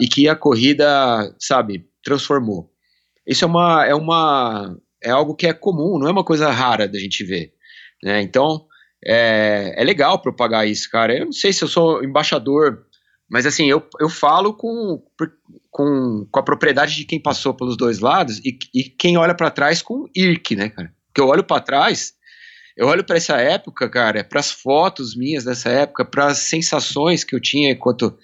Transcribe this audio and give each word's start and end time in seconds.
e 0.00 0.08
que 0.08 0.28
a 0.28 0.36
corrida, 0.36 0.86
sabe, 1.38 1.86
transformou. 2.02 2.70
Isso 3.26 3.44
é 3.44 3.48
uma 3.48 3.86
é 3.86 3.94
uma 3.94 4.76
é 5.02 5.10
algo 5.10 5.34
que 5.34 5.46
é 5.46 5.52
comum, 5.52 5.98
não 5.98 6.08
é 6.08 6.10
uma 6.10 6.24
coisa 6.24 6.50
rara 6.50 6.88
da 6.88 6.98
gente 6.98 7.24
ver, 7.24 7.52
né? 8.02 8.20
Então 8.22 8.66
é, 9.04 9.74
é 9.76 9.84
legal 9.84 10.20
propagar 10.20 10.66
isso, 10.66 10.90
cara. 10.90 11.16
Eu 11.16 11.26
não 11.26 11.32
sei 11.32 11.52
se 11.52 11.62
eu 11.62 11.68
sou 11.68 12.02
embaixador, 12.02 12.84
mas 13.30 13.46
assim 13.46 13.68
eu, 13.68 13.82
eu 14.00 14.08
falo 14.08 14.54
com, 14.54 15.02
com, 15.70 16.26
com 16.30 16.40
a 16.40 16.42
propriedade 16.42 16.96
de 16.96 17.04
quem 17.04 17.20
passou 17.20 17.54
pelos 17.54 17.76
dois 17.76 17.98
lados 18.00 18.38
e, 18.38 18.58
e 18.74 18.84
quem 18.84 19.16
olha 19.16 19.34
para 19.34 19.50
trás 19.50 19.82
com 19.82 20.06
irk, 20.14 20.56
né, 20.56 20.68
cara? 20.68 20.92
Porque 21.08 21.20
eu 21.20 21.28
olho 21.28 21.44
para 21.44 21.60
trás 21.60 22.14
eu 22.76 22.88
olho 22.88 23.04
para 23.04 23.16
essa 23.16 23.36
época, 23.36 23.88
cara, 23.88 24.24
para 24.24 24.40
as 24.40 24.50
fotos 24.50 25.16
minhas 25.16 25.44
dessa 25.44 25.68
época, 25.68 26.04
para 26.04 26.26
as 26.26 26.38
sensações 26.38 27.22
que 27.22 27.34
eu 27.34 27.40
tinha 27.40 27.70
enquanto 27.70 28.16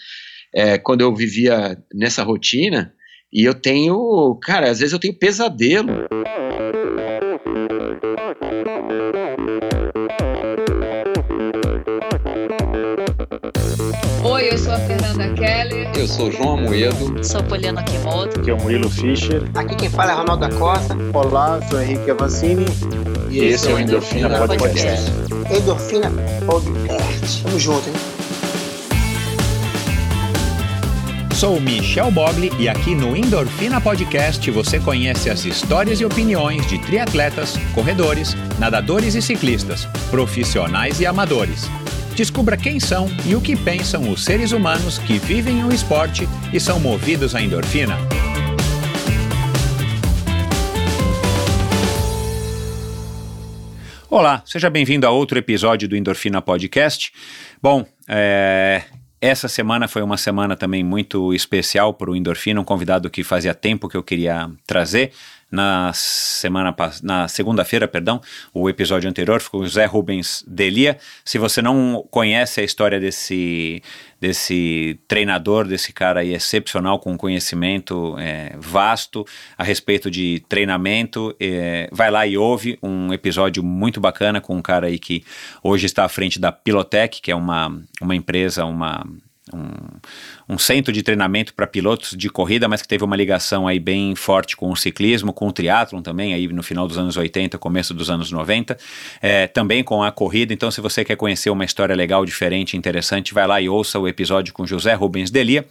é, 0.54 0.78
quando 0.78 1.02
eu 1.02 1.14
vivia 1.14 1.78
nessa 1.94 2.22
rotina, 2.22 2.92
e 3.32 3.44
eu 3.44 3.54
tenho, 3.54 4.38
cara, 4.42 4.70
às 4.70 4.80
vezes 4.80 4.92
eu 4.92 4.98
tenho 4.98 5.14
pesadelo. 5.14 6.08
Oi, 14.24 14.48
eu 14.50 14.58
sou 14.58 14.72
a 14.72 14.78
Fernanda 14.80 15.32
Keller. 15.34 15.90
Eu 15.96 16.06
sou 16.08 16.28
o 16.28 16.32
João 16.32 16.58
Amoedo. 16.58 17.24
Sou 17.24 17.42
Poliana 17.44 17.84
Kimoto. 17.84 18.40
Aqui 18.40 18.50
é 18.50 18.54
o 18.54 18.60
Murilo 18.60 18.90
Fischer. 18.90 19.44
Aqui 19.54 19.76
quem 19.76 19.88
fala 19.88 20.12
é 20.12 20.14
Ronaldo 20.14 20.48
da 20.48 20.56
Costa. 20.56 20.96
Olá, 21.14 21.60
sou 21.68 21.80
Henrique 21.80 22.10
Avancini. 22.10 22.64
E, 23.30 23.38
e 23.38 23.44
esse 23.46 23.70
é 23.70 23.74
o 23.74 23.78
Endorfina, 23.78 24.28
Endorfina 24.28 24.58
Podcast. 24.58 25.10
Podcast. 25.12 25.56
Endorfina 25.56 26.10
Podcast. 26.46 27.42
Tamo 27.44 27.58
junto, 27.60 27.88
hein? 27.88 28.19
Sou 31.40 31.58
Michel 31.58 32.10
Bogli 32.10 32.50
e 32.58 32.68
aqui 32.68 32.94
no 32.94 33.16
Endorfina 33.16 33.80
Podcast 33.80 34.50
você 34.50 34.78
conhece 34.78 35.30
as 35.30 35.46
histórias 35.46 35.98
e 35.98 36.04
opiniões 36.04 36.66
de 36.66 36.78
triatletas, 36.78 37.56
corredores, 37.74 38.34
nadadores 38.58 39.14
e 39.14 39.22
ciclistas, 39.22 39.86
profissionais 40.10 41.00
e 41.00 41.06
amadores. 41.06 41.62
Descubra 42.14 42.58
quem 42.58 42.78
são 42.78 43.08
e 43.24 43.34
o 43.34 43.40
que 43.40 43.56
pensam 43.56 44.10
os 44.10 44.22
seres 44.22 44.52
humanos 44.52 44.98
que 44.98 45.18
vivem 45.18 45.64
o 45.64 45.72
esporte 45.72 46.28
e 46.52 46.60
são 46.60 46.78
movidos 46.78 47.34
à 47.34 47.40
endorfina. 47.40 47.96
Olá, 54.10 54.42
seja 54.44 54.68
bem-vindo 54.68 55.06
a 55.06 55.10
outro 55.10 55.38
episódio 55.38 55.88
do 55.88 55.96
Endorfina 55.96 56.42
Podcast. 56.42 57.10
Bom, 57.62 57.86
é, 58.06 58.82
essa 59.20 59.48
semana 59.48 59.86
foi 59.86 60.02
uma 60.02 60.16
semana 60.16 60.56
também 60.56 60.82
muito 60.82 61.34
especial 61.34 61.92
para 61.92 62.10
o 62.10 62.16
Endorfina, 62.16 62.60
um 62.60 62.64
convidado 62.64 63.10
que 63.10 63.22
fazia 63.22 63.54
tempo 63.54 63.88
que 63.88 63.96
eu 63.96 64.02
queria 64.02 64.50
trazer. 64.66 65.12
Na 65.50 65.92
semana 65.92 66.72
na 67.02 67.26
segunda-feira, 67.26 67.88
perdão, 67.88 68.20
o 68.54 68.70
episódio 68.70 69.10
anterior 69.10 69.40
ficou 69.40 69.64
José 69.64 69.84
Rubens 69.84 70.44
Delia. 70.46 70.96
Se 71.24 71.38
você 71.38 71.60
não 71.60 72.06
conhece 72.08 72.60
a 72.60 72.64
história 72.64 73.00
desse, 73.00 73.82
desse 74.20 75.00
treinador, 75.08 75.66
desse 75.66 75.92
cara 75.92 76.20
aí 76.20 76.32
excepcional 76.34 77.00
com 77.00 77.16
conhecimento 77.16 78.16
é, 78.18 78.54
vasto 78.60 79.26
a 79.58 79.64
respeito 79.64 80.08
de 80.08 80.40
treinamento, 80.48 81.34
é, 81.40 81.88
vai 81.90 82.12
lá 82.12 82.24
e 82.24 82.38
ouve 82.38 82.78
um 82.80 83.12
episódio 83.12 83.60
muito 83.60 84.00
bacana 84.00 84.40
com 84.40 84.56
um 84.56 84.62
cara 84.62 84.86
aí 84.86 85.00
que 85.00 85.24
hoje 85.64 85.86
está 85.86 86.04
à 86.04 86.08
frente 86.08 86.38
da 86.38 86.52
Pilotec, 86.52 87.20
que 87.20 87.32
é 87.32 87.34
uma, 87.34 87.76
uma 88.00 88.14
empresa, 88.14 88.64
uma 88.64 89.04
um, 89.52 89.72
um 90.50 90.58
centro 90.58 90.92
de 90.92 91.02
treinamento 91.02 91.54
para 91.54 91.66
pilotos 91.66 92.16
de 92.16 92.28
corrida, 92.28 92.66
mas 92.66 92.82
que 92.82 92.88
teve 92.88 93.04
uma 93.04 93.14
ligação 93.14 93.68
aí 93.68 93.78
bem 93.78 94.14
forte 94.16 94.56
com 94.56 94.70
o 94.70 94.76
ciclismo, 94.76 95.32
com 95.32 95.46
o 95.46 95.52
triatlon 95.52 96.02
também, 96.02 96.34
aí 96.34 96.48
no 96.48 96.62
final 96.62 96.88
dos 96.88 96.98
anos 96.98 97.16
80, 97.16 97.56
começo 97.58 97.94
dos 97.94 98.10
anos 98.10 98.32
90, 98.32 98.76
é, 99.22 99.46
também 99.46 99.84
com 99.84 100.02
a 100.02 100.10
corrida. 100.10 100.52
Então, 100.52 100.70
se 100.70 100.80
você 100.80 101.04
quer 101.04 101.16
conhecer 101.16 101.50
uma 101.50 101.64
história 101.64 101.94
legal, 101.94 102.24
diferente, 102.24 102.76
interessante, 102.76 103.32
vai 103.32 103.46
lá 103.46 103.60
e 103.60 103.68
ouça 103.68 103.98
o 103.98 104.08
episódio 104.08 104.52
com 104.52 104.66
José 104.66 104.92
Rubens 104.94 105.30
Delia. 105.30 105.64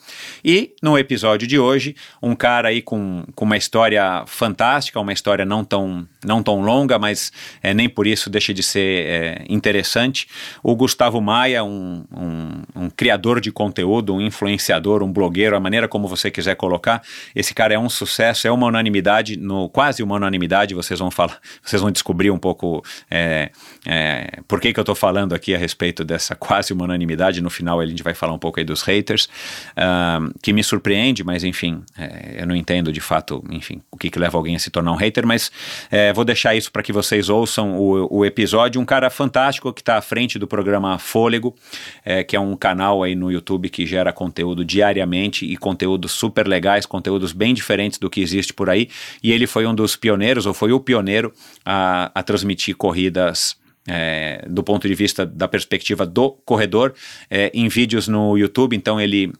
E 0.43 0.73
no 0.81 0.97
episódio 0.97 1.47
de 1.47 1.59
hoje, 1.59 1.95
um 2.21 2.33
cara 2.33 2.69
aí 2.69 2.81
com, 2.81 3.25
com 3.35 3.43
uma 3.43 3.57
história 3.57 4.23
fantástica, 4.27 4.99
uma 4.99 5.11
história 5.11 5.43
não 5.43 5.65
tão, 5.65 6.07
não 6.23 6.41
tão 6.41 6.61
longa, 6.61 6.97
mas 6.97 7.33
é, 7.61 7.73
nem 7.73 7.89
por 7.89 8.07
isso 8.07 8.29
deixa 8.29 8.53
de 8.53 8.63
ser 8.63 9.07
é, 9.07 9.45
interessante. 9.49 10.27
O 10.63 10.73
Gustavo 10.73 11.19
Maia, 11.19 11.65
um, 11.65 12.05
um, 12.15 12.83
um 12.83 12.89
criador 12.89 13.41
de 13.41 13.51
conteúdo 13.51 14.15
um 14.15 14.21
influenciador, 14.21 14.68
um 15.03 15.11
blogueiro, 15.11 15.55
a 15.55 15.59
maneira 15.59 15.87
como 15.87 16.07
você 16.07 16.29
quiser 16.29 16.55
colocar. 16.55 17.01
Esse 17.35 17.53
cara 17.53 17.73
é 17.73 17.79
um 17.79 17.89
sucesso, 17.89 18.47
é 18.47 18.51
uma 18.51 18.67
unanimidade, 18.67 19.37
no, 19.37 19.69
quase 19.69 20.03
uma 20.03 20.15
unanimidade. 20.15 20.73
Vocês 20.75 20.99
vão 20.99 21.09
falar, 21.09 21.39
vocês 21.63 21.81
vão 21.81 21.91
descobrir 21.91 22.31
um 22.31 22.37
pouco 22.37 22.83
é, 23.09 23.51
é, 23.85 24.39
por 24.47 24.59
que, 24.59 24.73
que 24.73 24.79
eu 24.79 24.83
estou 24.83 24.95
falando 24.95 25.33
aqui 25.33 25.55
a 25.55 25.57
respeito 25.57 26.03
dessa 26.03 26.35
quase 26.37 26.73
uma 26.73 26.83
unanimidade. 26.83 27.41
No 27.41 27.49
final 27.49 27.79
a 27.79 27.85
gente 27.85 28.03
vai 28.03 28.13
falar 28.13 28.33
um 28.33 28.39
pouco 28.39 28.59
aí 28.59 28.65
dos 28.65 28.81
haters, 28.81 29.27
uh, 29.71 30.31
que 30.41 30.53
me 30.53 30.63
surpreende, 30.63 31.23
mas 31.23 31.43
enfim, 31.43 31.83
é, 31.97 32.41
eu 32.41 32.47
não 32.47 32.55
entendo 32.55 32.91
de 32.91 33.01
fato, 33.01 33.43
enfim, 33.49 33.81
o 33.91 33.97
que, 33.97 34.09
que 34.09 34.19
leva 34.19 34.37
alguém 34.37 34.55
a 34.55 34.59
se 34.59 34.69
tornar 34.69 34.91
um 34.91 34.95
hater, 34.95 35.25
mas 35.25 35.51
é, 35.89 36.13
vou 36.13 36.25
deixar 36.25 36.55
isso 36.55 36.71
para 36.71 36.83
que 36.83 36.91
vocês 36.91 37.29
ouçam 37.29 37.77
o, 37.77 38.19
o, 38.19 38.25
episódio. 38.25 38.79
Um 38.81 38.85
cara 38.85 39.09
fantástico 39.09 39.71
que 39.73 39.81
está 39.81 39.97
à 39.97 40.01
frente 40.01 40.37
do 40.37 40.47
programa 40.47 40.97
Fôlego, 40.97 41.55
é, 42.03 42.23
que 42.23 42.35
é 42.35 42.39
um 42.39 42.55
canal 42.55 43.03
aí 43.03 43.15
no 43.15 43.31
YouTube 43.31 43.69
que 43.69 43.85
gera 43.85 44.11
conteúdo 44.11 44.48
diariamente 44.55 45.45
e 45.45 45.57
conteúdos 45.57 46.11
super 46.11 46.47
legais, 46.47 46.85
conteúdos 46.85 47.31
bem 47.31 47.53
diferentes 47.53 47.97
do 47.97 48.09
que 48.09 48.21
existe 48.21 48.53
por 48.53 48.69
aí. 48.69 48.89
E 49.23 49.31
ele 49.31 49.47
foi 49.47 49.65
um 49.65 49.73
dos 49.73 49.95
pioneiros, 49.95 50.45
ou 50.45 50.53
foi 50.53 50.71
o 50.71 50.79
pioneiro, 50.79 51.33
a, 51.65 52.11
a 52.13 52.23
transmitir 52.23 52.75
corridas 52.75 53.57
é, 53.87 54.45
do 54.47 54.63
ponto 54.63 54.87
de 54.87 54.93
vista 54.93 55.25
da 55.25 55.47
perspectiva 55.47 56.05
do 56.05 56.31
corredor 56.45 56.93
é, 57.29 57.51
em 57.53 57.67
vídeos 57.67 58.07
no 58.07 58.37
YouTube. 58.37 58.75
Então 58.75 58.99
ele 58.99 59.33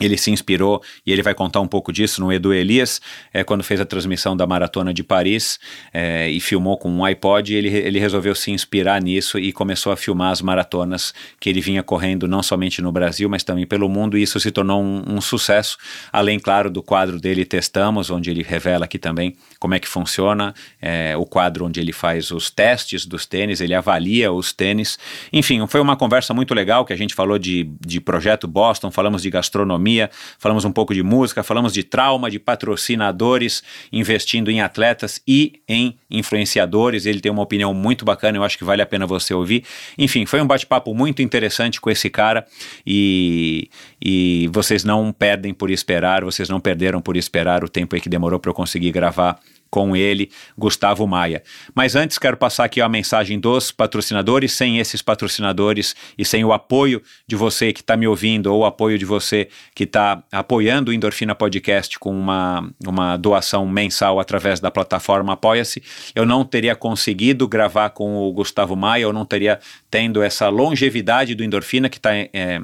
ele 0.00 0.16
se 0.16 0.30
inspirou 0.30 0.82
e 1.04 1.12
ele 1.12 1.22
vai 1.22 1.34
contar 1.34 1.60
um 1.60 1.66
pouco 1.66 1.92
disso 1.92 2.20
no 2.20 2.32
Edu 2.32 2.52
Elias, 2.52 3.00
é, 3.32 3.42
quando 3.42 3.62
fez 3.62 3.80
a 3.80 3.84
transmissão 3.84 4.36
da 4.36 4.46
Maratona 4.46 4.92
de 4.92 5.02
Paris 5.02 5.58
é, 5.92 6.28
e 6.28 6.40
filmou 6.40 6.76
com 6.76 6.90
um 6.90 7.04
iPod, 7.04 7.54
ele, 7.54 7.68
ele 7.68 7.98
resolveu 7.98 8.34
se 8.34 8.50
inspirar 8.50 9.00
nisso 9.00 9.38
e 9.38 9.52
começou 9.52 9.92
a 9.92 9.96
filmar 9.96 10.32
as 10.32 10.42
maratonas 10.42 11.12
que 11.40 11.48
ele 11.48 11.60
vinha 11.60 11.82
correndo 11.82 12.28
não 12.28 12.42
somente 12.42 12.80
no 12.80 12.92
Brasil, 12.92 13.28
mas 13.28 13.42
também 13.42 13.66
pelo 13.66 13.88
mundo, 13.88 14.16
e 14.16 14.22
isso 14.22 14.38
se 14.38 14.50
tornou 14.50 14.82
um, 14.82 15.02
um 15.06 15.20
sucesso, 15.20 15.76
além, 16.12 16.38
claro, 16.38 16.70
do 16.70 16.82
quadro 16.82 17.20
dele 17.20 17.44
Testamos, 17.44 18.10
onde 18.10 18.30
ele 18.30 18.42
revela 18.42 18.84
aqui 18.84 18.98
também 18.98 19.36
como 19.58 19.74
é 19.74 19.80
que 19.80 19.88
funciona, 19.88 20.54
é, 20.80 21.16
o 21.16 21.26
quadro 21.26 21.66
onde 21.66 21.80
ele 21.80 21.92
faz 21.92 22.30
os 22.30 22.50
testes 22.50 23.04
dos 23.04 23.26
tênis, 23.26 23.60
ele 23.60 23.74
avalia 23.74 24.32
os 24.32 24.52
tênis, 24.52 24.98
enfim, 25.32 25.66
foi 25.66 25.80
uma 25.80 25.96
conversa 25.96 26.32
muito 26.32 26.54
legal 26.54 26.84
que 26.84 26.92
a 26.92 26.96
gente 26.96 27.14
falou 27.14 27.38
de, 27.38 27.68
de 27.80 28.00
projeto 28.00 28.46
Boston, 28.46 28.90
falamos 28.90 29.22
de 29.22 29.30
gastronomia, 29.30 29.87
economia, 29.88 30.10
falamos 30.38 30.64
um 30.64 30.72
pouco 30.72 30.92
de 30.92 31.02
música, 31.02 31.42
falamos 31.42 31.72
de 31.72 31.82
trauma, 31.82 32.30
de 32.30 32.38
patrocinadores 32.38 33.62
investindo 33.90 34.50
em 34.50 34.60
atletas 34.60 35.20
e 35.26 35.60
em 35.66 35.96
influenciadores. 36.10 37.06
Ele 37.06 37.20
tem 37.20 37.32
uma 37.32 37.42
opinião 37.42 37.72
muito 37.72 38.04
bacana, 38.04 38.36
eu 38.36 38.44
acho 38.44 38.58
que 38.58 38.64
vale 38.64 38.82
a 38.82 38.86
pena 38.86 39.06
você 39.06 39.32
ouvir. 39.32 39.64
Enfim, 39.96 40.26
foi 40.26 40.40
um 40.40 40.46
bate-papo 40.46 40.94
muito 40.94 41.22
interessante 41.22 41.80
com 41.80 41.90
esse 41.90 42.10
cara 42.10 42.46
e, 42.86 43.70
e 44.00 44.48
vocês 44.52 44.84
não 44.84 45.12
perdem 45.12 45.54
por 45.54 45.70
esperar, 45.70 46.22
vocês 46.22 46.48
não 46.48 46.60
perderam 46.60 47.00
por 47.00 47.16
esperar 47.16 47.64
o 47.64 47.68
tempo 47.68 47.94
aí 47.94 48.00
que 48.00 48.08
demorou 48.08 48.38
para 48.38 48.50
eu 48.50 48.54
conseguir 48.54 48.92
gravar 48.92 49.40
com 49.70 49.96
ele, 49.96 50.30
Gustavo 50.56 51.06
Maia. 51.06 51.42
Mas 51.74 51.94
antes 51.96 52.18
quero 52.18 52.36
passar 52.36 52.64
aqui 52.64 52.80
a 52.80 52.88
mensagem 52.88 53.38
dos 53.38 53.70
patrocinadores. 53.70 54.52
Sem 54.52 54.78
esses 54.78 55.02
patrocinadores 55.02 55.94
e 56.16 56.24
sem 56.24 56.44
o 56.44 56.52
apoio 56.52 57.02
de 57.26 57.36
você 57.36 57.72
que 57.72 57.80
está 57.80 57.96
me 57.96 58.06
ouvindo 58.06 58.52
ou 58.52 58.60
o 58.60 58.64
apoio 58.64 58.98
de 58.98 59.04
você 59.04 59.48
que 59.74 59.84
está 59.84 60.22
apoiando 60.32 60.90
o 60.90 60.94
Endorfina 60.94 61.34
Podcast 61.34 61.98
com 61.98 62.10
uma, 62.10 62.68
uma 62.86 63.16
doação 63.16 63.66
mensal 63.66 64.18
através 64.18 64.60
da 64.60 64.70
plataforma 64.70 65.32
Apoia-se, 65.32 65.82
eu 66.14 66.26
não 66.26 66.44
teria 66.44 66.74
conseguido 66.74 67.46
gravar 67.46 67.90
com 67.90 68.16
o 68.16 68.32
Gustavo 68.32 68.74
Maia, 68.74 69.02
eu 69.02 69.12
não 69.12 69.24
teria 69.24 69.60
tendo 69.90 70.22
essa 70.22 70.48
longevidade 70.48 71.34
do 71.34 71.44
Endorfina, 71.44 71.88
que 71.88 71.98
está 71.98 72.14
é, 72.14 72.60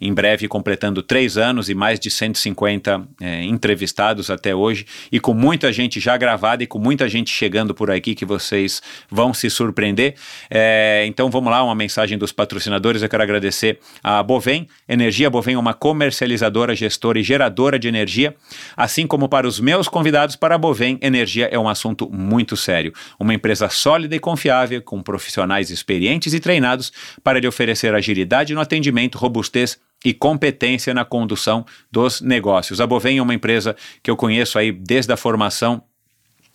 em 0.00 0.12
breve 0.14 0.48
completando 0.48 1.02
três 1.02 1.36
anos 1.36 1.68
e 1.68 1.74
mais 1.74 2.00
de 2.00 2.10
150 2.10 3.06
é, 3.20 3.44
entrevistados 3.44 4.30
até 4.30 4.54
hoje, 4.54 4.86
e 5.12 5.20
com 5.20 5.34
muita 5.34 5.72
gente 5.72 6.00
já 6.00 6.16
gravada 6.16 6.62
e 6.62 6.66
com 6.66 6.78
muita 6.78 7.08
gente 7.08 7.30
chegando 7.30 7.74
por 7.74 7.90
aqui 7.90 8.14
que 8.14 8.24
vocês 8.24 8.80
vão 9.10 9.34
se 9.34 9.50
surpreender. 9.50 10.14
É, 10.50 11.04
então 11.06 11.30
vamos 11.30 11.50
lá, 11.50 11.62
uma 11.62 11.74
mensagem 11.74 12.16
dos 12.16 12.32
patrocinadores. 12.32 13.02
Eu 13.02 13.08
quero 13.08 13.22
agradecer 13.22 13.78
a 14.02 14.22
Bovem 14.22 14.66
Energia. 14.88 15.28
Bovem 15.28 15.54
é 15.54 15.58
uma 15.58 15.74
comercializadora, 15.74 16.74
gestora 16.74 17.18
e 17.18 17.22
geradora 17.22 17.78
de 17.78 17.88
energia, 17.88 18.34
assim 18.76 19.06
como 19.06 19.28
para 19.28 19.46
os 19.46 19.60
meus 19.60 19.88
convidados 19.88 20.36
para 20.36 20.54
a 20.54 20.58
Bovem, 20.58 20.98
energia 21.02 21.46
é 21.50 21.58
um 21.58 21.68
assunto 21.68 22.08
muito 22.10 22.56
sério. 22.56 22.92
Uma 23.18 23.34
empresa 23.34 23.68
sólida 23.68 24.16
e 24.16 24.20
confiável, 24.20 24.80
com 24.82 25.02
profissionais 25.02 25.70
experientes 25.70 26.32
e 26.32 26.40
treinados 26.40 26.92
para 27.22 27.38
lhe 27.38 27.46
oferecer 27.46 27.94
agilidade 27.94 28.54
no 28.54 28.60
atendimento, 28.60 29.18
robustez 29.18 29.78
e 30.04 30.14
competência 30.14 30.94
na 30.94 31.04
condução 31.04 31.64
dos 31.90 32.20
negócios. 32.20 32.80
A 32.80 32.86
Bovem 32.86 33.18
é 33.18 33.22
uma 33.22 33.34
empresa 33.34 33.76
que 34.02 34.10
eu 34.10 34.16
conheço 34.16 34.58
aí 34.58 34.72
desde 34.72 35.12
a 35.12 35.16
formação 35.16 35.82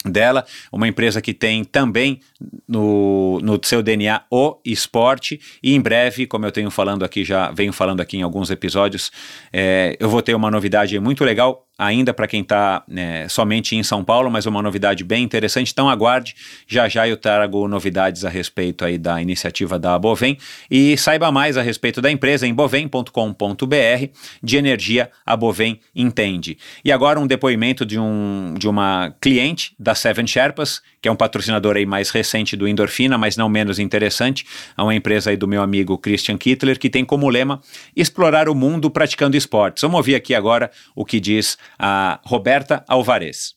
dela, 0.10 0.46
uma 0.72 0.88
empresa 0.88 1.22
que 1.22 1.34
tem 1.34 1.64
também 1.64 2.20
no, 2.68 3.40
no 3.42 3.60
seu 3.64 3.82
DNA 3.82 4.22
o 4.30 4.60
esporte 4.64 5.40
e 5.62 5.74
em 5.74 5.82
breve, 5.82 6.28
como 6.28 6.46
eu 6.46 6.52
tenho 6.52 6.70
falando 6.70 7.04
aqui 7.04 7.24
já 7.24 7.52
venho 7.52 7.74
falando 7.74 8.02
aqui 8.02 8.18
em 8.18 8.22
alguns 8.22 8.50
episódios, 8.50 9.12
é, 9.52 9.96
eu 10.00 10.10
vou 10.10 10.22
ter 10.22 10.36
uma 10.36 10.52
novidade 10.52 11.00
muito 11.00 11.24
legal 11.24 11.68
ainda 11.78 12.14
para 12.14 12.28
quem 12.28 12.42
está 12.42 12.84
né, 12.88 13.28
somente 13.28 13.76
em 13.76 13.84
São 13.84 14.04
Paulo, 14.04 14.32
mas 14.32 14.46
uma 14.46 14.62
novidade 14.62 15.04
bem 15.04 15.24
interessante. 15.24 15.72
Então 15.72 15.90
aguarde, 15.90 16.36
já 16.68 16.88
já 16.88 17.08
eu 17.08 17.18
trago 17.18 17.68
novidades 17.68 18.24
a 18.24 18.30
respeito 18.30 18.86
aí 18.86 18.98
da 18.98 19.22
iniciativa 19.22 19.78
da 19.78 19.98
Bovem 20.00 20.38
e 20.70 20.98
saiba 20.98 21.32
mais 21.32 21.58
a 21.58 21.62
respeito 21.62 22.02
da 22.02 22.10
empresa 22.10 22.48
em 22.48 22.54
bovem.com.br. 22.54 24.08
De 24.42 24.58
energia, 24.58 25.12
a 25.26 25.36
Bovem 25.36 25.80
entende. 25.94 26.58
E 26.84 26.92
agora 26.92 27.20
um 27.20 27.28
depoimento 27.28 27.86
de, 27.86 28.00
um, 28.00 28.54
de 28.58 28.68
uma 28.68 29.14
cliente 29.20 29.76
da 29.78 29.94
Seven 29.94 30.26
Sherpas, 30.26 30.82
que 31.02 31.08
é 31.08 31.12
um 31.12 31.16
patrocinador 31.16 31.76
aí 31.76 31.86
mais 31.86 32.10
recente 32.10 32.56
do 32.56 32.68
Endorfina, 32.68 33.18
mas 33.18 33.38
não 33.38 33.50
menos 33.50 33.80
interessante, 33.80 34.46
é 34.78 34.82
uma 34.82 34.96
empresa 34.96 35.30
aí 35.30 35.38
do 35.38 35.48
meu 35.48 35.62
amigo 35.62 35.98
Christian 35.98 36.38
Kittler, 36.38 36.80
que 36.80 36.90
tem 36.90 37.06
como 37.06 37.30
lema 37.30 37.62
explorar 37.96 38.50
o 38.50 38.56
mundo 38.56 38.90
praticando 38.90 39.38
esportes. 39.38 39.82
Vamos 39.82 39.98
ouvir 39.98 40.16
aqui 40.16 40.34
agora 40.34 40.72
o 40.96 41.06
que 41.06 41.20
diz 41.20 41.58
a 41.78 42.20
Roberta 42.24 42.84
Alvarez. 42.88 43.56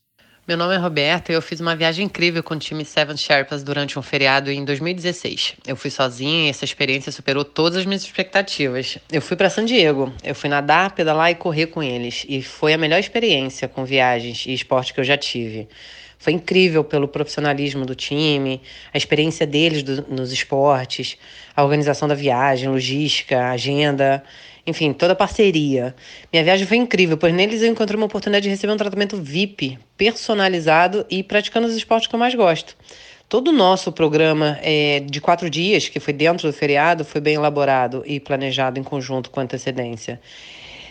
Meu 0.48 0.56
nome 0.56 0.74
é 0.74 0.78
Roberta 0.78 1.30
e 1.30 1.34
eu 1.34 1.42
fiz 1.42 1.60
uma 1.60 1.76
viagem 1.76 2.06
incrível 2.06 2.42
com 2.42 2.54
o 2.54 2.58
time 2.58 2.82
Seven 2.82 3.18
Sherpas 3.18 3.62
durante 3.62 3.98
um 3.98 4.02
feriado 4.02 4.50
em 4.50 4.64
2016. 4.64 5.56
Eu 5.66 5.76
fui 5.76 5.90
sozinha 5.90 6.46
e 6.46 6.48
essa 6.48 6.64
experiência 6.64 7.12
superou 7.12 7.44
todas 7.44 7.76
as 7.76 7.84
minhas 7.84 8.02
expectativas. 8.02 8.96
Eu 9.12 9.20
fui 9.20 9.36
para 9.36 9.50
San 9.50 9.66
Diego, 9.66 10.10
eu 10.24 10.34
fui 10.34 10.48
nadar, 10.48 10.92
pedalar 10.92 11.30
e 11.30 11.34
correr 11.34 11.66
com 11.66 11.82
eles, 11.82 12.24
e 12.26 12.40
foi 12.40 12.72
a 12.72 12.78
melhor 12.78 12.98
experiência 12.98 13.68
com 13.68 13.84
viagens 13.84 14.46
e 14.46 14.54
esporte 14.54 14.94
que 14.94 15.00
eu 15.00 15.04
já 15.04 15.18
tive. 15.18 15.68
Foi 16.18 16.32
incrível 16.32 16.82
pelo 16.82 17.06
profissionalismo 17.06 17.84
do 17.84 17.94
time, 17.94 18.62
a 18.92 18.96
experiência 18.96 19.46
deles 19.46 19.82
do, 19.82 20.02
nos 20.08 20.32
esportes, 20.32 21.18
a 21.54 21.62
organização 21.62 22.08
da 22.08 22.14
viagem, 22.14 22.70
logística, 22.70 23.50
agenda 23.50 24.24
enfim, 24.68 24.92
toda 24.92 25.14
a 25.14 25.16
parceria. 25.16 25.94
Minha 26.30 26.44
viagem 26.44 26.66
foi 26.66 26.76
incrível, 26.76 27.16
pois 27.16 27.32
neles 27.32 27.62
eu 27.62 27.68
encontrei 27.68 27.96
uma 27.96 28.06
oportunidade 28.06 28.44
de 28.44 28.50
receber 28.50 28.72
um 28.72 28.76
tratamento 28.76 29.16
VIP, 29.16 29.78
personalizado 29.96 31.06
e 31.08 31.22
praticando 31.22 31.66
os 31.66 31.74
esportes 31.74 32.06
que 32.06 32.14
eu 32.14 32.18
mais 32.18 32.34
gosto. 32.34 32.76
Todo 33.28 33.48
o 33.48 33.52
nosso 33.52 33.90
programa 33.90 34.58
é, 34.62 35.00
de 35.00 35.20
quatro 35.20 35.48
dias, 35.48 35.88
que 35.88 35.98
foi 35.98 36.12
dentro 36.12 36.48
do 36.48 36.52
feriado, 36.52 37.04
foi 37.04 37.20
bem 37.20 37.34
elaborado 37.34 38.02
e 38.06 38.20
planejado 38.20 38.78
em 38.78 38.82
conjunto 38.82 39.30
com 39.30 39.40
antecedência. 39.40 40.20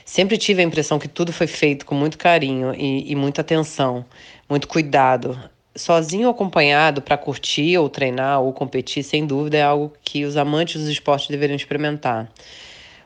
Sempre 0.03 0.37
tive 0.37 0.61
a 0.61 0.65
impressão 0.65 0.97
que 0.97 1.07
tudo 1.07 1.31
foi 1.31 1.47
feito 1.47 1.85
com 1.85 1.93
muito 1.93 2.17
carinho 2.17 2.73
e, 2.73 3.11
e 3.11 3.15
muita 3.15 3.41
atenção, 3.41 4.05
muito 4.49 4.67
cuidado. 4.67 5.39
Sozinho 5.75 6.27
ou 6.27 6.31
acompanhado 6.31 7.01
para 7.01 7.17
curtir 7.17 7.77
ou 7.77 7.89
treinar 7.89 8.41
ou 8.41 8.51
competir, 8.53 9.03
sem 9.03 9.25
dúvida, 9.25 9.57
é 9.57 9.63
algo 9.63 9.93
que 10.03 10.23
os 10.23 10.37
amantes 10.37 10.81
dos 10.81 10.89
esportes 10.89 11.27
deveriam 11.27 11.55
experimentar. 11.55 12.31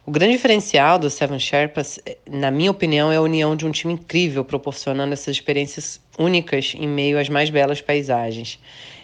O 0.04 0.10
grande 0.10 0.34
diferencial 0.34 0.98
do 0.98 1.12
Seven 1.12 1.38
Sherpas, 1.38 2.00
na 2.28 2.50
minha 2.50 2.72
opinião, 2.72 3.12
é 3.12 3.18
a 3.18 3.22
união 3.22 3.56
de 3.56 3.68
um 3.68 3.72
time 3.72 3.94
incrível, 3.94 4.44
proporcionando 4.44 5.14
essas 5.14 5.36
experiências 5.36 6.02
únicas 6.18 6.74
em 6.76 6.88
meio 6.88 7.20
às 7.20 7.30
mais 7.30 7.52
belas 7.52 7.82
paisagens. 7.82 8.60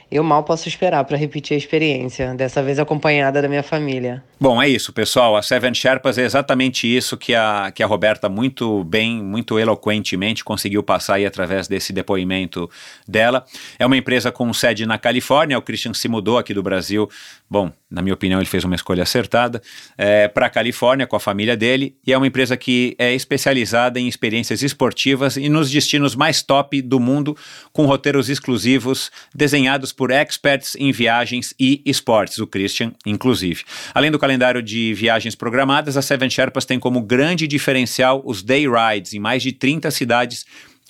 Eu 0.10 0.24
mal 0.24 0.44
posso 0.44 0.70
esperar 0.70 1.04
para 1.04 1.18
repetir 1.18 1.56
a 1.56 1.58
experiência, 1.58 2.34
dessa 2.34 2.64
vez 2.64 2.80
acompanhada 2.80 3.42
da 3.42 3.48
minha 3.50 3.64
família. 3.64 4.24
Bom, 4.40 4.62
é 4.62 4.70
isso, 4.70 4.94
pessoal. 4.94 5.36
A 5.36 5.42
Seven 5.42 5.74
Sherpas 5.74 6.18
é 6.18 6.24
exatamente 6.24 6.88
isso 6.88 7.18
que 7.18 7.36
a, 7.36 7.72
que 7.74 7.84
a 7.84 7.88
Roberta 7.88 8.30
muito 8.30 8.84
bem, 8.86 9.22
muito 9.22 9.60
eloquentemente 9.60 10.46
conseguiu 10.46 10.82
passar 10.82 11.16
aí 11.16 11.26
através 11.26 11.68
desse 11.68 11.92
depoimento 11.92 12.70
dela. 13.06 13.44
É 13.78 13.86
uma 13.86 13.98
empresa 13.98 14.32
com 14.32 14.54
sede 14.54 14.86
na 14.86 14.98
Califórnia. 14.98 15.58
O 15.58 15.62
Christian 15.62 15.94
se 15.94 16.08
mudou 16.08 16.38
aqui 16.38 16.54
do 16.54 16.64
Brasil. 16.64 17.10
Bom, 17.50 17.72
na 17.90 18.02
minha 18.02 18.14
opinião, 18.14 18.40
ele 18.40 18.48
fez 18.48 18.64
uma 18.64 18.76
escolha 18.76 19.04
acertada. 19.04 19.62
É, 19.98 20.28
para 20.28 20.46
a 20.46 20.50
Califórnia 20.50 21.08
com 21.08 21.16
a 21.16 21.20
família 21.20 21.58
dele. 21.58 21.98
E 22.06 22.14
é 22.14 22.18
uma 22.18 22.28
empresa 22.28 22.56
que 22.56 22.96
é 23.00 23.14
especializada 23.14 24.00
em 24.00 24.08
experiências 24.08 24.62
esportivas 24.62 25.36
e 25.36 25.50
nos 25.50 25.70
destinos 25.70 26.16
mais 26.16 26.44
top 26.44 26.82
do 26.82 27.00
mundo, 27.00 27.36
com 27.74 27.86
roteiros 27.86 28.30
exclusivos 28.30 29.12
desenhados 29.34 29.92
por 29.98 30.12
experts 30.12 30.76
em 30.80 30.92
viagens 30.92 31.54
e 31.60 31.82
esportes, 31.84 32.38
o 32.38 32.48
Christian, 32.48 32.94
inclusive. 33.06 33.64
Além 33.94 34.12
do 34.12 34.20
calendário 34.20 34.62
de 34.62 34.94
viagens 34.94 35.36
programadas, 35.36 35.98
a 35.98 36.02
Seven 36.02 36.30
Sherpas 36.30 36.64
tem 36.64 36.80
como 36.80 37.02
grande 37.02 37.48
diferencial 37.48 38.22
os 38.24 38.44
day 38.44 38.66
rides 38.68 39.14
em 39.14 39.20
mais 39.20 39.42
de 39.42 39.52
30 39.52 39.90
cidades 39.90 40.46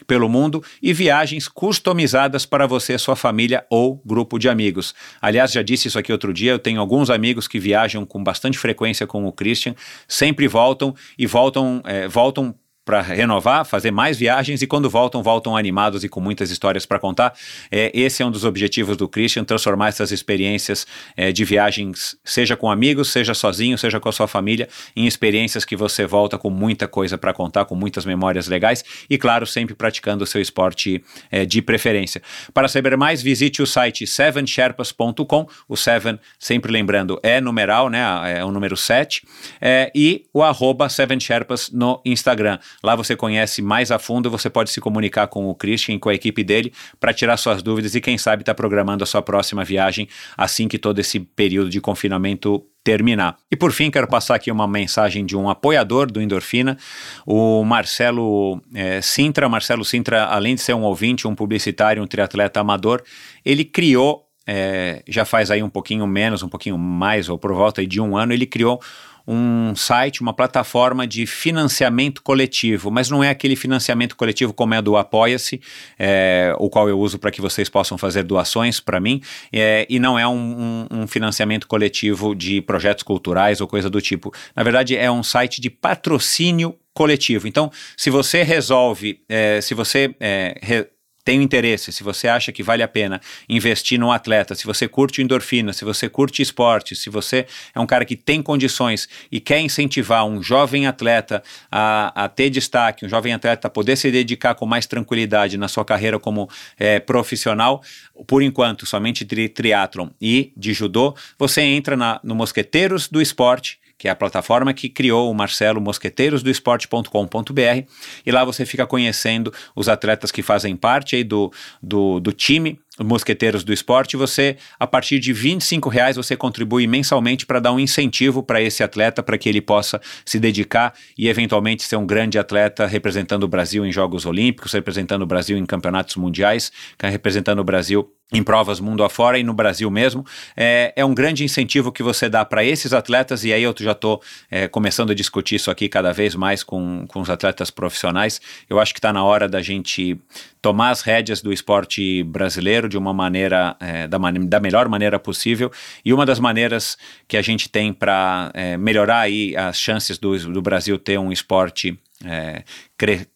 pelo 0.06 0.30
mundo 0.30 0.64
e 0.82 0.94
viagens 0.94 1.48
customizadas 1.48 2.46
para 2.46 2.68
você, 2.68 2.98
sua 2.98 3.16
família 3.16 3.66
ou 3.70 4.00
grupo 4.06 4.38
de 4.38 4.48
amigos. 4.48 4.94
Aliás, 5.22 5.52
já 5.52 5.64
disse 5.64 5.88
isso 5.88 5.98
aqui 5.98 6.12
outro 6.12 6.34
dia, 6.34 6.52
eu 6.52 6.60
tenho 6.60 6.80
alguns 6.80 7.10
amigos 7.10 7.48
que 7.48 7.60
viajam 7.60 8.06
com 8.06 8.24
bastante 8.24 8.60
frequência 8.60 9.08
com 9.08 9.26
o 9.26 9.32
Christian, 9.32 9.74
sempre 10.08 10.48
voltam 10.48 10.94
e 11.18 11.26
voltam, 11.26 11.82
é, 11.86 12.08
voltam 12.08 12.54
para 12.88 13.02
renovar, 13.02 13.66
fazer 13.66 13.92
mais 13.92 14.18
viagens 14.18 14.62
e 14.62 14.66
quando 14.66 14.90
voltam, 14.90 15.22
voltam 15.22 15.58
animados 15.58 16.06
e 16.06 16.10
com 16.10 16.22
muitas 16.22 16.50
histórias 16.50 16.86
para 16.86 16.98
contar. 16.98 17.34
É, 17.70 17.92
esse 17.94 18.24
é 18.24 18.26
um 18.26 18.32
dos 18.32 18.46
objetivos 18.46 18.96
do 18.96 19.10
Christian, 19.10 19.44
transformar 19.44 19.90
essas 19.90 20.14
experiências 20.14 20.88
é, 21.18 21.34
de 21.34 21.44
viagens, 21.44 22.16
seja 22.24 22.56
com 22.56 22.72
amigos, 22.72 23.10
seja 23.10 23.34
sozinho, 23.34 23.78
seja 23.78 24.00
com 24.00 24.08
a 24.08 24.12
sua 24.14 24.26
família, 24.26 24.70
em 24.96 25.06
experiências 25.06 25.66
que 25.66 25.76
você 25.76 26.06
volta 26.06 26.38
com 26.38 26.50
muita 26.50 26.88
coisa 26.88 27.18
para 27.18 27.34
contar, 27.34 27.66
com 27.66 27.76
muitas 27.76 28.06
memórias 28.06 28.48
legais 28.48 28.86
e, 29.10 29.18
claro, 29.18 29.46
sempre 29.46 29.76
praticando 29.76 30.24
o 30.24 30.28
seu 30.28 30.42
esporte 30.42 31.04
é, 31.30 31.46
de 31.46 31.62
preferência. 31.62 32.22
Para 32.54 32.70
saber 32.70 32.96
mais, 32.96 33.22
visite 33.22 33.62
o 33.62 33.68
site 33.68 34.08
sevensherpas.com, 34.08 35.46
o 35.68 35.76
Seven, 35.76 36.18
sempre 36.40 36.72
lembrando, 36.72 37.20
é 37.22 37.42
numeral, 37.42 37.90
né, 37.90 38.00
é 38.38 38.46
o 38.46 38.52
número 38.52 38.78
7, 38.78 39.28
é, 39.60 39.92
e 39.94 40.24
o 40.34 40.42
arroba 40.42 40.88
Seven 40.88 41.20
Sherpas 41.20 41.70
no 41.70 42.02
Instagram. 42.06 42.58
Lá 42.84 42.96
você 42.96 43.16
conhece 43.16 43.62
mais 43.62 43.92
a 43.92 44.00
fundo, 44.00 44.30
você 44.30 44.50
pode 44.50 44.70
se 44.70 44.80
comunicar 44.80 45.28
com 45.28 45.48
o 45.48 45.56
Christian 45.56 45.96
e 45.96 46.00
com 46.00 46.10
a 46.10 46.14
equipe 46.14 46.44
dele 46.44 46.74
para 47.00 47.14
tirar 47.14 47.38
suas 47.38 47.62
dúvidas 47.62 47.96
e 47.96 48.02
quem 48.02 48.18
sabe 48.18 48.44
está 48.44 48.54
programando 48.54 49.04
a 49.04 49.08
sua 49.08 49.22
próxima 49.22 49.64
viagem 49.64 50.08
assim 50.38 50.68
que 50.68 50.78
todo 50.78 51.00
esse 51.00 51.20
período 51.20 51.70
de 51.70 51.82
confinamento 51.82 52.64
terminar. 52.88 53.36
E 53.52 53.56
por 53.58 53.74
fim, 53.74 53.92
quero 53.92 54.08
passar 54.08 54.36
aqui 54.36 54.50
uma 54.50 54.66
mensagem 54.66 55.26
de 55.26 55.36
um 55.36 55.50
apoiador 55.50 56.10
do 56.10 56.22
Endorfina, 56.22 56.78
o 57.26 57.62
Marcelo 57.66 58.62
é, 58.74 59.02
Sintra. 59.02 59.50
Marcelo 59.50 59.84
Sintra, 59.84 60.24
além 60.24 60.56
de 60.56 60.62
ser 60.62 60.74
um 60.74 60.84
ouvinte, 60.84 61.28
um 61.28 61.36
publicitário, 61.36 62.02
um 62.02 62.08
triatleta 62.08 62.62
amador, 62.62 63.04
ele 63.44 63.66
criou, 63.66 64.24
é, 64.48 65.04
já 65.06 65.26
faz 65.26 65.52
aí 65.52 65.62
um 65.62 65.70
pouquinho 65.70 66.08
menos, 66.08 66.44
um 66.44 66.48
pouquinho 66.48 66.78
mais, 66.78 67.28
ou 67.28 67.38
por 67.38 67.54
volta 67.54 67.86
de 67.86 68.00
um 68.00 68.16
ano, 68.16 68.32
ele 68.32 68.46
criou 68.46 68.80
um 69.28 69.76
site, 69.76 70.22
uma 70.22 70.34
plataforma 70.34 71.06
de 71.06 71.28
financiamento 71.28 72.24
coletivo, 72.24 72.90
mas 72.90 73.10
não 73.10 73.24
é 73.24 73.30
aquele 73.30 73.56
financiamento 73.56 74.16
coletivo 74.16 74.54
como 74.54 74.74
é 74.74 74.82
do 74.82 74.96
Apoia-se, 74.96 75.60
é, 76.00 76.56
o 76.58 76.70
qual 76.70 76.88
eu 76.88 76.98
uso 76.98 77.20
para 77.20 77.30
que 77.30 77.42
vocês 77.42 77.68
possam 77.68 77.98
fazer 77.98 78.24
doações 78.24 78.80
para 78.80 79.00
mim, 79.00 79.22
é, 79.52 79.86
e 79.90 80.00
não 80.00 80.18
é 80.18 80.28
um, 80.28 80.88
um, 80.92 81.02
um, 81.02 81.08
financiamento 81.08 81.68
coletivo 81.68 82.34
de 82.34 82.62
projetos 82.62 83.04
culturais 83.04 83.60
ou 83.60 83.68
coisa 83.68 83.90
do 83.90 84.02
tipo. 84.02 84.34
Na 84.56 84.64
verdade, 84.64 84.96
é 84.96 85.12
um 85.12 85.24
site 85.24 85.60
de 85.60 85.70
patrocínio 85.70 86.76
coletivo. 86.94 87.48
Então, 87.48 87.72
se 87.96 88.10
você 88.10 88.44
resolve, 88.44 89.22
é, 89.28 89.62
se 89.62 89.74
você 89.74 90.16
é, 90.20 90.58
re 90.62 90.88
tem 91.28 91.44
interesse, 91.44 91.92
se 91.92 92.04
você 92.04 92.30
acha 92.30 92.54
que 92.54 92.64
vale 92.64 92.82
a 92.82 92.88
pena 92.88 93.20
investir 93.50 94.00
num 94.00 94.14
atleta, 94.14 94.56
se 94.56 94.66
você 94.66 94.88
curte 94.88 95.22
endorfina, 95.22 95.74
se 95.74 95.84
você 95.84 96.08
curte 96.08 96.42
esporte, 96.42 96.96
se 96.96 97.10
você 97.10 97.46
é 97.76 97.80
um 97.82 97.86
cara 97.86 98.06
que 98.06 98.16
tem 98.16 98.42
condições 98.42 99.10
e 99.30 99.42
quer 99.42 99.60
incentivar 99.60 100.26
um 100.26 100.42
jovem 100.42 100.88
atleta 100.88 101.44
a, 101.70 102.24
a 102.24 102.30
ter 102.30 102.50
destaque, 102.50 103.06
um 103.06 103.10
jovem 103.10 103.34
atleta 103.34 103.68
a 103.68 103.70
poder 103.70 103.98
se 103.98 104.10
dedicar 104.10 104.56
com 104.56 104.66
mais 104.66 104.86
tranquilidade 104.86 105.58
na 105.58 105.68
sua 105.68 105.84
carreira 105.84 106.18
como 106.18 106.50
é, 106.80 106.98
profissional, 106.98 107.84
por 108.26 108.42
enquanto 108.42 108.86
somente 108.86 109.26
de 109.26 109.50
triatlon 109.50 110.08
e 110.22 110.54
de 110.56 110.72
judô, 110.72 111.14
você 111.38 111.60
entra 111.60 111.98
na, 111.98 112.22
no 112.24 112.36
Mosqueteiros 112.36 113.10
do 113.10 113.22
Esporte 113.22 113.80
que 113.98 114.08
é 114.08 114.12
a 114.12 114.16
plataforma 114.16 114.74
que 114.74 114.90
criou 114.90 115.32
o 115.32 115.34
Marcelo 115.34 115.82
Mosqueteiros 115.82 116.44
do 116.44 116.50
Esporte.com.br, 116.50 117.88
e 118.26 118.32
lá 118.32 118.44
você 118.44 118.66
fica 118.66 118.86
conhecendo 118.86 119.54
os 119.76 119.90
atletas 119.90 120.32
que 120.32 120.42
fazem 120.42 120.76
parte 120.76 121.16
aí 121.16 121.24
do, 121.24 121.52
do, 121.82 122.20
do 122.20 122.32
time 122.32 122.80
Mosqueteiros 123.00 123.64
do 123.64 123.74
Esporte, 123.74 124.18
você, 124.18 124.58
a 124.80 124.88
partir 124.88 125.20
de 125.20 125.32
25 125.34 125.90
reais, 125.90 126.16
você 126.16 126.36
contribui 126.36 126.88
mensalmente 126.88 127.46
para 127.46 127.60
dar 127.60 127.72
um 127.72 127.80
incentivo 127.80 128.42
para 128.42 128.62
esse 128.62 128.84
atleta, 128.84 129.22
para 129.22 129.38
que 129.38 129.48
ele 129.48 129.62
possa 129.62 130.02
se 130.26 130.40
dedicar 130.40 130.94
e 131.18 131.28
eventualmente 131.28 131.84
ser 131.84 131.96
um 131.96 132.06
grande 132.06 132.40
atleta 132.40 132.86
representando 132.86 133.44
o 133.44 133.48
Brasil 133.48 133.86
em 133.86 133.92
Jogos 133.92 134.26
Olímpicos, 134.26 134.74
representando 134.74 135.22
o 135.22 135.28
Brasil 135.28 135.58
em 135.58 135.66
campeonatos 135.66 136.16
mundiais, 136.16 136.72
representando 137.00 137.60
o 137.60 137.64
Brasil 137.64 138.12
em 138.32 138.44
provas 138.44 138.80
mundo 138.82 139.04
afora 139.04 139.40
e 139.40 139.44
no 139.44 139.54
Brasil 139.54 139.90
mesmo, 139.90 140.26
é, 140.56 140.92
é 140.96 141.06
um 141.06 141.14
grande 141.14 141.46
incentivo 141.46 141.94
que 141.94 142.04
você 142.04 142.28
dá 142.28 142.44
para 142.44 142.64
esses 142.64 142.92
atletas, 142.92 143.46
e 143.46 143.54
aí 143.54 143.64
eu 143.64 143.74
já 143.80 143.94
estou 143.94 144.22
é, 144.52 144.68
começando 144.68 145.12
a 145.12 145.16
discutir 145.16 145.56
isso 145.56 145.72
aqui 145.72 145.88
cada 145.88 146.12
vez 146.12 146.36
mais 146.36 146.62
com, 146.62 147.06
com 147.08 147.22
os 147.22 147.30
atletas 147.30 147.72
profissionais. 147.72 148.42
Eu 148.70 148.80
acho 148.80 148.94
que 148.94 149.00
está 149.00 149.14
na 149.14 149.24
hora 149.24 149.48
da 149.48 149.62
gente 149.62 150.20
tomar 150.62 150.90
as 150.90 151.02
rédeas 151.02 151.42
do 151.42 151.54
esporte 151.54 152.22
brasileiro 152.24 152.87
de 152.88 152.98
uma 152.98 153.14
maneira, 153.14 153.76
é, 153.80 154.08
da, 154.08 154.18
da 154.18 154.60
melhor 154.60 154.88
maneira 154.88 155.20
possível, 155.20 155.72
e 156.04 156.14
uma 156.14 156.26
das 156.26 156.40
maneiras 156.40 156.98
que 157.28 157.38
a 157.38 157.42
gente 157.42 157.70
tem 157.70 157.94
para 157.94 158.52
é, 158.54 158.78
melhorar 158.78 159.20
aí 159.20 159.56
as 159.56 159.78
chances 159.80 160.18
do, 160.18 160.38
do 160.52 160.62
Brasil 160.62 160.98
ter 160.98 161.18
um 161.18 161.32
esporte 161.32 161.98
é, 162.26 162.64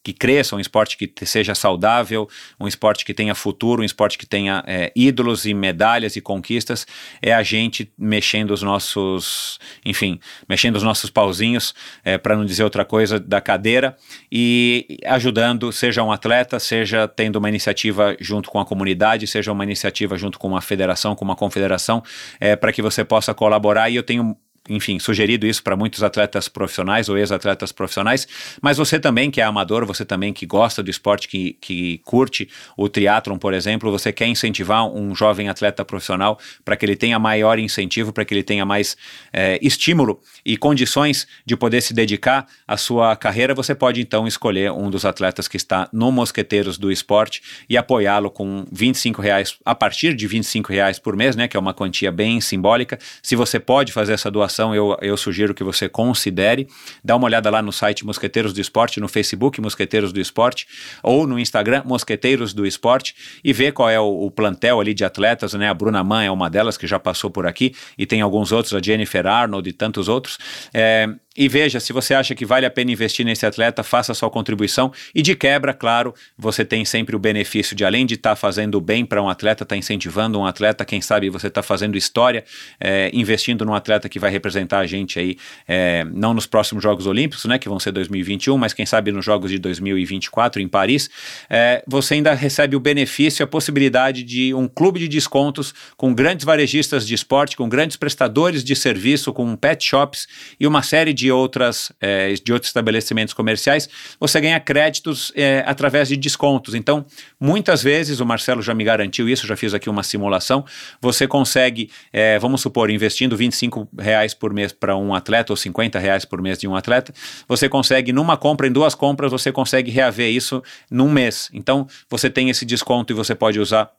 que 0.02 0.12
cresça, 0.12 0.56
um 0.56 0.60
esporte 0.60 0.96
que 0.96 1.24
seja 1.24 1.54
saudável, 1.54 2.28
um 2.58 2.66
esporte 2.66 3.04
que 3.04 3.14
tenha 3.14 3.34
futuro, 3.34 3.82
um 3.82 3.84
esporte 3.84 4.18
que 4.18 4.26
tenha 4.26 4.64
é, 4.66 4.92
ídolos 4.96 5.46
e 5.46 5.54
medalhas 5.54 6.16
e 6.16 6.20
conquistas, 6.20 6.86
é 7.20 7.32
a 7.32 7.42
gente 7.42 7.92
mexendo 7.96 8.50
os 8.50 8.62
nossos, 8.62 9.60
enfim, 9.84 10.18
mexendo 10.48 10.76
os 10.76 10.82
nossos 10.82 11.10
pauzinhos, 11.10 11.74
é, 12.04 12.18
para 12.18 12.36
não 12.36 12.44
dizer 12.44 12.64
outra 12.64 12.84
coisa, 12.84 13.20
da 13.20 13.40
cadeira 13.40 13.96
e 14.30 14.98
ajudando, 15.06 15.72
seja 15.72 16.02
um 16.02 16.10
atleta, 16.10 16.58
seja 16.58 17.06
tendo 17.06 17.36
uma 17.36 17.48
iniciativa 17.48 18.16
junto 18.20 18.50
com 18.50 18.58
a 18.58 18.66
comunidade, 18.66 19.26
seja 19.28 19.52
uma 19.52 19.62
iniciativa 19.62 20.16
junto 20.16 20.38
com 20.38 20.48
uma 20.48 20.60
federação, 20.60 21.14
com 21.14 21.24
uma 21.24 21.36
confederação, 21.36 22.02
é, 22.40 22.56
para 22.56 22.72
que 22.72 22.82
você 22.82 23.04
possa 23.04 23.32
colaborar. 23.32 23.90
E 23.90 23.96
eu 23.96 24.02
tenho 24.02 24.36
enfim, 24.68 24.98
sugerido 24.98 25.46
isso 25.46 25.62
para 25.62 25.76
muitos 25.76 26.02
atletas 26.02 26.48
profissionais 26.48 27.08
ou 27.08 27.18
ex-atletas 27.18 27.72
profissionais, 27.72 28.28
mas 28.60 28.76
você 28.76 28.98
também 28.98 29.30
que 29.30 29.40
é 29.40 29.44
amador, 29.44 29.84
você 29.84 30.04
também 30.04 30.32
que 30.32 30.46
gosta 30.46 30.82
do 30.82 30.90
esporte, 30.90 31.26
que, 31.26 31.54
que 31.60 31.98
curte 32.04 32.48
o 32.76 32.88
triatlon, 32.88 33.38
por 33.38 33.54
exemplo, 33.54 33.90
você 33.90 34.12
quer 34.12 34.26
incentivar 34.26 34.86
um 34.86 35.14
jovem 35.14 35.48
atleta 35.48 35.84
profissional 35.84 36.38
para 36.64 36.76
que 36.76 36.86
ele 36.86 36.94
tenha 36.94 37.18
maior 37.18 37.58
incentivo, 37.58 38.12
para 38.12 38.24
que 38.24 38.32
ele 38.32 38.42
tenha 38.42 38.64
mais 38.64 38.96
é, 39.32 39.58
estímulo 39.60 40.20
e 40.44 40.56
condições 40.56 41.26
de 41.44 41.56
poder 41.56 41.80
se 41.80 41.92
dedicar 41.92 42.46
à 42.66 42.76
sua 42.76 43.16
carreira, 43.16 43.54
você 43.54 43.74
pode 43.74 44.00
então 44.00 44.26
escolher 44.26 44.70
um 44.70 44.90
dos 44.90 45.04
atletas 45.04 45.48
que 45.48 45.56
está 45.56 45.88
no 45.92 46.12
Mosqueteiros 46.12 46.78
do 46.78 46.90
Esporte 46.92 47.42
e 47.68 47.76
apoiá-lo 47.76 48.30
com 48.30 48.64
25 48.70 49.20
reais, 49.20 49.56
a 49.64 49.74
partir 49.74 50.14
de 50.14 50.26
25 50.26 50.72
reais 50.72 50.98
por 50.98 51.16
mês, 51.16 51.34
né, 51.34 51.48
que 51.48 51.56
é 51.56 51.60
uma 51.60 51.74
quantia 51.74 52.12
bem 52.12 52.40
simbólica. 52.40 52.98
Se 53.22 53.34
você 53.34 53.58
pode 53.58 53.92
fazer 53.92 54.12
essa 54.12 54.30
doação, 54.30 54.51
eu, 54.74 54.96
eu 55.00 55.16
sugiro 55.16 55.54
que 55.54 55.64
você 55.64 55.88
considere. 55.88 56.68
Dá 57.04 57.16
uma 57.16 57.26
olhada 57.26 57.48
lá 57.50 57.62
no 57.62 57.72
site 57.72 58.04
Mosqueteiros 58.04 58.52
do 58.52 58.60
Esporte, 58.60 59.00
no 59.00 59.08
Facebook 59.08 59.60
Mosqueteiros 59.60 60.12
do 60.12 60.20
Esporte, 60.20 60.66
ou 61.02 61.26
no 61.26 61.38
Instagram 61.38 61.82
Mosqueteiros 61.84 62.52
do 62.52 62.66
Esporte, 62.66 63.14
e 63.42 63.52
ver 63.52 63.72
qual 63.72 63.88
é 63.88 63.98
o, 63.98 64.26
o 64.26 64.30
plantel 64.30 64.80
ali 64.80 64.92
de 64.92 65.04
atletas, 65.04 65.54
né? 65.54 65.68
A 65.68 65.74
Bruna 65.74 66.02
Mann 66.02 66.22
é 66.22 66.30
uma 66.30 66.50
delas 66.50 66.76
que 66.76 66.86
já 66.86 66.98
passou 66.98 67.30
por 67.30 67.46
aqui, 67.46 67.74
e 67.96 68.06
tem 68.06 68.20
alguns 68.20 68.52
outros, 68.52 68.74
a 68.74 68.80
Jennifer 68.82 69.26
Arnold 69.26 69.68
e 69.68 69.72
tantos 69.72 70.08
outros. 70.08 70.38
É, 70.74 71.08
e 71.36 71.48
veja, 71.48 71.80
se 71.80 71.92
você 71.92 72.12
acha 72.12 72.34
que 72.34 72.44
vale 72.44 72.66
a 72.66 72.70
pena 72.70 72.92
investir 72.92 73.24
nesse 73.24 73.46
atleta, 73.46 73.82
faça 73.82 74.12
sua 74.12 74.28
contribuição. 74.28 74.92
E 75.14 75.22
de 75.22 75.34
quebra, 75.34 75.72
claro, 75.72 76.14
você 76.36 76.64
tem 76.64 76.84
sempre 76.84 77.16
o 77.16 77.18
benefício 77.18 77.74
de, 77.74 77.84
além 77.84 78.04
de 78.04 78.14
estar 78.14 78.30
tá 78.30 78.36
fazendo 78.36 78.80
bem 78.80 79.04
para 79.04 79.22
um 79.22 79.28
atleta, 79.28 79.62
estar 79.62 79.74
tá 79.74 79.76
incentivando 79.76 80.38
um 80.38 80.44
atleta, 80.44 80.84
quem 80.84 81.00
sabe 81.00 81.30
você 81.30 81.46
está 81.46 81.62
fazendo 81.62 81.96
história, 81.96 82.44
é, 82.78 83.10
investindo 83.14 83.64
num 83.64 83.74
atleta 83.74 84.08
que 84.08 84.18
vai 84.18 84.30
representar 84.30 84.80
a 84.80 84.86
gente 84.86 85.18
aí, 85.18 85.38
é, 85.66 86.04
não 86.12 86.34
nos 86.34 86.46
próximos 86.46 86.82
Jogos 86.82 87.06
Olímpicos, 87.06 87.46
né, 87.46 87.58
que 87.58 87.68
vão 87.68 87.78
ser 87.78 87.92
2021, 87.92 88.58
mas 88.58 88.74
quem 88.74 88.84
sabe 88.84 89.10
nos 89.10 89.24
Jogos 89.24 89.50
de 89.50 89.58
2024 89.58 90.60
em 90.60 90.68
Paris, 90.68 91.08
é, 91.48 91.82
você 91.86 92.14
ainda 92.14 92.34
recebe 92.34 92.76
o 92.76 92.80
benefício, 92.80 93.42
a 93.42 93.46
possibilidade 93.46 94.22
de 94.22 94.52
um 94.52 94.68
clube 94.68 95.00
de 95.00 95.08
descontos 95.08 95.74
com 95.96 96.12
grandes 96.14 96.44
varejistas 96.44 97.06
de 97.06 97.14
esporte, 97.14 97.56
com 97.56 97.68
grandes 97.68 97.96
prestadores 97.96 98.62
de 98.62 98.76
serviço, 98.76 99.32
com 99.32 99.56
pet 99.56 99.82
shops 99.82 100.28
e 100.60 100.66
uma 100.66 100.82
série 100.82 101.14
de 101.14 101.21
de, 101.22 101.30
outras, 101.30 101.92
é, 102.00 102.34
de 102.34 102.52
outros 102.52 102.70
estabelecimentos 102.70 103.32
comerciais, 103.32 103.88
você 104.18 104.40
ganha 104.40 104.58
créditos 104.58 105.32
é, 105.36 105.62
através 105.64 106.08
de 106.08 106.16
descontos. 106.16 106.74
Então, 106.74 107.06
muitas 107.38 107.80
vezes, 107.80 108.18
o 108.18 108.26
Marcelo 108.26 108.60
já 108.60 108.74
me 108.74 108.82
garantiu 108.82 109.28
isso, 109.28 109.46
já 109.46 109.56
fiz 109.56 109.72
aqui 109.72 109.88
uma 109.88 110.02
simulação, 110.02 110.64
você 111.00 111.28
consegue, 111.28 111.90
é, 112.12 112.40
vamos 112.40 112.60
supor, 112.60 112.90
investindo 112.90 113.36
25 113.36 113.88
reais 113.96 114.34
por 114.34 114.52
mês 114.52 114.72
para 114.72 114.96
um 114.96 115.14
atleta 115.14 115.52
ou 115.52 115.56
50 115.56 115.96
reais 116.00 116.24
por 116.24 116.42
mês 116.42 116.58
de 116.58 116.66
um 116.66 116.74
atleta, 116.74 117.14
você 117.46 117.68
consegue, 117.68 118.12
numa 118.12 118.36
compra, 118.36 118.66
em 118.66 118.72
duas 118.72 118.96
compras, 118.96 119.30
você 119.30 119.52
consegue 119.52 119.92
reaver 119.92 120.28
isso 120.28 120.60
num 120.90 121.08
mês. 121.08 121.48
Então, 121.52 121.86
você 122.10 122.28
tem 122.28 122.50
esse 122.50 122.64
desconto 122.64 123.12
e 123.12 123.14
você 123.14 123.32
pode 123.32 123.60
usar 123.60 123.92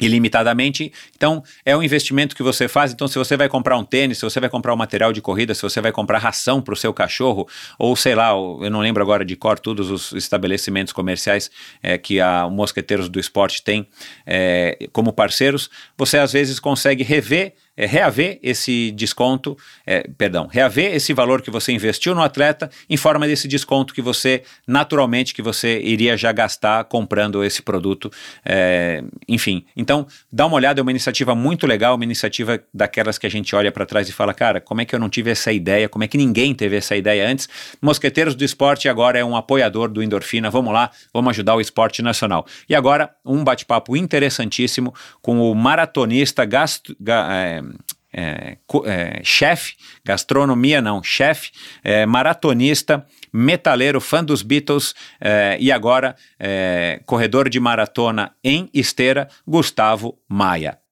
ilimitadamente. 0.00 0.92
Então, 1.14 1.42
é 1.64 1.76
um 1.76 1.82
investimento 1.82 2.34
que 2.34 2.42
você 2.42 2.66
faz. 2.66 2.92
Então, 2.92 3.06
se 3.06 3.16
você 3.16 3.36
vai 3.36 3.48
comprar 3.48 3.76
um 3.78 3.84
tênis, 3.84 4.18
se 4.18 4.24
você 4.24 4.40
vai 4.40 4.48
comprar 4.48 4.74
um 4.74 4.76
material 4.76 5.12
de 5.12 5.20
corrida, 5.20 5.54
se 5.54 5.62
você 5.62 5.80
vai 5.80 5.92
comprar 5.92 6.18
ração 6.18 6.60
para 6.60 6.74
o 6.74 6.76
seu 6.76 6.92
cachorro, 6.92 7.48
ou 7.78 7.94
sei 7.94 8.14
lá, 8.14 8.30
eu 8.30 8.70
não 8.70 8.80
lembro 8.80 9.02
agora 9.02 9.24
de 9.24 9.36
cor 9.36 9.58
todos 9.58 9.90
os 9.90 10.12
estabelecimentos 10.12 10.92
comerciais 10.92 11.50
é, 11.82 11.96
que 11.96 12.20
a 12.20 12.48
Mosqueteiros 12.48 13.08
do 13.08 13.20
Esporte 13.20 13.62
tem 13.62 13.86
é, 14.26 14.88
como 14.92 15.12
parceiros, 15.12 15.70
você 15.96 16.18
às 16.18 16.32
vezes 16.32 16.58
consegue 16.58 17.04
rever 17.04 17.54
é, 17.76 17.86
reaver 17.86 18.38
esse 18.42 18.90
desconto, 18.92 19.56
é, 19.86 20.08
perdão, 20.16 20.46
reaver 20.46 20.94
esse 20.94 21.12
valor 21.12 21.42
que 21.42 21.50
você 21.50 21.72
investiu 21.72 22.14
no 22.14 22.22
atleta 22.22 22.70
em 22.88 22.96
forma 22.96 23.26
desse 23.26 23.48
desconto 23.48 23.94
que 23.94 24.02
você, 24.02 24.42
naturalmente, 24.66 25.34
que 25.34 25.42
você 25.42 25.80
iria 25.80 26.16
já 26.16 26.32
gastar 26.32 26.84
comprando 26.84 27.42
esse 27.42 27.62
produto, 27.62 28.10
é, 28.44 29.02
enfim. 29.28 29.64
Então, 29.76 30.06
dá 30.32 30.46
uma 30.46 30.56
olhada, 30.56 30.80
é 30.80 30.82
uma 30.82 30.90
iniciativa 30.90 31.34
muito 31.34 31.66
legal, 31.66 31.94
uma 31.94 32.04
iniciativa 32.04 32.60
daquelas 32.72 33.18
que 33.18 33.26
a 33.26 33.30
gente 33.30 33.54
olha 33.56 33.72
para 33.72 33.86
trás 33.86 34.08
e 34.08 34.12
fala, 34.12 34.32
cara, 34.32 34.60
como 34.60 34.80
é 34.80 34.84
que 34.84 34.94
eu 34.94 34.98
não 34.98 35.08
tive 35.08 35.30
essa 35.30 35.52
ideia, 35.52 35.88
como 35.88 36.04
é 36.04 36.08
que 36.08 36.16
ninguém 36.16 36.54
teve 36.54 36.76
essa 36.76 36.96
ideia 36.96 37.28
antes? 37.28 37.48
Mosqueteiros 37.80 38.34
do 38.34 38.44
Esporte 38.44 38.88
agora 38.88 39.18
é 39.18 39.24
um 39.24 39.36
apoiador 39.36 39.88
do 39.88 40.02
Endorfina, 40.02 40.50
vamos 40.50 40.72
lá, 40.72 40.90
vamos 41.12 41.30
ajudar 41.30 41.54
o 41.54 41.60
esporte 41.60 42.02
nacional. 42.02 42.46
E 42.68 42.74
agora, 42.74 43.10
um 43.24 43.42
bate-papo 43.42 43.96
interessantíssimo 43.96 44.94
com 45.20 45.40
o 45.40 45.54
maratonista 45.54 46.44
gastro, 46.44 46.96
é, 47.06 47.63
é, 48.12 48.56
é, 48.84 49.20
chefe, 49.24 49.74
gastronomia 50.04 50.80
não, 50.80 51.02
chefe, 51.02 51.50
é, 51.82 52.06
maratonista, 52.06 53.04
metaleiro, 53.32 54.00
fã 54.00 54.22
dos 54.22 54.40
Beatles 54.40 54.94
é, 55.20 55.56
e 55.58 55.72
agora 55.72 56.14
é, 56.38 57.00
corredor 57.04 57.48
de 57.48 57.58
maratona 57.58 58.32
em 58.42 58.70
esteira, 58.72 59.28
Gustavo 59.46 60.16
Maia. 60.28 60.83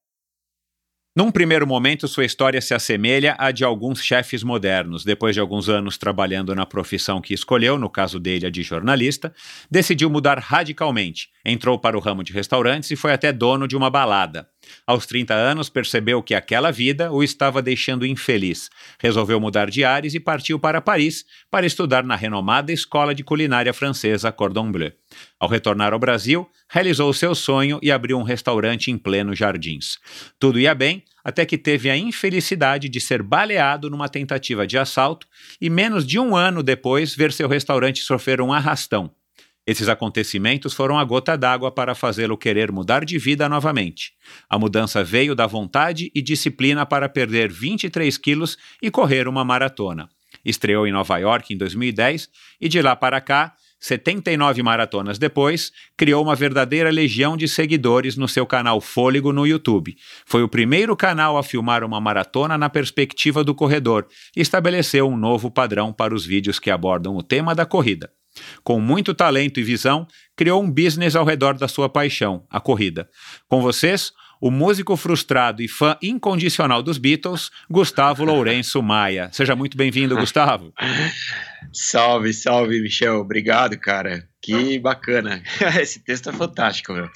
Num 1.15 1.31
primeiro 1.31 1.67
momento, 1.67 2.09
sua 2.09 2.25
história 2.25 2.59
se 2.59 2.73
assemelha 2.73 3.37
à 3.39 3.51
de 3.51 3.63
alguns 3.65 4.03
chefes 4.03 4.43
modernos. 4.43 5.05
Depois 5.05 5.35
de 5.35 5.41
alguns 5.41 5.69
anos 5.69 5.99
trabalhando 5.99 6.55
na 6.55 6.65
profissão 6.65 7.21
que 7.21 7.35
escolheu, 7.35 7.79
no 7.79 7.91
caso 7.91 8.19
dele 8.19 8.47
a 8.47 8.51
de 8.51 8.63
jornalista, 8.63 9.31
decidiu 9.71 10.09
mudar 10.09 10.39
radicalmente. 10.39 11.29
Entrou 11.45 11.79
para 11.79 11.99
o 11.99 12.01
ramo 12.01 12.25
de 12.25 12.33
restaurantes 12.33 12.91
e 12.91 12.97
foi 12.97 13.13
até 13.13 13.31
dono 13.31 13.69
de 13.69 13.77
uma 13.77 13.91
balada. 13.91 14.49
Aos 14.87 15.05
30 15.05 15.35
anos, 15.35 15.69
percebeu 15.69 16.23
que 16.23 16.35
aquela 16.35 16.71
vida 16.71 17.13
o 17.13 17.23
estava 17.23 17.61
deixando 17.61 18.07
infeliz. 18.07 18.71
Resolveu 18.99 19.39
mudar 19.39 19.69
de 19.69 19.85
ares 19.85 20.15
e 20.15 20.21
partiu 20.21 20.59
para 20.59 20.81
Paris 20.81 21.27
para 21.51 21.67
estudar 21.67 22.05
na 22.05 22.17
renomada 22.17 22.73
escola 22.73 23.15
de 23.15 23.23
culinária 23.23 23.75
francesa 23.75 24.33
Cordon 24.33 24.73
Bleu. 24.73 24.93
Ao 25.39 25.49
retornar 25.49 25.93
ao 25.93 25.99
Brasil, 25.99 26.49
realizou 26.69 27.13
seu 27.13 27.35
sonho 27.35 27.79
e 27.83 27.91
abriu 27.91 28.19
um 28.19 28.23
restaurante 28.23 28.91
em 28.91 28.99
pleno 28.99 29.35
Jardins. 29.35 29.99
Tudo 30.39 30.59
ia 30.59 30.75
bem, 30.75 31.05
até 31.25 31.45
que 31.45 31.59
teve 31.59 31.91
a 31.91 31.97
infelicidade 31.97 32.89
de 32.89 33.01
ser 33.01 33.23
baleado 33.23 33.89
numa 33.91 34.09
tentativa 34.09 34.67
de 34.67 34.79
assalto 34.79 35.27
e, 35.61 35.71
menos 35.71 36.07
de 36.07 36.19
um 36.19 36.37
ano 36.37 36.63
depois, 36.63 37.15
ver 37.15 37.33
seu 37.33 37.49
restaurante 37.49 38.03
sofrer 38.03 38.41
um 38.41 38.53
arrastão. 38.53 39.11
Esses 39.65 39.89
acontecimentos 39.89 40.75
foram 40.75 40.99
a 40.99 41.05
gota 41.05 41.37
d'água 41.37 41.71
para 41.71 41.95
fazê-lo 41.95 42.37
querer 42.37 42.73
mudar 42.73 43.05
de 43.05 43.17
vida 43.17 43.49
novamente. 43.49 44.13
A 44.51 44.59
mudança 44.59 45.05
veio 45.05 45.37
da 45.37 45.47
vontade 45.47 46.11
e 46.13 46.21
disciplina 46.21 46.85
para 46.85 47.09
perder 47.09 47.51
23 47.51 48.19
quilos 48.19 48.59
e 48.83 48.91
correr 48.91 49.29
uma 49.29 49.45
maratona. 49.45 50.09
Estreou 50.45 50.85
em 50.87 50.93
Nova 50.93 51.17
York 51.19 51.55
em 51.55 51.57
2010 51.57 52.29
e 52.61 52.69
de 52.69 52.83
lá 52.83 52.97
para 52.97 53.21
cá 53.21 53.55
79 53.83 54.63
maratonas 54.63 55.19
depois, 55.19 55.73
criou 55.97 56.23
uma 56.23 56.37
verdadeira 56.37 56.89
legião 56.89 57.37
de 57.37 57.49
seguidores 57.49 58.17
no 58.17 58.29
seu 58.29 58.47
canal 58.47 58.81
Fôlego 58.81 59.33
no 59.33 59.45
YouTube. 59.45 59.97
Foi 60.25 60.45
o 60.45 60.49
primeiro 60.49 60.97
canal 60.97 61.37
a 61.37 61.43
filmar 61.43 61.83
uma 61.83 62.01
maratona 62.01 62.57
na 62.57 62.71
perspectiva 62.71 63.43
do 63.43 63.57
corredor 63.57 64.07
e 64.37 64.41
estabeleceu 64.41 65.09
um 65.09 65.17
novo 65.17 65.51
padrão 65.51 65.93
para 65.93 66.15
os 66.15 66.25
vídeos 66.25 66.61
que 66.61 66.71
abordam 66.71 67.17
o 67.17 67.25
tema 67.25 67.57
da 67.57 67.67
corrida. 67.67 68.09
Com 68.63 68.81
muito 68.81 69.13
talento 69.13 69.59
e 69.59 69.65
visão, 69.65 70.07
criou 70.37 70.63
um 70.63 70.71
business 70.71 71.17
ao 71.17 71.25
redor 71.25 71.55
da 71.55 71.67
sua 71.67 71.89
paixão, 71.89 72.47
a 72.49 72.61
corrida. 72.61 73.09
Com 73.49 73.61
vocês, 73.61 74.13
o 74.41 74.49
músico 74.49 74.97
frustrado 74.97 75.61
e 75.61 75.67
fã 75.67 75.97
incondicional 76.01 76.85
dos 76.85 76.99
Beatles, 76.99 77.51
Gustavo 77.69 78.25
Lourenço 78.25 78.81
Maia. 78.81 79.29
Seja 79.33 79.57
muito 79.57 79.77
bem-vindo, 79.77 80.17
Gustavo. 80.17 80.73
salve, 81.73 82.33
salve, 82.33 82.81
Michel. 82.81 83.17
Obrigado, 83.21 83.79
cara. 83.79 84.27
Que 84.41 84.79
bacana. 84.79 85.43
Esse 85.81 86.01
texto 86.01 86.31
é 86.31 86.33
fantástico, 86.33 86.93
meu. 86.93 87.09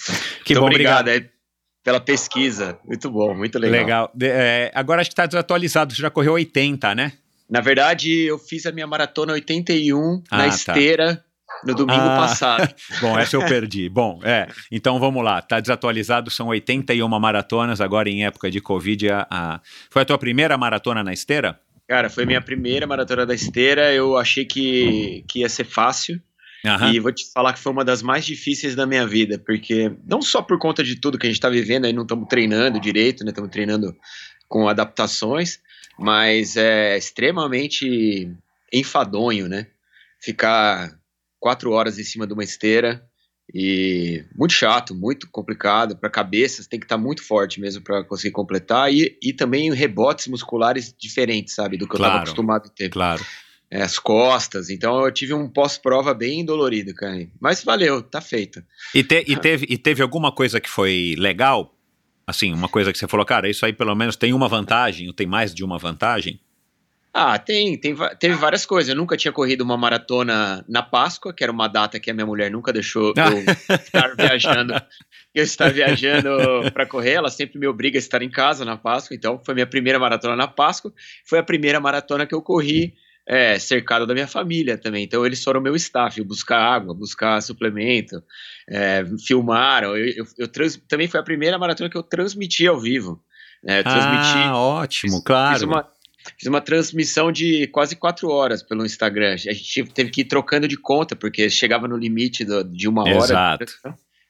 Que 0.44 0.54
muito 0.54 0.60
bom, 0.60 0.66
obrigado. 0.66 1.00
obrigado. 1.08 1.24
É 1.32 1.36
pela 1.82 2.00
pesquisa. 2.00 2.78
Muito 2.84 3.08
bom, 3.10 3.32
muito 3.34 3.58
legal. 3.58 3.80
Legal. 3.80 4.12
É, 4.20 4.72
agora 4.74 5.00
acho 5.00 5.10
que 5.10 5.12
está 5.14 5.24
desatualizado, 5.26 5.94
você 5.94 6.02
já 6.02 6.10
correu 6.10 6.32
80, 6.32 6.94
né? 6.96 7.12
Na 7.48 7.60
verdade, 7.60 8.10
eu 8.22 8.38
fiz 8.40 8.66
a 8.66 8.72
minha 8.72 8.88
maratona 8.88 9.32
81 9.34 10.20
Ah, 10.28 10.36
na 10.38 10.42
tá. 10.44 10.48
esteira 10.48 11.24
no 11.64 11.74
domingo 11.76 12.00
Ah. 12.00 12.16
passado. 12.16 12.74
Bom, 13.00 13.16
essa 13.16 13.36
eu 13.36 13.46
perdi. 13.46 13.88
Bom, 13.88 14.18
é. 14.24 14.48
Então 14.70 14.98
vamos 14.98 15.22
lá. 15.24 15.40
Tá 15.40 15.60
desatualizado, 15.60 16.28
são 16.28 16.48
81 16.48 17.08
maratonas, 17.20 17.80
agora 17.80 18.08
em 18.10 18.24
época 18.26 18.50
de 18.50 18.60
Covid. 18.60 19.08
A, 19.10 19.26
a- 19.30 19.60
Foi 19.88 20.02
a 20.02 20.04
tua 20.04 20.18
primeira 20.18 20.58
maratona 20.58 21.04
na 21.04 21.12
esteira? 21.12 21.60
Cara, 21.88 22.10
foi 22.10 22.26
minha 22.26 22.40
primeira 22.40 22.86
maratona 22.86 23.24
da 23.24 23.34
esteira. 23.34 23.92
Eu 23.94 24.16
achei 24.16 24.44
que, 24.44 25.24
que 25.28 25.40
ia 25.40 25.48
ser 25.48 25.64
fácil. 25.64 26.20
Aham. 26.64 26.92
E 26.92 26.98
vou 26.98 27.12
te 27.12 27.30
falar 27.32 27.52
que 27.52 27.60
foi 27.60 27.70
uma 27.70 27.84
das 27.84 28.02
mais 28.02 28.24
difíceis 28.24 28.74
da 28.74 28.86
minha 28.86 29.06
vida, 29.06 29.38
porque 29.38 29.92
não 30.04 30.20
só 30.20 30.42
por 30.42 30.58
conta 30.58 30.82
de 30.82 30.98
tudo 31.00 31.18
que 31.18 31.26
a 31.26 31.30
gente 31.30 31.38
está 31.38 31.48
vivendo, 31.48 31.84
aí 31.84 31.92
não 31.92 32.02
estamos 32.02 32.26
treinando 32.28 32.80
direito, 32.80 33.24
né? 33.24 33.30
Estamos 33.30 33.50
treinando 33.50 33.96
com 34.48 34.68
adaptações, 34.68 35.60
mas 35.98 36.56
é 36.56 36.96
extremamente 36.96 38.32
enfadonho, 38.72 39.48
né? 39.48 39.68
Ficar 40.20 40.98
quatro 41.38 41.70
horas 41.70 41.98
em 41.98 42.04
cima 42.04 42.26
de 42.26 42.32
uma 42.32 42.42
esteira 42.42 43.06
e 43.54 44.24
muito 44.34 44.52
chato, 44.52 44.94
muito 44.94 45.28
complicado 45.30 45.96
para 45.96 46.08
a 46.08 46.12
cabeça, 46.12 46.62
você 46.62 46.68
tem 46.68 46.80
que 46.80 46.84
estar 46.86 46.98
muito 46.98 47.22
forte 47.22 47.60
mesmo 47.60 47.82
para 47.82 48.02
conseguir 48.04 48.32
completar 48.32 48.92
e, 48.92 49.16
e 49.22 49.32
também 49.32 49.72
rebotes 49.72 50.26
musculares 50.26 50.94
diferentes, 50.98 51.54
sabe, 51.54 51.76
do 51.76 51.86
que 51.88 51.94
eu 51.94 51.98
Claro. 51.98 52.10
estava 52.12 52.22
acostumado 52.24 52.66
a 52.66 52.70
ter 52.70 52.88
Claro. 52.88 53.24
é, 53.70 53.82
as 53.82 53.98
costas. 53.98 54.68
Então 54.68 55.04
eu 55.04 55.12
tive 55.12 55.32
um 55.32 55.48
pós-prova 55.48 56.12
bem 56.12 56.44
dolorido, 56.44 56.92
cara. 56.94 57.26
Mas 57.40 57.62
valeu, 57.62 58.02
tá 58.02 58.20
feito. 58.20 58.62
E, 58.94 59.02
te- 59.04 59.24
e 59.26 59.36
teve, 59.36 59.66
e 59.68 59.78
teve 59.78 60.02
alguma 60.02 60.32
coisa 60.32 60.60
que 60.60 60.68
foi 60.68 61.14
legal? 61.18 61.72
Assim, 62.26 62.52
uma 62.52 62.68
coisa 62.68 62.92
que 62.92 62.98
você 62.98 63.06
falou, 63.06 63.24
cara, 63.24 63.48
isso 63.48 63.64
aí 63.64 63.72
pelo 63.72 63.94
menos 63.94 64.16
tem 64.16 64.32
uma 64.32 64.48
vantagem, 64.48 65.06
ou 65.06 65.12
tem 65.12 65.26
mais 65.28 65.54
de 65.54 65.62
uma 65.64 65.78
vantagem? 65.78 66.40
Ah, 67.18 67.38
tem, 67.38 67.78
tem, 67.80 67.96
teve 68.20 68.35
várias 68.35 68.66
coisas. 68.66 68.90
Eu 68.90 68.94
nunca 68.96 69.16
tinha 69.16 69.32
corrido 69.32 69.62
uma 69.62 69.76
maratona 69.76 70.62
na 70.68 70.82
Páscoa, 70.82 71.32
que 71.32 71.42
era 71.42 71.50
uma 71.50 71.66
data 71.66 71.99
que 71.99 72.11
a 72.11 72.14
minha 72.14 72.26
mulher 72.26 72.50
nunca 72.50 72.73
deixou 72.75 73.14
eu 73.16 73.44
estar 73.75 74.14
viajando. 74.14 74.75
Eu 75.35 75.42
estar 75.44 75.73
viajando 75.73 76.28
para 76.75 76.85
correr, 76.87 77.12
ela 77.12 77.30
sempre 77.30 77.58
me 77.58 77.66
obriga 77.66 77.96
a 77.96 78.00
estar 78.00 78.20
em 78.20 78.30
casa 78.30 78.64
na 78.66 78.76
Páscoa, 78.76 79.14
então 79.16 79.40
foi 79.44 79.54
minha 79.54 79.66
primeira 79.66 79.99
maratona 79.99 80.37
na 80.37 80.46
Páscoa. 80.46 80.92
Foi 81.26 81.38
a 81.38 81.42
primeira 81.42 81.80
maratona 81.80 82.26
que 82.26 82.35
eu 82.35 82.42
corri 82.42 82.92
é, 83.26 83.58
cercado 83.58 84.06
da 84.06 84.12
minha 84.14 84.28
família 84.28 84.76
também. 84.76 85.04
Então 85.04 85.25
eles 85.25 85.42
foram 85.42 85.61
meu 85.61 85.75
staff, 85.75 86.23
buscar 86.23 86.58
água, 86.61 86.94
buscar 86.94 87.40
suplemento, 87.42 88.23
é, 88.68 89.04
filmaram. 89.26 89.96
Eu, 89.96 90.06
eu- 90.06 90.26
eu 90.38 90.49
trans- 90.49 90.80
também 90.87 91.08
foi 91.08 91.18
a 91.18 91.23
primeira 91.23 91.58
maratona 91.58 91.88
que 91.88 91.96
eu 91.96 92.02
transmiti 92.02 92.66
ao 92.66 92.78
vivo. 92.78 93.23
Eu 93.64 93.82
transmiti 93.82 94.38
Ah, 94.38 94.56
ótimo, 94.56 95.14
Fiz 95.14 95.23
claro. 95.25 95.66
uma, 95.66 95.88
fiz 96.38 96.49
uma 96.49 96.61
transmissão 96.61 97.30
de 97.30 97.66
quase 97.68 97.95
quatro 97.97 98.28
horas 98.30 98.62
pelo 98.62 98.85
Instagram. 98.85 99.33
A 99.35 99.37
gente 99.37 99.85
teve 99.92 100.11
que 100.11 100.23
ir 100.23 100.25
trocando 100.26 100.66
de 100.68 100.76
conta, 100.76 101.14
porque 101.16 101.49
chegava 101.50 101.87
no 101.87 101.97
limite 101.97 102.45
do- 102.45 102.64
de 102.64 102.88
uma 102.88 103.02
hora. 103.02 103.16
Exato. 103.18 103.64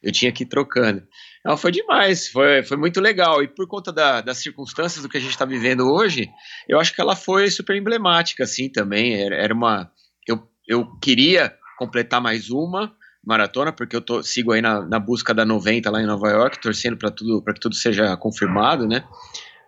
Eu 0.03 0.13
tinha 0.13 0.31
que 0.31 0.43
ir 0.45 0.47
trocando. 0.47 1.03
Não, 1.45 1.57
foi 1.57 1.73
demais, 1.73 2.29
foi, 2.29 2.63
foi 2.63 2.77
muito 2.77 3.01
legal. 3.01 3.43
E 3.43 3.49
por 3.49 3.67
conta 3.67 3.93
da- 3.93 4.21
das 4.21 4.39
circunstâncias 4.39 5.03
do 5.03 5.09
que 5.09 5.17
a 5.17 5.21
gente 5.21 5.31
está 5.31 5.45
vivendo 5.45 5.91
hoje, 5.91 6.29
eu 6.69 6.79
acho 6.79 6.95
que 6.95 7.01
ela 7.01 7.17
foi 7.17 7.51
super 7.51 7.75
emblemática, 7.77 8.45
assim, 8.45 8.69
também. 8.69 9.15
Era, 9.21 9.35
era 9.37 9.55
uma. 9.55 9.91
Eu, 10.27 10.43
eu 10.69 10.87
queria 11.01 11.53
completar 11.79 12.21
mais 12.21 12.51
uma 12.51 12.95
maratona, 13.25 13.73
porque 13.73 13.97
eu 13.97 14.01
tô, 14.01 14.23
sigo 14.23 14.53
aí 14.53 14.61
na, 14.63 14.83
na 14.87 14.99
busca 15.01 15.35
da 15.35 15.45
90 15.45 15.91
lá 15.91 16.01
em 16.01 16.07
Nova 16.07 16.29
York, 16.31 16.61
torcendo 16.61 16.97
para 16.97 17.11
tudo, 17.11 17.43
pra 17.43 17.53
que 17.55 17.61
tudo 17.61 17.75
seja 17.75 18.17
confirmado, 18.17 18.87
né? 18.87 19.03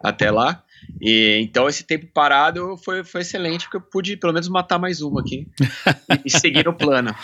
Até 0.03 0.31
lá. 0.31 0.63
E, 1.01 1.39
então 1.43 1.69
esse 1.69 1.85
tempo 1.85 2.07
parado 2.13 2.77
foi, 2.85 3.05
foi 3.05 3.21
excelente, 3.21 3.65
porque 3.65 3.77
eu 3.77 3.81
pude 3.81 4.17
pelo 4.17 4.33
menos 4.33 4.49
matar 4.49 4.79
mais 4.79 5.01
uma 5.01 5.21
aqui 5.21 5.47
e, 6.25 6.27
e 6.27 6.31
seguir 6.31 6.69
o 6.69 6.73
plano. 6.73 7.15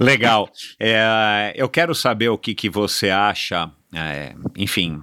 Legal. 0.00 0.50
É, 0.78 1.52
eu 1.56 1.68
quero 1.68 1.94
saber 1.94 2.28
o 2.28 2.38
que, 2.38 2.54
que 2.54 2.68
você 2.70 3.10
acha, 3.10 3.70
é, 3.94 4.34
enfim. 4.56 5.02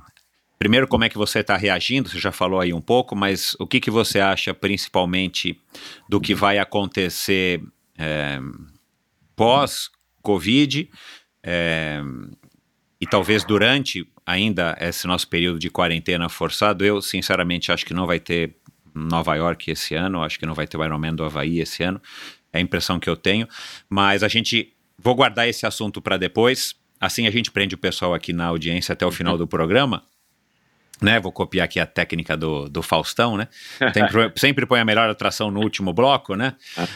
Primeiro, 0.57 0.87
como 0.87 1.03
é 1.03 1.09
que 1.09 1.17
você 1.17 1.39
está 1.39 1.57
reagindo? 1.57 2.09
Você 2.09 2.19
já 2.19 2.31
falou 2.31 2.59
aí 2.59 2.73
um 2.73 2.81
pouco, 2.81 3.15
mas 3.15 3.55
o 3.59 3.67
que, 3.67 3.79
que 3.79 3.91
você 3.91 4.19
acha 4.19 4.53
principalmente 4.53 5.59
do 6.07 6.19
que 6.19 6.33
vai 6.33 6.57
acontecer 6.57 7.61
é, 7.97 8.39
pós-Covid 9.35 10.89
é, 11.43 12.01
e 12.99 13.05
talvez 13.05 13.43
durante 13.43 14.07
ainda 14.25 14.75
esse 14.79 15.05
nosso 15.07 15.27
período 15.27 15.59
de 15.59 15.69
quarentena 15.69 16.29
forçado? 16.29 16.85
Eu, 16.85 17.01
sinceramente, 17.01 17.71
acho 17.71 17.85
que 17.85 17.93
não 17.93 18.07
vai 18.07 18.19
ter 18.19 18.55
Nova 18.93 19.35
York 19.35 19.69
esse 19.69 19.93
ano, 19.95 20.23
acho 20.23 20.39
que 20.39 20.45
não 20.45 20.53
vai 20.53 20.65
ter 20.65 20.77
o 20.77 20.83
Ironman 20.83 21.13
do 21.13 21.23
Havaí 21.23 21.59
esse 21.59 21.83
ano, 21.83 22.01
é 22.53 22.57
a 22.59 22.61
impressão 22.61 22.99
que 22.99 23.09
eu 23.09 23.17
tenho, 23.17 23.47
mas 23.89 24.23
a 24.23 24.27
gente, 24.27 24.73
vou 24.97 25.13
guardar 25.13 25.47
esse 25.47 25.65
assunto 25.65 26.01
para 26.01 26.15
depois, 26.15 26.75
assim 26.99 27.27
a 27.27 27.31
gente 27.31 27.51
prende 27.51 27.75
o 27.75 27.77
pessoal 27.77 28.13
aqui 28.13 28.31
na 28.31 28.45
audiência 28.45 28.93
até 28.93 29.05
o 29.05 29.11
final 29.11 29.37
do 29.37 29.45
programa, 29.45 30.03
né, 31.01 31.19
vou 31.19 31.31
copiar 31.31 31.65
aqui 31.65 31.79
a 31.79 31.85
técnica 31.85 32.37
do, 32.37 32.69
do 32.69 32.81
Faustão, 32.81 33.35
né, 33.37 33.47
sempre, 33.93 34.31
sempre 34.35 34.65
põe 34.65 34.79
a 34.79 34.85
melhor 34.85 35.09
atração 35.09 35.51
no 35.51 35.59
último 35.61 35.91
bloco, 35.93 36.35
né, 36.35 36.53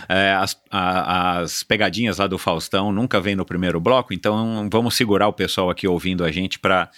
é, 0.07 0.33
as, 0.33 0.59
a- 0.71 1.39
as 1.39 1.63
pegadinhas 1.63 2.17
lá 2.17 2.27
do 2.27 2.37
Faustão 2.37 2.91
nunca 2.91 3.19
vem 3.19 3.35
no 3.35 3.45
primeiro 3.45 3.79
bloco, 3.79 4.13
então 4.13 4.67
vamos 4.71 4.95
segurar 4.95 5.27
o 5.27 5.33
pessoal 5.33 5.69
aqui 5.69 5.87
ouvindo 5.87 6.23
a 6.23 6.31
gente 6.31 6.59
para 6.59 6.89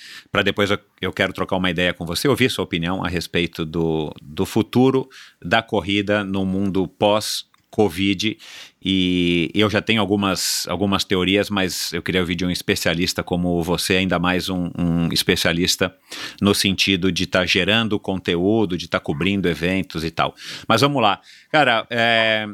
depois 0.43 0.69
eu, 0.71 0.79
eu 1.01 1.11
quero 1.11 1.33
trocar 1.33 1.55
uma 1.57 1.69
ideia 1.69 1.93
com 1.93 2.05
você, 2.05 2.27
ouvir 2.27 2.49
sua 2.49 2.63
opinião 2.63 3.03
a 3.03 3.07
respeito 3.07 3.65
do, 3.65 4.13
do 4.21 4.45
futuro 4.45 5.09
da 5.43 5.61
corrida 5.61 6.23
no 6.23 6.45
mundo 6.45 6.87
pós 6.87 7.49
Covid 7.71 8.37
e 8.83 9.49
eu 9.55 9.69
já 9.69 9.81
tenho 9.81 10.01
algumas, 10.01 10.67
algumas 10.67 11.03
teorias, 11.03 11.49
mas 11.49 11.93
eu 11.93 12.01
queria 12.01 12.21
ouvir 12.21 12.35
de 12.35 12.45
um 12.45 12.51
especialista 12.51 13.23
como 13.23 13.63
você, 13.63 13.95
ainda 13.95 14.19
mais 14.19 14.49
um, 14.49 14.69
um 14.77 15.09
especialista 15.11 15.95
no 16.41 16.53
sentido 16.53 17.11
de 17.11 17.23
estar 17.23 17.45
gerando 17.45 17.99
conteúdo, 17.99 18.77
de 18.77 18.85
estar 18.85 18.99
cobrindo 18.99 19.47
eventos 19.47 20.03
e 20.03 20.11
tal. 20.11 20.35
Mas 20.67 20.81
vamos 20.81 21.01
lá. 21.01 21.21
Cara, 21.51 21.87
é, 21.89 22.47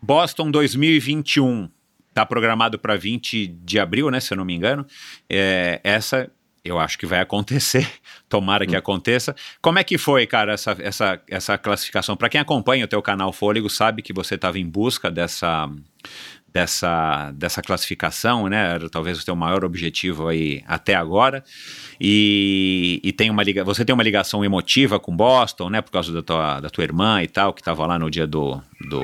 Boston 0.00 0.50
2021 0.50 1.68
está 2.08 2.24
programado 2.24 2.78
para 2.78 2.96
20 2.96 3.46
de 3.46 3.78
abril, 3.78 4.10
né? 4.10 4.20
Se 4.20 4.32
eu 4.32 4.36
não 4.36 4.44
me 4.44 4.54
engano. 4.54 4.86
É, 5.28 5.80
essa 5.82 6.30
eu 6.64 6.78
acho 6.78 6.98
que 6.98 7.06
vai 7.06 7.20
acontecer. 7.20 7.90
Tomara 8.28 8.66
que 8.66 8.76
aconteça. 8.76 9.34
Como 9.60 9.78
é 9.78 9.84
que 9.84 9.98
foi, 9.98 10.26
cara, 10.26 10.52
essa, 10.52 10.76
essa, 10.80 11.20
essa 11.28 11.58
classificação? 11.58 12.16
Para 12.16 12.28
quem 12.28 12.40
acompanha 12.40 12.84
o 12.84 12.88
teu 12.88 13.02
canal 13.02 13.32
Fôlego, 13.32 13.68
sabe 13.68 14.02
que 14.02 14.12
você 14.12 14.36
estava 14.36 14.58
em 14.58 14.66
busca 14.66 15.10
dessa, 15.10 15.68
dessa, 16.52 17.32
dessa 17.32 17.62
classificação, 17.62 18.46
né? 18.46 18.74
Era 18.74 18.90
talvez 18.90 19.20
o 19.20 19.24
teu 19.24 19.34
maior 19.34 19.64
objetivo 19.64 20.28
aí 20.28 20.62
até 20.66 20.94
agora. 20.94 21.42
E, 21.98 23.00
e 23.02 23.12
tem 23.12 23.30
uma 23.30 23.42
liga, 23.42 23.64
você 23.64 23.84
tem 23.84 23.94
uma 23.94 24.02
ligação 24.02 24.44
emotiva 24.44 25.00
com 25.00 25.16
Boston, 25.16 25.70
né? 25.70 25.80
Por 25.80 25.90
causa 25.90 26.12
da 26.12 26.22
tua, 26.22 26.60
da 26.60 26.68
tua 26.68 26.84
irmã 26.84 27.22
e 27.22 27.26
tal, 27.26 27.54
que 27.54 27.60
estava 27.60 27.86
lá 27.86 27.98
no 27.98 28.10
dia 28.10 28.26
do, 28.26 28.60
do, 28.88 29.02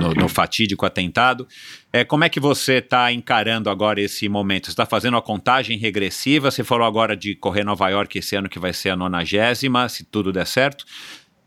no, 0.00 0.14
no 0.14 0.28
fatídico 0.28 0.86
atentado. 0.86 1.46
É, 1.92 2.04
como 2.04 2.24
é 2.24 2.28
que 2.28 2.40
você 2.40 2.74
está 2.74 3.12
encarando 3.12 3.68
agora 3.68 4.00
esse 4.00 4.28
momento? 4.28 4.66
Você 4.66 4.72
está 4.72 4.86
fazendo 4.86 5.16
a 5.16 5.22
contagem 5.22 5.76
regressiva? 5.78 6.50
Você 6.50 6.64
falou 6.64 6.86
agora 6.86 7.14
de 7.14 7.34
correr 7.34 7.64
Nova 7.64 7.88
York 7.90 8.18
esse 8.18 8.34
ano, 8.34 8.48
que 8.48 8.58
vai 8.58 8.72
ser 8.72 8.90
a 8.90 8.96
nonagésima, 8.96 9.88
se 9.88 10.04
tudo 10.04 10.32
der 10.32 10.46
certo. 10.46 10.86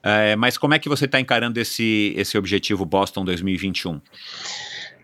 É, 0.04 0.36
mas 0.36 0.58
como 0.58 0.74
é 0.74 0.80
que 0.80 0.90
você 0.90 1.06
está 1.06 1.20
encarando 1.20 1.60
esse, 1.60 2.14
esse 2.18 2.38
objetivo 2.38 2.86
Boston 2.86 3.24
2021? 3.24 4.02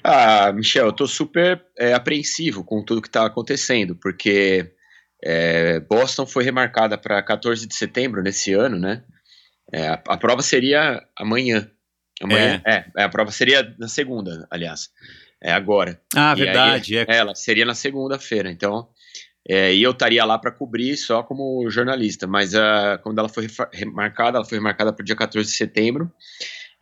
Ah, 0.09 0.53
Michel, 0.53 0.85
eu 0.85 0.93
tô 0.93 1.05
super 1.05 1.61
é, 1.77 1.93
apreensivo 1.93 2.63
com 2.63 2.81
tudo 2.81 3.01
que 3.01 3.09
tá 3.09 3.25
acontecendo, 3.25 3.93
porque 3.93 4.71
é, 5.21 5.81
Boston 5.81 6.25
foi 6.25 6.45
remarcada 6.45 6.97
para 6.97 7.21
14 7.21 7.67
de 7.67 7.75
setembro 7.75 8.23
nesse 8.23 8.53
ano, 8.53 8.79
né? 8.79 9.03
É, 9.73 9.89
a, 9.89 10.01
a 10.07 10.17
prova 10.17 10.41
seria 10.41 11.03
amanhã. 11.13 11.69
Amanhã, 12.23 12.61
é. 12.65 12.85
é, 12.95 13.03
a 13.03 13.09
prova 13.09 13.31
seria 13.31 13.75
na 13.77 13.89
segunda, 13.89 14.47
aliás. 14.49 14.89
É 15.43 15.51
agora. 15.51 15.99
Ah, 16.15 16.33
E 16.37 16.39
aí, 16.39 16.45
verdade. 16.45 16.97
é. 16.99 17.05
Ela 17.09 17.35
seria 17.35 17.65
na 17.65 17.75
segunda-feira, 17.75 18.49
então. 18.49 18.87
é, 19.45 19.73
e 19.73 19.83
eu 19.83 19.91
estaria 19.91 20.23
lá 20.23 20.39
para 20.39 20.51
cobrir 20.51 20.95
só 20.95 21.21
como 21.21 21.69
jornalista, 21.69 22.25
mas 22.25 22.55
ah, 22.55 22.97
quando 23.03 23.19
ela 23.19 23.27
foi 23.27 23.47
remarcada, 23.73 24.37
ela 24.37 24.45
foi 24.45 24.57
remarcada 24.57 24.93
para 24.93 25.03
o 25.03 25.05
dia 25.05 25.17
14 25.17 25.51
de 25.51 25.57
setembro. 25.57 26.09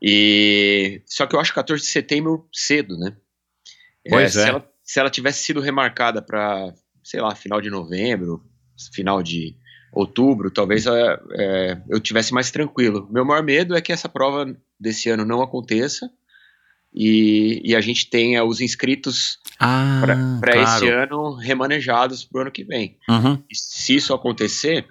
E 0.07 1.01
só 1.07 1.25
que 1.25 1.35
eu 1.35 1.39
acho 1.39 1.51
14 1.51 1.81
de 1.81 1.89
setembro 1.89 2.47
cedo, 2.53 2.95
né? 2.95 3.15
Pois 4.07 4.33
Se 4.33 4.41
é. 4.41 4.49
ela, 4.49 4.69
se 4.83 4.99
ela 4.99 5.09
tivesse 5.09 5.41
sido 5.43 5.59
remarcada 5.59 6.21
para, 6.21 6.71
sei 7.03 7.19
lá, 7.19 7.33
final 7.33 7.59
de 7.59 7.71
novembro, 7.71 8.45
final 8.93 9.23
de 9.23 9.57
outubro, 9.91 10.51
talvez 10.51 10.85
é, 10.85 11.19
é, 11.39 11.81
eu 11.89 11.99
tivesse 11.99 12.35
mais 12.35 12.51
tranquilo. 12.51 13.07
Meu 13.11 13.25
maior 13.25 13.41
medo 13.41 13.75
é 13.75 13.81
que 13.81 13.91
essa 13.91 14.07
prova 14.07 14.45
desse 14.79 15.09
ano 15.09 15.25
não 15.25 15.41
aconteça 15.41 16.07
e, 16.93 17.61
e 17.65 17.75
a 17.75 17.81
gente 17.81 18.07
tenha 18.07 18.43
os 18.43 18.61
inscritos 18.61 19.39
Ah, 19.59 20.01
para 20.39 20.53
claro. 20.53 20.61
esse 20.61 20.87
ano 20.87 21.33
remanejados 21.33 22.23
para 22.23 22.39
o 22.39 22.41
ano 22.43 22.51
que 22.51 22.63
vem. 22.63 22.99
Uhum. 23.09 23.41
E 23.49 23.55
se 23.55 23.95
isso 23.95 24.13
acontecer, 24.13 24.85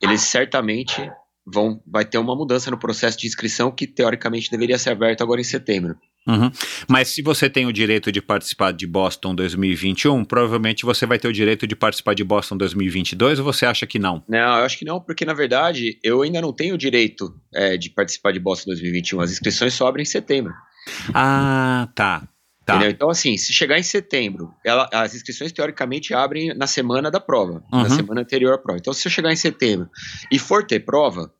eles 0.00 0.20
certamente 0.20 1.10
vão 1.46 1.82
vai 1.86 2.04
ter 2.04 2.18
uma 2.18 2.36
mudança 2.36 2.70
no 2.70 2.78
processo 2.78 3.18
de 3.18 3.26
inscrição 3.26 3.70
que 3.70 3.86
teoricamente 3.86 4.50
deveria 4.50 4.78
ser 4.78 4.90
aberto 4.90 5.22
agora 5.22 5.40
em 5.40 5.44
setembro. 5.44 5.96
Uhum. 6.26 6.50
Mas 6.88 7.08
se 7.08 7.20
você 7.20 7.50
tem 7.50 7.66
o 7.66 7.72
direito 7.72 8.12
de 8.12 8.22
participar 8.22 8.72
de 8.72 8.86
Boston 8.86 9.34
2021, 9.34 10.24
provavelmente 10.24 10.84
você 10.84 11.04
vai 11.04 11.18
ter 11.18 11.26
o 11.26 11.32
direito 11.32 11.66
de 11.66 11.74
participar 11.74 12.14
de 12.14 12.22
Boston 12.22 12.56
2022 12.56 13.40
ou 13.40 13.44
você 13.44 13.66
acha 13.66 13.86
que 13.86 13.98
não? 13.98 14.22
Não, 14.28 14.58
eu 14.58 14.64
acho 14.64 14.78
que 14.78 14.84
não, 14.84 15.00
porque 15.00 15.24
na 15.24 15.34
verdade 15.34 15.98
eu 16.02 16.22
ainda 16.22 16.40
não 16.40 16.52
tenho 16.52 16.76
o 16.76 16.78
direito 16.78 17.34
é, 17.52 17.76
de 17.76 17.90
participar 17.90 18.32
de 18.32 18.38
Boston 18.38 18.70
2021. 18.70 19.20
As 19.20 19.32
inscrições 19.32 19.74
só 19.74 19.88
abrem 19.88 20.02
em 20.02 20.06
setembro. 20.06 20.52
Ah, 21.12 21.88
tá. 21.94 22.28
Tá. 22.64 22.88
Então, 22.88 23.10
assim, 23.10 23.36
se 23.36 23.52
chegar 23.52 23.78
em 23.78 23.82
setembro, 23.82 24.52
ela- 24.64 24.88
as 24.92 25.14
inscrições 25.14 25.50
teoricamente 25.52 26.14
abrem 26.14 26.54
na 26.54 26.66
semana 26.66 27.10
da 27.10 27.18
prova, 27.18 27.62
Uhum. 27.72 27.82
na 27.82 27.90
semana 27.90 28.20
anterior 28.20 28.54
à 28.54 28.58
prova. 28.58 28.78
Então, 28.78 28.92
se 28.92 29.06
eu 29.06 29.10
chegar 29.12 29.32
em 29.32 29.36
setembro 29.36 29.88
e 30.30 30.38
for 30.38 30.64
ter 30.64 30.80
prova, 30.80 31.32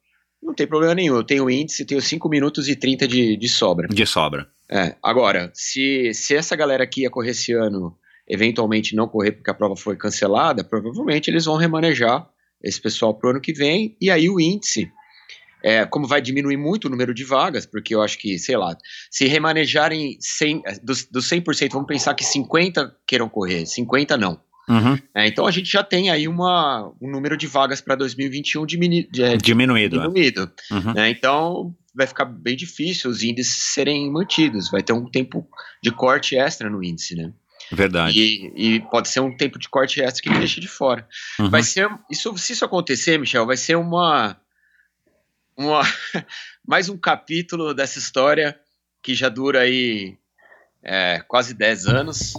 não 0.43 0.53
tem 0.53 0.67
problema 0.67 0.95
nenhum. 0.95 1.15
Eu 1.17 1.25
tenho 1.25 1.49
índice, 1.49 1.85
tenho 1.85 2.03
5 2.03 2.29
minutos 2.29 2.69
e 2.69 2.75
30 2.75 3.07
de, 3.07 3.37
de 3.37 3.49
sobra. 3.49 3.87
De 3.87 4.05
sobra. 4.05 4.49
É, 4.69 4.97
agora, 5.03 5.51
se, 5.55 6.13
se 6.15 6.35
essa 6.35 6.57
galera 6.57 6.87
que 6.87 7.03
ia 7.03 7.11
correr 7.11 7.31
esse 7.31 7.53
ano 7.53 7.97
eventualmente 8.29 8.95
não 8.97 9.07
correr 9.09 9.33
porque 9.33 9.51
a 9.51 9.55
prova 9.55 9.77
foi 9.77 9.97
cancelada, 9.97 10.65
provavelmente 10.65 11.29
eles 11.29 11.45
vão 11.45 11.57
remanejar 11.57 12.27
esse 12.63 12.81
pessoal 12.81 13.13
pro 13.15 13.31
ano 13.31 13.41
que 13.41 13.53
vem, 13.53 13.97
e 14.01 14.11
aí 14.11 14.29
o 14.31 14.41
índice, 14.41 14.91
é, 15.62 15.85
como 15.85 16.07
vai 16.07 16.20
diminuir 16.20 16.57
muito 16.57 16.87
o 16.87 16.90
número 16.90 17.14
de 17.14 17.25
vagas, 17.25 17.66
porque 17.66 17.94
eu 17.94 18.03
acho 18.03 18.18
que, 18.18 18.38
sei 18.38 18.57
lá, 18.57 18.77
se 19.11 19.27
remanejarem 19.27 20.16
100, 20.20 20.62
dos, 20.83 21.05
dos 21.05 21.29
100%, 21.29 21.70
vamos 21.72 21.87
pensar 21.87 22.14
que 22.14 22.25
50 22.25 22.94
queiram 23.07 23.29
correr, 23.29 23.66
50 23.66 24.16
não. 24.16 24.40
Uhum. 24.68 24.96
É, 25.14 25.27
então 25.27 25.46
a 25.46 25.51
gente 25.51 25.70
já 25.70 25.83
tem 25.83 26.11
aí 26.11 26.29
uma, 26.29 26.92
um 27.01 27.11
número 27.11 27.37
de 27.37 27.46
vagas 27.46 27.81
para 27.81 27.94
2021 27.96 28.64
diminu, 28.64 29.07
é, 29.18 29.37
Diminuído. 29.37 29.96
é. 29.96 30.03
diminuído. 30.03 30.51
Uhum. 30.70 30.94
né? 30.94 31.11
Então 31.11 31.75
vai 31.94 32.07
ficar 32.07 32.25
bem 32.25 32.57
difícil 32.57 33.11
os 33.11 33.22
índices 33.22 33.57
serem 33.75 34.11
mantidos. 34.11 34.70
Vai 34.70 34.83
ter 34.83 34.92
um 34.92 35.11
tempo 35.11 35.46
de 35.83 35.90
corte 35.90 36.37
extra 36.37 36.70
no 36.70 36.83
índice, 36.83 37.14
né? 37.14 37.33
Verdade. 37.70 38.18
E, 38.18 38.75
e 38.77 38.81
pode 38.81 39.09
ser 39.09 39.20
um 39.20 39.35
tempo 39.37 39.59
de 39.59 39.68
corte 39.68 40.01
extra 40.01 40.22
que 40.22 40.38
deixa 40.38 40.61
de 40.61 40.68
fora. 40.68 41.07
Uhum. 41.38 41.51
Vai 41.51 41.62
ser 41.62 41.88
isso, 42.11 42.37
se 42.37 42.53
isso 42.53 42.64
acontecer, 42.64 43.18
Michel, 43.18 43.46
vai 43.46 43.57
ser 43.57 43.77
uma, 43.77 44.37
uma 45.57 45.83
mais 46.67 46.88
um 46.88 46.97
capítulo 46.97 47.75
dessa 47.75 47.99
história 47.99 48.59
que 49.03 49.15
já 49.15 49.29
dura 49.29 49.61
aí 49.61 50.17
é, 50.83 51.23
quase 51.29 51.55
10 51.55 51.87
anos 51.87 52.35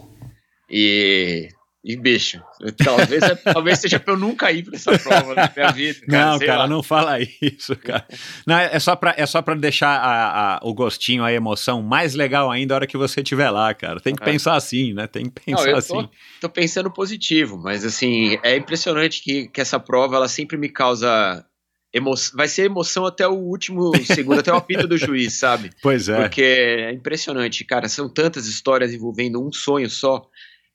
e 0.69 1.49
e 1.86 1.97
bicho, 1.97 2.41
talvez, 2.82 3.21
talvez 3.43 3.80
seja 3.80 3.99
pra 3.99 4.13
eu 4.13 4.17
nunca 4.17 4.49
ir 4.54 4.63
pra 4.63 4.76
essa 4.78 4.97
prova 4.97 5.36
na 5.36 5.52
minha 5.54 5.69
vida. 5.73 5.99
Cara, 6.10 6.32
não, 6.32 6.39
cara, 6.39 6.58
lá. 6.60 6.67
não 6.69 6.82
fala 6.82 7.17
isso, 7.41 7.76
cara. 7.76 8.08
Não, 8.47 8.58
é 8.58 8.80
só 8.80 8.95
pra, 8.95 9.13
é 9.17 9.26
só 9.26 9.41
pra 9.41 9.54
deixar 9.54 9.89
a- 9.99 10.56
a- 10.56 10.60
o 10.63 10.73
gostinho, 10.73 11.26
a 11.26 11.34
emoção 11.34 11.82
mais 11.82 12.13
legal 12.15 12.49
ainda 12.49 12.73
a 12.73 12.76
hora 12.78 12.88
que 12.88 12.95
você 12.95 13.19
estiver 13.19 13.49
lá, 13.49 13.73
cara. 13.73 13.99
Tem 13.99 14.15
que 14.15 14.23
É. 14.23 14.26
pensar 14.26 14.56
assim, 14.56 14.93
né? 14.93 15.08
Tem 15.08 15.26
que 15.30 15.41
Não, 15.52 15.58
pensar 15.58 15.69
eu 15.71 15.76
assim. 15.76 15.93
tô, 16.04 16.10
tô 16.39 16.49
pensando 16.49 16.89
positivo, 16.89 17.58
mas 17.62 17.84
assim, 17.84 18.39
é 18.43 18.56
impressionante 18.56 19.21
que, 19.21 19.49
que 19.49 19.60
essa 19.60 19.78
prova 19.78 20.15
ela 20.15 20.30
sempre 20.30 20.56
me 20.56 20.69
causa 20.69 21.45
emoção. 21.93 22.36
Vai 22.36 22.47
ser 22.47 22.63
emoção 22.63 23.06
até 23.06 23.27
o 23.27 23.34
último 23.34 23.91
segundo, 24.06 24.39
até 24.39 24.51
o 24.51 24.56
apito 24.58 24.88
do 24.88 24.97
juiz, 24.97 25.34
sabe? 25.34 25.69
Pois 25.82 26.10
é. 26.10 26.19
Porque 26.21 26.41
é 26.41 26.91
impressionante, 26.91 27.63
cara. 27.63 27.88
São 27.88 28.10
tantas 28.10 28.47
histórias 28.47 28.93
envolvendo 28.93 29.45
um 29.45 29.51
sonho 29.51 29.89
só, 29.89 30.27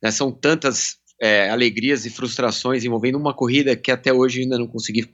né? 0.02 0.10
São 0.10 0.30
tantas 0.30 0.96
é, 1.20 1.50
alegrias 1.50 2.06
e 2.06 2.10
frustrações 2.10 2.84
envolvendo 2.84 3.18
uma 3.18 3.34
corrida 3.34 3.74
que 3.74 3.90
até 3.90 4.12
hoje 4.12 4.42
ainda 4.42 4.56
não 4.58 4.66
consegui 4.66 5.08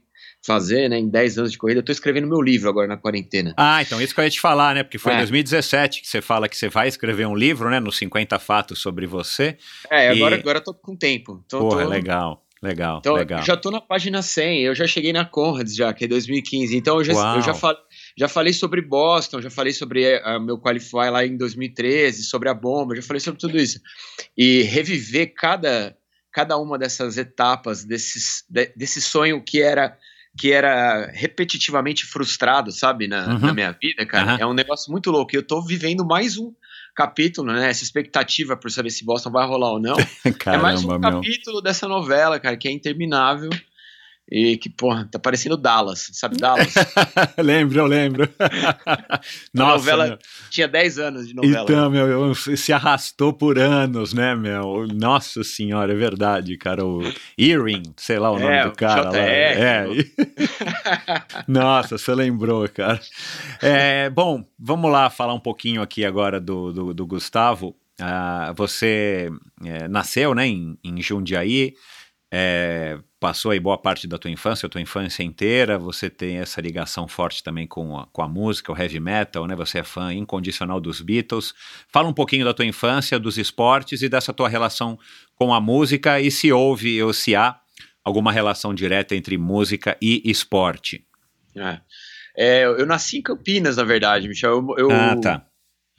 fazer, 0.47 0.91
né? 0.91 0.99
Em 0.99 1.09
10 1.09 1.39
anos 1.39 1.53
de 1.53 1.57
corrida. 1.57 1.81
Eu 1.81 1.85
tô 1.85 1.91
escrevendo 1.91 2.27
meu 2.29 2.43
livro 2.43 2.69
agora 2.69 2.87
na 2.87 2.99
quarentena. 2.99 3.55
Ah, 3.57 3.81
então 3.81 3.99
isso 3.99 4.15
que 4.15 4.21
eu 4.21 4.25
ia 4.25 4.31
te 4.31 4.39
falar, 4.41 4.75
né? 4.75 4.83
Porque 4.83 4.99
foi 4.99 5.13
em 5.13 5.17
É. 5.17 5.19
2017 5.21 6.03
que 6.03 6.07
você 6.07 6.21
fala 6.21 6.47
que 6.51 6.57
você 6.59 6.69
vai 6.69 6.87
escrever 6.87 7.27
um 7.27 7.35
livro, 7.35 7.71
né? 7.71 7.81
Nos 7.81 7.97
50 7.97 8.39
fatos 8.39 8.79
sobre 8.83 9.07
você. 9.07 9.57
É, 9.91 10.09
E- 10.09 10.17
agora, 10.17 10.37
agora 10.37 10.59
eu 10.59 10.63
tô 10.65 10.75
com 10.75 10.95
tempo. 10.95 11.43
Eu 11.51 11.59
Porra, 11.61 11.85
tô- 11.85 11.89
legal, 11.89 12.44
legal, 12.65 12.99
Então, 12.99 13.15
legal. 13.15 13.43
já 13.45 13.57
tô 13.57 13.71
na 13.71 13.81
página 13.81 14.23
100, 14.23 14.63
eu 14.63 14.75
já 14.75 14.87
cheguei 14.87 15.13
na 15.13 15.25
Conrads 15.25 15.75
já, 15.77 15.93
que 15.93 16.05
é 16.05 16.09
2015. 16.09 16.77
Então, 16.77 16.99
eu 16.99 17.05
já, 17.05 17.13
Uau. 17.15 17.37
eu 17.37 17.43
já, 17.43 17.55
fa- 17.55 17.77
já 18.17 18.29
falei 18.29 18.53
sobre 18.53 18.81
Boston, 18.81 19.41
já 19.41 19.51
falei 19.51 19.73
sobre 19.73 20.03
eh, 20.05 20.39
meu 20.41 20.59
Qualify 20.59 21.11
lá 21.11 21.25
em 21.25 21.37
2013, 21.37 22.25
sobre 22.25 22.49
a 22.49 22.55
bomba, 22.55 22.97
já 22.97 23.03
falei 23.03 23.21
sobre 23.21 23.39
tudo 23.39 23.59
isso. 23.59 23.79
E 24.37 24.63
reviver 24.63 25.33
cada, 25.37 25.97
cada 26.33 26.57
uma 26.59 26.77
dessas 26.79 27.17
etapas, 27.19 27.85
desses, 27.85 28.45
de- 28.49 28.73
desse 28.77 29.01
sonho 29.01 29.43
que 29.45 29.61
era 29.63 29.97
que 30.37 30.51
era 30.51 31.07
repetitivamente 31.13 32.05
frustrado, 32.05 32.73
sabe, 32.73 33.07
na, 33.07 33.35
Uhum. 33.35 33.39
na 33.39 33.55
minha 33.55 33.71
vida, 33.81 34.05
cara, 34.05 34.33
Aham. 34.33 34.39
é 34.41 34.47
um 34.47 34.53
negócio 34.53 34.91
muito 34.91 35.09
louco. 35.13 35.33
E 35.33 35.39
eu 35.39 35.47
tô 35.47 35.63
vivendo 35.63 36.05
mais 36.05 36.37
um 36.37 36.53
capítulo, 36.95 37.53
né, 37.53 37.69
essa 37.69 37.83
expectativa 37.83 38.57
por 38.57 38.71
saber 38.71 38.91
se 38.91 39.05
Boston 39.05 39.31
vai 39.31 39.47
rolar 39.47 39.73
ou 39.73 39.81
não, 39.81 39.97
é 40.47 40.57
mais 40.57 40.85
um 40.85 40.89
Caramba, 40.89 41.11
meu. 41.11 41.21
capítulo 41.21 41.61
dessa 41.61 41.89
novela, 41.89 42.39
cara, 42.39 42.57
que 42.57 42.69
é 42.69 42.71
interminável 42.71 43.51
e 44.31 44.57
que, 44.57 44.71
porra, 44.71 45.07
tá 45.11 45.19
parecendo 45.19 45.57
Dallas, 45.57 46.09
sabe? 46.15 46.37
Dallas. 46.39 46.73
lembro, 47.39 47.79
eu 47.81 47.87
lembro. 47.87 48.29
A 48.87 49.21
Nossa, 49.53 49.77
novela 49.77 50.07
meu. 50.07 50.19
tinha 50.51 50.67
10 50.67 50.99
anos 50.99 51.29
de 51.29 51.35
novela. 51.35 51.63
Então, 51.65 51.91
meu, 51.91 52.07
eu- 52.09 52.35
se 52.35 52.73
arrastou 52.73 53.33
por 53.33 53.59
anos, 53.59 54.13
né, 54.15 54.35
meu? 54.35 54.87
Nossa 54.93 55.45
senhora, 55.45 55.93
é 55.93 55.97
verdade, 55.97 56.57
cara. 56.57 56.85
O 56.85 57.01
Earring, 57.39 57.83
sei 57.97 58.19
lá 58.19 58.31
o 58.31 58.39
nome 58.39 58.55
É, 58.55 58.63
do 58.65 58.71
o 58.71 58.73
cara. 58.73 59.05
lá. 59.05 59.11
JR, 59.11 59.19
É. 59.21 59.87
Nossa, 61.47 61.99
você 61.99 62.15
lembrou, 62.15 62.69
cara. 62.69 63.01
É, 63.63 64.09
bom, 64.11 64.45
vamos 64.59 64.91
lá 64.91 65.11
falar 65.11 65.35
um 65.35 65.41
pouquinho 65.41 65.83
aqui 65.83 66.05
agora 66.05 66.41
do, 66.41 66.73
do, 66.73 66.95
do 66.95 67.07
Gustavo. 67.07 67.77
Ah, 68.01 68.53
você 68.57 69.31
é, 69.65 69.87
nasceu, 69.89 70.35
né, 70.35 70.47
em, 70.47 70.77
em 70.83 71.01
Jundiaí. 71.01 71.75
é, 72.33 72.99
passou 73.25 73.53
aí 73.53 73.59
boa 73.59 73.79
parte 73.79 74.07
da 74.07 74.19
tua 74.19 74.31
infância, 74.31 74.67
a 74.67 74.69
tua 74.69 74.83
infância 74.83 75.23
inteira, 75.23 75.79
você 75.79 76.11
tem 76.11 76.41
essa 76.41 76.61
ligação 76.61 77.09
forte 77.09 77.43
também 77.43 77.67
com 77.67 77.97
a, 77.97 78.07
com 78.09 78.21
a 78.21 78.29
música, 78.29 78.71
o 78.71 78.77
heavy 78.79 79.01
metal, 79.01 79.47
né? 79.47 79.57
Você 79.57 79.79
é 79.79 79.83
fã 79.83 80.13
incondicional 80.13 80.79
dos 80.79 81.01
Beatles. 81.01 81.55
Fala 81.89 82.07
um 82.07 82.13
pouquinho 82.13 82.45
da 82.45 82.53
tua 82.53 82.67
infância, 82.67 83.19
dos 83.19 83.39
esportes 83.39 84.03
e 84.03 84.11
dessa 84.11 84.31
tua 84.31 84.47
relação 84.47 84.99
com 85.37 85.55
a 85.55 85.61
música 85.61 86.21
e 86.21 86.31
se 86.31 86.53
houve 86.53 87.03
ou 87.03 87.15
se 87.15 87.35
há 87.35 87.59
alguma 88.05 88.31
relação 88.31 88.75
direta 88.75 89.17
entre 89.17 89.39
música 89.39 89.97
e 90.03 90.21
esporte. 90.27 91.07
É. 91.57 91.81
É, 92.37 92.65
eu 92.65 92.85
nasci 92.85 93.17
em 93.17 93.23
Campinas, 93.23 93.79
na 93.79 93.85
verdade, 93.85 94.29
Michel. 94.29 94.51
Eu, 94.51 94.75
eu, 94.77 94.91
ah, 94.91 95.17
tá. 95.17 95.47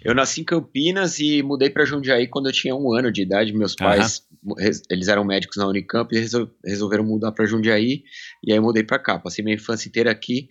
Eu 0.03 0.13
nasci 0.13 0.41
em 0.41 0.43
Campinas 0.43 1.19
e 1.19 1.41
mudei 1.41 1.69
pra 1.69 1.86
Jundiaí 1.86 2.27
quando 2.27 2.47
eu 2.47 2.51
tinha 2.53 2.75
um 2.75 2.93
ano 2.93 3.12
de 3.12 3.21
idade. 3.23 3.53
Meus 3.53 3.75
pais, 3.75 4.23
res- 4.58 4.81
eles 4.89 5.08
eram 5.08 5.23
médicos 5.25 5.58
na 5.58 5.67
Unicamp 5.67 6.13
e 6.15 6.19
resol- 6.19 6.49
resolveram 6.63 7.03
mudar 7.03 7.31
pra 7.31 7.45
Jundiaí. 7.45 8.03
E 8.43 8.51
aí 8.51 8.58
eu 8.58 8.62
mudei 8.63 8.84
pra 8.84 8.99
cá. 8.99 9.17
Passei 9.17 9.43
minha 9.43 9.55
infância 9.55 9.88
inteira 9.88 10.12
aqui. 10.12 10.47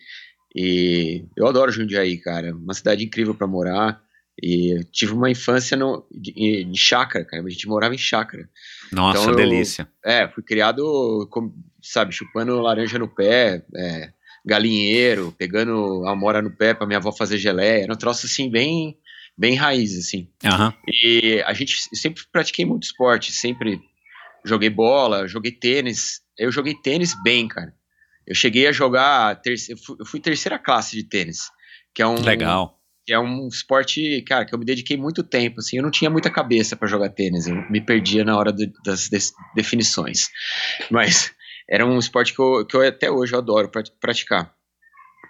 E 0.57 1.25
eu 1.37 1.47
adoro 1.47 1.71
Jundiaí, 1.73 2.17
cara. 2.19 2.55
Uma 2.55 2.75
cidade 2.75 3.05
incrível 3.05 3.35
pra 3.35 3.47
morar. 3.47 4.03
E 4.43 4.81
tive 4.91 5.13
uma 5.13 5.31
infância 5.31 5.77
no, 5.77 6.05
de, 6.11 6.65
de 6.65 6.79
chácara, 6.79 7.25
cara. 7.25 7.43
A 7.45 7.49
gente 7.49 7.69
morava 7.69 7.95
em 7.95 7.99
chácara. 7.99 8.49
Nossa, 8.91 9.21
Então 9.21 9.31
eu- 9.31 9.37
delícia. 9.37 9.87
É, 10.05 10.27
fui 10.29 10.43
criado, 10.43 11.29
com, 11.31 11.55
sabe, 11.81 12.13
chupando 12.13 12.61
laranja 12.61 12.99
no 12.99 13.07
pé, 13.09 13.65
é, 13.77 14.11
galinheiro, 14.45 15.33
pegando 15.39 16.05
amora 16.07 16.43
no 16.43 16.51
pé 16.51 16.75
pra 16.75 16.87
minha 16.87 16.99
avó 16.99 17.13
fazer 17.13 17.39
geleia. 17.39 17.85
Era 17.85 17.93
um 17.93 17.97
troço, 17.97 18.27
assim, 18.27 18.51
bem, 18.51 18.97
bem 19.37 19.55
raiz, 19.55 19.97
assim. 19.99 20.29
Aham. 20.45 20.73
E 20.87 21.43
a 21.47 21.53
gente 21.53 21.77
sempre 21.97 22.23
pratiquei 22.33 22.65
muito 22.65 22.85
esporte, 22.85 23.33
sempre 23.33 23.81
joguei 24.45 24.71
bola, 24.71 25.27
joguei 25.29 25.53
tênis. 25.53 26.21
Eu 26.39 26.51
joguei 26.53 26.75
tênis 26.75 27.15
bem, 27.23 27.49
cara. 27.49 27.73
Eu 28.27 28.35
cheguei 28.35 28.67
a 28.67 28.73
jogar, 28.73 29.41
terce- 29.43 29.73
eu 29.73 29.77
fui, 29.77 29.97
eu 30.01 30.07
fui 30.07 30.21
terceira 30.21 30.59
classe 30.59 30.97
de 30.97 31.05
tênis, 31.05 31.51
que 31.95 32.01
é 32.03 32.07
um 32.07 32.23
Legal. 32.23 32.81
que 33.07 33.13
é 33.13 33.19
um 33.19 33.49
esporte, 33.49 34.23
cara, 34.23 34.47
que 34.47 34.55
eu 34.55 34.59
me 34.59 34.65
dediquei 34.65 34.97
muito 34.97 35.23
tempo, 35.23 35.61
assim, 35.61 35.77
eu 35.77 35.83
não 35.83 35.91
tinha 35.91 36.09
muita 36.09 36.31
cabeça 36.31 36.75
pra 36.75 36.89
jogar 36.89 37.11
tênis, 37.11 37.47
eu 37.47 37.55
me 37.71 37.83
perdia 37.83 38.25
na 38.25 38.35
hora 38.39 38.51
do- 38.51 38.73
das 38.83 39.11
definições, 39.55 40.31
mas 40.91 41.33
era 41.69 41.85
um 41.85 41.99
esporte 41.99 42.33
que 42.35 42.41
eu, 42.41 42.67
que 42.67 42.75
eu 42.75 42.81
até 42.87 43.11
hoje 43.11 43.35
eu 43.35 43.39
adoro 43.39 43.69
prat- 43.71 43.91
praticar. 44.01 44.54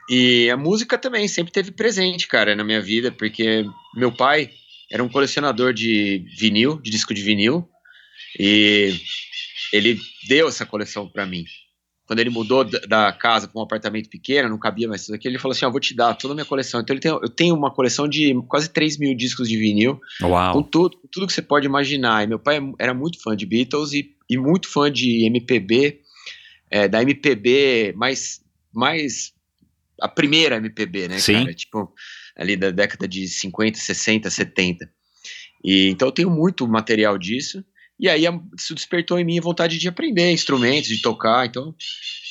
E 0.09 0.51
a 0.51 0.57
música 0.57 0.99
também 0.99 1.27
sempre 1.29 1.53
teve 1.53 1.71
presente, 1.71 2.29
cara, 2.29 2.55
na 2.55 2.65
minha 2.65 2.81
vida, 2.81 3.11
porque 3.11 3.65
meu 3.97 4.13
pai 4.13 4.51
era 4.91 5.03
um 5.03 5.09
colecionador 5.09 5.73
de 5.73 6.25
vinil, 6.39 6.81
de 6.81 6.91
disco 6.91 7.15
de 7.15 7.23
vinil, 7.23 7.69
e 8.39 8.95
ele 9.73 9.99
deu 10.29 10.49
essa 10.49 10.65
coleção 10.65 11.09
pra 11.09 11.27
mim. 11.27 11.45
quando 12.07 12.21
ele 12.21 12.31
mudou 12.31 12.65
da, 12.65 13.11
casa 13.13 13.49
para 13.49 13.59
um 13.59 13.65
apartamento 13.65 14.11
pequeno, 14.11 14.49
não 14.49 14.59
cabia 14.59 14.87
mais 14.87 15.07
tudo 15.07 15.15
aquilo, 15.15 15.33
ele 15.33 15.41
falou 15.41 15.53
assim: 15.53 15.65
ó, 15.65 15.71
vou 15.71 15.81
te 15.81 15.95
dar 15.95 16.15
toda 16.15 16.33
a 16.33 16.37
minha 16.37 16.45
coleção. 16.45 16.81
Então 16.81 16.97
tem, 16.99 17.11
eu 17.11 17.29
tenho 17.29 17.57
uma 17.57 17.73
coleção 17.73 18.07
de 18.07 18.35
quase 18.47 18.69
3 18.69 18.99
mil 18.99 19.17
discos 19.17 19.49
de 19.49 19.57
vinil, 19.57 19.99
Uau. 20.23 20.53
com 20.53 20.63
tudo, 20.63 20.99
com 20.99 21.09
tudo 21.09 21.27
que 21.27 21.33
você 21.33 21.43
pode 21.43 21.67
imaginar. 21.67 22.23
E 22.23 22.27
meu 22.27 22.39
pai 22.39 22.61
era 22.79 22.93
muito 22.93 23.21
fã 23.23 23.35
de 23.35 23.47
Beatles 23.47 23.93
e, 23.93 24.15
e 24.29 24.37
muito 24.37 24.69
fã 24.69 24.93
de 24.93 25.25
MPB, 25.27 26.01
é, 26.71 26.87
da 26.87 27.03
MPB 27.03 27.95
mais, 27.97 28.41
mais. 28.73 29.34
A 30.01 30.09
primeira 30.09 30.57
MPB, 30.57 31.09
né, 31.09 31.19
Sim. 31.19 31.41
cara? 31.41 31.55
Tipo, 31.55 31.93
ali 32.37 32.57
da 32.57 32.71
década 32.71 33.07
de 33.07 33.27
50, 33.29 33.79
60, 33.79 34.31
70. 34.31 34.91
E, 35.65 35.89
então 35.89 36.09
eu 36.09 36.13
tenho 36.13 36.31
muito 36.31 36.67
material 36.67 37.17
disso. 37.17 37.65
E 37.99 38.09
aí 38.09 38.25
isso 38.59 38.75
despertou 38.75 39.19
em 39.19 39.25
mim 39.25 39.39
a 39.39 39.43
vontade 39.43 39.79
de 39.79 39.89
aprender 39.89 40.31
instrumentos, 40.33 40.89
de 40.89 41.01
tocar. 41.01 41.47
Então 41.47 41.75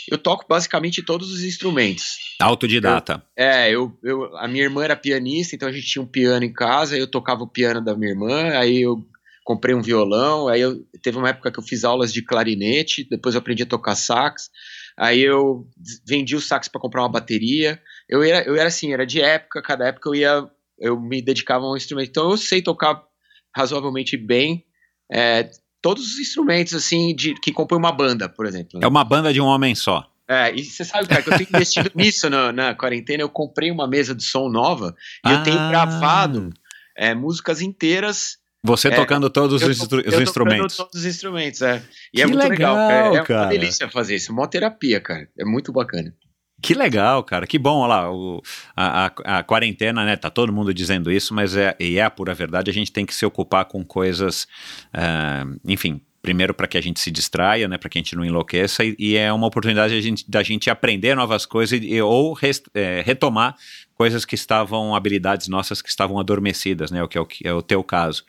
eu 0.10 0.18
toco 0.18 0.46
basicamente 0.48 1.04
todos 1.04 1.32
os 1.32 1.44
instrumentos. 1.44 2.18
Autodidata. 2.40 3.24
É, 3.36 3.72
eu, 3.72 3.98
eu, 4.04 4.36
a 4.38 4.48
minha 4.48 4.64
irmã 4.64 4.84
era 4.84 4.96
pianista, 4.96 5.56
então 5.56 5.68
a 5.68 5.72
gente 5.72 5.88
tinha 5.88 6.02
um 6.02 6.08
piano 6.08 6.44
em 6.44 6.52
casa, 6.52 6.98
eu 6.98 7.08
tocava 7.08 7.44
o 7.44 7.48
piano 7.48 7.82
da 7.82 7.96
minha 7.96 8.12
irmã, 8.12 8.50
aí 8.58 8.82
eu 8.82 9.06
comprei 9.44 9.76
um 9.76 9.82
violão, 9.82 10.48
aí 10.48 10.62
eu 10.62 10.86
teve 11.02 11.18
uma 11.18 11.30
época 11.30 11.52
que 11.52 11.60
eu 11.60 11.64
fiz 11.64 11.84
aulas 11.84 12.14
de 12.14 12.22
clarinete, 12.22 13.08
depois 13.10 13.36
eu 13.36 13.40
aprendi 13.40 13.64
a 13.64 13.68
tocar 13.68 13.96
sax, 13.96 14.50
aí 14.98 15.22
eu 15.22 15.68
vendi 16.08 16.36
o 16.36 16.42
sax 16.42 16.68
para 16.68 16.82
comprar 16.82 17.02
uma 17.02 17.10
bateria. 17.12 17.82
Eu 18.10 18.22
era, 18.24 18.46
eu 18.48 18.56
era 18.56 18.68
assim, 18.68 18.94
era 18.94 19.06
de 19.06 19.22
época, 19.22 19.62
cada 19.62 19.88
época 19.88 20.10
eu 20.10 20.16
ia, 20.16 20.50
eu 20.80 21.00
me 21.00 21.22
dedicava 21.22 21.66
a 21.66 21.72
um 21.72 21.78
instrumento. 21.78 22.10
Então 22.10 22.32
eu 22.32 22.38
sei 22.38 22.62
tocar 22.62 23.02
razoavelmente 23.56 24.18
bem 24.18 24.66
é, 25.12 25.50
todos 25.82 26.14
os 26.14 26.20
instrumentos 26.20 26.74
assim 26.74 27.14
de 27.16 27.34
que 27.36 27.52
compõem 27.52 27.80
uma 27.80 27.92
banda, 27.92 28.28
por 28.30 28.46
exemplo. 28.46 28.80
É 28.82 28.88
uma 28.88 29.04
banda 29.04 29.32
de 29.34 29.40
um 29.42 29.46
homem 29.46 29.76
só. 29.76 30.10
É, 30.28 30.56
e 30.56 30.64
você 30.64 30.86
sabe, 30.86 31.08
cara, 31.08 31.22
que 31.22 31.30
eu 31.30 31.38
tenho 31.38 31.50
investido 31.50 31.92
nisso 31.96 32.30
na, 32.30 32.52
na 32.54 32.74
quarentena. 32.74 33.22
Eu 33.22 33.30
comprei 33.30 33.70
uma 33.70 33.88
mesa 33.88 34.16
de 34.16 34.24
som 34.24 34.48
nova 34.50 34.96
e 35.26 35.30
eu 35.32 35.44
tenho 35.44 35.60
Ah. 35.60 35.70
gravado 35.70 36.50
é, 36.96 37.14
músicas 37.14 37.62
inteiras. 37.62 38.38
Você 38.66 38.88
É, 38.88 38.92
tocando 38.96 39.30
todos 39.30 39.62
eu 39.62 39.70
os, 39.70 39.78
instru- 39.78 40.00
eu 40.00 40.06
os 40.06 40.06
tocando 40.06 40.24
instrumentos. 40.24 40.78
Todos 40.78 40.96
os 41.02 41.06
instrumentos, 41.06 41.62
é. 41.62 41.84
E 42.14 42.22
é 42.22 42.26
Que 42.26 42.32
muito 42.32 42.48
legal. 42.48 42.76
legal, 42.76 42.92
É, 43.16 43.18
é 43.18 43.38
uma 43.38 43.46
delícia 43.48 43.90
fazer 43.90 44.16
isso. 44.16 44.32
Uma 44.32 44.48
terapia, 44.48 45.02
cara. 45.02 45.28
É 45.38 45.44
muito 45.44 45.72
bacana. 45.74 46.14
Que 46.62 46.74
legal, 46.74 47.22
cara. 47.26 47.46
Que 47.46 47.60
bom, 47.60 47.80
olha 47.80 47.88
lá. 47.90 48.12
o- 48.14 48.42
a, 48.74 49.08
a- 49.08 49.40
a 49.40 49.44
quarentena, 49.44 50.06
né? 50.06 50.16
Tá 50.16 50.30
todo 50.30 50.54
mundo 50.54 50.74
dizendo 50.74 51.12
isso, 51.12 51.34
mas 51.34 51.58
é, 51.58 51.76
e 51.78 51.98
é 52.00 52.04
a 52.04 52.10
pura 52.10 52.34
verdade. 52.34 52.70
A 52.72 52.74
gente 52.74 52.90
tem 52.92 53.06
que 53.06 53.14
se 53.14 53.26
ocupar 53.26 53.66
com 53.66 53.84
coisas, 53.84 54.48
ah, 54.94 55.44
enfim. 55.68 56.00
Primeiro 56.24 56.54
para 56.54 56.68
que 56.68 56.78
a 56.78 56.82
gente 56.82 57.02
se 57.02 57.12
distraia, 57.12 57.68
né, 57.68 57.78
para 57.78 57.90
que 57.90 57.98
a 57.98 58.02
gente 58.02 58.16
não 58.16 58.24
enlouqueça, 58.24 58.82
e, 58.84 58.96
e 58.98 59.18
é 59.18 59.32
uma 59.34 59.46
oportunidade 59.46 59.94
da 59.94 60.00
gente, 60.02 60.26
da 60.26 60.42
gente 60.42 60.70
aprender 60.70 61.16
novas 61.16 61.46
coisas 61.46 61.78
e, 61.84 62.02
ou 62.02 62.32
res- 62.32 62.64
é, 62.74 63.04
retomar 63.06 63.58
coisas 63.94 64.24
que 64.24 64.34
estavam, 64.34 64.96
habilidades 64.96 65.50
nossas 65.50 65.82
que 65.82 65.90
estavam 65.90 66.18
adormecidas, 66.18 66.92
né, 66.92 67.04
o 67.04 67.10
que 67.10 67.18
é 67.18 67.22
o, 67.22 67.26
que 67.26 67.46
é 67.46 67.54
o 67.54 67.62
teu 67.62 67.84
caso. 67.84 68.24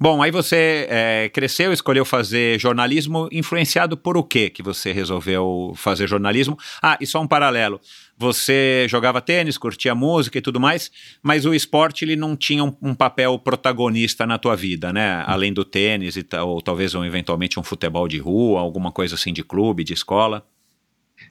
Bom, 0.00 0.20
aí 0.20 0.32
você 0.32 0.88
é, 0.90 1.30
cresceu, 1.32 1.72
escolheu 1.72 2.04
fazer 2.04 2.58
jornalismo, 2.58 3.28
influenciado 3.30 3.96
por 3.96 4.16
o 4.16 4.24
que 4.24 4.50
que 4.50 4.60
você 4.60 4.90
resolveu 4.90 5.74
fazer 5.76 6.08
jornalismo? 6.08 6.58
Ah, 6.82 6.98
e 7.00 7.06
só 7.06 7.20
um 7.20 7.28
paralelo. 7.28 7.80
Você 8.18 8.86
jogava 8.88 9.20
tênis, 9.20 9.58
curtia 9.58 9.94
música 9.94 10.38
e 10.38 10.40
tudo 10.40 10.60
mais, 10.60 10.90
mas 11.22 11.44
o 11.44 11.54
esporte 11.54 12.04
ele 12.04 12.14
não 12.14 12.36
tinha 12.36 12.62
um, 12.62 12.76
um 12.80 12.94
papel 12.94 13.38
protagonista 13.38 14.26
na 14.26 14.38
tua 14.38 14.54
vida, 14.54 14.92
né? 14.92 15.24
Além 15.26 15.52
do 15.52 15.64
tênis 15.64 16.16
e 16.16 16.22
tal, 16.22 16.48
ou 16.48 16.62
talvez 16.62 16.94
um, 16.94 17.04
eventualmente 17.04 17.58
um 17.58 17.62
futebol 17.62 18.06
de 18.06 18.18
rua, 18.18 18.60
alguma 18.60 18.92
coisa 18.92 19.14
assim 19.14 19.32
de 19.32 19.42
clube, 19.42 19.82
de 19.82 19.92
escola. 19.92 20.46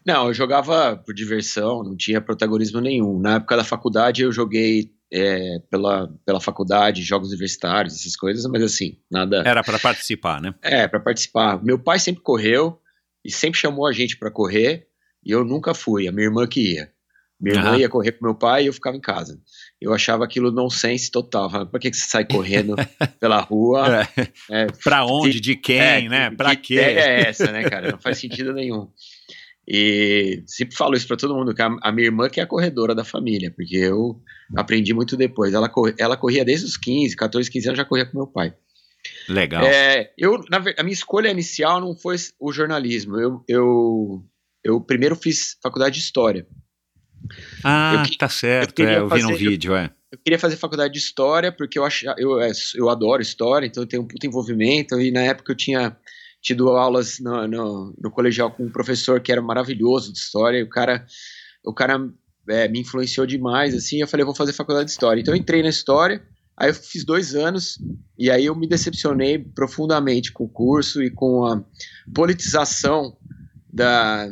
Não, 0.05 0.27
eu 0.27 0.33
jogava 0.33 0.97
por 0.97 1.13
diversão, 1.13 1.83
não 1.83 1.95
tinha 1.95 2.21
protagonismo 2.21 2.81
nenhum. 2.81 3.19
Na 3.19 3.35
época 3.35 3.57
da 3.57 3.63
faculdade 3.63 4.23
eu 4.23 4.31
joguei 4.31 4.91
é, 5.11 5.59
pela, 5.69 6.09
pela 6.25 6.39
faculdade, 6.39 7.01
jogos 7.03 7.29
universitários, 7.29 7.95
essas 7.95 8.15
coisas, 8.15 8.45
mas 8.45 8.63
assim, 8.63 8.97
nada. 9.09 9.43
Era 9.45 9.63
para 9.63 9.77
participar, 9.77 10.41
né? 10.41 10.55
É, 10.61 10.87
para 10.87 10.99
participar. 10.99 11.61
Meu 11.63 11.77
pai 11.77 11.99
sempre 11.99 12.23
correu 12.23 12.79
e 13.23 13.31
sempre 13.31 13.59
chamou 13.59 13.85
a 13.85 13.91
gente 13.91 14.17
para 14.17 14.31
correr 14.31 14.87
e 15.23 15.31
eu 15.31 15.43
nunca 15.45 15.73
fui, 15.73 16.07
a 16.07 16.11
minha 16.11 16.25
irmã 16.27 16.47
que 16.47 16.73
ia. 16.73 16.91
Minha 17.39 17.55
irmã 17.55 17.77
ia 17.77 17.89
correr 17.89 18.11
com 18.11 18.25
meu 18.25 18.35
pai 18.35 18.63
e 18.63 18.67
eu 18.67 18.73
ficava 18.73 18.95
em 18.95 19.01
casa. 19.01 19.39
Eu 19.81 19.91
achava 19.93 20.23
aquilo 20.23 20.51
nonsense 20.51 21.09
total. 21.09 21.49
Falava, 21.49 21.69
Por 21.71 21.79
que, 21.79 21.89
que 21.89 21.97
você 21.97 22.07
sai 22.07 22.23
correndo 22.23 22.75
pela 23.19 23.39
rua? 23.41 24.07
É, 24.49 24.67
Para 24.83 25.03
onde, 25.07 25.39
de 25.39 25.55
quem, 25.55 25.79
é, 25.79 26.01
né? 26.07 26.29
que- 26.29 26.35
Para 26.35 26.55
que 26.55 26.75
quê? 26.75 26.79
é 26.79 27.21
essa, 27.29 27.51
né, 27.51 27.67
cara? 27.67 27.91
Não 27.91 27.97
faz 27.99 28.19
sentido 28.19 28.53
nenhum. 28.53 28.87
E 29.67 30.43
sempre 30.45 30.75
falo 30.75 30.95
isso 30.95 31.07
para 31.07 31.17
todo 31.17 31.35
mundo, 31.35 31.53
que 31.55 31.61
a, 31.61 31.69
a 31.81 31.91
minha 31.91 32.07
irmã 32.07 32.29
que 32.29 32.39
é 32.39 32.43
a 32.43 32.47
corredora 32.47 32.93
da 32.93 33.03
família, 33.03 33.51
porque 33.55 33.75
eu 33.77 34.19
aprendi 34.55 34.93
muito 34.93 35.15
depois. 35.17 35.53
Ela, 35.53 35.71
ela 35.97 36.17
corria 36.17 36.43
desde 36.45 36.65
os 36.65 36.77
15, 36.77 37.15
14, 37.15 37.49
15 37.49 37.67
anos, 37.69 37.77
já 37.77 37.85
corria 37.85 38.05
com 38.05 38.17
meu 38.17 38.27
pai. 38.27 38.53
Legal. 39.27 39.63
É, 39.63 40.11
eu, 40.17 40.43
na 40.49 40.57
a 40.77 40.83
minha 40.83 40.93
escolha 40.93 41.29
inicial 41.29 41.79
não 41.81 41.95
foi 41.95 42.17
o 42.39 42.51
jornalismo. 42.51 43.19
Eu, 43.19 43.43
eu, 43.47 44.23
eu 44.63 44.79
primeiro 44.81 45.15
fiz 45.15 45.57
faculdade 45.61 45.95
de 45.95 46.01
História. 46.01 46.47
ah, 47.63 47.95
eu 47.95 48.03
que- 48.09 48.17
tá 48.17 48.29
certo. 48.29 48.73
queria 48.73 48.93
é, 48.93 48.99
eu 48.99 49.09
vi 49.09 49.21
no 49.21 49.35
vídeo, 49.35 49.75
é. 49.75 49.91
Eu 50.11 50.17
queria 50.17 50.37
fazer 50.39 50.57
faculdade 50.57 50.93
de 50.93 50.99
História, 50.99 51.51
porque 51.51 51.79
eu, 51.79 51.85
acha, 51.85 52.13
eu, 52.17 52.39
é, 52.41 52.51
eu 52.75 52.89
adoro 52.89 53.21
História, 53.21 53.65
então 53.65 53.83
eu 53.83 53.87
tenho 53.87 54.03
um 54.03 54.07
puto 54.07 54.25
envolvimento. 54.25 54.99
E 54.99 55.09
na 55.09 55.21
época 55.21 55.51
eu 55.53 55.55
tinha 55.55 55.95
tido 56.41 56.67
aulas 56.69 57.19
no, 57.19 57.47
no, 57.47 57.95
no 57.97 58.11
colegial 58.11 58.51
com 58.51 58.65
um 58.65 58.71
professor 58.71 59.21
que 59.21 59.31
era 59.31 59.41
maravilhoso 59.41 60.11
de 60.11 60.19
História. 60.19 60.57
E 60.57 60.63
o 60.63 60.69
cara, 60.69 61.05
o 61.63 61.73
cara 61.73 61.97
é, 62.49 62.67
me 62.67 62.81
influenciou 62.81 63.25
demais, 63.25 63.73
assim. 63.73 64.01
Eu 64.01 64.07
falei, 64.07 64.23
eu 64.23 64.27
vou 64.27 64.35
fazer 64.35 64.51
faculdade 64.51 64.87
de 64.87 64.91
História. 64.91 65.21
Então 65.21 65.33
eu 65.33 65.39
entrei 65.39 65.63
na 65.63 65.69
História, 65.69 66.21
aí 66.57 66.69
eu 66.69 66.73
fiz 66.73 67.05
dois 67.05 67.33
anos, 67.33 67.79
e 68.17 68.29
aí 68.29 68.45
eu 68.47 68.55
me 68.55 68.67
decepcionei 68.67 69.39
profundamente 69.39 70.33
com 70.33 70.43
o 70.43 70.49
curso 70.49 71.01
e 71.01 71.09
com 71.09 71.45
a 71.45 71.63
politização 72.13 73.15
da, 73.71 74.27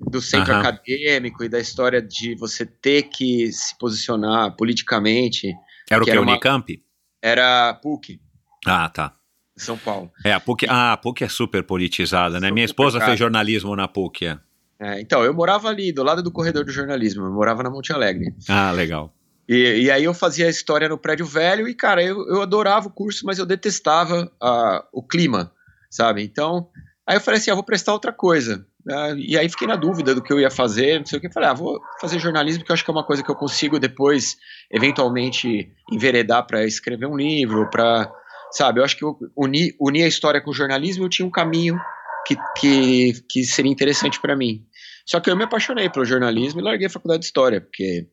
do 0.00 0.20
centro 0.20 0.52
Aham. 0.52 0.60
acadêmico 0.60 1.42
e 1.44 1.48
da 1.48 1.58
história 1.60 2.00
de 2.02 2.34
você 2.34 2.64
ter 2.66 3.04
que 3.04 3.50
se 3.52 3.76
posicionar 3.78 4.54
politicamente. 4.56 5.52
Era 5.90 6.02
o 6.02 6.04
que 6.04 6.10
era 6.10 6.20
uma- 6.20 6.32
Unicamp? 6.32 6.82
Era 7.22 7.74
PUC, 7.74 8.20
Ah, 8.66 8.88
tá. 8.88 9.14
São 9.56 9.78
Paulo. 9.78 10.10
É, 10.24 10.32
a 10.32 10.40
PUC, 10.40 10.66
ah, 10.68 10.92
a 10.92 10.96
PUC 10.96 11.24
é 11.24 11.28
super 11.28 11.62
politizada, 11.62 12.38
né? 12.40 12.50
Minha 12.50 12.64
esposa 12.66 13.00
fez 13.00 13.18
jornalismo 13.18 13.74
na 13.76 13.88
PUC. 13.88 14.26
é. 14.26 14.38
É, 14.78 15.00
então, 15.00 15.24
eu 15.24 15.32
morava 15.32 15.68
ali, 15.70 15.90
do 15.90 16.02
lado 16.02 16.22
do 16.22 16.30
corredor 16.30 16.62
do 16.62 16.70
jornalismo, 16.70 17.24
eu 17.24 17.32
morava 17.32 17.62
na 17.62 17.70
Monte 17.70 17.94
Alegre. 17.94 18.34
Ah, 18.46 18.70
legal. 18.72 19.10
E, 19.48 19.84
e 19.84 19.90
aí 19.90 20.04
eu 20.04 20.12
fazia 20.12 20.50
história 20.50 20.86
no 20.88 20.98
prédio 20.98 21.24
velho 21.24 21.66
e, 21.66 21.74
cara, 21.74 22.02
eu, 22.02 22.28
eu 22.28 22.42
adorava 22.42 22.88
o 22.88 22.90
curso, 22.92 23.24
mas 23.24 23.38
eu 23.38 23.46
detestava 23.46 24.30
ah, 24.42 24.84
o 24.92 25.02
clima, 25.02 25.50
sabe? 25.90 26.22
Então, 26.22 26.68
aí 27.06 27.16
eu 27.16 27.20
falei 27.22 27.38
assim, 27.40 27.50
ah, 27.50 27.54
vou 27.54 27.64
prestar 27.64 27.94
outra 27.94 28.12
coisa. 28.12 28.66
Ah, 28.88 29.12
e 29.16 29.36
aí 29.36 29.48
fiquei 29.48 29.66
na 29.66 29.74
dúvida 29.74 30.14
do 30.14 30.22
que 30.22 30.32
eu 30.32 30.38
ia 30.38 30.50
fazer, 30.50 31.00
não 31.00 31.06
sei 31.06 31.18
o 31.18 31.20
que. 31.20 31.32
Falei, 31.32 31.48
ah, 31.48 31.54
vou 31.54 31.80
fazer 32.00 32.18
jornalismo, 32.18 32.60
porque 32.60 32.70
eu 32.70 32.74
acho 32.74 32.84
que 32.84 32.90
é 32.90 32.94
uma 32.94 33.04
coisa 33.04 33.22
que 33.22 33.30
eu 33.30 33.34
consigo 33.34 33.80
depois, 33.80 34.36
eventualmente, 34.70 35.72
enveredar 35.90 36.46
para 36.46 36.64
escrever 36.64 37.06
um 37.06 37.16
livro, 37.16 37.68
para, 37.70 38.10
sabe? 38.52 38.80
Eu 38.80 38.84
acho 38.84 38.96
que 38.96 39.04
eu 39.04 39.18
uni, 39.36 39.74
uni 39.80 40.02
a 40.02 40.08
história 40.08 40.40
com 40.40 40.50
o 40.50 40.54
jornalismo 40.54 41.04
eu 41.04 41.08
tinha 41.08 41.26
um 41.26 41.30
caminho 41.30 41.80
que, 42.26 42.36
que, 42.58 43.12
que 43.28 43.44
seria 43.44 43.72
interessante 43.72 44.20
para 44.20 44.36
mim. 44.36 44.64
Só 45.04 45.20
que 45.20 45.30
eu 45.30 45.36
me 45.36 45.44
apaixonei 45.44 45.88
pelo 45.88 46.04
jornalismo 46.04 46.60
e 46.60 46.62
larguei 46.62 46.86
a 46.86 46.90
faculdade 46.90 47.20
de 47.20 47.26
história, 47.26 47.60
porque 47.60 48.06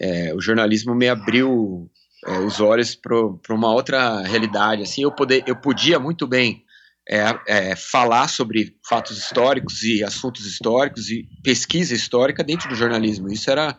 é, 0.00 0.34
o 0.34 0.40
jornalismo 0.40 0.94
me 0.94 1.08
abriu 1.08 1.90
é, 2.26 2.38
os 2.38 2.60
olhos 2.60 2.94
para 2.94 3.54
uma 3.54 3.72
outra 3.72 4.22
realidade. 4.22 4.82
Assim, 4.82 5.02
eu, 5.02 5.12
poder, 5.12 5.44
eu 5.46 5.56
podia 5.56 5.98
muito 5.98 6.26
bem 6.26 6.64
é, 7.08 7.38
é, 7.46 7.76
falar 7.76 8.28
sobre 8.28 8.76
fatos 8.88 9.18
históricos 9.18 9.82
e 9.82 10.04
assuntos 10.04 10.46
históricos 10.46 11.10
e 11.10 11.28
pesquisa 11.42 11.94
histórica 11.94 12.44
dentro 12.44 12.68
do 12.68 12.74
jornalismo. 12.74 13.30
Isso 13.32 13.50
era, 13.50 13.78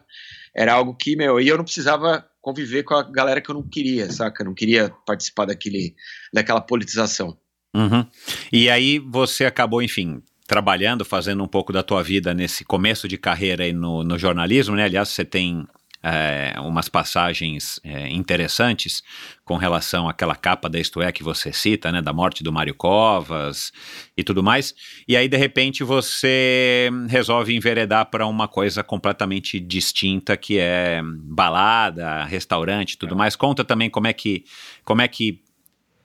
era 0.56 0.74
algo 0.74 0.96
que, 0.96 1.16
meu, 1.16 1.40
e 1.40 1.48
eu 1.48 1.58
não 1.58 1.64
precisava 1.64 2.26
conviver 2.42 2.84
com 2.84 2.96
a 2.96 3.04
galera 3.04 3.40
que 3.40 3.50
eu 3.50 3.56
não 3.56 3.64
queria, 3.64 4.12
saca? 4.12 4.44
Eu 4.44 4.48
não 4.48 4.54
queria 4.54 4.90
participar 5.06 5.46
daquele, 5.46 5.96
daquela 6.34 6.60
politização. 6.60 7.38
Uhum. 7.74 8.06
E 8.52 8.70
aí 8.70 9.00
você 9.00 9.46
acabou, 9.46 9.82
enfim, 9.82 10.22
trabalhando, 10.46 11.06
fazendo 11.06 11.44
um 11.44 11.48
pouco 11.48 11.72
da 11.72 11.82
tua 11.82 12.04
vida 12.04 12.34
nesse 12.34 12.66
começo 12.66 13.08
de 13.08 13.18
carreira 13.18 13.64
aí 13.64 13.74
no, 13.74 14.04
no 14.04 14.20
jornalismo, 14.20 14.76
né? 14.76 14.84
Aliás, 14.84 15.10
você 15.10 15.24
tem 15.24 15.66
é, 16.04 16.54
umas 16.60 16.90
passagens 16.90 17.80
é, 17.84 18.10
interessantes 18.10 19.02
com 19.46 19.56
relação 19.56 20.10
àquela 20.10 20.36
capa 20.36 20.70
da 20.70 20.78
Isto 20.78 21.02
É 21.02 21.12
que 21.12 21.24
você 21.24 21.54
cita, 21.54 21.92
né? 21.92 22.02
Da 22.02 22.12
morte 22.12 22.44
do 22.44 22.52
Mário 22.52 22.76
Covas 22.76 23.72
e 24.18 24.24
tudo 24.24 24.44
mais. 24.44 24.76
E 25.08 25.16
aí, 25.16 25.30
de 25.30 25.38
repente, 25.38 25.84
você 25.84 26.90
resolve 27.08 27.56
enveredar 27.56 28.08
para 28.08 28.28
uma 28.28 28.48
coisa 28.48 28.84
completamente 28.84 29.60
distinta, 29.60 30.36
que 30.36 30.60
é 30.60 31.02
balada, 31.04 32.26
restaurante 32.26 32.94
e 32.94 32.98
tudo 32.98 33.16
mais. 33.16 33.36
Conta 33.36 33.64
também 33.64 33.90
como 33.90 34.08
é 34.08 34.14
que, 34.14 34.44
como 34.84 35.02
é 35.02 35.08
que 35.08 35.42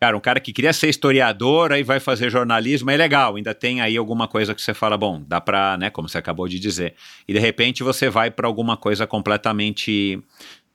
Cara, 0.01 0.17
um 0.17 0.21
cara 0.21 0.39
que 0.39 0.53
queria 0.53 0.73
ser 0.73 0.89
historiador, 0.89 1.73
aí 1.73 1.83
vai 1.83 1.99
fazer 1.99 2.31
jornalismo, 2.31 2.91
é 2.91 2.97
legal, 2.97 3.37
ainda 3.37 3.53
tem 3.53 3.81
aí 3.81 3.97
alguma 3.97 4.29
coisa 4.29 4.55
que 4.55 4.63
você 4.63 4.73
fala, 4.73 4.97
bom, 4.97 5.23
dá 5.27 5.41
pra, 5.41 5.77
né, 5.77 5.91
como 5.91 6.09
você 6.09 6.19
acabou 6.19 6.47
de 6.47 6.59
dizer. 6.61 6.95
E 7.27 7.33
de 7.33 7.39
repente 7.41 7.83
você 7.83 8.09
vai 8.09 8.31
para 8.31 8.47
alguma 8.47 8.77
coisa 8.77 9.07
completamente, 9.07 10.23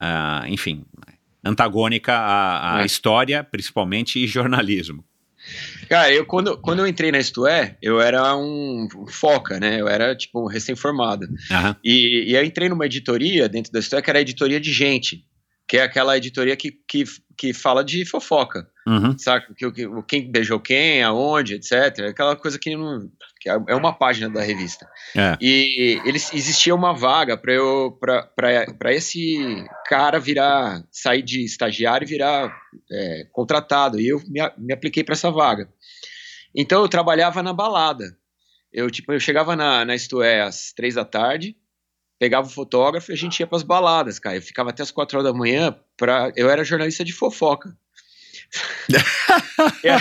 uh, 0.02 0.46
enfim, 0.48 0.84
antagônica 1.44 2.14
à, 2.14 2.78
à 2.78 2.82
é. 2.82 2.86
história, 2.86 3.44
principalmente, 3.44 4.22
e 4.22 4.28
jornalismo. 4.28 5.06
Cara, 5.90 6.12
eu 6.12 6.26
quando, 6.26 6.58
quando 6.58 6.80
eu 6.80 6.88
entrei 6.88 7.12
na 7.12 7.20
Isto 7.20 7.46
É, 7.46 7.78
eu 7.82 8.00
era 8.00 8.36
um 8.36 8.88
foca, 9.08 9.60
né? 9.60 9.80
Eu 9.80 9.88
era, 9.88 10.16
tipo, 10.16 10.48
recém-formado. 10.48 11.26
Uhum. 11.26 11.76
E, 11.84 12.32
e 12.32 12.36
eu 12.36 12.44
entrei 12.44 12.70
numa 12.70 12.86
editoria 12.86 13.50
dentro 13.50 13.72
da 13.72 13.80
Isto 13.80 13.96
É, 13.96 14.02
que 14.02 14.10
era 14.10 14.20
a 14.20 14.22
editoria 14.22 14.60
de 14.60 14.72
gente, 14.72 15.26
que 15.74 15.78
é 15.78 15.82
aquela 15.82 16.16
editoria 16.16 16.56
que, 16.56 16.72
que, 16.88 17.04
que 17.36 17.52
fala 17.52 17.84
de 17.84 18.06
fofoca. 18.06 18.70
Uhum. 18.86 19.18
Sabe? 19.18 19.48
Que, 19.58 19.72
que, 19.72 19.88
quem 20.08 20.32
beijou 20.32 20.60
quem, 20.60 21.02
aonde, 21.02 21.56
etc. 21.56 22.10
Aquela 22.10 22.36
coisa 22.36 22.60
que, 22.60 22.76
não, 22.76 23.10
que 23.42 23.50
é, 23.50 23.54
é 23.70 23.76
uma 23.76 23.92
página 23.92 24.30
da 24.30 24.44
revista. 24.44 24.88
É. 25.18 25.36
E 25.42 26.00
eles, 26.06 26.32
existia 26.32 26.76
uma 26.76 26.94
vaga 26.94 27.36
para 27.36 27.54
eu 27.54 27.98
para 28.00 28.94
esse 28.94 29.66
cara 29.88 30.20
virar, 30.20 30.84
sair 30.92 31.24
de 31.24 31.44
estagiário 31.44 32.06
e 32.06 32.08
virar 32.08 32.56
é, 32.92 33.28
contratado. 33.32 34.00
E 34.00 34.10
eu 34.10 34.22
me, 34.28 34.42
me 34.60 34.74
apliquei 34.76 35.04
para 35.04 35.14
essa 35.14 35.32
vaga. 35.32 35.68
Então 36.56 36.84
eu 36.84 36.88
trabalhava 36.88 37.42
na 37.42 37.52
balada. 37.52 38.16
Eu, 38.72 38.92
tipo, 38.92 39.12
eu 39.12 39.20
chegava 39.20 39.56
na, 39.56 39.84
na 39.84 39.96
Isto 39.96 40.22
É 40.22 40.44
às 40.44 40.72
três 40.72 40.94
da 40.94 41.04
tarde, 41.04 41.56
pegava 42.24 42.48
o 42.48 42.50
fotógrafo 42.50 43.12
e 43.12 43.14
a 43.14 43.18
gente 43.18 43.38
ia 43.42 43.46
para 43.46 43.58
as 43.58 43.64
baladas, 43.64 44.18
cara. 44.18 44.38
Eu 44.38 44.42
ficava 44.42 44.70
até 44.70 44.82
as 44.82 44.92
quatro 44.92 45.20
horas 45.20 45.30
da 45.30 45.38
manhã. 45.38 45.76
Pra, 45.98 46.32
eu 46.38 46.50
era 46.50 46.64
jornalista 46.64 47.04
de 47.04 47.12
fofoca. 47.12 47.76
é. 49.84 49.98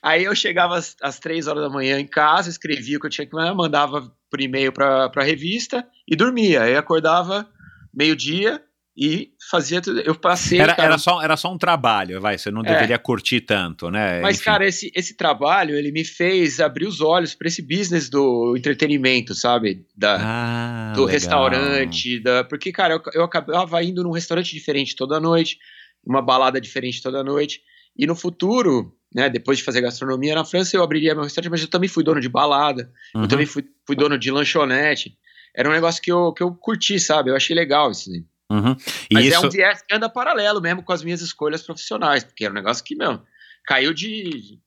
Aí 0.00 0.22
eu 0.22 0.36
chegava 0.36 0.78
às, 0.78 0.94
às, 1.02 1.18
três 1.18 1.48
horas 1.48 1.64
da 1.64 1.68
manhã 1.68 1.98
em 1.98 2.06
casa, 2.06 2.48
escrevia 2.48 2.96
o 2.96 3.00
que 3.00 3.06
eu 3.06 3.10
tinha 3.10 3.26
que 3.26 3.34
mandar, 3.34 3.54
mandava 3.56 4.12
por 4.30 4.40
e-mail 4.40 4.70
para 4.70 5.10
a 5.12 5.24
revista 5.24 5.84
e 6.06 6.14
dormia. 6.14 6.62
Aí 6.62 6.76
acordava 6.76 7.48
meio-dia 7.92 8.62
e 8.96 9.30
fazia 9.50 9.80
tudo. 9.80 10.00
Eu 10.00 10.14
passei. 10.14 10.58
Era, 10.58 10.74
cara, 10.74 10.88
era, 10.88 10.98
só, 10.98 11.22
era 11.22 11.36
só 11.36 11.52
um 11.52 11.58
trabalho, 11.58 12.20
vai. 12.20 12.38
Você 12.38 12.50
não 12.50 12.62
é, 12.62 12.72
deveria 12.72 12.98
curtir 12.98 13.42
tanto, 13.42 13.90
né? 13.90 14.20
Mas, 14.20 14.36
Enfim. 14.36 14.44
cara, 14.44 14.66
esse, 14.66 14.90
esse 14.94 15.16
trabalho 15.16 15.76
ele 15.76 15.92
me 15.92 16.04
fez 16.04 16.60
abrir 16.60 16.86
os 16.86 17.00
olhos 17.00 17.34
para 17.34 17.48
esse 17.48 17.60
business 17.60 18.08
do 18.08 18.54
entretenimento, 18.56 19.34
sabe? 19.34 19.84
Da, 19.96 20.16
ah, 20.18 20.92
do 20.94 21.02
legal. 21.02 21.12
restaurante. 21.12 22.20
Da, 22.20 22.44
porque, 22.44 22.72
cara, 22.72 22.94
eu, 22.94 23.02
eu 23.12 23.24
acabava 23.24 23.82
indo 23.82 24.02
num 24.02 24.12
restaurante 24.12 24.52
diferente 24.52 24.96
toda 24.96 25.20
noite 25.20 25.58
uma 26.06 26.22
balada 26.22 26.60
diferente 26.60 27.02
toda 27.02 27.24
noite. 27.24 27.60
E 27.98 28.06
no 28.06 28.14
futuro, 28.14 28.94
né, 29.12 29.28
depois 29.28 29.58
de 29.58 29.64
fazer 29.64 29.80
gastronomia 29.80 30.34
na 30.34 30.44
França, 30.44 30.76
eu 30.76 30.82
abriria 30.82 31.14
meu 31.14 31.24
restaurante, 31.24 31.50
mas 31.50 31.62
eu 31.62 31.68
também 31.68 31.88
fui 31.88 32.04
dono 32.04 32.20
de 32.20 32.28
balada, 32.28 32.90
uhum. 33.14 33.22
eu 33.22 33.28
também 33.28 33.46
fui, 33.46 33.64
fui, 33.84 33.96
dono 33.96 34.18
de 34.18 34.30
lanchonete. 34.30 35.18
Era 35.54 35.68
um 35.68 35.72
negócio 35.72 36.00
que 36.00 36.12
eu, 36.12 36.32
que 36.32 36.42
eu 36.42 36.54
curti, 36.54 37.00
sabe? 37.00 37.30
Eu 37.30 37.36
achei 37.36 37.56
legal 37.56 37.90
isso 37.90 38.10
aí. 38.12 38.24
Uhum. 38.50 38.76
mas 39.12 39.26
isso... 39.26 39.36
é 39.36 39.46
um 39.46 39.50
viés 39.50 39.82
que 39.82 39.94
anda 39.94 40.08
paralelo 40.08 40.60
mesmo 40.60 40.82
com 40.82 40.92
as 40.92 41.02
minhas 41.02 41.20
escolhas 41.20 41.62
profissionais, 41.62 42.22
porque 42.22 42.44
era 42.44 42.52
um 42.52 42.54
negócio 42.54 42.84
que, 42.84 42.94
meu, 42.94 43.20
caiu 43.64 43.92
de, 43.92 44.60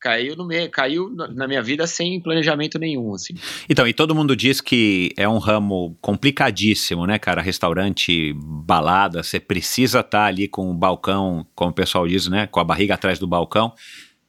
caiu 0.00 0.36
no 0.36 0.46
meio, 0.46 0.70
caiu 0.70 1.10
na 1.10 1.48
minha 1.48 1.62
vida 1.62 1.86
sem 1.86 2.20
planejamento 2.20 2.78
nenhum, 2.78 3.14
assim. 3.14 3.34
Então, 3.68 3.86
e 3.86 3.92
todo 3.92 4.14
mundo 4.14 4.36
diz 4.36 4.60
que 4.60 5.12
é 5.16 5.28
um 5.28 5.38
ramo 5.38 5.96
complicadíssimo, 6.00 7.06
né, 7.06 7.18
cara? 7.18 7.42
Restaurante, 7.42 8.32
balada, 8.34 9.22
você 9.22 9.40
precisa 9.40 10.00
estar 10.00 10.18
tá 10.18 10.24
ali 10.26 10.46
com 10.46 10.70
o 10.70 10.74
balcão, 10.74 11.46
como 11.54 11.70
o 11.70 11.74
pessoal 11.74 12.06
diz, 12.06 12.28
né, 12.28 12.46
com 12.46 12.60
a 12.60 12.64
barriga 12.64 12.94
atrás 12.94 13.18
do 13.18 13.26
balcão, 13.26 13.74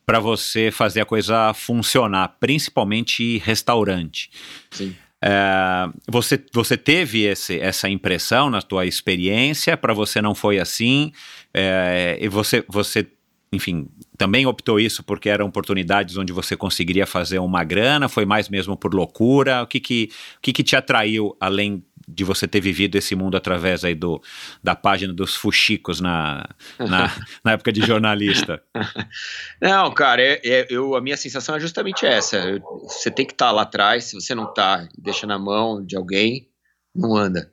para 0.06 0.19
você 0.19 0.71
fazer 0.71 1.02
a 1.02 1.06
coisa 1.06 1.54
funcionar, 1.54 2.38
principalmente 2.39 3.38
restaurante. 3.38 4.32
Sim. 4.71 4.95
É, 5.21 5.89
você, 6.08 6.43
você 6.53 6.77
teve 6.77 7.23
esse, 7.23 7.60
essa 7.60 7.89
impressão 7.89 8.49
na 8.49 8.62
tua 8.62 8.86
experiência, 8.86 9.75
para 9.75 9.93
você 9.93 10.21
não 10.21 10.34
foi 10.34 10.60
assim, 10.60 11.12
é, 11.53 12.17
e 12.21 12.27
você, 12.27 12.63
você 12.67 13.08
enfim, 13.51 13.88
também 14.17 14.45
optou 14.45 14.79
isso 14.79 15.03
porque 15.03 15.27
eram 15.27 15.47
oportunidades 15.47 16.17
onde 16.17 16.32
você 16.32 16.55
conseguiria 16.55 17.08
fazer 17.08 17.39
uma 17.39 17.63
grana? 17.63 18.08
Foi 18.08 18.25
mais 18.25 18.47
mesmo 18.47 18.77
por 18.77 18.93
loucura? 18.93 19.63
O 19.63 19.67
que 19.67 19.79
que, 19.79 20.10
o 20.38 20.41
que, 20.41 20.53
que 20.53 20.63
te 20.63 20.75
atraiu, 20.75 21.36
além 21.39 21.84
de 22.10 22.24
você 22.24 22.48
ter 22.48 22.60
vivido 22.60 22.95
esse 22.95 23.15
mundo 23.15 23.38
através 23.38 23.86
aí 23.86 23.93
do, 23.93 24.22
da 24.63 24.76
página 24.76 25.13
dos 25.13 25.36
fuxicos 25.36 26.02
na, 26.02 26.48
na, 26.80 27.15
na 27.43 27.52
época 27.52 27.72
de 27.72 27.82
jornalista? 27.82 28.62
Não, 29.62 29.93
cara, 29.93 30.22
é, 30.22 30.41
é, 30.43 30.67
eu, 30.69 30.95
a 30.95 31.02
minha 31.02 31.17
sensação 31.17 31.56
é 31.56 31.60
justamente 31.60 32.06
essa. 32.06 32.38
Eu, 32.38 32.62
você 32.84 33.12
tem 33.12 33.26
que 33.26 33.34
estar 33.34 33.48
tá 33.48 33.52
lá 33.52 33.62
atrás, 33.62 34.06
se 34.06 34.15
você 34.15 34.34
não 34.34 34.45
está, 34.45 34.88
deixa 34.98 35.28
na 35.28 35.38
mão 35.38 35.86
de 35.86 35.95
alguém, 35.95 36.50
não 36.95 37.15
anda. 37.15 37.52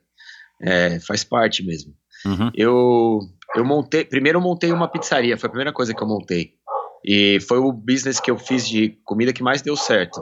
É, 0.61 0.99
faz 0.99 1.23
parte 1.23 1.63
mesmo. 1.63 1.93
Uhum. 2.25 2.51
Eu 2.55 3.19
eu 3.55 3.63
montei, 3.63 4.03
primeiro 4.03 4.37
eu 4.37 4.41
montei 4.41 4.71
uma 4.71 4.87
pizzaria, 4.87 5.37
foi 5.37 5.47
a 5.47 5.51
primeira 5.51 5.73
coisa 5.73 5.93
que 5.93 6.01
eu 6.01 6.07
montei. 6.07 6.53
E 7.05 7.39
foi 7.41 7.57
o 7.57 7.71
business 7.71 8.19
que 8.19 8.29
eu 8.29 8.37
fiz 8.37 8.67
de 8.67 8.99
comida 9.05 9.31
que 9.31 9.43
mais 9.43 9.61
deu 9.61 9.77
certo. 9.77 10.21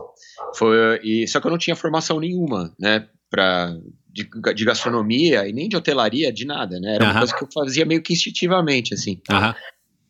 Foi, 0.55 0.99
e, 1.03 1.27
só 1.27 1.39
que 1.39 1.47
eu 1.47 1.51
não 1.51 1.57
tinha 1.57 1.75
formação 1.75 2.19
nenhuma, 2.19 2.73
né, 2.79 3.07
pra, 3.29 3.73
de, 4.15 4.53
de 4.53 4.65
gastronomia 4.65 5.45
e 5.45 5.51
nem 5.51 5.67
de 5.67 5.75
hotelaria, 5.75 6.31
de 6.31 6.45
nada, 6.45 6.79
né? 6.79 6.95
Era 6.95 7.03
uma 7.03 7.17
coisa 7.19 7.35
que 7.35 7.43
eu 7.43 7.49
fazia 7.53 7.85
meio 7.85 8.01
que 8.01 8.13
instintivamente, 8.13 8.93
assim. 8.93 9.19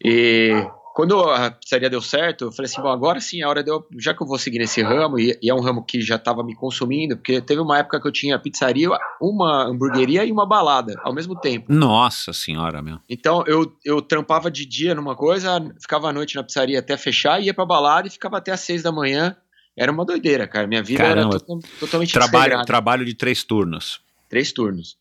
E 0.04 0.64
quando 0.94 1.20
a 1.22 1.50
pizzaria 1.50 1.90
deu 1.90 2.02
certo, 2.02 2.46
eu 2.46 2.52
falei 2.52 2.72
assim, 2.72 2.82
bom, 2.82 2.90
agora 2.90 3.20
sim 3.20 3.42
é 3.42 3.48
hora 3.48 3.64
de 3.64 3.72
eu, 3.72 3.84
já 3.98 4.14
que 4.14 4.22
eu 4.22 4.28
vou 4.28 4.38
seguir 4.38 4.60
nesse 4.60 4.84
ramo, 4.84 5.20
e, 5.20 5.38
e 5.42 5.50
é 5.50 5.56
um 5.56 5.60
ramo 5.60 5.84
que 5.84 6.00
já 6.02 6.18
estava 6.18 6.44
me 6.44 6.56
consumindo, 6.56 7.18
porque 7.18 7.42
teve 7.42 7.60
uma 7.60 7.80
época 7.80 8.00
que 8.00 8.08
eu 8.08 8.12
tinha 8.12 8.38
pizzaria, 8.38 8.90
uma 9.20 9.64
hamburgueria 9.64 10.24
e 10.24 10.32
uma 10.32 10.46
balada 10.46 10.94
ao 11.04 11.14
mesmo 11.14 11.36
tempo. 11.36 11.74
Nossa 11.74 12.32
senhora, 12.32 12.82
meu. 12.82 13.00
Então 13.10 13.44
eu, 13.48 13.76
eu 13.84 14.02
trampava 14.04 14.52
de 14.52 14.68
dia 14.68 14.94
numa 14.94 15.16
coisa, 15.16 15.60
ficava 15.82 16.10
à 16.10 16.14
noite 16.14 16.36
na 16.36 16.44
pizzaria 16.44 16.78
até 16.78 16.96
fechar, 16.96 17.42
ia 17.42 17.54
pra 17.54 17.66
balada 17.66 18.08
e 18.08 18.12
ficava 18.12 18.38
até 18.38 18.52
às 18.52 18.60
seis 18.60 18.84
da 18.84 18.92
manhã. 18.92 19.36
Era 19.78 19.92
uma 19.92 20.06
doideira, 20.06 20.48
cara. 20.48 20.68
Minha 20.68 20.84
vida 20.84 21.04
Caramba. 21.04 21.36
era 21.36 21.40
to 21.40 21.60
totalmente 21.80 22.14
trabalho, 22.14 22.64
trabalho 22.66 23.06
de 23.06 23.14
três 23.14 23.44
turnos. 23.44 24.02
Três 24.30 24.52
turnos. 24.52 24.98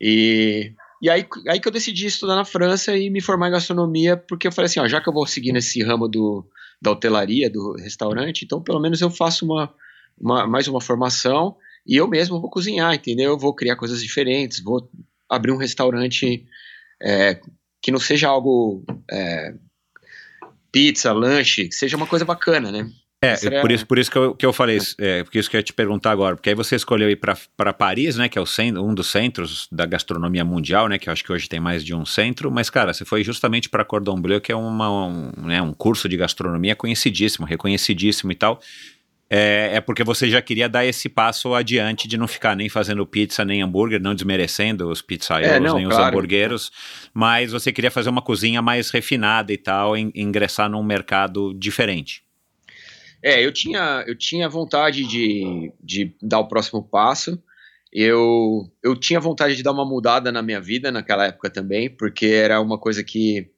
E 0.00 0.72
e 1.00 1.08
aí, 1.08 1.26
aí 1.48 1.60
que 1.60 1.68
eu 1.68 1.72
decidi 1.72 2.06
estudar 2.06 2.34
na 2.34 2.44
França 2.44 2.96
e 2.96 3.08
me 3.08 3.20
formar 3.20 3.48
em 3.48 3.52
gastronomia, 3.52 4.16
porque 4.16 4.48
eu 4.48 4.52
falei 4.52 4.66
assim, 4.66 4.80
ó, 4.80 4.88
já 4.88 5.00
que 5.00 5.08
eu 5.08 5.12
vou 5.12 5.26
seguir 5.26 5.52
nesse 5.52 5.82
ramo 5.82 6.08
do, 6.08 6.44
da 6.82 6.90
hotelaria, 6.90 7.48
do 7.48 7.76
restaurante, 7.76 8.44
então 8.44 8.60
pelo 8.60 8.80
menos 8.80 9.00
eu 9.00 9.08
faço 9.08 9.44
uma, 9.44 9.72
uma, 10.20 10.46
mais 10.46 10.66
uma 10.66 10.80
formação 10.80 11.56
e 11.86 11.96
eu 11.96 12.08
mesmo 12.08 12.40
vou 12.40 12.50
cozinhar, 12.50 12.94
entendeu? 12.94 13.30
Eu 13.30 13.38
vou 13.38 13.54
criar 13.54 13.76
coisas 13.76 14.02
diferentes, 14.02 14.62
vou 14.62 14.90
abrir 15.28 15.52
um 15.52 15.56
restaurante 15.56 16.44
é, 17.00 17.40
que 17.80 17.92
não 17.92 18.00
seja 18.00 18.28
algo 18.28 18.84
é, 19.08 19.54
pizza, 20.72 21.12
lanche, 21.12 21.68
que 21.68 21.74
seja 21.76 21.96
uma 21.96 22.08
coisa 22.08 22.24
bacana, 22.24 22.72
né? 22.72 22.90
É, 23.20 23.60
por 23.60 23.72
isso, 23.72 23.84
por 23.84 23.98
isso 23.98 24.10
que, 24.12 24.16
eu, 24.16 24.34
que 24.34 24.46
eu 24.46 24.52
falei, 24.52 24.78
é, 24.98 25.24
por 25.24 25.36
isso 25.36 25.50
que 25.50 25.56
eu 25.56 25.58
ia 25.58 25.62
te 25.62 25.72
perguntar 25.72 26.12
agora, 26.12 26.36
porque 26.36 26.50
aí 26.50 26.54
você 26.54 26.76
escolheu 26.76 27.10
ir 27.10 27.16
para 27.16 27.72
Paris, 27.72 28.16
né, 28.16 28.28
que 28.28 28.38
é 28.38 28.40
o 28.40 28.46
centro, 28.46 28.84
um 28.84 28.94
dos 28.94 29.10
centros 29.10 29.66
da 29.72 29.84
gastronomia 29.84 30.44
mundial, 30.44 30.86
né, 30.86 30.98
que 30.98 31.08
eu 31.08 31.12
acho 31.12 31.24
que 31.24 31.32
hoje 31.32 31.48
tem 31.48 31.58
mais 31.58 31.84
de 31.84 31.92
um 31.92 32.06
centro, 32.06 32.48
mas 32.48 32.70
cara, 32.70 32.94
você 32.94 33.04
foi 33.04 33.24
justamente 33.24 33.68
para 33.68 33.84
Cordon 33.84 34.20
Bleu, 34.20 34.40
que 34.40 34.52
é 34.52 34.56
uma, 34.56 35.06
um, 35.08 35.32
né, 35.36 35.60
um 35.60 35.72
curso 35.72 36.08
de 36.08 36.16
gastronomia 36.16 36.76
conhecidíssimo, 36.76 37.44
reconhecidíssimo 37.44 38.30
e 38.30 38.36
tal, 38.36 38.60
é, 39.28 39.70
é, 39.74 39.80
porque 39.80 40.04
você 40.04 40.30
já 40.30 40.40
queria 40.40 40.68
dar 40.68 40.86
esse 40.86 41.08
passo 41.08 41.54
adiante 41.54 42.06
de 42.06 42.16
não 42.16 42.28
ficar 42.28 42.54
nem 42.54 42.68
fazendo 42.68 43.04
pizza 43.04 43.44
nem 43.44 43.62
hambúrguer, 43.62 44.00
não 44.00 44.14
desmerecendo 44.14 44.88
os 44.88 45.02
pizzaiolo 45.02 45.54
é, 45.54 45.58
nem 45.58 45.88
claro. 45.88 45.88
os 45.88 45.98
hamburgueros, 45.98 46.72
mas 47.12 47.50
você 47.50 47.72
queria 47.72 47.90
fazer 47.90 48.10
uma 48.10 48.22
cozinha 48.22 48.62
mais 48.62 48.90
refinada 48.90 49.52
e 49.52 49.58
tal, 49.58 49.96
e 49.96 50.10
ingressar 50.14 50.70
num 50.70 50.84
mercado 50.84 51.52
diferente. 51.52 52.27
É, 53.22 53.44
eu 53.44 53.52
tinha, 53.52 54.04
eu 54.06 54.16
tinha 54.16 54.48
vontade 54.48 55.04
de, 55.06 55.72
de 55.82 56.16
dar 56.22 56.40
o 56.40 56.48
próximo 56.48 56.82
passo. 56.82 57.42
Eu, 57.92 58.70
eu 58.82 58.94
tinha 58.94 59.18
vontade 59.18 59.56
de 59.56 59.62
dar 59.62 59.72
uma 59.72 59.84
mudada 59.84 60.30
na 60.30 60.42
minha 60.42 60.60
vida 60.60 60.92
naquela 60.92 61.26
época 61.26 61.48
também, 61.50 61.88
porque 61.88 62.26
era 62.26 62.60
uma 62.60 62.78
coisa 62.78 63.02
que 63.02 63.50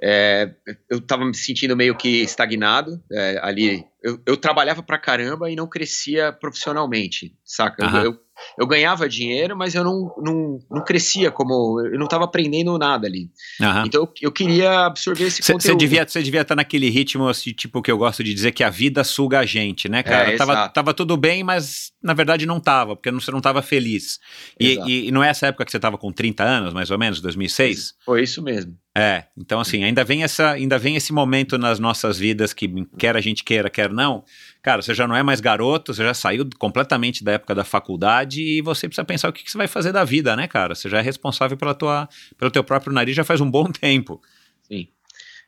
é, 0.00 0.52
eu 0.90 0.98
estava 0.98 1.24
me 1.24 1.34
sentindo 1.34 1.76
meio 1.76 1.96
que 1.96 2.22
estagnado 2.22 3.02
é, 3.10 3.38
ali 3.42 3.84
eu, 4.02 4.20
eu 4.24 4.36
trabalhava 4.36 4.82
pra 4.82 4.98
caramba 4.98 5.50
e 5.50 5.56
não 5.56 5.66
crescia 5.66 6.32
profissionalmente, 6.32 7.36
saca? 7.44 7.84
Aham. 7.84 8.04
Eu, 8.04 8.12
eu 8.12 8.20
ganhava 8.66 9.08
dinheiro, 9.08 9.56
mas 9.56 9.74
eu 9.74 9.84
não, 9.84 10.14
não, 10.18 10.58
não 10.70 10.84
crescia 10.84 11.30
como. 11.30 11.80
Eu 11.80 11.98
não 11.98 12.06
tava 12.06 12.24
aprendendo 12.24 12.76
nada 12.78 13.06
ali. 13.06 13.30
Aham. 13.60 13.84
Então 13.86 14.02
eu, 14.02 14.12
eu 14.22 14.32
queria 14.32 14.86
absorver 14.86 15.24
esse 15.24 15.42
Você 15.42 15.52
conteúdo. 15.52 15.78
devia 15.78 16.06
você 16.06 16.22
devia 16.22 16.42
estar 16.42 16.54
naquele 16.54 16.88
ritmo 16.88 17.28
assim, 17.28 17.52
tipo 17.52 17.82
que 17.82 17.90
eu 17.90 17.98
gosto 17.98 18.22
de 18.22 18.32
dizer 18.32 18.52
que 18.52 18.64
a 18.64 18.70
vida 18.70 19.04
suga 19.04 19.40
a 19.40 19.46
gente, 19.46 19.88
né, 19.88 20.02
cara? 20.02 20.32
É, 20.32 20.36
tava, 20.36 20.52
exato. 20.52 20.74
tava 20.74 20.94
tudo 20.94 21.16
bem, 21.16 21.42
mas 21.42 21.92
na 22.02 22.14
verdade 22.14 22.46
não 22.46 22.60
tava, 22.60 22.96
porque 22.96 23.10
você 23.10 23.30
não 23.30 23.40
tava 23.40 23.62
feliz. 23.62 24.18
E, 24.58 24.78
e, 24.86 25.08
e 25.08 25.10
não 25.10 25.22
é 25.22 25.28
essa 25.28 25.48
época 25.48 25.64
que 25.64 25.70
você 25.70 25.78
tava 25.78 25.98
com 25.98 26.12
30 26.12 26.42
anos, 26.44 26.72
mais 26.72 26.90
ou 26.90 26.98
menos, 26.98 27.20
2006? 27.20 27.94
Foi 28.04 28.22
isso 28.22 28.42
mesmo. 28.42 28.76
É, 28.96 29.24
então 29.36 29.60
assim, 29.60 29.84
ainda 29.84 30.02
vem 30.02 30.24
essa, 30.24 30.50
ainda 30.50 30.78
vem 30.78 30.96
esse 30.96 31.12
momento 31.12 31.56
nas 31.56 31.78
nossas 31.78 32.18
vidas 32.18 32.52
que 32.52 32.68
quer 32.98 33.16
a 33.16 33.20
gente 33.20 33.44
queira, 33.44 33.70
quer 33.70 33.92
não. 33.92 34.24
Cara, 34.62 34.82
você 34.82 34.92
já 34.92 35.06
não 35.06 35.14
é 35.14 35.22
mais 35.22 35.40
garoto, 35.40 35.94
você 35.94 36.02
já 36.02 36.12
saiu 36.12 36.48
completamente 36.58 37.22
da 37.22 37.32
época 37.32 37.54
da 37.54 37.64
faculdade 37.64 38.42
e 38.42 38.60
você 38.60 38.88
precisa 38.88 39.04
pensar 39.04 39.28
o 39.28 39.32
que, 39.32 39.44
que 39.44 39.50
você 39.50 39.58
vai 39.58 39.68
fazer 39.68 39.92
da 39.92 40.04
vida, 40.04 40.34
né, 40.34 40.48
cara? 40.48 40.74
Você 40.74 40.88
já 40.88 40.98
é 40.98 41.02
responsável 41.02 41.56
pela 41.56 41.74
tua, 41.74 42.08
pelo 42.36 42.50
teu 42.50 42.64
próprio 42.64 42.92
nariz 42.92 43.14
já 43.14 43.24
faz 43.24 43.40
um 43.40 43.50
bom 43.50 43.70
tempo. 43.70 44.20
Sim. 44.62 44.88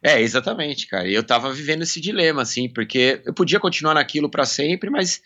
É, 0.02 0.20
exatamente, 0.20 0.86
cara. 0.86 1.06
E 1.06 1.14
eu 1.14 1.22
tava 1.22 1.52
vivendo 1.52 1.82
esse 1.82 2.00
dilema, 2.00 2.40
assim, 2.42 2.68
porque 2.68 3.20
eu 3.24 3.34
podia 3.34 3.60
continuar 3.60 3.94
naquilo 3.94 4.30
pra 4.30 4.46
sempre, 4.46 4.88
mas 4.88 5.20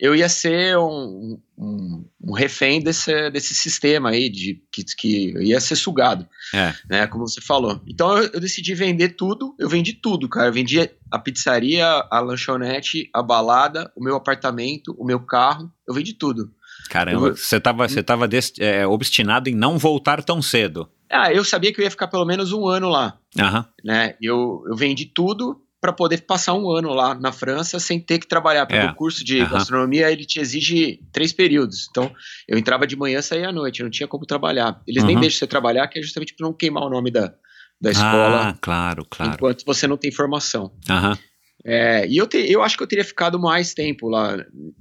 eu 0.00 0.16
ia 0.16 0.28
ser 0.28 0.78
um, 0.78 1.38
um, 1.58 2.04
um 2.24 2.32
refém 2.32 2.80
desse, 2.80 3.30
desse 3.30 3.54
sistema 3.54 4.10
aí, 4.10 4.30
de, 4.30 4.62
que, 4.72 4.82
que 4.96 5.32
ia 5.42 5.60
ser 5.60 5.76
sugado, 5.76 6.26
É. 6.54 6.72
né, 6.88 7.06
como 7.06 7.28
você 7.28 7.40
falou. 7.40 7.80
Então 7.86 8.16
eu, 8.16 8.30
eu 8.32 8.40
decidi 8.40 8.74
vender 8.74 9.10
tudo, 9.10 9.54
eu 9.58 9.68
vendi 9.68 9.92
tudo, 9.92 10.28
cara. 10.28 10.48
Eu 10.48 10.52
vendi 10.52 10.80
a 11.10 11.18
pizzaria, 11.18 11.86
a 12.10 12.20
lanchonete, 12.20 13.10
a 13.14 13.22
balada, 13.22 13.92
o 13.94 14.02
meu 14.02 14.16
apartamento, 14.16 14.94
o 14.98 15.04
meu 15.04 15.20
carro, 15.20 15.70
eu 15.86 15.92
vendi 15.94 16.14
tudo. 16.14 16.50
Caramba, 16.88 17.36
você 17.36 17.60
tava, 17.60 17.86
você 17.88 18.02
tava 18.02 18.26
des- 18.26 18.54
é, 18.58 18.86
obstinado 18.86 19.48
em 19.50 19.54
não 19.54 19.76
voltar 19.78 20.22
tão 20.24 20.40
cedo. 20.40 20.88
Ah, 21.10 21.32
eu 21.32 21.44
sabia 21.44 21.72
que 21.72 21.80
eu 21.80 21.84
ia 21.84 21.90
ficar 21.90 22.06
pelo 22.08 22.24
menos 22.24 22.52
um 22.52 22.66
ano 22.66 22.88
lá. 22.88 23.18
Aham. 23.38 23.66
né? 23.84 24.14
Eu, 24.20 24.64
eu 24.66 24.74
vendi 24.76 25.04
tudo 25.06 25.60
para 25.80 25.92
poder 25.92 26.22
passar 26.22 26.52
um 26.54 26.68
ano 26.70 26.92
lá 26.92 27.14
na 27.14 27.32
França 27.32 27.80
sem 27.80 27.98
ter 27.98 28.18
que 28.18 28.26
trabalhar, 28.28 28.66
porque 28.66 28.78
É. 28.78 28.90
o 28.90 28.94
curso 28.94 29.24
de 29.24 29.40
Aham. 29.40 29.50
gastronomia 29.52 30.10
ele 30.12 30.26
te 30.26 30.38
exige 30.38 31.00
três 31.12 31.32
períodos. 31.32 31.86
Então, 31.90 32.12
eu 32.46 32.58
entrava 32.58 32.86
de 32.86 32.94
manhã, 32.96 33.22
saía 33.22 33.48
à 33.48 33.52
noite, 33.52 33.82
não 33.82 33.88
tinha 33.90 34.06
como 34.06 34.26
trabalhar. 34.26 34.80
Eles 34.86 35.04
nem 35.04 35.14
Uhum. 35.16 35.20
deixam 35.22 35.38
você 35.38 35.46
trabalhar, 35.46 35.88
que 35.88 35.98
é 35.98 36.02
justamente 36.02 36.34
para 36.34 36.46
não 36.46 36.52
queimar 36.52 36.82
o 36.84 36.90
nome 36.90 37.10
da, 37.10 37.32
da 37.80 37.90
escola 37.90 38.48
Ah, 38.50 38.54
claro, 38.60 39.06
claro. 39.08 39.32
enquanto 39.32 39.64
você 39.64 39.86
não 39.86 39.96
tem 39.96 40.12
formação. 40.12 40.72
Aham. 40.88 41.16
É, 41.64 42.06
e 42.06 42.16
eu, 42.16 42.26
te- 42.26 42.50
eu 42.50 42.62
acho 42.62 42.76
que 42.76 42.82
eu 42.82 42.86
teria 42.86 43.04
ficado 43.04 43.38
mais 43.38 43.74
tempo 43.74 44.08
lá 44.08 44.36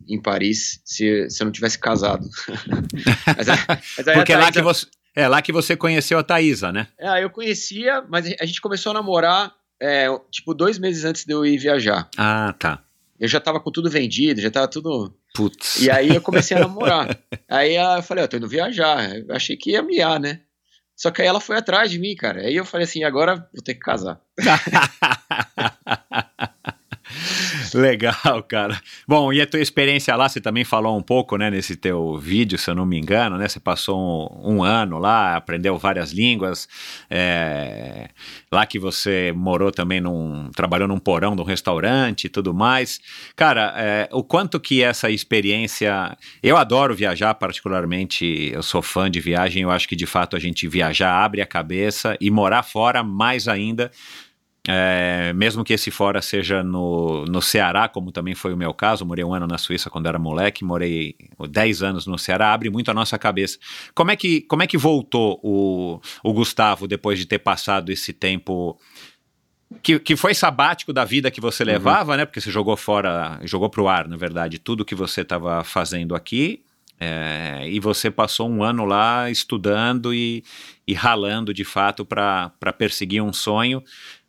em 0.08 0.22
Paris 0.22 0.82
se, 0.86 1.30
se 1.30 1.42
eu 1.42 1.46
não 1.46 1.52
tivesse 1.52 1.78
casado. 1.78 2.26
mas, 3.38 3.50
aí- 3.50 3.58
mas 3.68 3.86
Porque 4.14 4.34
é 4.34 4.38
lá 4.38 4.44
Thaisa- 4.44 4.52
que 4.54 4.62
você 4.62 4.86
é 5.16 5.28
lá 5.28 5.42
que 5.42 5.52
você 5.52 5.76
conheceu 5.76 6.18
a 6.20 6.24
Thaísa, 6.24 6.72
né? 6.72 6.88
É, 6.98 7.22
eu 7.24 7.30
conhecia, 7.30 8.02
mas 8.08 8.26
a 8.40 8.46
gente 8.46 8.62
começou 8.62 8.92
a 8.92 8.94
namorar, 8.94 9.52
é, 9.82 10.08
tipo, 10.32 10.54
dois 10.54 10.78
meses 10.78 11.06
antes 11.06 11.26
de 11.26 11.34
eu 11.34 11.46
ir 11.46 11.58
viajar. 11.58 12.10
Ah, 12.18 12.54
tá. 12.58 12.84
Eu 13.20 13.28
já 13.28 13.40
tava 13.40 13.60
com 13.60 13.72
tudo 13.72 13.90
vendido, 13.90 14.42
já 14.42 14.50
tava 14.50 14.68
tudo. 14.68 15.14
Putz. 15.34 15.82
E 15.82 15.92
aí 15.92 16.10
eu 16.10 16.22
comecei 16.22 16.56
a 16.56 16.62
namorar. 16.62 17.18
aí 17.50 17.78
ah, 17.78 17.98
eu 17.98 18.04
falei, 18.04 18.24
ó, 18.24 18.28
tô 18.28 18.38
indo 18.38 18.48
viajar. 18.48 19.16
Eu 19.16 19.36
achei 19.36 19.58
que 19.58 19.72
ia 19.72 19.82
miar, 19.82 20.20
né? 20.20 20.42
Só 20.96 21.12
que 21.12 21.22
aí 21.22 21.28
ela 21.28 21.40
foi 21.40 21.58
atrás 21.58 21.90
de 21.90 21.98
mim, 21.98 22.16
cara. 22.16 22.42
Aí 22.42 22.56
eu 22.56 22.66
falei 22.66 22.86
assim, 22.86 23.04
agora 23.04 23.36
vou 23.54 23.64
ter 23.64 23.74
que 23.74 23.80
casar. 23.80 24.20
Legal, 27.74 28.44
cara. 28.48 28.80
Bom, 29.08 29.32
e 29.32 29.42
a 29.42 29.48
tua 29.48 29.60
experiência 29.60 30.16
lá, 30.16 30.28
você 30.28 30.40
também 30.42 30.64
falou 30.64 30.98
um 30.98 31.02
pouco, 31.02 31.38
né, 31.38 31.50
nesse 31.50 31.76
teu 31.76 32.18
vídeo, 32.18 32.58
se 32.58 32.70
eu 32.70 32.76
não 32.76 32.86
me 32.86 32.98
engano, 32.98 33.38
né? 33.38 33.48
Você 33.48 33.60
passou 33.60 34.00
um, 34.44 34.56
um 34.56 34.64
ano 34.64 34.98
lá, 34.98 35.36
aprendeu 35.36 35.78
várias 35.78 36.12
línguas, 36.12 36.68
é, 37.10 38.10
lá 38.52 38.66
que 38.66 38.80
você 38.80 39.34
morou 39.36 39.72
também 39.72 40.00
num, 40.00 40.50
trabalhou 40.56 40.88
num 40.88 41.00
porão 41.00 41.36
de 41.36 41.42
um 41.42 41.46
restaurante 41.46 42.26
e 42.26 42.30
tudo 42.30 42.54
mais. 42.54 43.00
Cara, 43.36 43.74
é, 43.78 44.10
o 44.12 44.24
quanto 44.24 44.60
que 44.60 44.82
essa 44.84 45.10
experiência, 45.10 46.18
eu 46.42 46.58
adoro 46.58 46.96
viajar, 46.96 47.34
particularmente, 47.36 48.52
eu 48.54 48.64
sou 48.64 48.82
fã 48.82 49.10
de 49.10 49.20
viagem, 49.20 49.64
eu 49.64 49.72
acho 49.72 49.88
que 49.88 49.96
de 49.96 50.06
fato 50.06 50.36
a 50.36 50.40
gente 50.40 50.68
viajar 50.68 51.24
abre 51.24 51.42
a 51.42 51.46
cabeça 51.46 52.18
e 52.20 52.32
morar 52.32 52.64
fora 52.64 53.04
mais 53.04 53.48
ainda. 53.48 53.92
É, 54.68 55.32
mesmo 55.34 55.64
que 55.64 55.74
esse 55.74 55.90
fora 55.90 56.22
seja 56.22 56.62
no, 56.62 57.26
no 57.26 57.42
Ceará, 57.42 57.88
como 57.88 58.12
também 58.12 58.36
foi 58.36 58.54
o 58.54 58.58
meu 58.58 58.74
caso, 58.74 59.06
morei 59.06 59.24
um 59.24 59.34
ano 59.34 59.48
na 59.48 59.58
Suíça 59.58 59.90
quando 59.90 60.08
era 60.08 60.20
moleque, 60.20 60.66
morei 60.66 61.16
10 61.50 61.82
anos 61.82 62.06
no 62.06 62.20
Ceará, 62.20 62.54
abre 62.54 62.70
muito 62.70 62.92
a 62.92 62.94
nossa 62.94 63.18
cabeça. 63.18 63.58
Como 63.96 64.12
é 64.12 64.16
que, 64.16 64.42
como 64.42 64.62
é 64.62 64.68
que 64.68 64.78
voltou 64.78 65.40
o, 65.42 66.00
o 66.24 66.34
Gustavo 66.34 66.88
depois 66.88 67.18
de 67.18 67.26
ter 67.26 67.40
passado 67.40 67.92
esse 67.92 68.12
tempo 68.12 68.78
que, 69.82 70.00
que 70.00 70.16
foi 70.16 70.34
sabático 70.34 70.92
da 70.92 71.06
vida 71.06 71.32
que 71.32 71.40
você 71.40 71.64
levava, 71.64 72.18
né? 72.18 72.26
Porque 72.26 72.42
você 72.42 72.52
jogou 72.52 72.76
fora, 72.76 73.40
jogou 73.44 73.70
pro 73.70 73.88
ar, 73.88 74.08
na 74.08 74.18
verdade, 74.18 74.60
tudo 74.60 74.86
que 74.86 74.96
você 74.96 75.22
estava 75.22 75.64
fazendo 75.64 76.16
aqui. 76.16 76.64
é, 77.00 77.66
e 77.70 77.80
você 77.80 78.12
passou 78.12 78.50
um 78.50 78.62
ano 78.62 78.84
lá 78.84 79.30
estudando 79.32 80.14
e, 80.14 80.44
e 80.86 80.94
ralando 80.94 81.54
de 81.54 81.64
fato 81.64 82.06
para 82.06 82.52
perseguir 82.78 83.22
um 83.24 83.32
sonho, 83.32 83.82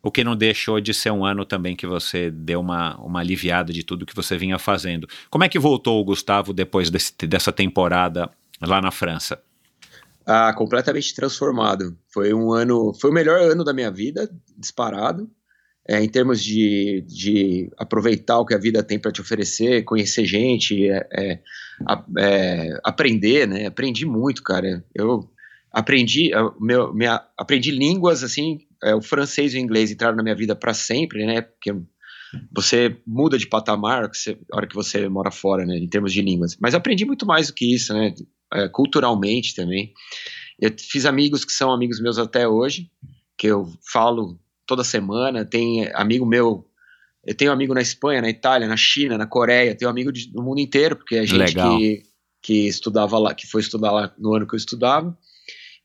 o 0.03 0.11
que 0.11 0.23
não 0.23 0.35
deixou 0.35 0.79
de 0.81 0.93
ser 0.93 1.11
um 1.11 1.23
ano 1.23 1.45
também 1.45 1.75
que 1.75 1.85
você 1.85 2.31
deu 2.31 2.59
uma, 2.59 2.97
uma 2.97 3.19
aliviada 3.19 3.71
de 3.71 3.83
tudo 3.83 4.05
que 4.05 4.15
você 4.15 4.37
vinha 4.37 4.57
fazendo. 4.57 5.07
Como 5.29 5.43
é 5.43 5.49
que 5.49 5.59
voltou 5.59 6.01
o 6.01 6.03
Gustavo 6.03 6.53
depois 6.53 6.89
desse- 6.89 7.13
dessa 7.27 7.51
temporada 7.51 8.29
lá 8.61 8.81
na 8.81 8.91
França? 8.91 9.41
Ah, 10.25 10.53
completamente 10.53 11.13
transformado. 11.15 11.97
Foi 12.13 12.33
um 12.33 12.51
ano, 12.51 12.93
foi 12.99 13.09
o 13.09 13.13
melhor 13.13 13.39
ano 13.41 13.63
da 13.63 13.73
minha 13.73 13.91
vida, 13.91 14.29
disparado. 14.57 15.29
É, 15.87 16.01
em 16.01 16.07
termos 16.07 16.43
de, 16.43 17.03
de 17.07 17.71
aproveitar 17.75 18.37
o 18.37 18.45
que 18.45 18.53
a 18.53 18.57
vida 18.59 18.83
tem 18.83 18.99
para 18.99 19.11
te 19.11 19.19
oferecer, 19.19 19.83
conhecer 19.83 20.25
gente, 20.25 20.87
é, 20.87 21.07
é, 21.11 21.39
é, 22.19 22.79
aprender, 22.83 23.47
né? 23.47 23.65
Aprendi 23.65 24.05
muito, 24.05 24.43
cara. 24.43 24.85
Eu 24.93 25.27
aprendi, 25.71 26.31
ah, 26.35 26.51
meu, 26.59 26.93
minha, 26.93 27.19
aprendi 27.35 27.71
línguas 27.71 28.23
assim, 28.23 28.59
é, 28.83 28.95
o 28.95 29.01
francês 29.01 29.53
e 29.53 29.57
o 29.57 29.59
inglês 29.59 29.91
entraram 29.91 30.15
na 30.15 30.23
minha 30.23 30.35
vida 30.35 30.55
para 30.55 30.73
sempre, 30.73 31.25
né? 31.25 31.41
Porque 31.41 31.73
você 32.51 32.97
muda 33.05 33.37
de 33.37 33.47
patamar 33.47 33.95
a 33.95 33.97
hora 33.99 34.09
que 34.09 34.17
você- 34.17 34.37
a 34.51 34.57
hora 34.57 34.67
que 34.67 34.75
você 34.75 35.07
mora 35.09 35.31
fora, 35.31 35.65
né? 35.65 35.77
Em 35.77 35.87
termos 35.87 36.13
de 36.13 36.21
línguas. 36.21 36.57
Mas 36.59 36.73
aprendi 36.73 37.05
muito 37.05 37.25
mais 37.25 37.47
do 37.47 37.53
que 37.53 37.73
isso, 37.75 37.93
né? 37.93 38.13
É, 38.53 38.67
culturalmente 38.67 39.55
também. 39.55 39.93
Eu 40.59 40.71
fiz 40.77 41.05
amigos 41.05 41.43
que 41.43 41.51
são 41.51 41.71
amigos 41.71 42.01
meus 42.01 42.17
até 42.17 42.47
hoje, 42.47 42.89
que 43.37 43.47
eu 43.47 43.71
falo 43.91 44.39
toda 44.65 44.83
semana. 44.83 45.43
Tem 45.45 45.89
amigo 45.93 46.25
meu, 46.25 46.67
eu 47.25 47.35
tenho 47.35 47.51
amigo 47.51 47.73
na 47.73 47.81
Espanha, 47.81 48.21
na 48.21 48.29
Itália, 48.29 48.67
na 48.67 48.77
China, 48.77 49.17
na 49.17 49.25
Coreia, 49.25 49.75
tenho 49.75 49.89
amigo 49.89 50.11
de, 50.11 50.31
do 50.31 50.41
mundo 50.41 50.59
inteiro, 50.59 50.95
porque 50.95 51.15
a 51.15 51.25
gente 51.25 51.37
Legal. 51.37 51.77
que, 51.77 52.03
que 52.41 52.67
estudava 52.67 53.17
lá, 53.17 53.33
que 53.33 53.47
foi 53.47 53.61
estudar 53.61 53.91
lá 53.91 54.13
no 54.17 54.33
ano 54.35 54.47
que 54.47 54.53
eu 54.53 54.57
estudava. 54.57 55.17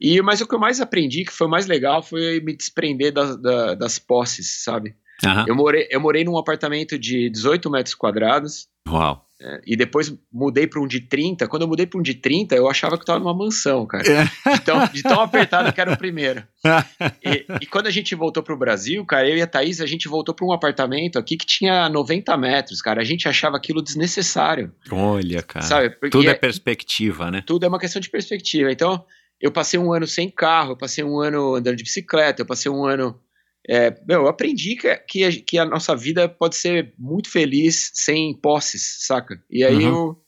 E 0.00 0.20
mas 0.22 0.40
o 0.40 0.46
que 0.46 0.54
eu 0.54 0.58
mais 0.58 0.80
aprendi, 0.80 1.24
que 1.24 1.32
foi 1.32 1.46
o 1.46 1.50
mais 1.50 1.66
legal, 1.66 2.02
foi 2.02 2.40
me 2.40 2.54
desprender 2.56 3.12
das, 3.12 3.40
da- 3.40 3.74
das 3.74 3.98
posses, 3.98 4.62
sabe? 4.62 4.94
Aham. 5.24 5.44
Eu 5.48 5.54
morei, 5.54 5.86
eu 5.90 6.00
morei 6.00 6.24
num 6.24 6.36
apartamento 6.36 6.98
de 6.98 7.30
18 7.30 7.70
metros 7.70 7.94
quadrados. 7.94 8.68
Uau. 8.88 9.24
É, 9.38 9.60
e 9.66 9.76
depois 9.76 10.14
mudei 10.32 10.66
para 10.66 10.80
um 10.80 10.86
de 10.86 10.98
30. 11.00 11.46
Quando 11.46 11.62
eu 11.62 11.68
mudei 11.68 11.86
para 11.86 11.98
um 11.98 12.02
de 12.02 12.14
30, 12.14 12.54
eu 12.54 12.68
achava 12.70 12.96
que 12.96 13.02
eu 13.02 13.06
tava 13.06 13.18
numa 13.18 13.34
mansão, 13.34 13.86
cara. 13.86 14.02
De 14.04 14.60
tão, 14.64 14.86
de 14.88 15.02
tão 15.02 15.20
apertado 15.20 15.70
que 15.74 15.80
era 15.80 15.92
o 15.92 15.96
primeiro. 15.96 16.42
E, 17.24 17.44
e 17.62 17.66
quando 17.66 17.86
a 17.86 17.90
gente 17.90 18.14
voltou 18.14 18.42
pro 18.42 18.56
Brasil, 18.56 19.04
cara, 19.04 19.28
eu 19.28 19.36
e 19.36 19.42
a 19.42 19.46
Thaís, 19.46 19.80
a 19.80 19.86
gente 19.86 20.08
voltou 20.08 20.34
para 20.34 20.46
um 20.46 20.52
apartamento 20.52 21.18
aqui 21.18 21.36
que 21.36 21.44
tinha 21.46 21.88
90 21.88 22.34
metros, 22.36 22.80
cara. 22.80 23.00
A 23.00 23.04
gente 23.04 23.28
achava 23.28 23.56
aquilo 23.56 23.82
desnecessário, 23.82 24.72
Olha, 24.90 25.42
cara. 25.42 25.64
sabe? 25.66 25.90
Porque 25.90 26.10
Tudo 26.10 26.28
é 26.28 26.32
é- 26.32 26.34
perspectiva, 26.34 27.30
né? 27.30 27.42
tudo 27.46 27.64
é 27.64 27.68
uma 27.68 27.78
questão 27.78 28.00
de 28.00 28.08
perspectiva. 28.10 28.70
Então, 28.72 29.04
eu 29.40 29.52
passei 29.52 29.78
um 29.78 29.92
ano 29.92 30.06
sem 30.06 30.30
carro, 30.30 30.72
eu 30.72 30.76
passei 30.76 31.04
um 31.04 31.18
ano 31.20 31.54
andando 31.54 31.76
de 31.76 31.82
bicicleta, 31.84 32.42
eu 32.42 32.46
passei 32.46 32.70
um 32.70 32.84
ano. 32.84 33.20
é, 33.68 33.90
meu, 34.06 34.22
eu 34.22 34.28
aprendi 34.28 34.76
que, 34.76 34.94
que, 35.08 35.24
a, 35.24 35.30
que 35.42 35.58
a 35.58 35.64
nossa 35.64 35.94
vida 35.96 36.28
pode 36.28 36.56
ser 36.56 36.94
muito 36.98 37.28
feliz 37.30 37.90
sem 37.94 38.34
posses, 38.34 38.98
saca? 39.06 39.42
E 39.50 39.64
aí 39.64 39.82
Uhum. 39.84 39.88
eu, 39.88 40.22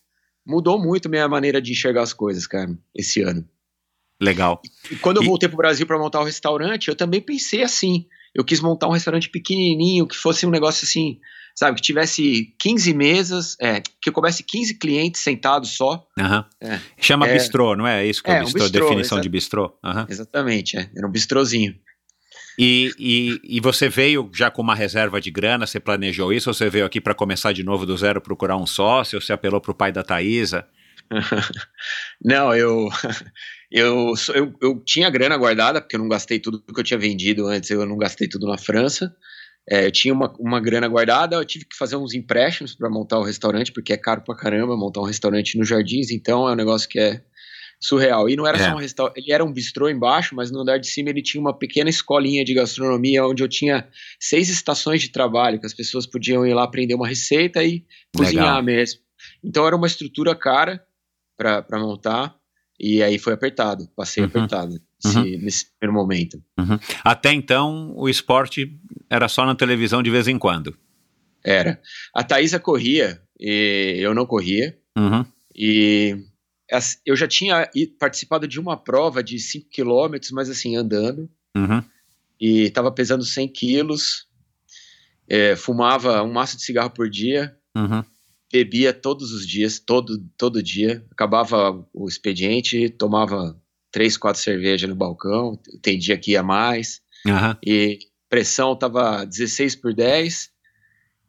mudou 0.46 0.78
muito 0.82 1.09
minha 1.09 1.28
maneira 1.28 1.61
de 1.61 1.72
enxergar 1.72 2.02
as 2.02 2.12
coisas, 2.12 2.46
cara, 2.46 2.76
esse 2.94 3.20
ano. 3.22 3.46
Legal. 4.20 4.61
E 4.90 4.96
quando 4.96 5.18
eu 5.18 5.22
E- 5.22 5.26
voltei 5.26 5.48
pro 5.48 5.59
Brasil 5.59 5.86
para 5.86 5.98
montar 5.98 6.20
o 6.20 6.24
restaurante, 6.24 6.88
eu 6.88 6.96
também 6.96 7.20
pensei 7.20 7.62
assim. 7.62 8.06
Eu 8.34 8.44
quis 8.44 8.61
montar 8.61 8.88
um 8.88 8.92
restaurante 8.92 9.28
pequenininho, 9.30 10.06
que 10.06 10.16
fosse 10.16 10.46
um 10.46 10.50
negócio 10.50 10.84
assim, 10.84 11.20
sabe, 11.59 11.74
que 11.76 11.82
tivesse 11.82 12.54
15 12.61 12.94
mesas, 12.94 13.56
é, 13.61 13.80
que 13.80 14.09
eu 14.09 14.12
coubesse 14.12 14.44
15 14.44 14.78
clientes 14.78 15.20
sentados 15.20 15.76
só. 15.76 16.06
Aham. 16.16 16.46
É. 16.61 16.78
Chama 17.00 17.26
É. 17.26 17.32
bistrô, 17.32 17.74
não 17.74 17.84
é? 17.84 18.06
Isso 18.06 18.22
que 18.22 18.30
é, 18.30 18.34
É, 18.34 18.38
o 18.38 18.42
um 18.42 18.44
bistrô, 18.44 18.62
bistrô, 18.62 18.88
definição 18.88 19.20
de 19.20 19.28
bistrô. 19.28 19.76
Aham. 19.84 20.06
Exatamente, 20.09 20.76
é. 20.76 20.88
Era 20.96 21.09
um 21.09 21.11
bistrozinho. 21.11 21.74
E, 22.56 22.92
e, 22.96 23.40
e 23.56 23.61
você 23.61 23.88
veio 23.88 24.30
já 24.32 24.52
com 24.52 24.62
uma 24.62 24.74
reserva 24.74 25.20
de 25.20 25.32
grana, 25.32 25.66
você 25.66 25.80
planejou 25.80 26.32
isso, 26.32 26.48
ou 26.48 26.54
você 26.54 26.70
veio 26.70 26.86
aqui 26.86 27.00
para 27.00 27.14
começar 27.14 27.52
de 27.52 27.64
novo 27.64 27.84
do 27.84 27.96
zero, 27.96 28.20
procurar 28.20 28.56
um 28.56 28.66
sócio, 28.66 29.16
ou 29.16 29.20
você 29.20 29.32
apelou 29.32 29.61
para 29.61 29.72
o 29.72 29.74
pai 29.74 29.90
da 29.90 30.04
Thaisa? 30.04 30.64
não, 32.24 32.54
eu, 32.54 32.88
eu, 33.68 34.14
eu, 34.32 34.54
eu 34.62 34.82
tinha 34.84 35.11
grana 35.11 35.36
guardada, 35.36 35.80
porque 35.80 35.96
eu 35.96 36.00
não 36.00 36.09
gastei 36.09 36.38
tudo 36.38 36.62
que 36.62 36.78
eu 36.80 36.84
tinha 36.84 36.98
vendido 36.98 37.48
antes, 37.48 37.68
eu 37.70 37.84
não 37.84 37.96
gastei 37.96 38.28
tudo 38.28 38.46
na 38.46 38.56
França. 38.59 39.12
É, 39.71 39.85
eu 39.85 39.93
tinha 39.93 40.14
uma, 40.14 40.35
uma 40.39 40.61
grana 40.61 40.89
guardada, 40.89 41.37
eu 41.37 41.45
tive 41.45 41.66
que 41.66 41.77
fazer 41.77 41.97
uns 41.97 42.14
empréstimos 42.14 42.75
para 42.75 42.89
montar 42.89 43.19
o 43.19 43.23
restaurante, 43.23 43.71
porque 43.71 43.93
é 43.93 43.99
caro 43.99 44.23
pra 44.23 44.35
caramba 44.35 44.75
montar 44.77 45.01
um 45.01 45.05
restaurante 45.05 45.59
nos 45.59 45.69
jardins, 45.69 46.11
então 46.11 46.49
é 46.49 46.53
um 46.53 46.57
negócio 46.57 46.89
que 46.89 46.99
é 46.99 47.23
surreal. 47.79 48.31
E 48.31 48.35
não 48.35 48.47
era 48.47 48.57
é. 48.57 48.71
só 48.71 48.75
um 48.75 48.79
restaurante, 48.79 49.19
ele 49.19 49.31
era 49.31 49.45
um 49.45 49.53
bistrô 49.53 49.91
embaixo, 49.91 50.35
mas 50.35 50.51
no 50.51 50.61
andar 50.61 50.79
de 50.79 50.87
cima 50.87 51.11
ele 51.11 51.23
tinha 51.23 51.41
uma 51.41 51.57
pequena 51.57 51.91
escolinha 51.91 52.45
de 52.45 52.55
gastronomia 52.55 53.27
onde 53.27 53.43
eu 53.43 53.49
tinha 53.49 53.87
seis 54.19 54.49
estações 54.49 55.03
de 55.03 55.11
trabalho, 55.11 55.61
que 55.61 55.66
as 55.66 55.75
pessoas 55.75 56.07
podiam 56.07 56.47
ir 56.47 56.55
lá 56.55 56.64
aprender 56.64 56.95
uma 56.95 57.07
receita 57.07 57.62
e 57.62 57.85
cozinhar 58.16 58.47
Legal. 58.47 58.62
mesmo. 58.62 59.01
Então 59.45 59.66
era 59.66 59.77
uma 59.77 59.87
estrutura 59.87 60.35
cara 60.35 60.83
para 61.37 61.79
montar, 61.79 62.35
e 62.81 63.03
aí 63.03 63.19
foi 63.19 63.35
apertado, 63.35 63.87
passei 63.95 64.23
uhum. 64.23 64.29
apertado 64.29 64.88
uhum. 65.05 65.22
nesse 65.40 65.66
primeiro 65.78 65.99
momento. 65.99 66.42
Uhum. 66.59 66.78
Até 67.05 67.32
então, 67.32 67.92
o 67.96 68.09
esporte 68.09 68.78
era 69.09 69.28
só 69.28 69.44
na 69.46 69.55
televisão 69.55 70.03
de 70.03 70.11
vez 70.11 70.28
em 70.28 70.38
quando? 70.38 70.76
Era. 71.44 71.80
A 72.14 72.22
Thaisa 72.22 72.59
corria, 72.59 73.20
e 73.38 73.99
eu 74.01 74.14
não 74.14 74.26
corria, 74.26 74.76
uhum. 74.96 75.24
e 75.55 76.16
eu 77.07 77.16
já 77.16 77.26
tinha 77.26 77.68
participado 77.99 78.46
de 78.46 78.61
uma 78.61 78.76
prova 78.76 79.22
de 79.22 79.38
5 79.38 79.68
quilômetros, 79.70 80.30
mas 80.32 80.51
assim, 80.51 80.76
andando, 80.76 81.30
uhum. 81.57 81.82
e 82.40 82.62
estava 82.62 82.90
pesando 82.92 83.24
100 83.24 83.49
quilos, 83.49 84.26
é, 85.28 85.57
fumava 85.57 86.22
um 86.22 86.32
maço 86.32 86.57
de 86.57 86.64
cigarro 86.64 86.90
por 86.90 87.09
dia, 87.09 87.57
uhum 87.74 88.05
bebia 88.53 88.92
todos 88.92 89.32
os 89.32 89.46
dias, 89.46 89.78
todo, 89.78 90.18
todo 90.36 90.62
dia. 90.62 91.05
Acabava 91.11 91.86
o 91.92 92.09
expediente, 92.09 92.88
tomava 92.88 93.61
três, 93.91 94.16
quatro 94.16 94.41
cervejas 94.41 94.89
no 94.89 94.97
balcão, 94.97 95.59
tem 95.82 95.99
dia 95.99 96.18
que 96.18 96.32
ia 96.32 96.43
mais. 96.43 97.01
Uhum. 97.26 97.57
E 97.64 97.99
pressão 98.28 98.76
tava 98.76 99.24
16 99.24 99.76
por 99.76 99.95
10 99.95 100.51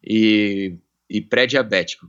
e, 0.03 0.77
e 1.09 1.21
pré-diabético. 1.21 2.07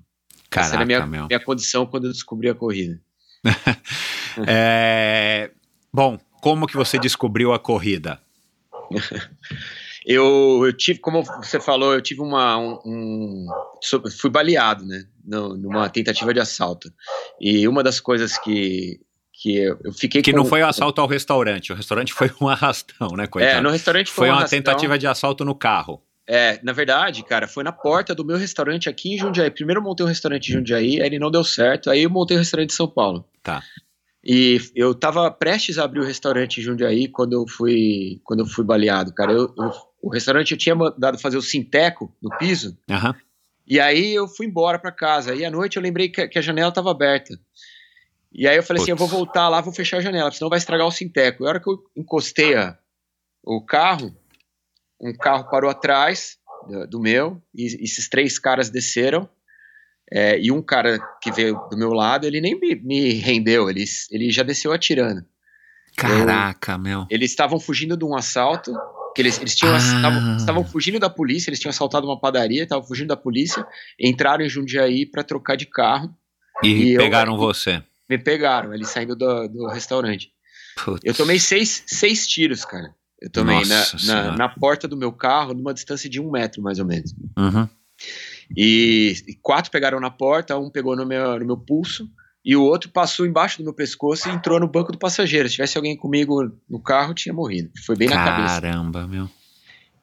Caraca, 0.49 0.69
Essa 0.69 0.77
era 0.77 0.83
a 0.83 0.87
minha, 0.87 1.07
meu. 1.07 1.27
minha 1.27 1.41
condição 1.41 1.87
quando 1.87 2.07
eu 2.07 2.13
descobri 2.13 2.49
a 2.49 2.55
corrida. 2.55 3.01
é... 4.47 5.51
Bom, 5.93 6.19
como 6.41 6.67
que 6.67 6.77
você 6.77 6.99
descobriu 6.99 7.53
a 7.53 7.59
corrida? 7.59 8.21
Eu, 10.05 10.63
eu 10.65 10.73
tive, 10.73 10.99
como 10.99 11.23
você 11.23 11.61
falou, 11.61 11.93
eu 11.93 12.01
tive 12.01 12.23
uma. 12.23 12.57
Um, 12.57 12.79
um, 12.87 13.47
fui 14.19 14.31
baleado, 14.31 14.85
né? 14.85 15.05
Numa 15.23 15.89
tentativa 15.91 16.33
de 16.33 16.41
assalto. 16.41 16.91
E 17.41 17.69
uma 17.69 17.83
das 17.83 18.01
coisas 18.01 18.39
que. 18.39 18.99
Que 19.41 19.57
eu 19.57 19.93
fiquei 19.93 20.21
Que 20.21 20.33
com, 20.33 20.37
não 20.37 20.45
foi 20.45 20.63
o 20.63 20.67
um 20.67 20.69
assalto 20.69 21.01
ao 21.01 21.07
restaurante, 21.07 21.73
o 21.73 21.75
restaurante 21.75 22.13
foi 22.13 22.31
um 22.41 22.47
arrastão, 22.49 23.17
né, 23.17 23.27
coitado? 23.27 23.59
É, 23.59 23.61
no 23.61 23.71
restaurante 23.71 24.11
foi, 24.11 24.27
foi 24.27 24.29
um 24.29 24.33
uma 24.33 24.41
arrastão. 24.41 24.59
tentativa 24.59 24.99
de 24.99 25.07
assalto 25.07 25.45
no 25.45 25.55
carro. 25.55 26.03
É, 26.27 26.61
na 26.63 26.73
verdade, 26.73 27.25
cara, 27.25 27.49
foi 27.49 27.65
na 27.65 27.73
porta 27.73 28.15
do 28.15 28.25
meu 28.25 28.37
restaurante 28.37 28.89
aqui 28.89 29.15
em 29.15 29.19
Jundiaí. 29.19 29.51
Primeiro 29.51 29.81
eu 29.81 29.85
montei 29.85 30.05
um 30.05 30.09
restaurante 30.09 30.49
em 30.51 30.53
Jundiaí, 30.53 31.01
aí 31.01 31.07
ele 31.07 31.19
não 31.19 31.31
deu 31.31 31.43
certo, 31.43 31.91
aí 31.91 32.03
eu 32.03 32.11
montei 32.11 32.37
um 32.37 32.41
restaurante 32.41 32.71
em 32.71 32.77
São 32.77 32.87
Paulo. 32.87 33.25
Tá. 33.43 33.63
E 34.23 34.61
eu 34.77 34.95
tava 34.95 35.31
prestes 35.31 35.79
a 35.79 35.85
abrir 35.85 36.01
o 36.01 36.05
restaurante 36.05 36.61
em 36.61 36.63
Jundiaí 36.63 37.09
quando 37.09 37.33
eu 37.33 37.49
fui, 37.49 38.21
quando 38.23 38.41
eu 38.41 38.47
fui 38.47 38.63
baleado, 38.63 39.13
cara. 39.15 39.33
Eu, 39.33 39.53
eu 39.59 39.73
o 40.03 40.11
restaurante 40.11 40.53
eu 40.53 40.59
tinha 40.59 40.75
mandado 40.75 41.19
fazer 41.19 41.37
o 41.37 41.43
sinteco 41.43 42.15
no 42.23 42.31
piso. 42.39 42.77
Uhum. 42.89 43.15
E 43.67 43.79
aí 43.79 44.15
eu 44.15 44.27
fui 44.27 44.47
embora 44.47 44.79
para 44.79 44.91
casa. 44.91 45.35
E 45.35 45.45
à 45.45 45.51
noite 45.51 45.77
eu 45.77 45.83
lembrei 45.83 46.09
que, 46.09 46.27
que 46.27 46.39
a 46.39 46.43
janela 46.43 46.71
estava 46.71 46.91
aberta. 46.91 47.39
E 48.33 48.47
aí 48.47 48.57
eu 48.57 48.63
falei 48.63 48.81
Putz. 48.81 48.85
assim, 48.85 48.91
eu 48.93 48.97
vou 48.97 49.09
voltar 49.09 49.49
lá, 49.49 49.61
vou 49.61 49.73
fechar 49.73 49.99
a 49.99 50.01
janela, 50.01 50.31
senão 50.31 50.49
vai 50.49 50.59
estragar 50.59 50.87
o 50.87 50.93
sinteco. 50.93 51.43
E 51.43 51.47
a 51.47 51.49
hora 51.49 51.61
que 51.61 51.69
eu 51.69 51.79
encostei 51.97 52.55
a, 52.55 52.79
o 53.43 53.65
carro, 53.65 54.15
um 55.01 55.13
carro 55.13 55.51
parou 55.51 55.71
atrás 55.71 56.39
do, 56.69 56.87
do 56.87 57.01
meu, 57.01 57.43
e 57.55 57.67
esses 57.85 58.09
três 58.09 58.39
caras 58.39 58.71
desceram. 58.71 59.29
É, 60.13 60.41
e 60.41 60.51
um 60.51 60.61
cara 60.61 60.99
que 61.23 61.31
veio 61.31 61.57
do 61.71 61.77
meu 61.77 61.93
lado, 61.93 62.27
ele 62.27 62.41
nem 62.41 62.59
me, 62.59 62.75
me 62.75 63.13
rendeu, 63.15 63.71
ele, 63.71 63.85
ele 64.11 64.31
já 64.31 64.43
desceu 64.43 64.73
atirando. 64.73 65.25
Caraca, 65.97 66.73
eu, 66.73 66.79
meu. 66.79 67.07
Eles 67.09 67.31
estavam 67.31 67.61
fugindo 67.61 67.97
de 67.97 68.05
um 68.05 68.17
assalto 68.17 68.73
que 69.15 69.23
eles, 69.23 69.39
eles 69.41 69.55
tinham 69.55 69.75
ah. 69.75 70.37
estavam 70.37 70.65
fugindo 70.65 70.99
da 70.99 71.11
polícia, 71.11 71.51
eles 71.51 71.61
tinham 71.61 71.71
assaltado 71.71 72.07
uma 72.07 72.19
padaria, 72.19 72.63
estavam 72.63 72.87
fugindo 72.87 73.09
da 73.09 73.17
polícia, 73.17 73.65
entraram 73.99 74.45
em 74.45 74.49
Jundiaí 74.49 75.07
para 75.07 75.23
trocar 75.23 75.57
de 75.57 75.67
carro. 75.67 76.15
E, 76.63 76.95
e 76.95 76.97
pegaram 76.97 77.35
eu, 77.35 77.39
você. 77.39 77.83
Me 78.11 78.19
pegaram, 78.19 78.75
eles 78.75 78.89
saindo 78.89 79.15
do, 79.15 79.47
do 79.47 79.69
restaurante. 79.69 80.33
Putz. 80.85 81.01
Eu 81.05 81.15
tomei 81.15 81.39
seis, 81.39 81.85
seis 81.87 82.27
tiros, 82.27 82.65
cara. 82.65 82.93
Eu 83.23 83.31
tomei 83.31 83.63
na, 83.65 83.85
na, 84.05 84.37
na, 84.37 84.49
porta 84.49 84.89
do 84.89 84.97
meu 84.97 85.13
carro, 85.13 85.55
numa 85.55 85.73
distância 85.73 86.11
de 86.11 86.21
um 86.21 86.29
metro, 86.29 86.61
mais 86.61 86.81
ou 86.81 86.87
menos. 86.87 87.15
Uhum. 87.39 87.69
E, 88.57 89.15
e, 89.29 89.35
quatro 89.35 89.71
pegaram 89.71 90.01
na 90.01 90.11
porta, 90.11 90.59
um 90.59 90.69
pegou 90.71 90.97
no 90.97 91.07
meu, 91.07 91.39
no 91.39 91.47
meu 91.47 91.57
pulso, 91.57 92.11
e 92.45 92.57
o 92.57 92.65
outro 92.65 92.91
passou 92.91 93.27
embaixo 93.27 93.59
do 93.59 93.65
meu 93.65 93.75
pescoço 93.75 94.29
e 94.29 94.33
entrou 94.33 94.59
no 94.59 94.67
banco 94.67 94.91
do 94.91 94.99
passageiro. 94.99 95.49
Se 95.49 95.55
tivesse 95.55 95.77
alguém 95.77 95.97
comigo 95.97 96.51
no 96.69 96.83
carro, 96.83 97.15
tinha 97.15 97.33
morrido. 97.33 97.71
Foi 97.85 97.95
bem 97.95 98.09
Caramba, 98.09 98.31
na 98.31 98.37
cabeça. 98.37 98.61
Caramba, 98.61 99.07
meu. 99.07 99.31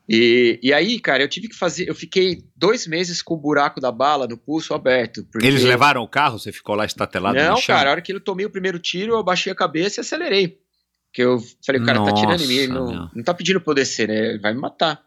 E, 0.09 0.57
e 0.63 0.73
aí, 0.73 0.99
cara, 0.99 1.21
eu 1.21 1.27
tive 1.27 1.49
que 1.49 1.55
fazer. 1.55 1.89
Eu 1.89 1.95
fiquei 1.95 2.43
dois 2.55 2.87
meses 2.87 3.21
com 3.21 3.33
o 3.33 3.37
buraco 3.37 3.81
da 3.81 3.91
bala 3.91 4.25
no 4.25 4.37
pulso 4.37 4.73
aberto. 4.73 5.25
Porque... 5.25 5.45
Eles 5.45 5.63
levaram 5.63 6.01
o 6.01 6.07
carro? 6.07 6.39
Você 6.39 6.51
ficou 6.51 6.75
lá 6.75 6.85
estatelado 6.85 7.37
Não, 7.37 7.55
no 7.55 7.57
chão? 7.57 7.75
cara, 7.75 7.89
a 7.89 7.91
hora 7.91 8.01
que 8.01 8.13
eu 8.13 8.21
tomei 8.21 8.45
o 8.45 8.49
primeiro 8.49 8.79
tiro, 8.79 9.13
eu 9.13 9.23
baixei 9.23 9.51
a 9.51 9.55
cabeça 9.55 9.99
e 9.99 10.01
acelerei. 10.01 10.59
Porque 11.07 11.23
eu 11.23 11.39
falei, 11.65 11.81
o 11.81 11.85
cara 11.85 11.99
Nossa, 11.99 12.13
tá 12.13 12.21
tirando 12.21 12.41
em 12.41 12.47
mim, 12.47 12.67
não, 12.67 13.09
não 13.13 13.23
tá 13.23 13.33
pedindo 13.33 13.59
pra 13.59 13.71
eu 13.71 13.75
descer, 13.75 14.07
né? 14.07 14.29
Ele 14.29 14.39
vai 14.39 14.53
me 14.53 14.61
matar. 14.61 15.01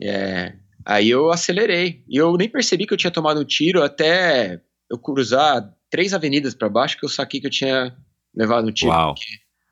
É, 0.00 0.54
aí 0.84 1.10
eu 1.10 1.32
acelerei. 1.32 2.04
E 2.08 2.16
eu 2.16 2.36
nem 2.36 2.48
percebi 2.48 2.86
que 2.86 2.92
eu 2.92 2.98
tinha 2.98 3.10
tomado 3.10 3.40
um 3.40 3.44
tiro 3.44 3.82
até 3.82 4.60
eu 4.88 4.98
cruzar 4.98 5.72
três 5.90 6.12
avenidas 6.12 6.54
para 6.54 6.68
baixo 6.68 6.98
que 6.98 7.04
eu 7.04 7.08
saquei 7.08 7.40
que 7.40 7.46
eu 7.46 7.50
tinha 7.50 7.96
levado 8.34 8.68
um 8.68 8.72
tiro. 8.72 8.92
Uau. 8.92 9.14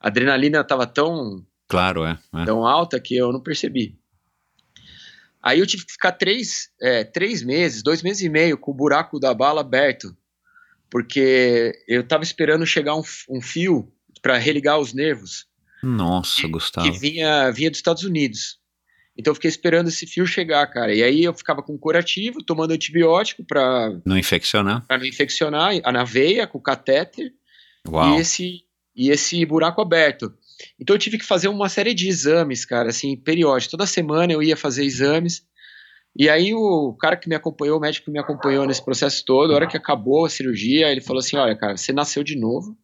A 0.01 0.09
adrenalina 0.09 0.65
tava 0.65 0.87
tão. 0.87 1.45
Claro, 1.69 2.05
é, 2.05 2.19
é. 2.35 2.45
Tão 2.45 2.67
alta 2.67 2.99
que 2.99 3.15
eu 3.15 3.33
não 3.33 3.41
percebi. 3.41 4.00
Aí 5.43 5.59
eu 5.59 5.67
tive 5.67 5.87
que 5.87 5.93
ficar 5.93 6.13
três, 6.13 6.69
é, 6.81 7.05
três 7.05 7.43
meses, 7.43 7.83
dois 7.83 8.03
meses 8.03 8.23
e 8.23 8.29
meio 8.29 8.59
com 8.59 8.71
o 8.71 8.75
buraco 8.75 9.19
da 9.19 9.33
bala 9.33 9.63
aberto, 9.63 10.15
porque 10.91 11.73
eu 11.89 12.07
tava 12.07 12.23
esperando 12.23 12.67
chegar 12.67 12.95
um, 12.95 13.03
um 13.29 13.41
fio 13.41 13.91
para 14.21 14.37
religar 14.37 14.79
os 14.79 14.93
nervos. 14.93 15.47
Nossa, 15.83 16.43
que, 16.43 16.49
Gustavo. 16.49 16.91
Que 16.91 16.99
vinha, 16.99 17.51
vinha 17.51 17.71
dos 17.71 17.79
Estados 17.79 18.03
Unidos. 18.03 18.59
Então 19.17 19.31
eu 19.31 19.35
fiquei 19.35 19.49
esperando 19.49 19.89
esse 19.89 20.07
fio 20.07 20.27
chegar, 20.27 20.67
cara. 20.67 20.95
E 20.95 21.03
aí 21.03 21.25
eu 21.25 21.35
ficava 21.35 21.63
com 21.63 21.77
curativo, 21.79 22.43
tomando 22.43 22.73
antibiótico 22.73 23.45
para 23.45 23.99
não 24.05 24.17
infeccionar. 24.17 24.87
Para 24.87 24.99
não 24.99 25.07
infeccionar, 25.07 25.75
na 25.93 26.05
veia 26.05 26.47
com 26.47 26.61
catéter. 26.61 27.33
Uau. 27.89 28.17
E 28.17 28.21
esse 28.21 28.65
e 28.95 29.11
esse 29.11 29.45
buraco 29.47 29.81
aberto. 29.81 30.35
Então 30.79 30.95
eu 30.95 30.99
tive 30.99 31.19
que 31.19 31.25
fazer 31.25 31.49
uma 31.49 31.69
série 31.69 31.95
de 31.95 32.09
exames, 32.09 32.65
cara, 32.65 32.89
assim, 32.89 33.17
periódicos. 33.17 33.71
Toda 33.71 33.87
semana 33.87 34.33
eu 34.33 34.43
ia 34.43 34.57
fazer 34.57 34.85
exames. 34.85 35.43
E 36.17 36.29
aí 36.29 36.53
o 36.55 36.95
cara 36.99 37.17
que 37.17 37.29
me 37.29 37.35
acompanhou, 37.35 37.79
o 37.79 37.81
médico 37.81 38.07
que 38.07 38.11
me 38.11 38.19
acompanhou 38.19 38.67
nesse 38.67 38.85
processo 38.85 39.25
todo, 39.25 39.53
a 39.53 39.55
hora 39.55 39.67
que 39.67 39.77
acabou 39.77 40.25
a 40.25 40.31
cirurgia, 40.31 40.91
ele 40.91 41.01
falou 41.01 41.21
assim: 41.21 41.37
"Olha, 41.37 41.57
cara, 41.57 41.77
você 41.77 41.93
nasceu 41.93 42.25
de 42.25 42.37
novo. 42.37 42.77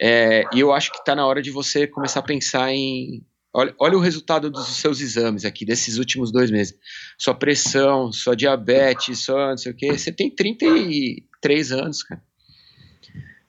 É, 0.00 0.44
e 0.54 0.60
eu 0.60 0.72
acho 0.72 0.90
que 0.92 0.98
está 0.98 1.14
na 1.14 1.26
hora 1.26 1.42
de 1.42 1.50
você 1.50 1.86
começar 1.86 2.20
a 2.20 2.22
pensar 2.22 2.72
em 2.72 3.22
Olha, 3.52 3.74
olha 3.80 3.96
o 3.96 4.00
resultado 4.00 4.48
dos 4.48 4.76
seus 4.76 5.00
exames 5.00 5.44
aqui, 5.44 5.64
desses 5.64 5.98
últimos 5.98 6.30
dois 6.30 6.52
meses. 6.52 6.78
Sua 7.18 7.34
pressão, 7.34 8.12
sua 8.12 8.36
diabetes, 8.36 9.24
sua 9.24 9.50
não 9.50 9.56
sei 9.56 9.72
o 9.72 9.74
quê. 9.74 9.98
Você 9.98 10.12
tem 10.12 10.30
33 10.30 11.72
anos, 11.72 12.02
cara. 12.04 12.22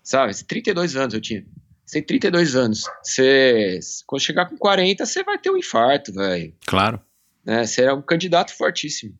Sabe? 0.02 0.34
32 0.44 0.96
anos 0.96 1.14
eu 1.14 1.22
tinha. 1.22 1.46
Você 1.92 2.02
tem 2.02 2.04
32 2.20 2.56
anos. 2.56 2.86
Você, 3.04 3.78
quando 4.08 4.22
chegar 4.22 4.46
com 4.46 4.56
40, 4.56 5.06
você 5.06 5.26
vai 5.26 5.38
ter 5.38 5.50
um 5.50 5.58
infarto, 5.58 6.14
velho. 6.14 6.56
Claro. 6.66 7.02
Né? 7.46 7.66
Você 7.66 7.82
é 7.82 7.92
um 7.92 8.02
candidato 8.02 8.56
fortíssimo. 8.56 9.14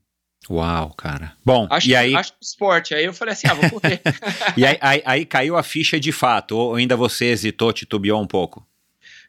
Uau, 0.50 0.94
cara. 0.94 1.34
Bom, 1.44 1.68
acho, 1.70 1.90
e 1.90 1.96
aí... 1.98 2.16
Acho 2.16 2.32
esporte. 2.42 2.96
Aí 2.96 3.04
eu 3.04 3.14
falei 3.14 3.34
assim, 3.34 3.48
ah, 3.48 3.56
vou 3.56 3.70
correr. 3.72 4.02
e 4.56 4.66
aí, 4.66 4.78
aí, 4.80 5.02
aí, 5.06 5.26
caiu 5.26 5.58
a 5.58 5.64
ficha 5.64 6.00
de 6.00 6.14
fato, 6.14 6.56
ou 6.56 6.76
ainda 6.76 6.96
você 6.96 7.26
hesitou, 7.26 7.74
titubeou 7.74 8.22
um 8.22 8.28
pouco? 8.28 8.66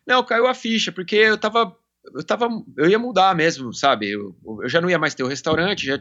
Não, 0.07 0.25
caiu 0.25 0.47
a 0.47 0.55
ficha, 0.55 0.93
porque 0.93 1.17
eu 1.17 1.37
tava. 1.37 1.77
Eu 2.15 2.23
tava. 2.23 2.49
Eu 2.77 2.89
ia 2.89 2.99
mudar 2.99 3.35
mesmo, 3.35 3.75
sabe? 3.75 4.09
Eu, 4.09 4.37
eu 4.63 4.69
já 4.69 4.81
não 4.81 4.89
ia 4.89 5.01
mais 5.01 5.15
ter 5.15 5.25
o 5.25 5.29
restaurante, 5.29 5.87
já. 5.87 6.01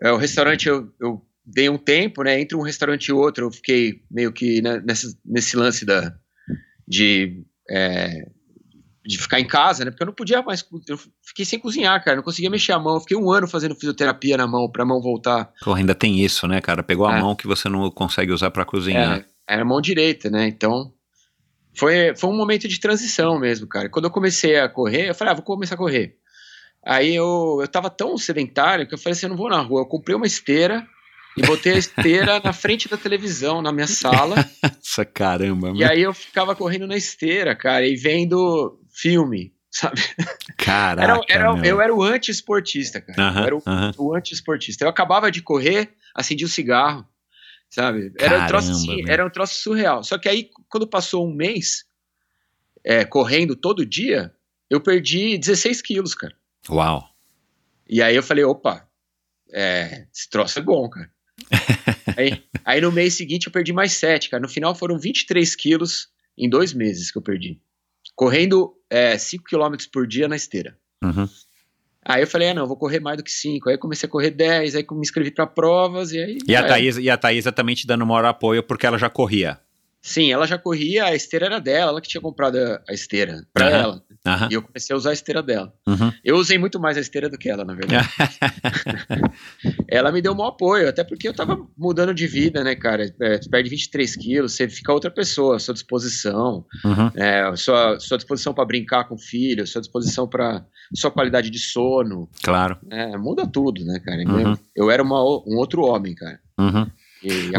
É, 0.00 0.10
o 0.12 0.16
restaurante 0.16 0.66
eu, 0.66 0.90
eu 0.98 1.22
dei 1.44 1.68
um 1.68 1.78
tempo, 1.78 2.22
né? 2.22 2.40
Entre 2.40 2.56
um 2.56 2.62
restaurante 2.62 3.08
e 3.08 3.12
outro, 3.12 3.46
eu 3.46 3.50
fiquei 3.50 4.02
meio 4.10 4.32
que 4.32 4.62
né, 4.62 4.82
nesse, 4.84 5.18
nesse 5.24 5.56
lance 5.56 5.84
da, 5.84 6.14
de 6.90 7.44
é, 7.70 8.26
de 9.06 9.16
ficar 9.16 9.38
em 9.40 9.46
casa, 9.46 9.84
né? 9.84 9.90
Porque 9.92 10.02
eu 10.02 10.06
não 10.08 10.12
podia 10.14 10.42
mais. 10.42 10.64
Eu 10.88 10.98
fiquei 11.22 11.44
sem 11.44 11.58
cozinhar, 11.58 12.02
cara. 12.04 12.16
Não 12.16 12.22
conseguia 12.24 12.50
mexer 12.50 12.72
a 12.72 12.78
mão. 12.78 12.94
Eu 12.94 13.00
fiquei 13.00 13.16
um 13.16 13.30
ano 13.30 13.46
fazendo 13.46 13.74
fisioterapia 13.76 14.36
na 14.36 14.46
mão, 14.46 14.68
pra 14.70 14.84
mão 14.84 15.00
voltar. 15.00 15.50
Pô, 15.64 15.72
ainda 15.72 15.94
tem 15.94 16.18
isso, 16.20 16.46
né, 16.48 16.60
cara? 16.60 16.82
Pegou 16.82 17.06
a 17.06 17.16
É. 17.16 17.20
mão 17.20 17.34
que 17.36 17.46
você 17.46 17.68
não 17.68 17.90
consegue 17.90 18.32
usar 18.32 18.50
pra 18.50 18.64
cozinhar. 18.64 19.20
É, 19.20 19.24
era 19.54 19.62
a 19.62 19.64
mão 19.64 19.80
direita, 19.80 20.28
né? 20.28 20.48
Então. 20.48 20.92
Foi, 21.72 22.14
foi 22.16 22.28
um 22.28 22.36
momento 22.36 22.66
de 22.66 22.80
transição 22.80 23.38
mesmo, 23.38 23.66
cara. 23.68 23.88
Quando 23.88 24.06
eu 24.06 24.10
comecei 24.10 24.58
a 24.58 24.68
correr, 24.68 25.08
eu 25.08 25.14
falei, 25.14 25.30
ah, 25.32 25.36
vou 25.36 25.44
começar 25.44 25.76
a 25.76 25.78
correr. 25.78 26.16
Aí 26.84 27.14
eu, 27.14 27.58
eu 27.60 27.68
tava 27.68 27.88
tão 27.88 28.18
sedentário 28.18 28.88
que 28.88 28.92
eu 28.94 28.98
falei 28.98 29.12
assim, 29.12 29.26
eu 29.26 29.30
não 29.30 29.36
vou 29.36 29.48
na 29.48 29.60
rua. 29.60 29.82
Eu 29.82 29.86
comprei 29.86 30.16
uma 30.16 30.26
esteira 30.26 30.84
e 31.36 31.42
botei 31.42 31.74
a 31.74 31.78
esteira 31.78 32.40
na 32.40 32.52
frente 32.52 32.88
da 32.88 32.96
televisão, 32.96 33.62
na 33.62 33.72
minha 33.72 33.86
sala. 33.86 34.36
Nossa, 34.62 35.04
caramba. 35.04 35.68
e 35.70 35.72
meu. 35.74 35.88
aí 35.88 36.02
eu 36.02 36.12
ficava 36.12 36.54
correndo 36.54 36.86
na 36.86 36.96
esteira, 36.96 37.54
cara, 37.54 37.86
e 37.86 37.96
vendo 37.96 38.78
filme, 38.92 39.54
sabe? 39.70 40.00
Caraca, 40.56 41.24
Era, 41.32 41.48
era- 41.52 41.66
eu 41.66 41.80
era 41.80 41.94
o 41.94 42.02
anti-esportista, 42.02 43.00
cara. 43.00 43.22
Aham, 43.22 43.40
Eu 43.40 43.46
era 43.46 43.56
o, 43.56 43.62
aham. 43.66 43.92
o 43.98 44.14
anti-esportista. 44.14 44.84
Eu 44.84 44.88
acabava 44.88 45.30
de 45.30 45.40
correr, 45.42 45.94
acendia 46.14 46.46
o 46.46 46.50
cigarro, 46.50 47.06
sabe? 47.68 48.12
Era 48.18 48.42
um 48.42 48.46
troço 48.46 48.68
Caramba, 48.68 48.92
assim, 48.92 49.04
era 49.10 49.26
um 49.26 49.30
troço 49.30 49.54
surreal. 49.62 50.02
Só 50.02 50.18
que 50.18 50.28
aí, 50.28 50.50
quando 50.68 50.86
passou 50.88 51.26
um 51.26 51.32
mês 51.34 51.84
é, 52.84 53.04
correndo 53.04 53.54
todo 53.54 53.86
dia, 53.86 54.34
eu 54.68 54.80
perdi 54.80 55.38
16 55.38 55.80
quilos, 55.80 56.14
cara. 56.14 56.34
Uau. 56.68 57.08
E 57.88 58.02
aí 58.02 58.14
eu 58.16 58.22
falei, 58.22 58.44
opa, 58.44 58.86
é, 59.52 60.06
esse 60.14 60.28
troço 60.28 60.58
é 60.58 60.62
bom, 60.62 60.88
cara. 60.90 61.10
aí, 62.16 62.42
aí 62.64 62.80
no 62.80 62.92
mês 62.92 63.14
seguinte 63.14 63.46
eu 63.46 63.52
perdi 63.52 63.72
mais 63.72 63.92
7, 63.92 64.30
cara. 64.30 64.42
No 64.42 64.48
final 64.48 64.74
foram 64.74 64.98
23 64.98 65.54
quilos 65.56 66.08
em 66.36 66.48
dois 66.48 66.72
meses 66.72 67.10
que 67.10 67.18
eu 67.18 67.22
perdi. 67.22 67.60
Correndo 68.14 68.74
é, 68.88 69.16
5 69.16 69.44
quilômetros 69.44 69.88
por 69.88 70.06
dia 70.06 70.28
na 70.28 70.36
esteira. 70.36 70.76
Uhum. 71.02 71.28
Aí 72.04 72.22
eu 72.22 72.26
falei, 72.26 72.48
ah, 72.48 72.54
não, 72.54 72.66
vou 72.66 72.76
correr 72.76 72.98
mais 72.98 73.16
do 73.18 73.22
que 73.22 73.30
5. 73.30 73.68
Aí 73.68 73.78
comecei 73.78 74.06
a 74.06 74.10
correr 74.10 74.30
10, 74.30 74.74
aí 74.74 74.86
me 74.90 75.00
inscrevi 75.00 75.30
pra 75.30 75.46
provas 75.46 76.12
e 76.12 76.18
aí. 76.18 76.38
E 76.46 76.56
a. 76.56 76.66
Thaísa, 76.66 77.00
e 77.00 77.10
a 77.10 77.16
Thaísa 77.16 77.52
também 77.52 77.74
te 77.74 77.86
dando 77.86 78.06
maior 78.06 78.24
apoio 78.24 78.62
porque 78.62 78.86
ela 78.86 78.98
já 78.98 79.10
corria. 79.10 79.60
Sim, 80.02 80.32
ela 80.32 80.46
já 80.46 80.56
corria, 80.56 81.04
a 81.04 81.14
esteira 81.14 81.46
era 81.46 81.60
dela, 81.60 81.90
ela 81.90 82.00
que 82.00 82.08
tinha 82.08 82.20
comprado 82.22 82.56
a, 82.56 82.92
esteira 82.92 83.44
pra 83.52 83.66
Aham. 83.68 83.76
ela. 83.78 84.02
Aham. 84.26 84.48
E 84.50 84.54
eu 84.54 84.62
comecei 84.62 84.94
a 84.94 84.96
usar 84.96 85.10
a 85.10 85.12
esteira 85.12 85.42
dela. 85.42 85.72
Uhum. 85.86 86.10
Eu 86.24 86.36
usei 86.36 86.56
muito 86.58 86.80
mais 86.80 86.96
a 86.96 87.00
esteira 87.00 87.28
do 87.28 87.36
que 87.38 87.48
ela, 87.50 87.64
na 87.64 87.74
verdade. 87.74 88.08
ela 89.88 90.10
me 90.12 90.20
deu 90.22 90.32
um 90.32 90.42
apoio, 90.44 90.88
até 90.88 91.04
porque 91.04 91.28
eu 91.28 91.34
tava 91.34 91.58
mudando 91.76 92.14
de 92.14 92.26
vida, 92.26 92.62
né, 92.64 92.74
cara? 92.74 93.12
É, 93.20 93.38
tu 93.38 93.48
perde 93.50 93.68
23 93.70 94.16
quilos, 94.16 94.52
você 94.54 94.68
fica 94.68 94.92
outra 94.92 95.10
pessoa, 95.10 95.56
à 95.56 95.58
sua 95.58 95.74
disposição, 95.74 96.64
Uhum. 96.84 97.10
é, 97.14 97.54
sua, 97.56 97.98
sua 98.00 98.16
disposição 98.16 98.54
pra 98.54 98.64
brincar 98.64 99.04
com 99.04 99.14
o 99.14 99.18
filho, 99.20 99.66
sua 99.66 99.80
disposição 99.80 100.26
pra 100.28 100.64
sua 100.94 101.10
qualidade 101.10 101.50
de 101.50 101.58
sono, 101.58 102.28
Claro. 102.42 102.78
é, 102.90 103.16
muda 103.16 103.46
tudo, 103.46 103.84
né, 103.84 104.00
cara? 104.00 104.22
Uhum. 104.22 104.56
Eu 104.74 104.90
era 104.90 105.02
uma 105.02 105.20
um 105.22 105.56
outro 105.56 105.82
homem, 105.82 106.14
cara. 106.14 106.40
Uhum. 106.58 106.90
E 107.22 107.52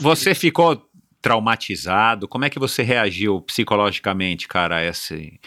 você 0.00 0.32
ficou 0.34 0.87
traumatizado? 1.20 2.28
Como 2.28 2.44
é 2.44 2.50
que 2.50 2.58
você 2.58 2.82
reagiu 2.82 3.40
psicologicamente, 3.40 4.48
cara, 4.48 4.76
a 4.76 4.84
esse. 4.84 5.40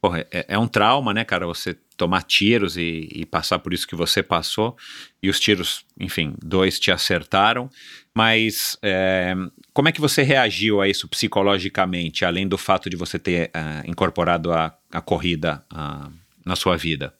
Porra, 0.00 0.26
é, 0.30 0.46
é 0.48 0.58
um 0.58 0.68
trauma, 0.68 1.12
né, 1.12 1.24
cara? 1.24 1.46
Você 1.46 1.76
tomar 1.96 2.22
tiros 2.22 2.76
e, 2.76 3.08
e 3.10 3.24
passar 3.24 3.58
por 3.58 3.72
isso 3.72 3.86
que 3.86 3.96
você 3.96 4.22
passou. 4.22 4.76
E 5.22 5.28
os 5.28 5.40
tiros, 5.40 5.84
enfim, 5.98 6.34
dois 6.42 6.78
te 6.78 6.90
acertaram. 6.92 7.70
Mas 8.14 8.78
é, 8.82 9.34
como 9.72 9.88
é 9.88 9.92
que 9.92 10.00
você 10.00 10.22
reagiu 10.22 10.80
a 10.80 10.88
isso 10.88 11.08
psicologicamente, 11.08 12.24
além 12.24 12.46
do 12.46 12.58
fato 12.58 12.88
de 12.88 12.96
você 12.96 13.18
ter 13.18 13.50
ah, 13.52 13.82
incorporado 13.86 14.52
a, 14.52 14.76
a 14.92 15.00
corrida 15.00 15.64
ah, 15.70 16.10
na 16.44 16.56
sua 16.56 16.76
vida? 16.76 17.14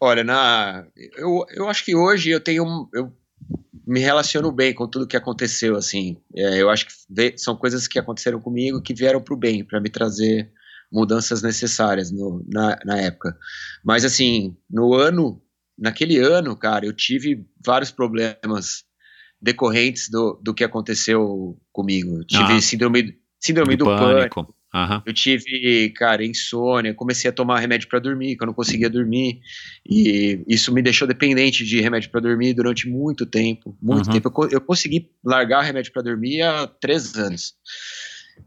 Olha, 0.00 0.24
na, 0.24 0.84
eu, 1.16 1.46
eu 1.54 1.68
acho 1.68 1.84
que 1.84 1.94
hoje 1.94 2.30
eu 2.30 2.40
tenho. 2.40 2.88
Eu 2.92 3.12
me 3.86 4.00
relaciono 4.00 4.50
bem 4.52 4.74
com 4.74 4.86
tudo 4.88 5.06
que 5.06 5.16
aconteceu, 5.16 5.76
assim. 5.76 6.16
É, 6.34 6.60
eu 6.60 6.70
acho 6.70 6.86
que 6.86 7.38
são 7.38 7.56
coisas 7.56 7.86
que 7.88 7.98
aconteceram 7.98 8.40
comigo 8.40 8.80
que 8.82 8.94
vieram 8.94 9.20
para 9.20 9.34
o 9.34 9.36
bem, 9.36 9.64
para 9.64 9.80
me 9.80 9.88
trazer 9.88 10.50
mudanças 10.90 11.42
necessárias 11.42 12.10
no, 12.10 12.44
na, 12.48 12.78
na 12.84 12.98
época. 12.98 13.36
Mas, 13.84 14.04
assim, 14.04 14.56
no 14.70 14.94
ano, 14.94 15.42
naquele 15.78 16.18
ano, 16.18 16.56
cara, 16.56 16.84
eu 16.84 16.92
tive 16.92 17.46
vários 17.64 17.90
problemas 17.90 18.84
decorrentes 19.40 20.08
do, 20.08 20.38
do 20.42 20.54
que 20.54 20.62
aconteceu 20.62 21.58
comigo. 21.72 22.18
Eu 22.18 22.24
tive 22.24 22.52
Ah. 22.52 22.60
síndrome, 22.60 23.18
síndrome 23.40 23.76
do, 23.76 23.86
pânico. 23.86 24.54
Aham. 24.74 25.02
Eu 25.04 25.12
tive, 25.12 25.90
cara, 25.90 26.24
insônia, 26.24 26.94
comecei 26.94 27.28
a 27.28 27.32
tomar 27.32 27.58
remédio 27.60 27.88
pra 27.88 27.98
dormir, 27.98 28.36
que 28.36 28.42
eu 28.42 28.46
não 28.46 28.54
conseguia 28.54 28.88
dormir, 28.88 29.40
e 29.86 30.42
isso 30.48 30.72
me 30.72 30.80
deixou 30.80 31.06
dependente 31.06 31.62
de 31.64 31.80
remédio 31.80 32.10
pra 32.10 32.20
dormir 32.20 32.54
durante 32.54 32.88
muito 32.88 33.26
tempo, 33.26 33.76
muito 33.82 34.06
Uhum. 34.06 34.12
tempo. 34.12 34.32
Eu, 34.44 34.50
eu 34.52 34.60
consegui 34.62 35.10
largar 35.22 35.60
remédio 35.62 35.92
pra 35.92 36.00
dormir 36.00 36.40
há 36.40 36.66
três 36.66 37.14
anos. 37.16 37.54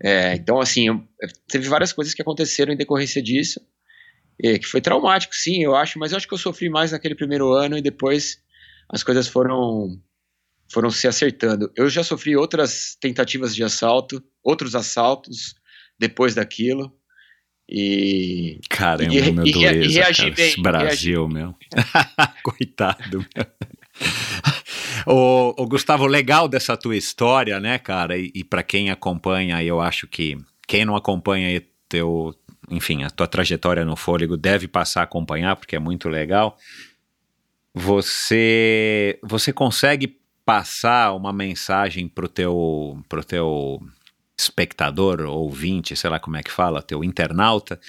É, 0.02 0.34
então, 0.34 0.60
assim, 0.60 0.88
eu- 0.88 1.04
teve 1.48 1.68
várias 1.70 1.94
coisas 1.94 2.14
que 2.14 2.22
aconteceram 2.24 2.74
em 2.74 2.78
decorrência 2.78 3.22
disso, 3.22 3.62
é, 4.44 4.58
que 4.58 4.66
foi 4.66 4.82
traumático, 4.82 5.34
sim, 5.36 5.64
eu 5.64 5.76
acho, 5.76 6.00
mas 6.00 6.12
eu 6.12 6.18
acho 6.18 6.28
que 6.28 6.34
eu 6.34 6.38
sofri 6.40 6.70
mais 6.70 6.92
naquele 6.92 7.14
primeiro 7.16 7.54
ano 7.54 7.78
e 7.78 7.82
depois 7.82 8.40
as 8.90 9.04
coisas 9.04 9.28
foram 9.28 10.02
foram 10.74 10.90
se 10.90 11.08
acertando. 11.08 11.72
Eu 11.76 11.88
já 11.90 12.04
sofri 12.04 12.36
outras 12.36 12.98
tentativas 13.00 13.56
de 13.56 13.64
assalto, 13.64 14.22
outros 14.44 14.74
assaltos 14.74 15.54
depois 15.98 16.36
daquilo. 16.36 16.94
E 17.68 18.60
Caramba, 18.70 19.14
E 19.14 19.32
meu 19.32 19.46
e 19.46 19.52
rea- 19.52 19.72
e 19.72 19.74
dureza, 19.74 19.94
reagir 20.00 20.24
cara, 20.24 20.36
bem, 20.36 20.62
Brasil, 20.62 21.28
meu. 21.28 21.56
Coitado, 22.44 23.26
meu. 23.36 23.46
o, 25.08 25.64
o 25.64 25.68
Gustavo, 25.68 26.06
legal 26.06 26.48
dessa 26.48 26.78
tua 26.78 26.96
história, 26.96 27.60
né, 27.60 27.80
cara, 27.80 28.18
e, 28.18 28.32
e 28.36 28.44
para 28.44 28.62
quem 28.62 28.92
acompanha, 28.92 29.64
eu 29.64 29.82
acho 29.82 30.08
que 30.08 30.38
quem 30.68 30.86
não 30.86 30.96
acompanha 30.96 31.60
teu, 31.90 32.36
enfim, 32.70 33.04
a 33.04 33.10
tua 33.10 33.28
trajetória 33.28 33.84
no 33.84 33.96
fôlego 33.96 34.38
deve 34.38 34.68
passar 34.68 35.02
a 35.02 35.04
acompanhar, 35.06 35.56
porque 35.56 35.76
é 35.76 35.80
muito 35.80 36.08
legal. 36.08 36.58
Você, 37.74 39.20
você 39.24 39.52
consegue 39.52 40.18
passar 40.46 41.14
uma 41.14 41.34
mensagem 41.34 42.08
pro 42.08 42.28
teu, 42.30 42.98
pro 43.10 43.24
teu 43.24 43.80
espectador, 44.38 45.22
ouvinte, 45.22 45.96
sei 45.96 46.10
lá 46.10 46.20
como 46.20 46.36
é 46.36 46.44
que 46.44 46.52
fala, 46.52 46.82
teu 46.82 47.04
internauta, 47.04 47.80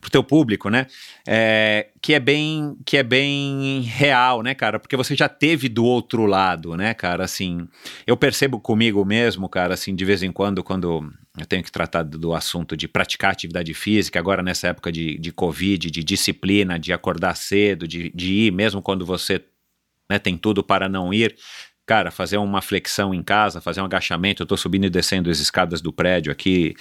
pro 0.00 0.10
teu 0.10 0.24
público, 0.24 0.70
né? 0.70 0.86
É, 1.26 1.88
que 2.00 2.14
é 2.14 2.20
bem 2.20 2.76
que 2.84 2.96
é 2.96 3.02
bem 3.02 3.82
real, 3.82 4.42
né, 4.42 4.54
cara? 4.54 4.78
Porque 4.78 4.96
você 4.96 5.14
já 5.14 5.28
teve 5.28 5.68
do 5.68 5.84
outro 5.84 6.24
lado, 6.24 6.76
né, 6.76 6.94
cara? 6.94 7.24
Assim, 7.24 7.68
eu 8.06 8.16
percebo 8.16 8.58
comigo 8.58 9.04
mesmo, 9.04 9.48
cara, 9.48 9.74
assim, 9.74 9.94
de 9.94 10.04
vez 10.04 10.22
em 10.22 10.32
quando, 10.32 10.64
quando 10.64 11.12
eu 11.38 11.46
tenho 11.46 11.62
que 11.62 11.70
tratar 11.70 12.02
do, 12.02 12.34
assunto 12.34 12.76
de 12.76 12.88
praticar 12.88 13.32
atividade 13.32 13.74
física, 13.74 14.18
agora 14.18 14.42
nessa 14.42 14.68
época 14.68 14.90
de, 14.90 15.18
de 15.18 15.30
Covid, 15.32 15.90
de 15.90 16.02
disciplina, 16.02 16.78
de 16.78 16.92
acordar 16.92 17.36
cedo, 17.36 17.86
de, 17.86 18.10
de 18.14 18.32
ir, 18.32 18.52
mesmo 18.52 18.80
quando 18.80 19.04
você 19.04 19.44
né, 20.10 20.18
tem 20.18 20.36
tudo 20.36 20.64
para 20.64 20.88
não 20.88 21.14
ir, 21.14 21.36
cara, 21.86 22.10
fazer 22.10 22.36
uma 22.36 22.62
flexão 22.62 23.12
em 23.12 23.22
casa, 23.22 23.60
fazer 23.60 23.80
um 23.80 23.84
agachamento, 23.84 24.42
eu 24.42 24.46
tô 24.46 24.56
subindo 24.56 24.84
e 24.84 24.90
descendo 24.90 25.30
as 25.30 25.40
escadas 25.40 25.80
do 25.80 25.92
prédio 25.92 26.30
aqui, 26.30 26.74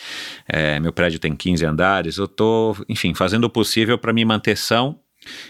é, 0.48 0.80
meu 0.80 0.94
prédio 0.94 1.20
tem 1.20 1.36
15 1.36 1.66
andares, 1.66 2.18
eu 2.18 2.28
tô, 2.28 2.76
enfim, 2.88 3.14
fazendo 3.14 3.46
o 3.46 3.50
possível 3.50 3.98
para 3.98 4.14
me 4.14 4.24
manter 4.24 4.56
são 4.58 5.00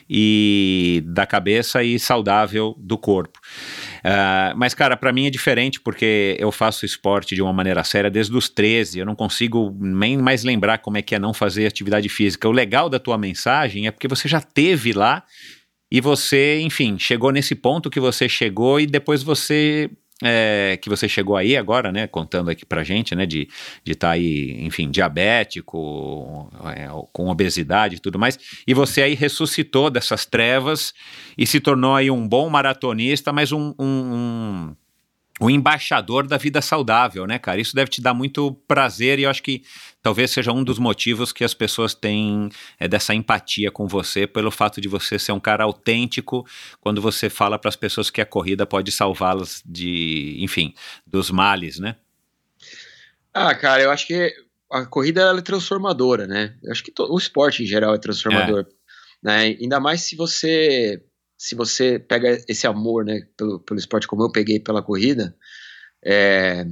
e 0.09 1.03
da 1.05 1.25
cabeça 1.25 1.83
e 1.83 1.99
saudável 1.99 2.75
do 2.79 2.97
corpo. 2.97 3.39
Ah, 4.03 4.53
mas, 4.55 4.73
cara, 4.73 4.97
para 4.97 5.11
mim 5.11 5.27
é 5.27 5.29
diferente 5.29 5.79
porque 5.79 6.35
eu 6.39 6.51
faço 6.51 6.85
esporte 6.85 7.35
de 7.35 7.41
uma 7.41 7.53
maneira 7.53 7.83
séria 7.83 8.09
desde 8.09 8.35
os 8.35 8.49
13. 8.49 8.99
Eu 8.99 9.05
não 9.05 9.15
consigo 9.15 9.75
nem 9.79 10.17
mais 10.17 10.43
lembrar 10.43 10.79
como 10.79 10.97
é 10.97 11.01
que 11.01 11.15
é 11.15 11.19
não 11.19 11.33
fazer 11.33 11.67
atividade 11.67 12.09
física. 12.09 12.47
O 12.47 12.51
legal 12.51 12.89
da 12.89 12.99
tua 12.99 13.17
mensagem 13.17 13.87
é 13.87 13.91
porque 13.91 14.07
você 14.07 14.27
já 14.27 14.41
teve 14.41 14.93
lá 14.93 15.23
e 15.91 15.99
você, 16.01 16.59
enfim, 16.61 16.97
chegou 16.99 17.31
nesse 17.31 17.55
ponto 17.55 17.89
que 17.89 17.99
você 17.99 18.29
chegou 18.29 18.79
e 18.79 18.85
depois 18.85 19.23
você. 19.23 19.89
é, 20.23 20.77
que 20.81 20.89
você 20.89 21.07
chegou 21.07 21.35
aí 21.35 21.55
agora, 21.57 21.91
né? 21.91 22.05
Contando 22.05 22.49
aqui 22.49 22.65
pra 22.65 22.83
gente, 22.83 23.15
né? 23.15 23.25
De 23.25 23.41
estar 23.41 23.51
de 23.83 23.95
tá 23.95 24.11
aí, 24.11 24.57
enfim, 24.61 24.91
diabético, 24.91 26.49
é, 26.75 26.87
com 27.11 27.29
obesidade 27.29 27.95
e 27.95 27.99
tudo 27.99 28.19
mais. 28.19 28.37
E 28.67 28.73
você 28.73 29.01
aí 29.01 29.15
ressuscitou 29.15 29.89
dessas 29.89 30.25
trevas 30.25 30.93
e 31.37 31.47
se 31.47 31.59
tornou 31.59 31.95
aí 31.95 32.11
um 32.11 32.27
bom 32.27 32.49
maratonista, 32.49 33.33
mas 33.33 33.51
um, 33.51 33.73
um, 33.79 33.85
um 33.85 34.75
o 35.39 35.49
embaixador 35.49 36.27
da 36.27 36.37
vida 36.37 36.61
saudável, 36.61 37.25
né, 37.25 37.39
cara? 37.39 37.61
Isso 37.61 37.73
deve 37.73 37.89
te 37.89 38.01
dar 38.01 38.13
muito 38.13 38.53
prazer 38.67 39.19
e 39.19 39.23
eu 39.23 39.29
acho 39.29 39.41
que 39.41 39.63
talvez 40.01 40.31
seja 40.31 40.51
um 40.51 40.63
dos 40.63 40.77
motivos 40.77 41.31
que 41.31 41.43
as 41.43 41.53
pessoas 41.53 41.93
têm 41.93 42.49
é, 42.77 42.87
dessa 42.87 43.15
empatia 43.15 43.71
com 43.71 43.87
você, 43.87 44.27
pelo 44.27 44.51
fato 44.51 44.81
de 44.81 44.89
você 44.89 45.17
ser 45.17 45.31
um 45.31 45.39
cara 45.39 45.63
autêntico 45.63 46.45
quando 46.81 47.01
você 47.01 47.29
fala 47.29 47.57
para 47.57 47.69
as 47.69 47.75
pessoas 47.75 48.09
que 48.09 48.19
a 48.19 48.25
corrida 48.25 48.65
pode 48.65 48.91
salvá-las 48.91 49.63
de, 49.65 50.35
enfim, 50.39 50.73
dos 51.07 51.31
males, 51.31 51.79
né? 51.79 51.95
Ah, 53.33 53.55
cara, 53.55 53.81
eu 53.81 53.91
acho 53.91 54.07
que 54.07 54.33
a 54.69 54.85
corrida 54.85 55.33
é 55.37 55.41
transformadora, 55.41 56.27
né? 56.27 56.57
Eu 56.61 56.71
acho 56.71 56.83
que 56.83 56.91
o 56.99 57.17
esporte 57.17 57.63
em 57.63 57.65
geral 57.65 57.95
é 57.95 57.97
transformador, 57.97 58.65
é. 58.67 58.73
né? 59.23 59.57
Ainda 59.59 59.79
mais 59.79 60.01
se 60.01 60.15
você 60.15 61.01
se 61.39 61.55
você 61.55 61.97
pega 61.97 62.37
esse 62.49 62.67
amor, 62.67 63.05
né, 63.05 63.21
pelo, 63.37 63.61
pelo 63.61 63.79
esporte 63.79 64.05
como 64.05 64.23
eu 64.23 64.29
peguei 64.29 64.59
pela 64.59 64.83
corrida, 64.83 65.33
é, 66.03 66.67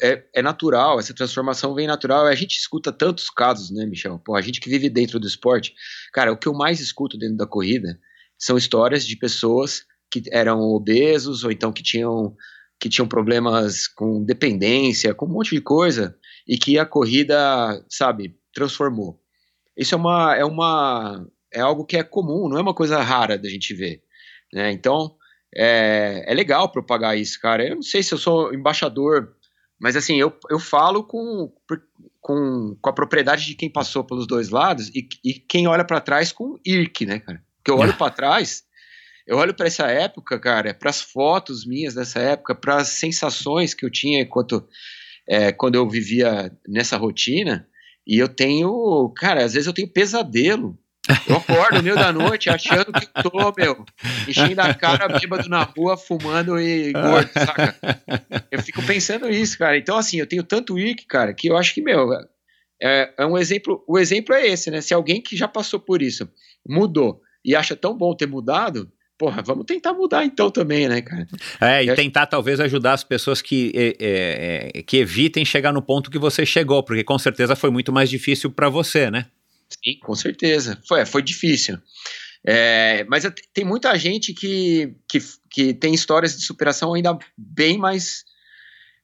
é, 0.00 0.24
é, 0.32 0.40
natural, 0.40 1.00
essa 1.00 1.12
transformação 1.12 1.74
vem 1.74 1.88
natural. 1.88 2.24
A 2.26 2.34
gente 2.36 2.56
escuta 2.56 2.92
tantos 2.92 3.28
casos, 3.28 3.72
né, 3.72 3.84
Michel? 3.84 4.16
Pô, 4.20 4.36
a 4.36 4.40
gente 4.40 4.60
que 4.60 4.70
vive 4.70 4.88
dentro 4.88 5.18
do 5.18 5.26
esporte, 5.26 5.74
cara, 6.12 6.32
o 6.32 6.36
que 6.36 6.46
eu 6.46 6.54
mais 6.54 6.78
escuto 6.78 7.18
dentro 7.18 7.36
da 7.36 7.44
corrida 7.44 7.98
são 8.38 8.56
histórias 8.56 9.04
de 9.04 9.16
pessoas 9.16 9.84
que 10.08 10.22
eram 10.30 10.60
obesos 10.60 11.42
ou 11.42 11.50
então 11.50 11.72
que 11.72 11.82
tinham 11.82 12.36
que 12.78 12.88
tinham 12.88 13.06
problemas 13.08 13.86
com 13.86 14.24
dependência, 14.24 15.14
com 15.14 15.26
um 15.26 15.30
monte 15.30 15.54
de 15.54 15.60
coisa 15.60 16.16
e 16.46 16.58
que 16.58 16.78
a 16.78 16.86
corrida, 16.86 17.84
sabe, 17.88 18.36
transformou. 18.52 19.20
Isso 19.76 19.94
é 19.94 19.98
uma 19.98 20.36
é 20.36 20.44
uma 20.44 21.26
é 21.52 21.60
algo 21.60 21.84
que 21.84 21.96
é 21.96 22.02
comum, 22.02 22.48
não 22.48 22.58
é 22.58 22.62
uma 22.62 22.74
coisa 22.74 23.00
rara 23.00 23.38
da 23.38 23.48
gente 23.48 23.74
ver, 23.74 24.02
né? 24.52 24.72
Então 24.72 25.16
é, 25.54 26.24
é 26.26 26.34
legal 26.34 26.70
propagar 26.70 27.16
isso, 27.16 27.40
cara. 27.40 27.66
Eu 27.66 27.76
não 27.76 27.82
sei 27.82 28.02
se 28.02 28.12
eu 28.12 28.18
sou 28.18 28.54
embaixador 28.54 29.34
mas 29.82 29.96
assim, 29.96 30.14
eu, 30.14 30.32
eu 30.48 30.60
falo 30.60 31.02
com, 31.02 31.52
com, 32.20 32.76
com 32.80 32.88
a 32.88 32.92
propriedade 32.92 33.44
de 33.44 33.56
quem 33.56 33.68
passou 33.68 34.04
pelos 34.04 34.28
dois 34.28 34.48
lados 34.48 34.88
e, 34.94 35.08
e 35.24 35.34
quem 35.34 35.66
olha 35.66 35.84
para 35.84 36.00
trás 36.00 36.30
com 36.30 36.56
IRC, 36.64 37.04
né, 37.04 37.18
cara? 37.18 37.42
Porque 37.56 37.70
eu 37.72 37.78
olho 37.78 37.92
para 37.96 38.08
trás, 38.14 38.62
eu 39.26 39.36
olho 39.38 39.52
para 39.52 39.66
essa 39.66 39.88
época, 39.88 40.38
cara, 40.38 40.72
para 40.72 40.88
as 40.88 41.00
fotos 41.00 41.66
minhas 41.66 41.94
dessa 41.94 42.20
época, 42.20 42.54
para 42.54 42.76
as 42.76 42.90
sensações 42.90 43.74
que 43.74 43.84
eu 43.84 43.90
tinha 43.90 44.20
enquanto 44.20 44.64
é, 45.28 45.50
quando 45.50 45.74
eu 45.74 45.88
vivia 45.90 46.56
nessa 46.68 46.96
rotina, 46.96 47.66
e 48.06 48.18
eu 48.18 48.28
tenho, 48.28 49.12
cara, 49.16 49.44
às 49.44 49.54
vezes 49.54 49.66
eu 49.66 49.72
tenho 49.72 49.92
pesadelo 49.92 50.78
eu 51.28 51.36
acordo 51.36 51.76
no 51.76 51.82
meio 51.82 51.96
da 51.96 52.12
noite 52.12 52.48
achando 52.48 52.92
que 52.92 53.06
tô, 53.22 53.52
meu, 53.56 53.84
enchendo 54.28 54.60
a 54.60 54.74
cara 54.74 55.08
bêbado 55.08 55.48
na 55.48 55.62
rua, 55.62 55.96
fumando 55.96 56.58
e 56.58 56.92
gordo, 56.92 57.30
saca? 57.32 57.76
Eu 58.50 58.62
fico 58.62 58.82
pensando 58.84 59.28
isso, 59.30 59.58
cara. 59.58 59.76
Então, 59.76 59.96
assim, 59.96 60.18
eu 60.18 60.26
tenho 60.26 60.42
tanto 60.42 60.78
IRC, 60.78 61.06
cara, 61.06 61.34
que 61.34 61.48
eu 61.48 61.56
acho 61.56 61.74
que, 61.74 61.82
meu, 61.82 62.12
é, 62.82 63.12
é 63.18 63.26
um 63.26 63.38
exemplo. 63.38 63.84
O 63.86 63.98
exemplo 63.98 64.34
é 64.34 64.46
esse, 64.46 64.70
né? 64.70 64.80
Se 64.80 64.92
alguém 64.92 65.20
que 65.20 65.36
já 65.36 65.46
passou 65.46 65.78
por 65.78 66.02
isso 66.02 66.28
mudou 66.66 67.20
e 67.44 67.54
acha 67.54 67.76
tão 67.76 67.96
bom 67.96 68.14
ter 68.14 68.26
mudado, 68.26 68.90
porra, 69.18 69.42
vamos 69.42 69.64
tentar 69.66 69.92
mudar 69.92 70.24
então 70.24 70.50
também, 70.50 70.88
né, 70.88 71.00
cara? 71.00 71.26
É, 71.60 71.84
e 71.84 71.94
tentar 71.94 72.26
talvez 72.26 72.58
ajudar 72.58 72.94
as 72.94 73.04
pessoas 73.04 73.40
que, 73.40 73.72
é, 73.74 74.72
é, 74.78 74.82
que 74.82 74.96
evitem 74.96 75.44
chegar 75.44 75.72
no 75.72 75.80
ponto 75.80 76.10
que 76.10 76.18
você 76.18 76.44
chegou, 76.44 76.82
porque 76.82 77.04
com 77.04 77.18
certeza 77.18 77.54
foi 77.54 77.70
muito 77.70 77.92
mais 77.92 78.10
difícil 78.10 78.50
para 78.50 78.68
você, 78.68 79.10
né? 79.10 79.26
Sim, 79.72 79.98
com 80.00 80.14
certeza. 80.14 80.80
Foi, 80.86 81.00
é, 81.00 81.06
foi 81.06 81.22
difícil. 81.22 81.78
É, 82.44 83.04
mas 83.04 83.24
tem 83.54 83.64
muita 83.64 83.96
gente 83.96 84.34
que, 84.34 84.96
que, 85.08 85.18
que 85.50 85.74
tem 85.74 85.94
histórias 85.94 86.36
de 86.36 86.44
superação 86.44 86.94
ainda 86.94 87.16
bem 87.36 87.78
mais. 87.78 88.24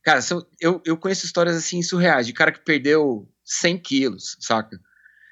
Cara, 0.03 0.21
são, 0.21 0.45
eu, 0.61 0.81
eu 0.85 0.97
conheço 0.97 1.25
histórias 1.27 1.57
assim 1.57 1.83
surreais, 1.83 2.27
de 2.27 2.33
cara 2.33 2.53
que 2.53 2.65
perdeu 2.65 3.29
100 3.45 3.79
quilos, 3.79 4.37
saca? 4.41 4.79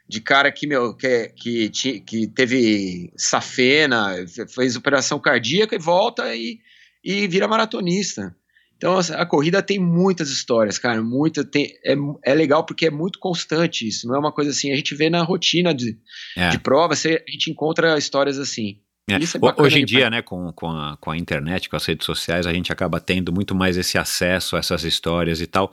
De 0.09 0.20
cara 0.20 0.53
que, 0.53 0.68
meu, 0.68 0.95
que, 0.95 1.28
que, 1.70 2.01
que 2.01 2.28
teve 2.28 3.12
safena, 3.16 4.14
fez 4.49 4.76
operação 4.76 5.18
cardíaca 5.18 5.74
e 5.74 5.80
volta 5.80 6.34
e, 6.34 6.61
e 7.03 7.26
vira 7.26 7.49
maratonista. 7.49 8.37
Então 8.77 8.99
a 8.99 9.24
corrida 9.24 9.62
tem 9.62 9.79
muitas 9.79 10.29
histórias, 10.29 10.79
cara, 10.79 11.03
muita 11.03 11.43
tem, 11.43 11.72
é, 11.85 11.97
é 12.24 12.35
legal 12.35 12.64
porque 12.64 12.87
é 12.87 12.91
muito 12.91 13.18
constante 13.18 13.89
isso, 13.89 14.07
não 14.07 14.16
é 14.16 14.18
uma 14.18 14.33
coisa 14.33 14.51
assim, 14.51 14.70
a 14.70 14.77
gente 14.77 14.95
vê 14.95 15.09
na 15.09 15.22
rotina 15.22 15.74
de, 15.74 15.99
é. 16.37 16.51
de 16.51 16.59
prova, 16.59 16.95
você, 16.95 17.24
a 17.27 17.31
gente 17.31 17.51
encontra 17.51 17.97
histórias 17.97 18.39
assim. 18.39 18.79
É. 19.09 19.14
é 19.14 19.62
Hoje 19.62 19.81
em 19.81 19.85
dia, 19.85 20.11
né, 20.11 20.20
com, 20.20 20.53
com, 20.53 20.68
a, 20.68 20.97
com 21.01 21.11
a 21.11 21.16
internet, 21.16 21.68
com 21.70 21.77
as 21.77 21.87
redes 21.87 22.05
sociais, 22.05 22.47
a 22.47 22.53
gente 22.53 22.72
acaba 22.72 23.01
tendo 23.01 23.33
muito 23.33 23.55
mais 23.55 23.77
esse 23.77 23.97
acesso 23.97 24.57
a 24.57 24.59
essas 24.59 24.85
histórias 24.85 25.41
e 25.41 25.47
tal. 25.47 25.70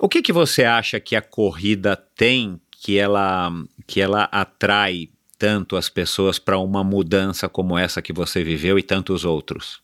O 0.00 0.08
que, 0.08 0.20
que 0.20 0.32
você 0.32 0.64
acha 0.64 0.98
que 0.98 1.14
a 1.14 1.22
corrida 1.22 1.96
tem 1.96 2.60
que 2.70 2.98
ela, 2.98 3.52
que 3.86 4.00
ela 4.00 4.24
atrai 4.32 5.08
tanto 5.38 5.76
as 5.76 5.88
pessoas 5.88 6.38
para 6.38 6.58
uma 6.58 6.82
mudança 6.82 7.48
como 7.48 7.76
essa 7.76 8.00
que 8.00 8.12
você 8.12 8.42
viveu 8.42 8.78
e 8.78 8.82
tantos 8.82 9.24
outros? 9.24 9.80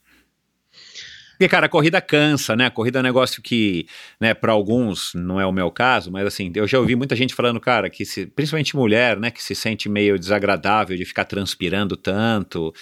Porque, 1.33 1.49
cara, 1.49 1.67
a 1.67 1.69
corrida 1.69 2.01
cansa, 2.01 2.55
né? 2.55 2.67
A 2.67 2.71
corrida 2.71 2.99
é 2.99 3.01
um 3.01 3.03
negócio 3.03 3.43
que, 3.43 3.87
né, 4.21 4.35
para 4.35 4.53
alguns, 4.53 5.13
não 5.15 5.41
é 5.41 5.47
o 5.47 5.53
meu 5.53 5.71
caso, 5.71 6.11
mas 6.11 6.27
assim, 6.27 6.53
eu 6.55 6.67
já 6.67 6.79
ouvi 6.79 6.95
muita 6.95 7.17
gente 7.17 7.35
falando, 7.35 7.59
cara, 7.61 7.91
que 7.91 8.05
se, 8.05 8.27
principalmente 8.27 8.77
mulher, 8.77 9.19
né, 9.19 9.31
que 9.31 9.43
se 9.43 9.55
sente 9.55 9.89
meio 9.89 10.19
desagradável 10.19 10.97
de 10.97 11.05
ficar 11.05 11.25
transpirando 11.25 11.97
tanto. 11.97 12.73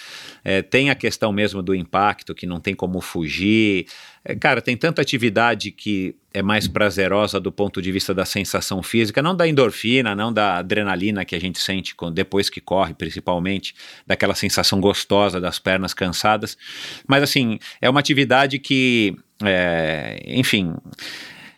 É, 0.43 0.61
tem 0.61 0.89
a 0.89 0.95
questão 0.95 1.31
mesmo 1.31 1.61
do 1.61 1.73
impacto, 1.73 2.35
que 2.35 2.45
não 2.45 2.59
tem 2.59 2.75
como 2.75 3.01
fugir. 3.01 3.87
É, 4.23 4.35
cara, 4.35 4.61
tem 4.61 4.77
tanta 4.77 5.01
atividade 5.01 5.71
que 5.71 6.15
é 6.33 6.41
mais 6.41 6.67
prazerosa 6.67 7.39
do 7.39 7.51
ponto 7.51 7.81
de 7.81 7.91
vista 7.91 8.13
da 8.13 8.23
sensação 8.23 8.81
física, 8.83 9.21
não 9.21 9.35
da 9.35 9.47
endorfina, 9.47 10.15
não 10.15 10.31
da 10.31 10.57
adrenalina 10.57 11.25
que 11.25 11.35
a 11.35 11.41
gente 11.41 11.59
sente 11.59 11.95
depois 12.13 12.49
que 12.49 12.61
corre, 12.61 12.93
principalmente, 12.93 13.73
daquela 14.05 14.35
sensação 14.35 14.79
gostosa 14.79 15.41
das 15.41 15.57
pernas 15.59 15.93
cansadas. 15.93 16.57
Mas, 17.07 17.23
assim, 17.23 17.59
é 17.81 17.89
uma 17.89 17.99
atividade 17.99 18.59
que, 18.59 19.15
é, 19.43 20.21
enfim. 20.27 20.75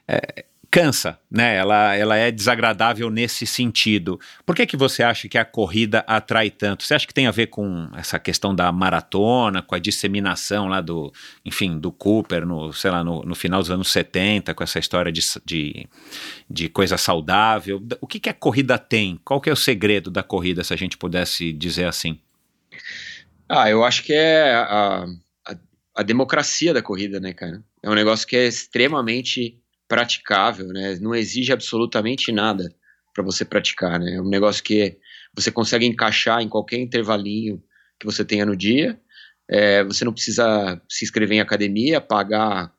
É, 0.07 0.45
cansa, 0.73 1.19
né? 1.29 1.55
Ela, 1.55 1.95
ela 1.95 2.17
é 2.17 2.31
desagradável 2.31 3.11
nesse 3.11 3.45
sentido. 3.45 4.19
Por 4.43 4.55
que, 4.55 4.65
que 4.65 4.75
você 4.75 5.03
acha 5.03 5.29
que 5.29 5.37
a 5.37 5.45
corrida 5.45 6.03
atrai 6.07 6.49
tanto? 6.49 6.83
Você 6.83 6.95
acha 6.95 7.05
que 7.05 7.13
tem 7.13 7.27
a 7.27 7.31
ver 7.31 7.45
com 7.45 7.87
essa 7.95 8.17
questão 8.17 8.55
da 8.55 8.71
maratona, 8.71 9.61
com 9.61 9.75
a 9.75 9.79
disseminação 9.79 10.67
lá 10.67 10.81
do, 10.81 11.13
enfim, 11.45 11.77
do 11.77 11.91
Cooper, 11.91 12.43
no, 12.43 12.73
sei 12.73 12.89
lá, 12.89 13.03
no, 13.03 13.21
no 13.21 13.35
final 13.35 13.59
dos 13.61 13.69
anos 13.69 13.91
70, 13.91 14.51
com 14.55 14.63
essa 14.63 14.79
história 14.79 15.11
de, 15.11 15.21
de, 15.45 15.87
de 16.49 16.69
coisa 16.69 16.97
saudável? 16.97 17.79
O 18.01 18.07
que, 18.07 18.19
que 18.19 18.29
a 18.29 18.33
corrida 18.33 18.75
tem? 18.79 19.19
Qual 19.23 19.39
que 19.39 19.51
é 19.51 19.53
o 19.53 19.55
segredo 19.55 20.09
da 20.09 20.23
corrida, 20.23 20.63
se 20.63 20.73
a 20.73 20.77
gente 20.77 20.97
pudesse 20.97 21.53
dizer 21.53 21.85
assim? 21.85 22.19
Ah, 23.47 23.69
eu 23.69 23.83
acho 23.83 24.01
que 24.01 24.11
é 24.13 24.55
a, 24.55 25.05
a, 25.45 25.55
a 25.97 26.01
democracia 26.01 26.73
da 26.73 26.81
corrida, 26.81 27.19
né, 27.19 27.31
cara? 27.31 27.63
É 27.83 27.87
um 27.87 27.93
negócio 27.93 28.25
que 28.25 28.35
é 28.35 28.47
extremamente 28.47 29.61
praticável, 29.93 30.67
né? 30.69 30.97
Não 30.99 31.13
exige 31.13 31.53
absolutamente 31.53 32.31
nada 32.31 32.67
para 33.13 33.23
você 33.23 33.45
praticar, 33.45 33.99
né? 33.99 34.15
É 34.15 34.21
um 34.21 34.27
negócio 34.27 34.63
que 34.63 34.97
você 35.35 35.51
consegue 35.51 35.85
encaixar 35.85 36.41
em 36.41 36.49
qualquer 36.49 36.79
intervalinho 36.79 37.61
que 37.99 38.05
você 38.07 38.25
tenha 38.25 38.43
no 38.43 38.57
dia. 38.57 38.99
É, 39.47 39.83
você 39.83 40.03
não 40.03 40.11
precisa 40.11 40.81
se 40.89 41.05
inscrever 41.05 41.37
em 41.37 41.41
academia, 41.41 42.01
pagar 42.01 42.73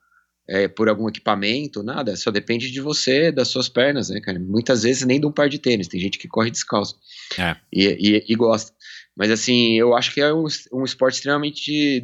é, 0.49 0.67
por 0.67 0.89
algum 0.89 1.09
equipamento, 1.09 1.85
nada. 1.85 2.17
Só 2.17 2.33
depende 2.33 2.69
de 2.69 2.81
você, 2.81 3.31
das 3.31 3.47
suas 3.47 3.69
pernas, 3.69 4.09
né, 4.09 4.21
cara? 4.21 4.41
Muitas 4.41 4.83
vezes 4.83 5.07
nem 5.07 5.21
de 5.21 5.27
um 5.27 5.33
par 5.33 5.49
de 5.49 5.61
tênis. 5.61 5.87
Tem 5.87 6.01
gente 6.01 6.19
que 6.19 6.27
corre 6.27 6.51
descalço 6.51 6.97
é. 7.39 7.55
e, 7.73 7.87
e, 7.87 8.25
e, 8.29 8.35
gosta. 8.35 8.73
Mas 9.17 9.31
assim, 9.31 9.79
eu 9.79 9.95
acho 9.95 10.13
que 10.13 10.21
é 10.21 10.35
um, 10.35 10.47
um 10.73 10.83
esporte 10.83 11.15
extremamente 11.15 12.03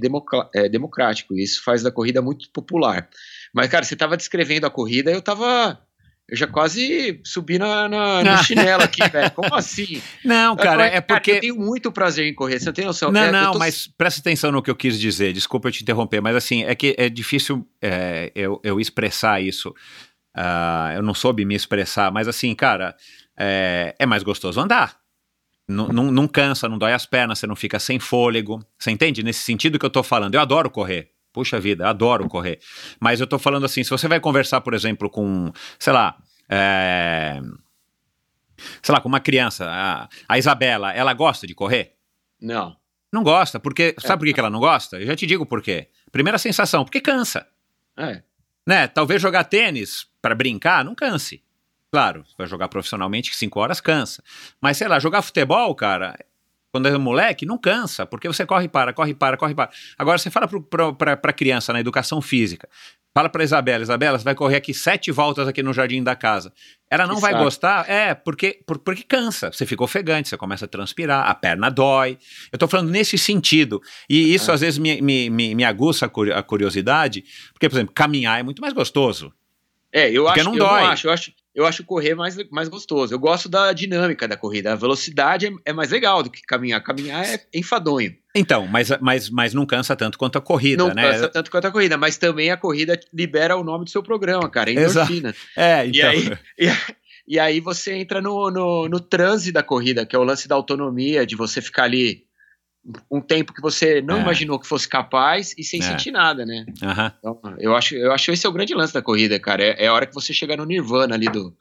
é, 0.54 0.68
democrático. 0.68 1.34
E 1.34 1.42
isso 1.42 1.64
faz 1.64 1.82
da 1.82 1.90
corrida 1.90 2.22
muito 2.22 2.48
popular. 2.52 3.10
Mas, 3.52 3.68
cara, 3.68 3.84
você 3.84 3.96
tava 3.96 4.16
descrevendo 4.16 4.66
a 4.66 4.70
corrida, 4.70 5.10
eu 5.10 5.22
tava. 5.22 5.80
Eu 6.28 6.36
já 6.36 6.46
quase 6.46 7.20
subi 7.24 7.58
na, 7.58 7.88
na 7.88 8.22
no 8.22 8.44
chinelo 8.44 8.84
aqui, 8.84 9.02
velho. 9.10 9.32
Como 9.32 9.52
assim? 9.52 10.00
Não, 10.24 10.54
cara, 10.54 10.86
é 10.86 11.00
porque. 11.00 11.32
Cara, 11.32 11.38
eu 11.38 11.54
tenho 11.54 11.56
muito 11.56 11.90
prazer 11.90 12.26
em 12.26 12.34
correr, 12.34 12.60
você 12.60 12.66
não 12.66 12.72
tem 12.72 12.84
noção. 12.84 13.10
Não, 13.10 13.20
é, 13.20 13.32
não, 13.32 13.52
tô... 13.52 13.58
mas 13.58 13.88
presta 13.88 14.20
atenção 14.20 14.52
no 14.52 14.62
que 14.62 14.70
eu 14.70 14.76
quis 14.76 14.98
dizer. 14.98 15.32
Desculpa 15.32 15.68
eu 15.68 15.72
te 15.72 15.82
interromper, 15.82 16.20
mas 16.20 16.36
assim, 16.36 16.62
é 16.62 16.74
que 16.74 16.94
é 16.96 17.08
difícil 17.08 17.66
é, 17.82 18.30
eu, 18.34 18.60
eu 18.62 18.78
expressar 18.80 19.42
isso. 19.42 19.74
Uh, 20.36 20.94
eu 20.94 21.02
não 21.02 21.14
soube 21.14 21.44
me 21.44 21.56
expressar, 21.56 22.12
mas 22.12 22.28
assim, 22.28 22.54
cara, 22.54 22.94
é, 23.36 23.96
é 23.98 24.06
mais 24.06 24.22
gostoso 24.22 24.60
andar. 24.60 25.00
Não, 25.66 25.88
não, 25.88 26.10
não 26.10 26.28
cansa, 26.28 26.68
não 26.68 26.78
dói 26.78 26.92
as 26.92 27.06
pernas, 27.06 27.38
você 27.38 27.46
não 27.46 27.56
fica 27.56 27.78
sem 27.78 27.98
fôlego. 27.98 28.64
Você 28.78 28.90
entende? 28.90 29.22
Nesse 29.22 29.40
sentido 29.40 29.78
que 29.78 29.86
eu 29.86 29.90
tô 29.90 30.02
falando. 30.02 30.34
Eu 30.34 30.40
adoro 30.40 30.68
correr. 30.68 31.10
Puxa 31.32 31.60
vida, 31.60 31.88
adoro 31.88 32.28
correr. 32.28 32.58
Mas 32.98 33.20
eu 33.20 33.26
tô 33.26 33.38
falando 33.38 33.64
assim, 33.64 33.84
se 33.84 33.90
você 33.90 34.08
vai 34.08 34.18
conversar, 34.18 34.60
por 34.60 34.74
exemplo, 34.74 35.08
com, 35.08 35.52
sei 35.78 35.92
lá, 35.92 36.16
é... 36.48 37.40
sei 38.82 38.92
lá, 38.92 39.00
com 39.00 39.08
uma 39.08 39.20
criança, 39.20 39.66
a, 39.68 40.08
a, 40.28 40.38
Isabela, 40.38 40.92
ela 40.92 41.14
gosta 41.14 41.46
de 41.46 41.54
correr? 41.54 41.94
Não. 42.40 42.76
Não 43.12 43.22
gosta, 43.22 43.60
porque, 43.60 43.94
é. 43.96 44.00
sabe 44.00 44.26
por 44.26 44.34
que 44.34 44.40
ela 44.40 44.50
não 44.50 44.60
gosta? 44.60 44.98
Eu 44.98 45.06
já 45.06 45.16
te 45.16 45.26
digo 45.26 45.46
por 45.46 45.62
quê. 45.62 45.88
Primeira 46.10 46.38
sensação, 46.38 46.84
porque 46.84 47.00
cansa. 47.00 47.46
É. 47.96 48.22
Né? 48.66 48.88
Talvez 48.88 49.20
jogar 49.22 49.44
tênis 49.44 50.06
para 50.20 50.34
brincar 50.34 50.84
não 50.84 50.94
canse. 50.94 51.42
Claro, 51.92 52.24
vai 52.38 52.46
jogar 52.46 52.68
profissionalmente, 52.68 53.34
cinco 53.34 53.58
horas 53.58 53.80
cansa. 53.80 54.22
Mas 54.60 54.76
sei 54.76 54.86
lá, 54.86 55.00
jogar 55.00 55.22
futebol, 55.22 55.74
cara, 55.74 56.16
quando 56.72 56.86
é 56.86 56.96
moleque, 56.96 57.44
não 57.44 57.58
cansa, 57.58 58.06
porque 58.06 58.28
você 58.28 58.46
corre 58.46 58.66
e 58.66 58.68
para, 58.68 58.92
corre 58.92 59.10
e 59.10 59.14
para, 59.14 59.36
corre 59.36 59.52
e 59.52 59.54
para. 59.54 59.70
Agora 59.98 60.18
você 60.18 60.30
fala 60.30 60.46
para 60.46 61.12
a 61.22 61.32
criança 61.32 61.72
na 61.72 61.80
educação 61.80 62.20
física, 62.22 62.68
fala 63.12 63.28
para 63.28 63.42
Isabela, 63.42 63.82
Isabela, 63.82 64.18
você 64.18 64.24
vai 64.24 64.34
correr 64.34 64.56
aqui 64.56 64.72
sete 64.72 65.10
voltas 65.10 65.48
aqui 65.48 65.62
no 65.62 65.72
jardim 65.72 66.02
da 66.02 66.14
casa. 66.14 66.52
Ela 66.88 67.06
não 67.06 67.16
vai 67.16 67.34
gostar, 67.34 67.88
é, 67.90 68.14
porque, 68.14 68.60
por, 68.66 68.78
porque 68.78 69.02
cansa, 69.02 69.52
você 69.52 69.66
fica 69.66 69.82
ofegante, 69.82 70.28
você 70.28 70.36
começa 70.36 70.64
a 70.64 70.68
transpirar, 70.68 71.28
a 71.28 71.34
perna 71.34 71.70
dói. 71.70 72.18
Eu 72.52 72.56
estou 72.56 72.68
falando 72.68 72.90
nesse 72.90 73.18
sentido, 73.18 73.80
e 74.08 74.32
isso 74.32 74.50
é. 74.50 74.54
às 74.54 74.60
vezes 74.60 74.78
me, 74.78 75.00
me, 75.00 75.28
me, 75.28 75.54
me 75.54 75.64
aguça 75.64 76.06
a 76.06 76.42
curiosidade, 76.42 77.24
porque, 77.52 77.68
por 77.68 77.76
exemplo, 77.76 77.94
caminhar 77.94 78.38
é 78.38 78.42
muito 78.42 78.60
mais 78.60 78.72
gostoso. 78.72 79.32
É, 79.92 80.08
eu 80.08 80.24
porque 80.24 80.40
acho, 80.40 80.50
não 80.50 80.56
dói. 80.56 80.68
eu 80.68 80.84
não 80.84 80.90
acho, 80.92 81.06
eu 81.08 81.12
acho, 81.12 81.32
eu 81.60 81.66
acho 81.66 81.84
correr 81.84 82.14
mais, 82.14 82.36
mais 82.50 82.68
gostoso. 82.68 83.12
Eu 83.12 83.18
gosto 83.18 83.48
da 83.48 83.72
dinâmica 83.72 84.26
da 84.26 84.36
corrida. 84.36 84.72
A 84.72 84.76
velocidade 84.76 85.46
é, 85.46 85.52
é 85.66 85.72
mais 85.72 85.90
legal 85.90 86.22
do 86.22 86.30
que 86.30 86.42
caminhar. 86.42 86.82
Caminhar 86.82 87.24
é 87.24 87.40
enfadonho. 87.54 88.14
Então, 88.34 88.66
mas, 88.66 88.88
mas, 89.00 89.28
mas 89.28 89.54
não 89.54 89.66
cansa 89.66 89.94
tanto 89.94 90.16
quanto 90.16 90.38
a 90.38 90.40
corrida, 90.40 90.82
não 90.82 90.94
né? 90.94 91.02
Não 91.02 91.12
cansa 91.12 91.28
tanto 91.28 91.50
quanto 91.50 91.66
a 91.66 91.70
corrida, 91.70 91.96
mas 91.96 92.16
também 92.16 92.50
a 92.50 92.56
corrida 92.56 92.98
libera 93.12 93.56
o 93.56 93.64
nome 93.64 93.84
do 93.84 93.90
seu 93.90 94.02
programa, 94.02 94.48
cara, 94.48 94.70
endorfina. 94.70 95.30
Exato. 95.30 95.46
É, 95.56 95.86
então... 95.86 95.92
E 95.92 96.02
aí, 96.02 96.38
e, 96.58 96.68
e 97.28 97.38
aí 97.38 97.60
você 97.60 97.94
entra 97.94 98.20
no, 98.20 98.50
no, 98.50 98.88
no 98.88 99.00
transe 99.00 99.52
da 99.52 99.62
corrida, 99.62 100.06
que 100.06 100.16
é 100.16 100.18
o 100.18 100.24
lance 100.24 100.48
da 100.48 100.54
autonomia, 100.54 101.26
de 101.26 101.36
você 101.36 101.60
ficar 101.60 101.84
ali 101.84 102.24
um 103.10 103.20
tempo 103.20 103.52
que 103.52 103.60
você 103.60 104.00
não 104.00 104.18
é. 104.18 104.20
imaginou 104.22 104.58
que 104.58 104.66
fosse 104.66 104.88
capaz 104.88 105.54
e 105.58 105.62
sem 105.62 105.80
é. 105.80 105.82
sentir 105.82 106.10
nada, 106.10 106.46
né? 106.46 106.64
Uhum. 106.82 107.10
Então, 107.18 107.56
eu 107.58 107.76
acho, 107.76 107.94
eu 107.94 108.12
acho 108.12 108.30
esse 108.32 108.46
é 108.46 108.48
o 108.48 108.52
grande 108.52 108.74
lance 108.74 108.94
da 108.94 109.02
corrida, 109.02 109.38
cara. 109.38 109.62
É, 109.62 109.84
é 109.84 109.86
a 109.88 109.92
hora 109.92 110.06
que 110.06 110.14
você 110.14 110.32
chega 110.32 110.56
no 110.56 110.64
nirvana 110.64 111.14
ali 111.14 111.28
do, 111.28 111.54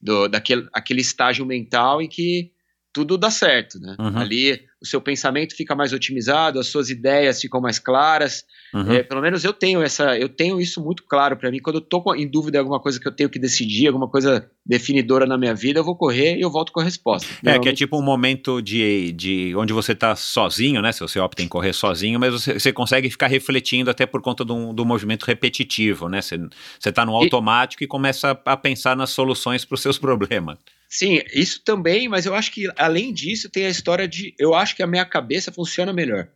do 0.00 0.28
daquele 0.28 0.66
aquele 0.72 1.00
estágio 1.00 1.44
mental 1.44 2.00
em 2.00 2.08
que 2.08 2.50
tudo 2.94 3.18
dá 3.18 3.28
certo, 3.28 3.80
né? 3.80 3.96
Uhum. 3.98 4.18
Ali 4.18 4.60
o 4.80 4.86
seu 4.86 5.00
pensamento 5.00 5.56
fica 5.56 5.74
mais 5.74 5.92
otimizado, 5.92 6.60
as 6.60 6.68
suas 6.68 6.90
ideias 6.90 7.40
ficam 7.40 7.60
mais 7.60 7.78
claras. 7.78 8.44
Uhum. 8.72 8.92
É, 8.92 9.02
pelo 9.02 9.20
menos 9.20 9.42
eu 9.42 9.52
tenho 9.52 9.82
essa, 9.82 10.16
eu 10.16 10.28
tenho 10.28 10.60
isso 10.60 10.80
muito 10.80 11.02
claro 11.02 11.36
para 11.36 11.50
mim. 11.50 11.58
Quando 11.58 11.76
eu 11.76 11.80
tô 11.80 12.14
em 12.14 12.30
dúvida 12.30 12.52
de 12.52 12.58
alguma 12.58 12.78
coisa 12.78 13.00
que 13.00 13.08
eu 13.08 13.10
tenho 13.10 13.28
que 13.28 13.38
decidir, 13.38 13.88
alguma 13.88 14.08
coisa 14.08 14.48
definidora 14.64 15.26
na 15.26 15.36
minha 15.36 15.54
vida, 15.54 15.80
eu 15.80 15.84
vou 15.84 15.96
correr 15.96 16.36
e 16.36 16.42
eu 16.42 16.50
volto 16.50 16.70
com 16.70 16.80
a 16.80 16.84
resposta. 16.84 17.28
É, 17.44 17.58
que 17.58 17.68
é 17.68 17.72
tipo 17.72 17.98
um 17.98 18.02
momento 18.02 18.62
de, 18.62 19.10
de 19.12 19.56
onde 19.56 19.72
você 19.72 19.92
tá 19.92 20.14
sozinho, 20.14 20.80
né? 20.80 20.92
Se 20.92 21.00
você 21.00 21.18
opta 21.18 21.42
em 21.42 21.48
correr 21.48 21.72
sozinho, 21.72 22.20
mas 22.20 22.32
você, 22.32 22.60
você 22.60 22.72
consegue 22.72 23.10
ficar 23.10 23.26
refletindo 23.26 23.90
até 23.90 24.06
por 24.06 24.22
conta 24.22 24.44
do, 24.44 24.72
do 24.72 24.84
movimento 24.84 25.24
repetitivo, 25.24 26.08
né? 26.08 26.22
Você, 26.22 26.38
você 26.78 26.92
tá 26.92 27.04
no 27.04 27.16
automático 27.16 27.82
e, 27.82 27.86
e 27.86 27.88
começa 27.88 28.38
a 28.44 28.56
pensar 28.56 28.96
nas 28.96 29.10
soluções 29.10 29.64
para 29.64 29.74
os 29.74 29.82
seus 29.82 29.98
problemas. 29.98 30.58
Sim, 30.94 31.20
isso 31.34 31.60
também, 31.64 32.08
mas 32.08 32.24
eu 32.24 32.36
acho 32.36 32.52
que 32.52 32.70
além 32.78 33.12
disso 33.12 33.50
tem 33.50 33.66
a 33.66 33.68
história 33.68 34.06
de. 34.06 34.32
Eu 34.38 34.54
acho 34.54 34.76
que 34.76 34.82
a 34.82 34.86
minha 34.86 35.04
cabeça 35.04 35.50
funciona 35.50 35.92
melhor. 35.92 36.28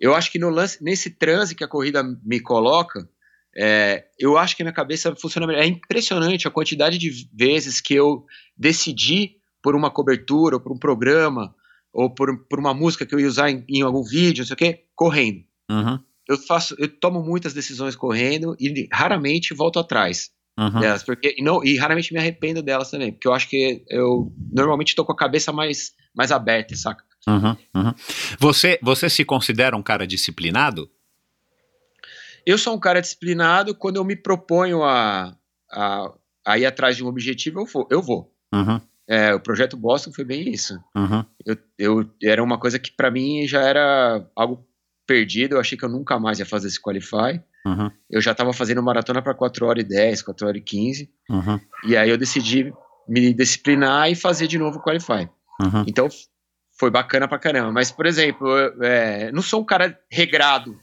Eu 0.00 0.14
acho 0.14 0.32
que 0.32 0.38
no 0.38 0.48
lance, 0.48 0.82
nesse 0.82 1.10
transe 1.10 1.54
que 1.54 1.62
a 1.62 1.68
corrida 1.68 2.02
me 2.24 2.40
coloca, 2.40 3.06
é, 3.54 4.06
eu 4.18 4.38
acho 4.38 4.56
que 4.56 4.62
a 4.62 4.64
minha 4.64 4.72
cabeça 4.72 5.14
funciona 5.14 5.46
melhor. 5.46 5.62
É 5.62 5.66
impressionante 5.66 6.48
a 6.48 6.50
quantidade 6.50 6.96
de 6.96 7.28
vezes 7.30 7.78
que 7.78 7.92
eu 7.92 8.24
decidi 8.56 9.36
por 9.62 9.76
uma 9.76 9.90
cobertura, 9.90 10.56
ou 10.56 10.62
por 10.62 10.72
um 10.72 10.78
programa, 10.78 11.54
ou 11.92 12.08
por, 12.08 12.46
por 12.46 12.58
uma 12.58 12.72
música 12.72 13.04
que 13.04 13.14
eu 13.14 13.20
ia 13.20 13.28
usar 13.28 13.50
em, 13.50 13.66
em 13.68 13.82
algum 13.82 14.02
vídeo, 14.02 14.40
não 14.40 14.46
sei 14.46 14.54
o 14.54 14.56
quê, 14.56 14.84
correndo. 14.96 15.44
Uhum. 15.70 16.00
Eu 16.26 16.38
faço, 16.38 16.74
eu 16.78 16.88
tomo 16.88 17.22
muitas 17.22 17.52
decisões 17.52 17.94
correndo 17.94 18.56
e 18.58 18.88
raramente 18.90 19.52
volto 19.52 19.78
atrás 19.78 20.30
uhum. 20.58 20.80
delas, 20.80 21.02
porque 21.02 21.34
e, 21.38 21.42
não, 21.42 21.62
e 21.64 21.76
raramente 21.76 22.12
me 22.12 22.18
arrependo 22.18 22.62
delas 22.62 22.90
também, 22.90 23.12
porque 23.12 23.28
eu 23.28 23.32
acho 23.32 23.48
que 23.48 23.84
eu 23.88 24.32
normalmente 24.52 24.88
estou 24.88 25.04
com 25.04 25.12
a 25.12 25.16
cabeça 25.16 25.52
mais, 25.52 25.92
mais 26.14 26.32
aberta, 26.32 26.74
saca? 26.76 27.04
Uhum, 27.26 27.56
uhum. 27.74 27.94
Você, 28.38 28.78
você 28.82 29.10
se 29.10 29.24
considera 29.24 29.76
um 29.76 29.82
cara 29.82 30.06
disciplinado? 30.06 30.90
Eu 32.46 32.56
sou 32.56 32.74
um 32.74 32.80
cara 32.80 33.00
disciplinado 33.00 33.74
quando 33.74 33.96
eu 33.96 34.04
me 34.04 34.16
proponho 34.16 34.82
a, 34.82 35.36
a, 35.70 36.12
a 36.46 36.58
ir 36.58 36.66
atrás 36.66 36.96
de 36.96 37.04
um 37.04 37.08
objetivo, 37.08 37.60
eu 37.60 37.66
vou. 37.66 37.88
Eu 37.90 38.02
vou. 38.02 38.34
Uhum. 38.52 38.80
É, 39.06 39.34
o 39.34 39.40
projeto 39.40 39.76
Boston 39.76 40.12
foi 40.12 40.24
bem 40.24 40.48
isso. 40.48 40.78
Uhum. 40.94 41.24
Eu, 41.44 41.56
eu, 41.78 42.10
era 42.22 42.42
uma 42.42 42.58
coisa 42.58 42.78
que 42.78 42.92
para 42.92 43.10
mim 43.10 43.46
já 43.46 43.60
era 43.60 44.24
algo 44.36 44.66
perdido. 45.06 45.56
Eu 45.56 45.60
achei 45.60 45.76
que 45.76 45.84
eu 45.84 45.88
nunca 45.88 46.18
mais 46.18 46.38
ia 46.38 46.46
fazer 46.46 46.68
esse 46.68 46.80
qualify. 46.80 47.42
Uhum. 47.66 47.90
Eu 48.08 48.20
já 48.20 48.32
estava 48.32 48.52
fazendo 48.52 48.82
maratona 48.82 49.20
para 49.20 49.34
4 49.34 49.66
horas 49.66 49.84
e 49.84 49.88
10, 49.88 50.22
4 50.22 50.46
horas 50.46 50.60
e 50.60 50.64
15. 50.64 51.10
Uhum. 51.28 51.60
E 51.84 51.96
aí 51.96 52.08
eu 52.08 52.16
decidi 52.16 52.72
me 53.08 53.34
disciplinar 53.34 54.10
e 54.10 54.14
fazer 54.14 54.46
de 54.46 54.58
novo 54.58 54.78
o 54.78 54.82
Qualify. 54.82 55.28
Uhum. 55.60 55.84
Então 55.86 56.08
foi 56.78 56.90
bacana 56.90 57.28
pra 57.28 57.38
caramba. 57.38 57.70
Mas, 57.70 57.90
por 57.90 58.06
exemplo, 58.06 58.48
eu, 58.48 58.82
é, 58.82 59.32
não 59.32 59.42
sou 59.42 59.60
um 59.60 59.64
cara 59.64 59.98
regrado, 60.10 60.78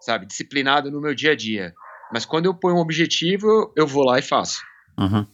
sabe, 0.00 0.26
disciplinado 0.26 0.90
no 0.90 1.00
meu 1.00 1.14
dia 1.14 1.32
a 1.32 1.36
dia. 1.36 1.74
Mas 2.12 2.24
quando 2.24 2.46
eu 2.46 2.54
ponho 2.54 2.76
um 2.76 2.80
objetivo, 2.80 3.72
eu 3.76 3.86
vou 3.86 4.04
lá 4.04 4.18
e 4.18 4.22
faço. 4.22 4.60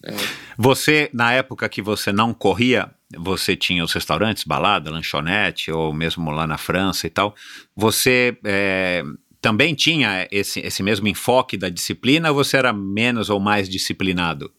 É. 0.05 0.15
Você, 0.57 1.11
na 1.13 1.33
época 1.33 1.69
que 1.69 1.83
você 1.83 2.13
não 2.13 2.33
corria, 2.33 2.91
você 3.17 3.57
tinha 3.57 3.85
os 3.85 3.93
restaurantes, 3.93 4.45
balada, 4.45 4.91
lanchonete, 4.91 5.71
ou 5.71 5.93
mesmo 5.93 6.31
lá 6.31 6.47
na 6.47 6.57
França 6.57 7.07
e 7.07 7.11
tal. 7.11 7.35
Você 7.75 8.39
é, 8.45 9.03
também 9.47 9.77
tinha 9.77 10.27
esse, 10.33 10.59
esse 10.59 10.83
mesmo 10.83 11.07
enfoque 11.07 11.57
da 11.57 11.69
disciplina 11.69 12.31
ou 12.31 12.35
você 12.35 12.57
era 12.57 12.73
menos 12.73 13.31
ou 13.31 13.39
mais 13.39 13.69
disciplinado? 13.69 14.53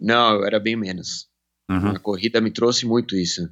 Não, 0.00 0.36
eu 0.36 0.46
era 0.46 0.58
bem 0.58 0.74
menos. 0.74 1.26
Uhum. 1.70 1.90
A 1.90 1.98
corrida 1.98 2.40
me 2.40 2.50
trouxe 2.50 2.86
muito 2.86 3.14
isso. 3.14 3.42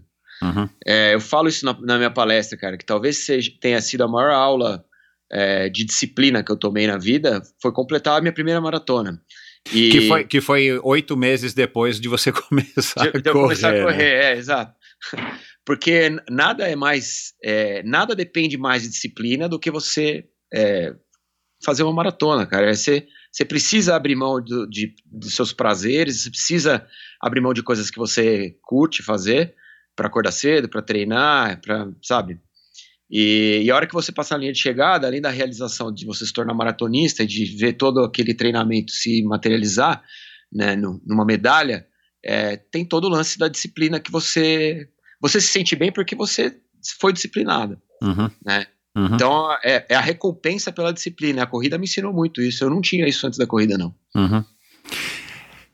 Uhum. 0.43 0.67
É, 0.87 1.13
eu 1.13 1.21
falo 1.21 1.47
isso 1.47 1.67
na, 1.67 1.79
na, 1.79 1.99
minha 1.99 2.11
palestra, 2.11 2.57
cara, 2.57 2.79
que 2.79 2.87
talvez 2.87 3.19
seja, 3.19 3.53
tenha 3.61 3.79
sido 3.83 4.03
a 4.03 4.09
maior 4.09 4.33
aula 4.33 4.83
é, 5.31 5.69
de 5.69 5.85
disciplina 5.85 6.43
que 6.43 6.51
eu 6.51 6.57
tomei 6.57 6.87
na 6.87 6.97
vida, 6.97 7.43
foi 7.61 7.71
completar 7.71 8.17
a 8.17 8.21
minha 8.23 8.33
primeira 8.33 8.63
maratona. 8.63 9.21
E... 9.75 9.91
Que, 9.91 10.09
foi, 10.09 10.25
que 10.25 10.41
foi 10.41 10.81
oito 10.85 11.19
meses 11.19 11.53
depois 11.53 12.01
de 12.01 12.09
você 12.09 12.33
começar 12.49 13.03
de, 13.03 13.09
a 13.09 13.13
de 13.13 13.23
correr. 13.23 13.29
Eu 13.29 13.43
começar 13.43 13.75
a 13.75 13.83
correr, 13.83 13.99
né? 13.99 14.33
é, 14.33 14.37
exato. 14.39 14.75
Porque 15.65 16.11
nada 16.31 16.69
é 16.69 16.77
mais. 16.77 17.33
É, 17.43 17.83
nada 17.83 18.15
depende 18.15 18.59
mais 18.59 18.83
de 18.83 18.91
disciplina 18.91 19.49
do 19.49 19.59
que 19.59 19.71
você 19.71 20.29
é, 20.53 20.95
fazer 21.65 21.83
uma 21.83 21.93
maratona, 21.93 22.47
cara. 22.47 22.71
É 22.71 22.75
você, 22.75 23.07
você 23.33 23.45
precisa 23.45 23.97
abrir 23.97 24.15
mão 24.15 24.43
do, 24.43 24.69
de, 24.69 24.95
dos 25.07 25.35
seus 25.35 25.53
prazeres, 25.53 26.23
você 26.23 26.31
precisa 26.31 26.87
abrir 27.21 27.41
mão 27.41 27.55
de 27.55 27.63
coisas 27.63 27.91
que 27.91 27.99
você 27.99 28.57
curte 28.63 29.03
fazer 29.03 29.55
para 29.97 30.09
acordar 30.09 30.33
cedo, 30.33 30.69
para 30.69 30.83
treinar, 30.83 31.61
para, 31.61 31.91
sabe? 32.03 32.39
E, 33.11 33.63
e, 33.65 33.71
a 33.71 33.77
hora 33.77 33.87
que 33.87 33.95
você 33.95 34.11
passa 34.11 34.35
na 34.35 34.41
linha 34.41 34.53
de 34.53 34.59
chegada, 34.59 35.07
além 35.07 35.21
da 35.21 35.31
realização 35.31 35.93
de 35.93 36.05
você 36.05 36.27
se 36.27 36.33
tornar 36.33 36.55
maratonista 36.55 37.23
e 37.23 37.27
de 37.27 37.45
ver 37.57 37.75
todo 37.75 38.01
aquele 38.01 38.35
treinamento 38.35 38.93
se 38.93 39.23
materializar 39.23 40.03
né, 40.53 40.75
no, 40.75 41.01
numa 41.07 41.25
medalha, 41.25 41.87
é, 42.25 42.57
tem 42.57 42.85
todo 42.85 43.05
o 43.05 43.11
lance 43.11 43.39
da 43.39 43.49
disciplina 43.49 44.01
que 44.01 44.11
você 44.11 44.89
você 45.21 45.41
se 45.41 45.49
sente 45.49 45.77
bem 45.77 45.93
porque 45.93 46.15
você 46.15 46.57
foi 47.01 47.13
disciplinado, 47.13 47.79
uhum. 48.03 48.31
né? 48.45 48.67
Uhum. 48.97 49.15
Então 49.15 49.53
é, 49.65 49.85
é, 49.89 49.95
a 49.97 50.01
recompensa 50.01 50.71
pela 50.71 50.93
disciplina. 50.93 51.43
A 51.43 51.47
corrida 51.47 51.77
me 51.77 51.85
ensinou 51.85 52.13
muito 52.13 52.41
isso. 52.41 52.63
Eu 52.63 52.71
não 52.71 52.81
tinha 52.81 53.09
isso 53.09 53.27
antes 53.27 53.39
da 53.39 53.47
corrida, 53.47 53.77
não. 53.77 53.95
Uhum. 54.15 54.45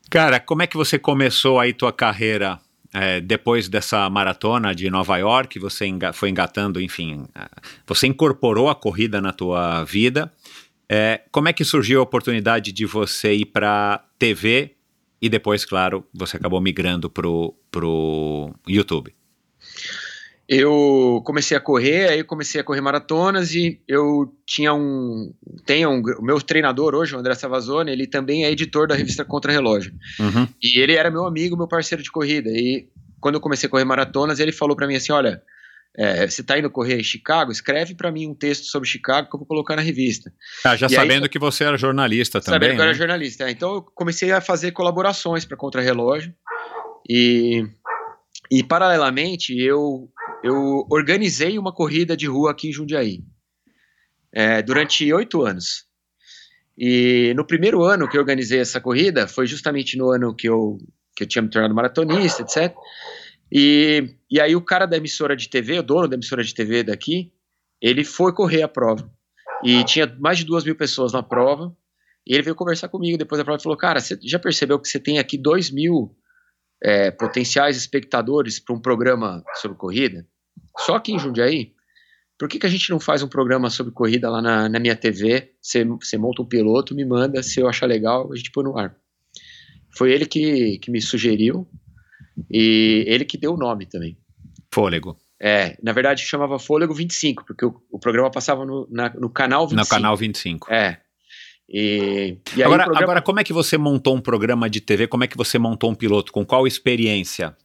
Cara, 0.09 0.39
como 0.39 0.63
é 0.63 0.67
que 0.67 0.75
você 0.75 0.97
começou 0.97 1.59
aí 1.59 1.71
tua 1.71 1.93
carreira 1.93 2.59
é, 2.93 3.21
depois 3.21 3.69
dessa 3.69 4.09
maratona 4.09 4.73
de 4.73 4.89
Nova 4.89 5.17
York? 5.17 5.59
Você 5.59 5.85
enga 5.85 6.11
foi 6.11 6.29
engatando, 6.29 6.81
enfim, 6.81 7.25
você 7.85 8.07
incorporou 8.07 8.69
a 8.69 8.75
corrida 8.75 9.21
na 9.21 9.31
tua 9.31 9.83
vida. 9.83 10.33
É, 10.89 11.21
como 11.31 11.47
é 11.47 11.53
que 11.53 11.63
surgiu 11.63 12.01
a 12.01 12.03
oportunidade 12.03 12.73
de 12.73 12.85
você 12.85 13.33
ir 13.33 13.45
para 13.45 14.03
TV 14.19 14.75
e 15.21 15.29
depois, 15.29 15.63
claro, 15.63 16.03
você 16.13 16.35
acabou 16.35 16.59
migrando 16.59 17.09
pro, 17.09 17.55
pro 17.71 18.53
YouTube? 18.67 19.13
Eu 20.53 21.21
comecei 21.25 21.55
a 21.55 21.61
correr, 21.61 22.09
aí 22.09 22.23
comecei 22.25 22.59
a 22.59 22.63
correr 22.63 22.81
maratonas 22.81 23.55
e 23.55 23.81
eu 23.87 24.35
tinha 24.45 24.73
um, 24.73 25.33
tenho 25.65 25.89
um, 25.89 26.01
o 26.19 26.21
meu 26.21 26.41
treinador 26.41 26.93
hoje, 26.93 27.15
o 27.15 27.19
André 27.19 27.33
Savazone, 27.35 27.89
ele 27.89 28.05
também 28.05 28.43
é 28.43 28.51
editor 28.51 28.85
da 28.85 28.93
revista 28.93 29.23
Contra 29.23 29.49
Relógio. 29.49 29.93
Uhum. 30.19 30.45
E 30.61 30.77
ele 30.81 30.93
era 30.93 31.09
meu 31.09 31.25
amigo, 31.25 31.55
meu 31.55 31.69
parceiro 31.69 32.03
de 32.03 32.11
corrida. 32.11 32.49
E 32.49 32.89
quando 33.21 33.35
eu 33.35 33.41
comecei 33.41 33.67
a 33.67 33.69
correr 33.69 33.85
maratonas, 33.85 34.41
ele 34.41 34.51
falou 34.51 34.75
para 34.75 34.87
mim 34.87 34.95
assim, 34.95 35.13
olha, 35.13 35.41
é, 35.97 36.27
você 36.27 36.43
tá 36.43 36.59
indo 36.59 36.69
correr 36.69 36.99
em 36.99 37.03
Chicago, 37.03 37.49
escreve 37.49 37.95
para 37.95 38.11
mim 38.11 38.27
um 38.27 38.35
texto 38.35 38.65
sobre 38.65 38.89
Chicago 38.89 39.29
que 39.29 39.35
eu 39.37 39.39
vou 39.39 39.47
colocar 39.47 39.77
na 39.77 39.81
revista. 39.81 40.33
Ah, 40.65 40.75
já 40.75 40.87
e 40.87 40.89
sabendo 40.89 41.23
aí, 41.23 41.29
que 41.29 41.39
você 41.39 41.63
era 41.63 41.77
jornalista 41.77 42.41
também. 42.41 42.59
Sabendo 42.59 42.75
que 42.75 42.81
eu 42.81 42.83
era 42.83 42.91
né? 42.91 42.97
jornalista. 42.97 43.45
É. 43.45 43.51
Então 43.51 43.75
eu 43.75 43.81
comecei 43.81 44.33
a 44.33 44.41
fazer 44.41 44.71
colaborações 44.71 45.45
para 45.45 45.55
Contra 45.55 45.81
Relógio 45.81 46.33
e 47.09 47.65
e 48.51 48.61
paralelamente 48.61 49.57
eu 49.57 50.09
eu 50.43 50.85
organizei 50.89 51.57
uma 51.57 51.73
corrida 51.73 52.15
de 52.17 52.27
rua 52.27 52.51
aqui 52.51 52.69
em 52.69 52.73
Jundiaí 52.73 53.23
é, 54.31 54.61
durante 54.61 55.11
oito 55.13 55.43
anos. 55.43 55.85
E 56.77 57.33
no 57.35 57.45
primeiro 57.45 57.83
ano 57.83 58.07
que 58.07 58.17
eu 58.17 58.21
organizei 58.21 58.59
essa 58.59 58.79
corrida, 58.79 59.27
foi 59.27 59.45
justamente 59.45 59.97
no 59.97 60.09
ano 60.09 60.33
que 60.33 60.47
eu, 60.47 60.77
que 61.15 61.23
eu 61.23 61.27
tinha 61.27 61.41
me 61.41 61.49
tornado 61.49 61.75
maratonista, 61.75 62.41
etc. 62.41 62.75
E, 63.51 64.15
e 64.29 64.39
aí 64.39 64.55
o 64.55 64.61
cara 64.61 64.85
da 64.85 64.97
emissora 64.97 65.35
de 65.35 65.49
TV, 65.49 65.79
o 65.79 65.83
dono 65.83 66.07
da 66.07 66.15
emissora 66.15 66.43
de 66.43 66.53
TV 66.53 66.83
daqui, 66.83 67.31
ele 67.81 68.03
foi 68.03 68.33
correr 68.33 68.63
a 68.63 68.67
prova. 68.67 69.11
E 69.63 69.83
tinha 69.83 70.07
mais 70.19 70.37
de 70.37 70.45
duas 70.45 70.63
mil 70.63 70.75
pessoas 70.75 71.13
na 71.13 71.21
prova. 71.21 71.75
E 72.25 72.33
ele 72.33 72.43
veio 72.43 72.55
conversar 72.55 72.87
comigo 72.87 73.17
depois 73.17 73.37
da 73.37 73.45
prova 73.45 73.59
e 73.59 73.63
falou: 73.63 73.77
Cara, 73.77 73.99
você 73.99 74.17
já 74.23 74.39
percebeu 74.39 74.79
que 74.79 74.87
você 74.87 74.99
tem 74.99 75.19
aqui 75.19 75.37
dois 75.37 75.69
mil 75.69 76.15
é, 76.83 77.11
potenciais 77.11 77.77
espectadores 77.77 78.59
para 78.59 78.75
um 78.75 78.79
programa 78.79 79.43
sobre 79.55 79.77
corrida? 79.77 80.27
Só 80.79 80.95
aqui 80.95 81.13
em 81.13 81.19
Jundiaí? 81.19 81.73
Por 82.37 82.49
que, 82.49 82.57
que 82.57 82.65
a 82.65 82.69
gente 82.69 82.89
não 82.89 82.99
faz 82.99 83.21
um 83.21 83.27
programa 83.27 83.69
sobre 83.69 83.93
corrida 83.93 84.29
lá 84.29 84.41
na, 84.41 84.67
na 84.67 84.79
minha 84.79 84.95
TV? 84.95 85.51
Você, 85.61 85.85
monta 86.17 86.41
um 86.41 86.45
piloto, 86.45 86.95
me 86.95 87.05
manda, 87.05 87.43
se 87.43 87.59
eu 87.59 87.69
achar 87.69 87.85
legal, 87.85 88.31
a 88.33 88.35
gente 88.35 88.51
põe 88.51 88.63
no 88.63 88.77
ar. 88.77 88.95
Foi 89.95 90.11
ele 90.11 90.25
que, 90.25 90.79
que 90.79 90.89
me 90.89 90.99
sugeriu 91.01 91.67
e 92.49 93.03
ele 93.07 93.25
que 93.25 93.37
deu 93.37 93.53
o 93.53 93.57
nome 93.57 93.85
também. 93.85 94.17
Fôlego. 94.73 95.17
É, 95.39 95.77
na 95.81 95.91
verdade 95.91 96.23
chamava 96.23 96.57
Fôlego 96.57 96.93
25, 96.93 97.45
porque 97.45 97.65
o, 97.65 97.79
o 97.91 97.99
programa 97.99 98.31
passava 98.31 98.65
no, 98.65 98.87
na, 98.89 99.09
no 99.09 99.29
canal 99.29 99.67
25. 99.67 99.81
No 99.81 99.89
canal 99.89 100.15
25. 100.17 100.73
É. 100.73 100.99
E, 101.73 102.37
e 102.55 102.61
Agora, 102.61 102.83
programa- 102.83 103.03
agora, 103.03 103.21
como 103.21 103.39
é 103.39 103.43
que 103.45 103.53
você 103.53 103.77
montou 103.77 104.15
um 104.15 104.19
programa 104.19 104.69
de 104.69 104.81
TV? 104.81 105.07
Como 105.07 105.23
é 105.23 105.27
que 105.27 105.37
você 105.37 105.57
montou 105.57 105.89
um 105.89 105.95
piloto? 105.95 106.31
Com 106.33 106.45
qual 106.45 106.67
experiência? 106.67 107.55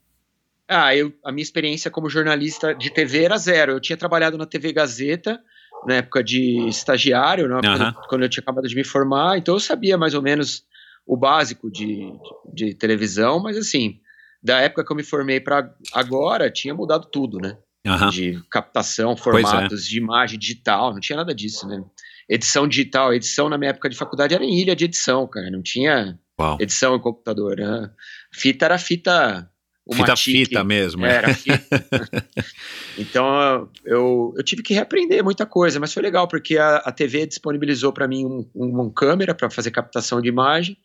Ah, 0.68 0.94
eu, 0.94 1.12
a 1.24 1.32
minha 1.32 1.42
experiência 1.42 1.90
como 1.90 2.08
jornalista 2.08 2.72
de 2.72 2.90
TV 2.90 3.24
era 3.24 3.36
zero. 3.36 3.72
Eu 3.72 3.80
tinha 3.80 3.96
trabalhado 3.96 4.38
na 4.38 4.46
TV 4.46 4.72
Gazeta, 4.72 5.40
na 5.86 5.96
época 5.96 6.22
de 6.22 6.68
estagiário, 6.68 7.48
né, 7.48 7.60
Aham. 7.64 7.92
quando, 7.92 8.08
quando 8.08 8.22
eu 8.22 8.28
tinha 8.28 8.42
acabado 8.42 8.68
de 8.68 8.74
me 8.76 8.84
formar, 8.84 9.38
então 9.38 9.54
eu 9.54 9.60
sabia 9.60 9.98
mais 9.98 10.14
ou 10.14 10.22
menos 10.22 10.64
o 11.06 11.16
básico 11.16 11.70
de, 11.70 12.12
de 12.52 12.74
televisão, 12.74 13.40
mas 13.40 13.56
assim, 13.56 14.00
da 14.42 14.60
época 14.60 14.84
que 14.84 14.92
eu 14.92 14.96
me 14.96 15.04
formei 15.04 15.40
para 15.40 15.72
agora, 15.92 16.50
tinha 16.50 16.74
mudado 16.74 17.08
tudo, 17.10 17.38
né? 17.38 17.56
Aham. 17.86 18.10
De 18.10 18.42
captação, 18.50 19.12
é. 19.12 19.16
formatos, 19.16 19.86
de 19.86 19.98
imagem 19.98 20.38
digital, 20.38 20.92
não 20.92 21.00
tinha 21.00 21.16
nada 21.16 21.32
disso, 21.32 21.68
né? 21.68 21.84
Edição 22.28 22.66
digital, 22.66 23.14
edição 23.14 23.48
na 23.48 23.56
minha 23.56 23.70
época 23.70 23.88
de 23.88 23.96
faculdade 23.96 24.34
era 24.34 24.44
em 24.44 24.60
ilha 24.60 24.74
de 24.74 24.84
edição, 24.84 25.26
cara, 25.28 25.50
não 25.50 25.62
tinha 25.62 26.18
Uau. 26.40 26.58
edição 26.60 26.96
em 26.96 27.00
computador, 27.00 27.56
né? 27.56 27.90
Fita 28.32 28.64
era 28.64 28.78
fita. 28.78 29.48
uma 29.86 29.98
Fita 29.98 30.14
tique. 30.14 30.44
fita 30.46 30.64
mesmo. 30.64 31.06
É. 31.06 31.14
Era 31.14 31.32
fita. 31.34 31.86
então 32.98 33.70
eu, 33.84 34.34
eu 34.36 34.42
tive 34.44 34.62
que 34.62 34.74
reaprender 34.74 35.22
muita 35.22 35.46
coisa, 35.46 35.78
mas 35.78 35.92
foi 35.92 36.02
legal 36.02 36.26
porque 36.26 36.58
a, 36.58 36.76
a 36.78 36.90
TV 36.92 37.26
disponibilizou 37.26 37.92
para 37.92 38.08
mim 38.08 38.24
um, 38.24 38.50
um- 38.54 38.70
uma 38.70 38.92
câmera 38.92 39.34
para 39.34 39.48
fazer 39.48 39.70
captação 39.70 40.20
de 40.20 40.28
imagem 40.28 40.76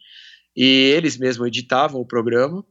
e 0.56 0.92
eles 0.96 1.18
mesmos 1.18 1.48
editavam 1.48 2.00
o 2.02 2.06
programa 2.06 2.64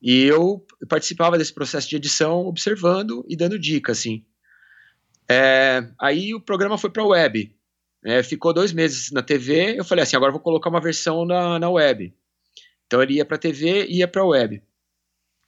e 0.00 0.22
eu 0.22 0.64
participava 0.88 1.36
desse 1.36 1.52
processo 1.52 1.88
de 1.88 1.96
edição 1.96 2.46
observando 2.46 3.24
e 3.28 3.36
dando 3.36 3.58
dica 3.58 3.90
assim. 3.90 4.24
É, 5.28 5.84
aí 6.00 6.32
o 6.32 6.40
programa 6.40 6.78
foi 6.78 6.90
para 6.90 7.04
web. 7.04 7.52
Né, 8.02 8.22
ficou 8.22 8.52
dois 8.52 8.72
meses 8.72 9.10
na 9.10 9.22
TV. 9.22 9.78
Eu 9.78 9.84
falei 9.84 10.02
assim, 10.02 10.16
agora 10.16 10.32
vou 10.32 10.40
colocar 10.40 10.70
uma 10.70 10.80
versão 10.80 11.24
na, 11.24 11.58
na 11.58 11.68
web. 11.70 12.12
Então 12.86 13.02
ele 13.02 13.14
ia 13.14 13.24
para 13.24 13.38
TV 13.38 13.86
e 13.86 13.98
ia 13.98 14.08
para 14.08 14.24
web. 14.24 14.62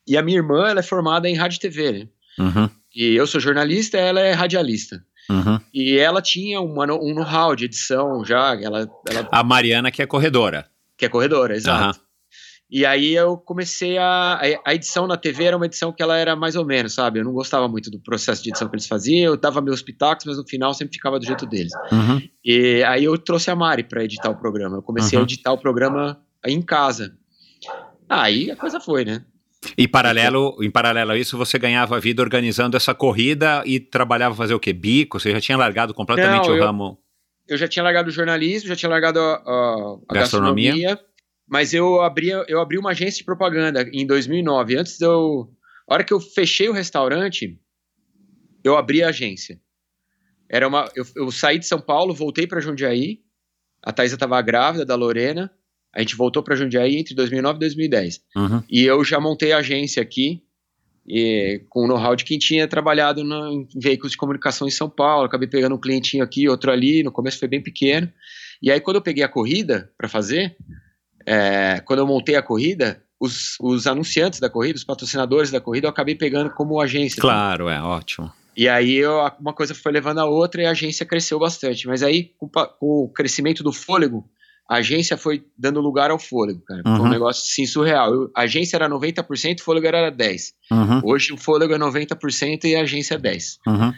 E 0.06 0.16
a 0.16 0.22
minha 0.22 0.38
irmã, 0.38 0.68
ela 0.68 0.80
é 0.80 0.82
formada 0.82 1.28
em 1.28 1.36
rádio 1.36 1.56
e 1.56 1.60
TV, 1.60 1.92
né? 1.92 2.08
Uhum, 2.38 2.70
E 2.94 3.14
eu 3.14 3.26
sou 3.26 3.40
jornalista, 3.40 3.98
ela 3.98 4.20
é 4.20 4.32
radialista. 4.32 5.04
uhum. 5.28 5.60
E 5.72 5.98
ela 5.98 6.20
tinha 6.22 6.60
uma 6.60 6.84
um 6.92 7.14
know-how 7.14 7.54
de 7.54 7.66
edição 7.66 8.24
já, 8.24 8.54
ela, 8.60 8.88
ela 9.08 9.28
A 9.30 9.42
Mariana, 9.44 9.90
que 9.90 10.02
é 10.02 10.06
corredora. 10.06 10.68
que 10.96 11.04
é 11.04 11.08
corredora, 11.08 11.54
exato. 11.56 11.98
Aham. 11.98 12.09
E 12.70 12.86
aí 12.86 13.14
eu 13.14 13.36
comecei 13.36 13.98
a, 13.98 14.34
a. 14.34 14.70
A 14.70 14.74
edição 14.74 15.06
na 15.06 15.16
TV 15.16 15.44
era 15.44 15.56
uma 15.56 15.66
edição 15.66 15.92
que 15.92 16.02
ela 16.02 16.16
era 16.16 16.36
mais 16.36 16.54
ou 16.54 16.64
menos, 16.64 16.94
sabe? 16.94 17.18
Eu 17.18 17.24
não 17.24 17.32
gostava 17.32 17.66
muito 17.66 17.90
do 17.90 17.98
processo 17.98 18.42
de 18.42 18.50
edição 18.50 18.68
que 18.68 18.76
eles 18.76 18.86
faziam, 18.86 19.32
eu 19.32 19.36
dava 19.36 19.60
meus 19.60 19.82
pitacos, 19.82 20.24
mas 20.24 20.36
no 20.36 20.46
final 20.46 20.72
sempre 20.72 20.94
ficava 20.94 21.18
do 21.18 21.26
jeito 21.26 21.46
deles. 21.46 21.72
Uhum. 21.90 22.20
E 22.44 22.82
aí 22.84 23.04
eu 23.04 23.18
trouxe 23.18 23.50
a 23.50 23.56
Mari 23.56 23.82
para 23.84 24.04
editar 24.04 24.30
o 24.30 24.36
programa. 24.36 24.76
Eu 24.76 24.82
comecei 24.82 25.18
Uhum. 25.18 25.24
a 25.24 25.26
editar 25.26 25.52
o 25.52 25.58
programa 25.58 26.20
em 26.46 26.62
casa. 26.62 27.12
Aí 28.08 28.50
a 28.50 28.56
coisa 28.56 28.80
foi, 28.80 29.04
né? 29.04 29.24
E 29.76 29.86
paralelo, 29.86 30.56
em 30.62 30.70
paralelo 30.70 31.10
a 31.12 31.18
isso, 31.18 31.36
você 31.36 31.58
ganhava 31.58 32.00
vida 32.00 32.22
organizando 32.22 32.76
essa 32.76 32.94
corrida 32.94 33.62
e 33.66 33.78
trabalhava 33.78 34.34
fazer 34.34 34.54
o 34.54 34.60
quê? 34.60 34.72
Bico? 34.72 35.20
Você 35.20 35.30
já 35.32 35.40
tinha 35.40 35.58
largado 35.58 35.92
completamente 35.92 36.46
Não, 36.48 36.54
o 36.54 36.56
eu- 36.56 36.64
ramo. 36.64 36.98
eu 37.46 37.58
já 37.58 37.68
tinha 37.68 37.82
largado 37.82 38.08
o 38.08 38.12
jornalismo, 38.12 38.68
já 38.68 38.76
tinha 38.76 38.88
largado 38.88 39.18
a, 39.20 39.34
a- 39.34 39.96
a 40.08 40.14
Gastronomia. 40.14 40.72
gastronomia. 40.72 41.00
Mas 41.50 41.74
eu 41.74 42.00
abri, 42.00 42.28
eu 42.28 42.60
abri 42.60 42.78
uma 42.78 42.90
agência 42.92 43.18
de 43.18 43.24
propaganda 43.24 43.82
em 43.92 44.06
2009. 44.06 44.76
Antes 44.78 44.96
de 44.96 45.04
eu. 45.04 45.52
A 45.88 45.94
hora 45.94 46.04
que 46.04 46.12
eu 46.12 46.20
fechei 46.20 46.68
o 46.68 46.72
restaurante, 46.72 47.60
eu 48.62 48.76
abri 48.76 49.02
a 49.02 49.08
agência. 49.08 49.60
Era 50.48 50.68
uma, 50.68 50.88
eu, 50.94 51.04
eu 51.16 51.30
saí 51.32 51.58
de 51.58 51.66
São 51.66 51.80
Paulo, 51.80 52.14
voltei 52.14 52.46
para 52.46 52.60
Jundiaí. 52.60 53.18
A 53.82 53.92
Thaisa 53.92 54.14
estava 54.14 54.40
grávida 54.40 54.84
da 54.86 54.94
Lorena. 54.94 55.50
A 55.92 56.00
gente 56.00 56.14
voltou 56.14 56.42
para 56.44 56.54
Jundiaí 56.54 56.96
entre 56.96 57.14
2009 57.16 57.56
e 57.56 57.60
2010. 57.60 58.20
Uhum. 58.36 58.62
E 58.70 58.84
eu 58.84 59.02
já 59.04 59.18
montei 59.18 59.50
a 59.52 59.58
agência 59.58 60.00
aqui, 60.00 60.44
e, 61.04 61.64
com 61.68 61.84
o 61.84 61.88
know-how 61.88 62.14
de 62.14 62.24
quem 62.24 62.38
tinha 62.38 62.68
trabalhado 62.68 63.24
na- 63.24 63.50
em 63.50 63.66
veículos 63.74 64.12
de 64.12 64.18
comunicação 64.18 64.68
em 64.68 64.70
São 64.70 64.88
Paulo. 64.88 65.26
Acabei 65.26 65.48
pegando 65.48 65.74
um 65.74 65.80
clientinho 65.80 66.22
aqui, 66.22 66.48
outro 66.48 66.70
ali. 66.70 67.02
No 67.02 67.10
começo 67.10 67.38
foi 67.40 67.48
bem 67.48 67.60
pequeno. 67.60 68.12
E 68.62 68.70
aí, 68.70 68.80
quando 68.80 68.96
eu 68.96 69.02
peguei 69.02 69.24
a 69.24 69.28
corrida 69.28 69.90
para 69.98 70.08
fazer, 70.08 70.56
é, 71.26 71.80
quando 71.84 71.98
eu 72.00 72.06
montei 72.06 72.36
a 72.36 72.42
corrida, 72.42 73.02
os, 73.18 73.56
os 73.60 73.86
anunciantes 73.86 74.40
da 74.40 74.48
corrida, 74.48 74.76
os 74.76 74.84
patrocinadores 74.84 75.50
da 75.50 75.60
corrida, 75.60 75.86
eu 75.86 75.90
acabei 75.90 76.14
pegando 76.14 76.50
como 76.50 76.80
agência. 76.80 77.20
Claro, 77.20 77.68
é 77.68 77.80
ótimo. 77.82 78.32
E 78.56 78.68
aí 78.68 78.94
eu- 78.96 79.30
uma 79.40 79.52
coisa 79.52 79.74
foi 79.74 79.92
levando 79.92 80.18
a 80.18 80.24
outra 80.26 80.62
e 80.62 80.66
a 80.66 80.70
agência 80.70 81.06
cresceu 81.06 81.38
bastante. 81.38 81.86
Mas 81.86 82.02
aí, 82.02 82.32
com, 82.38 82.48
com 82.48 83.04
o 83.04 83.08
crescimento 83.08 83.62
do 83.62 83.72
fôlego, 83.72 84.24
a 84.68 84.76
agência 84.76 85.16
foi 85.16 85.44
dando 85.58 85.80
lugar 85.80 86.10
ao 86.10 86.18
fôlego, 86.18 86.60
cara. 86.64 86.82
Foi 86.82 86.92
Uhum. 86.92 87.06
um 87.06 87.08
negócio 87.10 87.42
assim 87.42 87.66
surreal. 87.66 88.12
Eu- 88.12 88.30
a 88.36 88.42
agência 88.42 88.76
era 88.76 88.88
90%, 88.88 89.60
o 89.60 89.64
fôlego 89.64 89.86
era 89.86 90.10
10%. 90.10 90.52
Uhum, 90.70 91.00
Hoje 91.04 91.32
o 91.32 91.36
fôlego 91.36 91.74
é 91.74 91.78
90% 91.78 92.64
e 92.64 92.74
a 92.76 92.82
agência 92.82 93.14
é 93.14 93.18
10%. 93.18 93.58
uhum. 93.66 93.92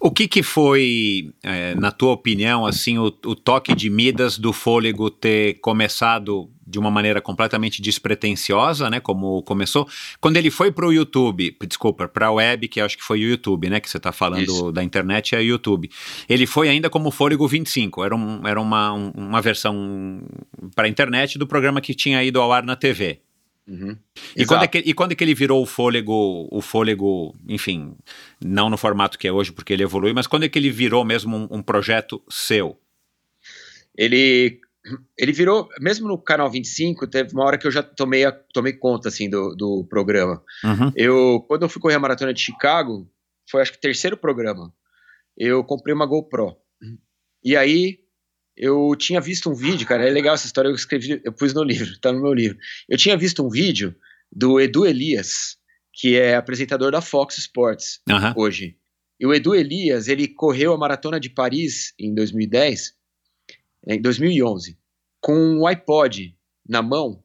O 0.00 0.10
que 0.12 0.28
que 0.28 0.42
foi, 0.42 1.32
é, 1.42 1.74
na 1.74 1.90
tua 1.90 2.12
opinião, 2.12 2.64
assim, 2.64 2.98
o, 2.98 3.06
o 3.06 3.34
toque 3.34 3.74
de 3.74 3.90
Midas 3.90 4.38
do 4.38 4.52
fôlego 4.52 5.10
ter 5.10 5.54
começado 5.60 6.48
de 6.64 6.78
uma 6.78 6.90
maneira 6.90 7.20
completamente 7.20 7.80
despretensiosa, 7.82 8.90
né, 8.90 9.00
como 9.00 9.42
começou, 9.42 9.88
quando 10.20 10.36
ele 10.36 10.50
foi 10.50 10.70
para 10.70 10.86
o 10.86 10.92
YouTube, 10.92 11.56
desculpa, 11.66 12.06
para 12.06 12.26
a 12.26 12.30
web, 12.32 12.68
que 12.68 12.80
acho 12.80 12.96
que 12.96 13.02
foi 13.02 13.20
o 13.20 13.22
YouTube, 13.30 13.68
né, 13.70 13.80
que 13.80 13.88
você 13.90 13.96
está 13.96 14.12
falando 14.12 14.42
Isso. 14.42 14.70
da 14.70 14.84
internet, 14.84 15.34
é 15.34 15.38
o 15.38 15.42
YouTube. 15.42 15.90
Ele 16.28 16.46
foi 16.46 16.68
ainda 16.68 16.88
como 16.90 17.10
Fôlego 17.10 17.48
25, 17.48 18.04
era, 18.04 18.14
um, 18.14 18.46
era 18.46 18.60
uma, 18.60 18.92
um- 18.92 19.10
uma 19.16 19.40
versão 19.40 20.22
para 20.76 20.86
a 20.86 20.88
internet 20.88 21.38
do 21.38 21.46
programa 21.46 21.80
que 21.80 21.94
tinha 21.94 22.22
ido 22.22 22.40
ao 22.40 22.52
ar 22.52 22.62
na 22.62 22.76
TV. 22.76 23.20
Uhum. 23.68 23.98
E 24.34 24.46
quando, 24.46 24.62
é 24.62 24.66
que, 24.66 24.78
e 24.78 24.94
quando 24.94 25.12
é 25.12 25.14
que 25.14 25.22
ele 25.22 25.34
virou 25.34 25.62
o 25.62 25.66
fôlego, 25.66 26.48
o 26.50 26.62
fôlego, 26.62 27.34
enfim, 27.46 27.94
não 28.42 28.70
no 28.70 28.78
formato 28.78 29.18
que 29.18 29.28
é 29.28 29.32
hoje, 29.32 29.52
porque 29.52 29.74
ele 29.74 29.82
evolui, 29.82 30.14
mas 30.14 30.26
quando 30.26 30.44
é 30.44 30.48
que 30.48 30.58
ele 30.58 30.70
virou 30.70 31.04
mesmo 31.04 31.36
um, 31.36 31.48
um 31.58 31.62
projeto 31.62 32.22
seu? 32.30 32.80
Ele, 33.96 34.60
ele 35.18 35.32
virou, 35.32 35.68
mesmo 35.80 36.08
no 36.08 36.16
canal 36.16 36.50
25, 36.50 37.06
teve 37.06 37.32
uma 37.34 37.44
hora 37.44 37.58
que 37.58 37.66
eu 37.66 37.70
já 37.70 37.82
tomei, 37.82 38.24
a- 38.24 38.32
tomei 38.32 38.72
conta 38.72 39.08
assim, 39.08 39.28
do, 39.28 39.54
do 39.54 39.84
programa. 39.84 40.42
Uhum, 40.64 40.92
Eu, 40.96 41.44
quando 41.46 41.62
eu 41.64 41.68
fui 41.68 41.82
correr 41.82 41.96
a 41.96 42.00
maratona 42.00 42.32
de 42.32 42.40
Chicago, 42.40 43.06
foi 43.50 43.60
acho 43.60 43.72
que 43.72 43.78
o 43.78 43.80
terceiro 43.82 44.16
programa. 44.16 44.72
Eu 45.36 45.62
comprei 45.64 45.94
uma 45.94 46.06
GoPro. 46.06 46.56
E 47.44 47.56
aí 47.56 47.98
eu 48.58 48.94
tinha 48.96 49.20
visto 49.20 49.48
um 49.48 49.54
vídeo, 49.54 49.86
cara, 49.86 50.06
é 50.06 50.10
legal 50.10 50.34
essa 50.34 50.46
história, 50.46 50.68
eu 50.68 50.74
escrevi, 50.74 51.20
eu 51.24 51.32
pus 51.32 51.54
no 51.54 51.62
livro, 51.62 51.98
tá 52.00 52.12
no 52.12 52.20
meu 52.20 52.34
livro. 52.34 52.58
Eu 52.88 52.98
tinha 52.98 53.16
visto 53.16 53.44
um 53.44 53.48
vídeo 53.48 53.94
do 54.30 54.60
Edu 54.60 54.84
Elias, 54.84 55.56
que 55.92 56.18
é 56.18 56.34
apresentador 56.34 56.90
da 56.90 57.00
Fox 57.00 57.38
Sports 57.38 58.00
aham, 58.10 58.34
hoje. 58.36 58.76
E 59.20 59.26
o 59.26 59.32
Edu 59.32 59.54
Elias, 59.54 60.08
ele 60.08 60.26
correu 60.26 60.72
a 60.72 60.78
maratona 60.78 61.20
de 61.20 61.30
Paris 61.30 61.94
em 61.98 62.14
2010, 62.14 62.94
em 63.86 64.00
2011, 64.00 64.76
com 65.20 65.34
um 65.34 65.66
iPod 65.66 66.36
na 66.68 66.82
mão, 66.82 67.22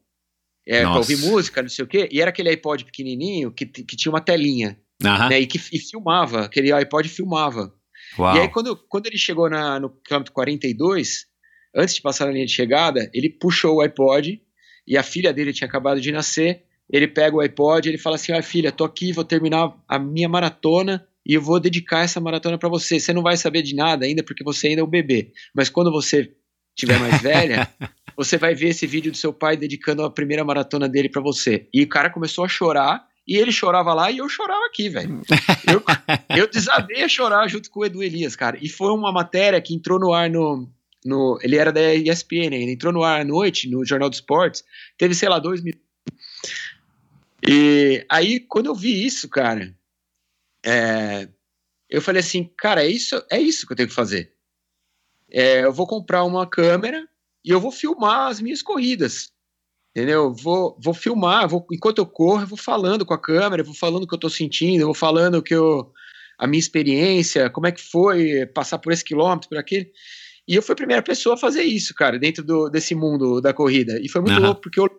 é, 0.66 0.82
pra 0.82 0.96
ouvir 0.96 1.18
música, 1.18 1.60
não 1.62 1.68
sei 1.68 1.84
o 1.84 1.88
quê, 1.88 2.08
e 2.10 2.20
era 2.20 2.30
aquele 2.30 2.48
iPod 2.48 2.84
pequenininho 2.84 3.52
que, 3.52 3.66
que 3.66 3.96
tinha 3.96 4.10
uma 4.10 4.20
telinha, 4.20 4.80
aham, 5.04 5.28
né, 5.28 5.40
e 5.40 5.46
que 5.46 5.58
e 5.72 5.78
filmava, 5.78 6.44
aquele 6.44 6.72
iPod 6.72 7.08
filmava. 7.08 7.74
Uau, 8.18 8.36
E 8.36 8.40
aí, 8.40 8.48
quando, 8.48 8.76
quando 8.88 9.06
ele 9.06 9.18
chegou 9.18 9.48
na, 9.48 9.78
no 9.80 9.90
quilômetro 9.90 10.32
42, 10.32 11.26
antes 11.74 11.94
de 11.94 12.02
passar 12.02 12.26
na 12.26 12.32
linha 12.32 12.46
de 12.46 12.52
chegada, 12.52 13.10
ele 13.12 13.28
puxou 13.28 13.76
o 13.76 13.80
iPod 13.80 14.40
e 14.86 14.96
a 14.96 15.02
filha 15.02 15.32
dele 15.32 15.52
tinha 15.52 15.68
acabado 15.68 16.00
de 16.00 16.12
nascer. 16.12 16.64
Ele 16.90 17.08
pega 17.08 17.36
o 17.36 17.40
iPod 17.40 17.86
e 17.86 17.90
ele 17.90 17.98
fala 17.98 18.16
assim: 18.16 18.32
Ah, 18.32 18.42
filha, 18.42 18.70
tô 18.70 18.84
aqui, 18.84 19.12
vou 19.12 19.24
terminar 19.24 19.74
a 19.88 19.98
minha 19.98 20.28
maratona 20.28 21.06
e 21.26 21.34
eu 21.34 21.40
vou 21.40 21.58
dedicar 21.58 22.04
essa 22.04 22.20
maratona 22.20 22.58
para 22.58 22.68
você. 22.68 23.00
Você 23.00 23.12
não 23.12 23.22
vai 23.22 23.36
saber 23.36 23.62
de 23.62 23.74
nada 23.74 24.04
ainda 24.04 24.22
porque 24.22 24.44
você 24.44 24.68
ainda 24.68 24.82
é 24.82 24.84
um 24.84 24.88
bebê. 24.88 25.32
Mas 25.54 25.68
quando 25.68 25.90
você 25.90 26.30
tiver 26.76 26.98
mais 26.98 27.22
velha, 27.22 27.68
você 28.16 28.36
vai 28.36 28.54
ver 28.54 28.68
esse 28.68 28.86
vídeo 28.86 29.10
do 29.10 29.16
seu 29.16 29.32
pai 29.32 29.56
dedicando 29.56 30.04
a 30.04 30.10
primeira 30.10 30.44
maratona 30.44 30.88
dele 30.88 31.08
para 31.08 31.22
você. 31.22 31.68
E 31.72 31.82
o 31.82 31.88
cara 31.88 32.10
começou 32.10 32.44
a 32.44 32.48
chorar 32.48 33.06
e 33.26 33.36
ele 33.36 33.50
chorava 33.50 33.94
lá 33.94 34.10
e 34.10 34.18
eu 34.18 34.28
chorava 34.28 34.66
aqui, 34.66 34.88
velho. 34.88 35.22
Eu, 35.66 35.82
eu 36.36 36.50
desabei 36.50 37.02
a 37.02 37.08
chorar 37.08 37.48
junto 37.48 37.70
com 37.70 37.80
o 37.80 37.84
Edu 37.84 38.02
Elias, 38.02 38.36
cara. 38.36 38.58
E 38.60 38.68
foi 38.68 38.92
uma 38.92 39.10
matéria 39.10 39.60
que 39.60 39.74
entrou 39.74 39.98
no 39.98 40.12
ar 40.12 40.28
no. 40.28 40.68
no 41.04 41.38
ele 41.42 41.56
era 41.56 41.72
da 41.72 41.94
ESPN, 41.94 42.54
ele 42.54 42.72
entrou 42.72 42.92
no 42.92 43.02
ar 43.02 43.22
à 43.22 43.24
noite, 43.24 43.68
no 43.68 43.84
Jornal 43.84 44.10
dos 44.10 44.18
Esportes. 44.18 44.62
Teve, 44.98 45.14
sei 45.14 45.28
lá, 45.28 45.38
dois 45.38 45.62
minutos. 45.62 45.84
E 47.46 48.04
aí, 48.08 48.40
quando 48.40 48.66
eu 48.66 48.74
vi 48.74 49.04
isso, 49.04 49.28
cara, 49.28 49.74
é, 50.64 51.28
eu 51.90 52.00
falei 52.00 52.20
assim, 52.20 52.50
cara, 52.56 52.82
é 52.82 52.88
isso, 52.88 53.22
é 53.30 53.38
isso 53.38 53.66
que 53.66 53.72
eu 53.72 53.76
tenho 53.76 53.88
que 53.88 53.94
fazer. 53.94 54.32
É, 55.30 55.64
eu 55.64 55.72
vou 55.72 55.86
comprar 55.86 56.24
uma 56.24 56.46
câmera 56.46 57.06
e 57.44 57.50
eu 57.50 57.60
vou 57.60 57.70
filmar 57.70 58.28
as 58.28 58.40
minhas 58.40 58.62
corridas. 58.62 59.33
Entendeu? 59.96 60.34
Vou, 60.34 60.76
vou 60.82 60.92
filmar, 60.92 61.48
vou, 61.48 61.64
enquanto 61.70 61.98
eu 61.98 62.06
corro, 62.06 62.42
eu 62.42 62.46
vou 62.48 62.58
falando 62.58 63.06
com 63.06 63.14
a 63.14 63.18
câmera, 63.18 63.62
vou 63.62 63.74
falando 63.74 64.02
o 64.02 64.08
que 64.08 64.14
eu 64.14 64.18
tô 64.18 64.28
sentindo, 64.28 64.86
vou 64.86 64.94
falando 64.94 65.40
que 65.40 65.54
eu, 65.54 65.92
a 66.36 66.48
minha 66.48 66.58
experiência, 66.58 67.48
como 67.48 67.68
é 67.68 67.72
que 67.72 67.80
foi 67.80 68.44
passar 68.46 68.78
por 68.78 68.92
esse 68.92 69.04
quilômetro, 69.04 69.48
por 69.48 69.56
aquele. 69.56 69.92
E 70.48 70.56
eu 70.56 70.62
fui 70.62 70.72
a 70.72 70.76
primeira 70.76 71.02
pessoa 71.02 71.36
a 71.36 71.38
fazer 71.38 71.62
isso, 71.62 71.94
cara, 71.94 72.18
dentro 72.18 72.42
do, 72.42 72.68
desse 72.68 72.92
mundo 72.94 73.40
da 73.40 73.54
corrida. 73.54 74.00
E 74.02 74.08
foi 74.08 74.20
muito 74.20 74.36
uhum. 74.36 74.46
louco, 74.46 74.62
porque 74.62 74.80
eu, 74.80 74.90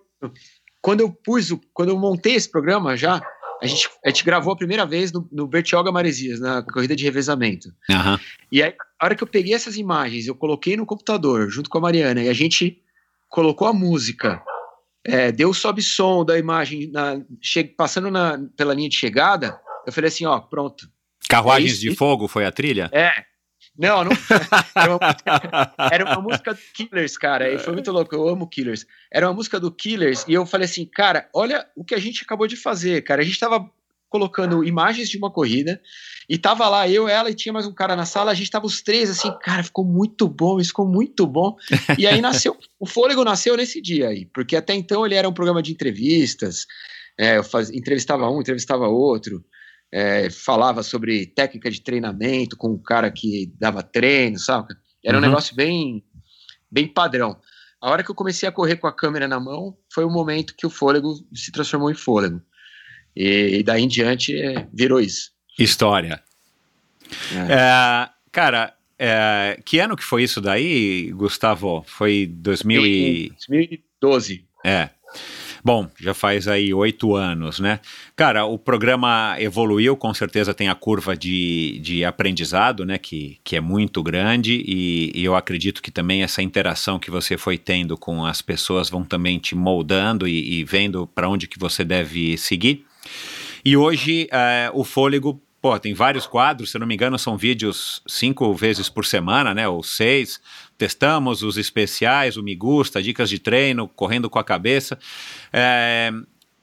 quando 0.82 1.02
eu 1.02 1.12
pus, 1.12 1.52
o, 1.52 1.60
quando 1.74 1.90
eu 1.90 1.98
montei 1.98 2.36
esse 2.36 2.50
programa 2.50 2.96
já, 2.96 3.22
a 3.62 3.68
gente, 3.68 3.90
a 4.04 4.10
gente 4.10 4.24
gravou 4.24 4.54
a 4.54 4.58
primeira 4.58 4.86
vez 4.86 5.12
no, 5.12 5.28
no 5.30 5.46
Bertioga 5.46 5.92
Maresias, 5.92 6.40
na 6.40 6.64
corrida 6.64 6.96
de 6.96 7.04
revezamento. 7.04 7.68
Uhum. 7.90 8.18
E 8.50 8.64
aí, 8.64 8.74
a 9.00 9.06
hora 9.06 9.16
que 9.16 9.24
eu 9.24 9.28
peguei 9.28 9.54
essas 9.54 9.76
imagens, 9.76 10.26
eu 10.26 10.36
coloquei 10.36 10.78
no 10.78 10.86
computador, 10.86 11.50
junto 11.50 11.70
com 11.70 11.78
a 11.80 11.82
Mariana, 11.82 12.24
e 12.24 12.30
a 12.30 12.34
gente 12.34 12.82
colocou 13.30 13.68
a 13.68 13.74
música 13.74 14.42
é, 15.06 15.32
deu 15.32 15.54
sobe 15.54 15.82
som 15.82 16.26
da 16.26 16.38
imagem 16.38 16.90
na, 16.92 17.22
passando 17.78 18.10
na, 18.10 18.40
pela 18.58 18.74
linha 18.74 18.90
de 18.90 18.96
chegada, 18.96 19.60
eu 19.86 19.94
falei 19.94 20.08
assim, 20.08 20.26
ó, 20.26 20.40
pronto. 20.40 20.90
Carruagens 21.30 21.78
é 21.78 21.82
de 21.82 21.96
Fogo 21.96 22.28
foi 22.28 22.46
a 22.46 22.52
trilha? 22.52 22.90
É. 22.92 23.12
Não, 23.78 24.06
não. 24.06 24.12
Era 24.76 24.96
uma, 24.96 25.08
música, 25.08 25.74
era 25.92 26.06
uma 26.06 26.22
música 26.22 26.54
do 26.54 26.60
Killers, 26.74 27.18
cara. 27.18 27.54
E 27.54 27.60
foi 27.60 27.74
muito 27.74 27.92
louco. 27.92 28.16
Eu 28.16 28.28
amo 28.28 28.48
Killers. 28.48 28.86
Era 29.12 29.28
uma 29.28 29.34
música 29.34 29.60
do 29.60 29.72
Killers 29.72 30.26
e 30.28 30.34
eu 30.34 30.46
falei 30.46 30.66
assim, 30.66 30.86
cara, 30.86 31.30
olha 31.34 31.68
o 31.76 31.84
que 31.84 31.94
a 31.94 32.00
gente 32.00 32.24
acabou 32.24 32.48
de 32.48 32.56
fazer, 32.56 33.02
cara. 33.04 33.22
A 33.22 33.26
gente 33.26 33.40
tava 33.40 33.70
colocando 34.10 34.64
imagens 34.64 35.10
de 35.10 35.18
uma 35.18 35.30
corrida 35.30 35.82
e 36.30 36.38
tava 36.38 36.68
lá 36.68 36.90
eu, 36.90 37.08
ela 37.08 37.30
e 37.30 37.36
tinha 37.36 37.54
mais 37.54 37.66
um 37.66 37.74
cara 37.74 37.96
na 37.96 38.06
sala, 38.06 38.32
a 38.32 38.34
gente 38.34 38.50
tava 38.50 38.66
os 38.66 38.82
três 38.82 39.10
assim, 39.10 39.32
cara, 39.42 39.64
ficou 39.64 39.86
muito 39.86 40.28
bom, 40.28 40.60
isso 40.60 40.70
ficou 40.70 40.88
muito 40.88 41.28
bom. 41.28 41.56
E 41.98 42.08
aí 42.08 42.22
nasceu, 42.22 42.58
o 42.80 42.86
Fôlego 42.86 43.24
nasceu 43.24 43.56
nesse 43.56 43.82
dia 43.82 44.10
aí, 44.10 44.26
porque 44.34 44.56
até 44.56 44.74
então 44.74 45.06
ele 45.06 45.16
era 45.16 45.30
um 45.30 45.34
programa 45.34 45.62
de 45.62 45.72
entrevistas, 45.72 46.66
é, 47.18 47.38
eu 47.38 47.44
faz, 47.44 47.70
entrevistava 47.70 48.30
um, 48.30 48.42
entrevistava 48.42 48.88
outro, 48.88 49.44
é, 49.94 50.30
falava 50.30 50.84
sobre 50.84 51.28
técnica 51.28 51.70
de 51.70 51.82
treinamento 51.82 52.58
com 52.58 52.70
um 52.74 52.82
cara 52.82 53.12
que 53.12 53.54
dava 53.60 53.84
treino, 53.84 54.38
sabe? 54.38 54.76
Era 55.04 55.18
um 55.18 55.22
uhum. 55.22 55.28
negócio 55.28 55.56
bem, 55.56 56.04
bem 56.70 56.88
padrão. 56.88 57.40
A 57.82 57.92
hora 57.92 58.04
que 58.04 58.10
eu 58.10 58.16
comecei 58.16 58.50
a 58.50 58.52
correr 58.52 58.78
com 58.78 58.88
a 58.88 58.96
câmera 58.96 59.28
na 59.28 59.40
mão, 59.40 59.78
foi 59.94 60.04
o 60.04 60.10
momento 60.10 60.56
que 60.58 60.66
o 60.66 60.72
fôlego 60.72 61.14
se 61.34 61.52
transformou 61.52 61.92
em 61.92 61.96
fôlego. 61.96 62.42
E, 63.16 63.60
e 63.60 63.64
daí 63.64 63.84
em 63.84 63.88
diante 63.88 64.36
é, 64.36 64.68
virou 64.74 65.00
isso. 65.00 65.35
História. 65.58 66.22
É. 67.32 67.54
É, 67.54 68.10
cara, 68.32 68.74
é, 68.98 69.60
que 69.66 69.80
ano 69.80 69.96
que 69.96 70.04
foi 70.04 70.24
isso 70.24 70.42
daí, 70.42 71.12
Gustavo? 71.12 71.84
Foi 71.88 72.26
2000 72.26 72.86
e... 72.86 73.30
2012. 73.30 74.46
É. 74.64 74.90
Bom, 75.64 75.90
já 76.00 76.14
faz 76.14 76.48
aí 76.48 76.72
oito 76.76 77.16
anos, 77.16 77.60
né? 77.60 77.80
Cara, 78.16 78.46
o 78.46 78.56
programa 78.56 79.36
evoluiu, 79.40 79.98
com 79.98 80.14
certeza 80.14 80.54
tem 80.54 80.70
a 80.70 80.76
curva 80.76 81.18
de, 81.18 81.80
de 81.80 82.06
aprendizado, 82.06 82.86
né? 82.86 83.00
Que, 83.00 83.40
que 83.44 83.56
é 83.56 83.60
muito 83.60 84.04
grande 84.04 84.64
e, 84.64 85.12
e 85.16 85.26
eu 85.26 85.36
acredito 85.36 85.82
que 85.82 85.90
também 85.90 86.22
essa 86.22 86.44
interação 86.44 87.00
que 87.00 87.10
você 87.10 87.36
foi 87.36 87.58
tendo 87.58 87.98
com 87.98 88.24
as 88.24 88.44
pessoas 88.44 88.92
vão 88.92 89.04
também 89.04 89.40
te 89.40 89.56
moldando 89.56 90.28
e, 90.28 90.60
e 90.60 90.64
vendo 90.64 91.08
para 91.08 91.28
onde 91.28 91.48
que 91.48 91.58
você 91.58 91.84
deve 91.84 92.38
seguir. 92.38 92.86
E 93.64 93.76
hoje 93.76 94.28
é, 94.32 94.70
o 94.72 94.84
Fôlego 94.84 95.42
pô, 95.66 95.80
tem 95.80 95.96
vários 95.96 96.28
quadros, 96.28 96.70
se 96.70 96.78
não 96.78 96.86
me 96.86 96.94
engano, 96.94 97.18
são 97.18 97.36
vídeos 97.36 98.00
cinco 98.08 98.54
vezes 98.54 98.88
por 98.88 99.04
semana, 99.04 99.52
né? 99.52 99.68
Ou 99.68 99.82
seis. 99.82 100.40
Testamos 100.78 101.42
os 101.42 101.58
especiais, 101.58 102.38
o 102.38 102.44
Me 102.44 102.56
Gusta, 102.56 103.02
dicas 103.02 103.32
de 103.32 103.40
treino, 103.40 103.88
correndo 103.88 104.30
com 104.30 104.38
a 104.38 104.44
cabeça. 104.44 105.00
É, 105.52 106.12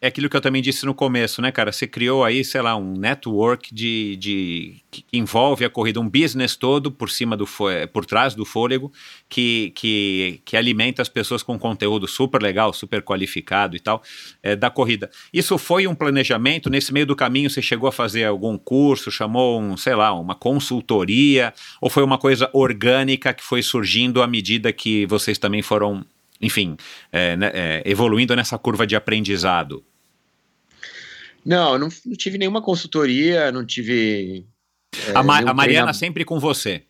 é 0.03 0.09
aquilo 0.09 0.29
que 0.29 0.37
eu 0.37 0.41
também 0.41 0.61
disse 0.61 0.85
no 0.85 0.93
começo, 0.93 1.41
né, 1.41 1.53
cara? 1.53 1.71
Você 1.71 1.87
criou 1.87 2.25
aí, 2.25 2.45
sei 2.45 2.61
lá, 2.61 2.75
um 2.75 2.95
network 2.95 3.73
de, 3.73 4.17
de 4.17 4.83
que 4.91 5.05
envolve 5.13 5.65
a 5.65 5.71
corrida, 5.71 6.01
um 6.01 6.09
business 6.11 6.57
todo 6.57 6.91
por 6.91 7.09
cima 7.09 7.37
do 7.37 7.47
por 7.93 8.05
trás 8.05 8.35
do 8.35 8.45
fôlego, 8.45 8.93
que, 9.29 9.73
que, 9.77 10.41
que 10.45 10.57
alimenta 10.57 11.03
as 11.03 11.09
pessoas 11.09 11.41
com 11.45 11.57
conteúdo 11.57 12.09
super 12.09 12.43
legal, 12.43 12.73
super 12.73 13.01
qualificado 13.01 13.77
e 13.77 13.79
tal, 13.79 14.03
é, 14.43 14.57
da 14.57 14.71
corrida. 14.71 15.09
Isso 15.33 15.57
foi 15.57 15.87
um 15.87 15.95
planejamento? 15.95 16.69
Nesse 16.69 16.93
meio 16.93 17.07
do 17.07 17.15
caminho 17.15 17.49
você 17.49 17.63
chegou 17.63 17.89
a 17.89 17.93
fazer 17.93 18.25
algum 18.25 18.59
curso, 18.59 19.09
chamou 19.09 19.61
um, 19.61 19.77
sei 19.77 19.95
lá, 19.95 20.13
uma 20.13 20.35
consultoria, 20.35 21.55
ou 21.81 21.89
foi 21.89 22.03
uma 22.03 22.19
coisa 22.19 22.51
orgânica 22.53 23.33
que 23.33 23.45
foi 23.45 23.63
surgindo 23.63 24.21
à 24.21 24.27
medida 24.27 24.73
que 24.73 25.07
vocês 25.07 25.39
também 25.39 25.63
foram 25.63 26.05
enfim, 26.45 26.77
é, 27.13 27.37
né, 27.37 27.53
é, 27.55 27.83
evoluindo 27.87 28.35
nessa 28.35 28.59
curva 28.59 28.85
de 28.85 28.97
aprendizado? 28.97 29.85
Não, 31.45 31.79
não, 31.79 31.89
não 32.07 32.17
tive 32.17 32.39
nenhuma 32.39 32.63
consultoria, 32.63 33.51
não 33.51 33.65
tive. 33.65 34.47
É, 35.09 35.17
a, 35.17 35.23
Ma 35.23 35.39
a 35.39 35.55
Mariana 35.55 35.93
sempre 35.93 36.25
com 36.25 36.39
você. 36.39 36.85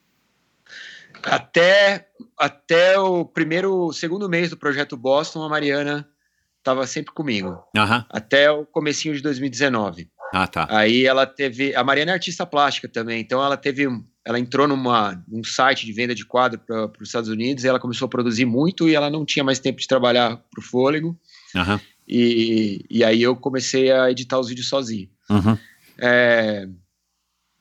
Até, 1.24 2.08
até 2.36 2.98
o 2.98 3.24
primeiro, 3.24 3.92
segundo 3.92 4.28
mês 4.28 4.50
do 4.50 4.56
projeto 4.56 4.96
Boston, 4.96 5.42
a 5.42 5.48
Mariana 5.48 6.08
estava 6.58 6.86
sempre 6.86 7.12
comigo. 7.12 7.62
Uhum. 7.76 8.04
Até 8.10 8.50
o 8.50 8.66
comecinho 8.66 9.14
de 9.14 9.22
2019. 9.22 10.08
Ah, 10.32 10.46
tá. 10.46 10.66
Aí 10.70 11.04
ela 11.04 11.26
teve. 11.26 11.74
A 11.74 11.84
Mariana 11.84 12.12
é 12.12 12.14
artista 12.14 12.46
plástica 12.46 12.88
também, 12.88 13.20
então 13.20 13.44
ela 13.44 13.56
teve. 13.56 13.86
Ela 14.24 14.38
entrou 14.38 14.68
numa, 14.68 15.20
num 15.26 15.42
site 15.42 15.84
de 15.84 15.92
venda 15.92 16.14
de 16.14 16.24
quadro 16.24 16.58
para 16.60 16.90
os 17.00 17.08
Estados 17.08 17.28
Unidos 17.28 17.64
e 17.64 17.68
ela 17.68 17.80
começou 17.80 18.06
a 18.06 18.08
produzir 18.08 18.44
muito 18.44 18.88
e 18.88 18.94
ela 18.94 19.10
não 19.10 19.24
tinha 19.24 19.44
mais 19.44 19.58
tempo 19.58 19.80
de 19.80 19.88
trabalhar 19.88 20.36
para 20.36 20.60
o 20.60 20.62
fôlego. 20.62 21.18
Uhum. 21.54 21.80
E, 22.06 22.84
e 22.90 23.04
aí 23.04 23.22
eu 23.22 23.36
comecei 23.36 23.90
a 23.90 24.10
editar 24.10 24.38
os 24.38 24.48
vídeos 24.48 24.68
sozinho. 24.68 25.08
Uhum. 25.30 25.56
É, 25.98 26.68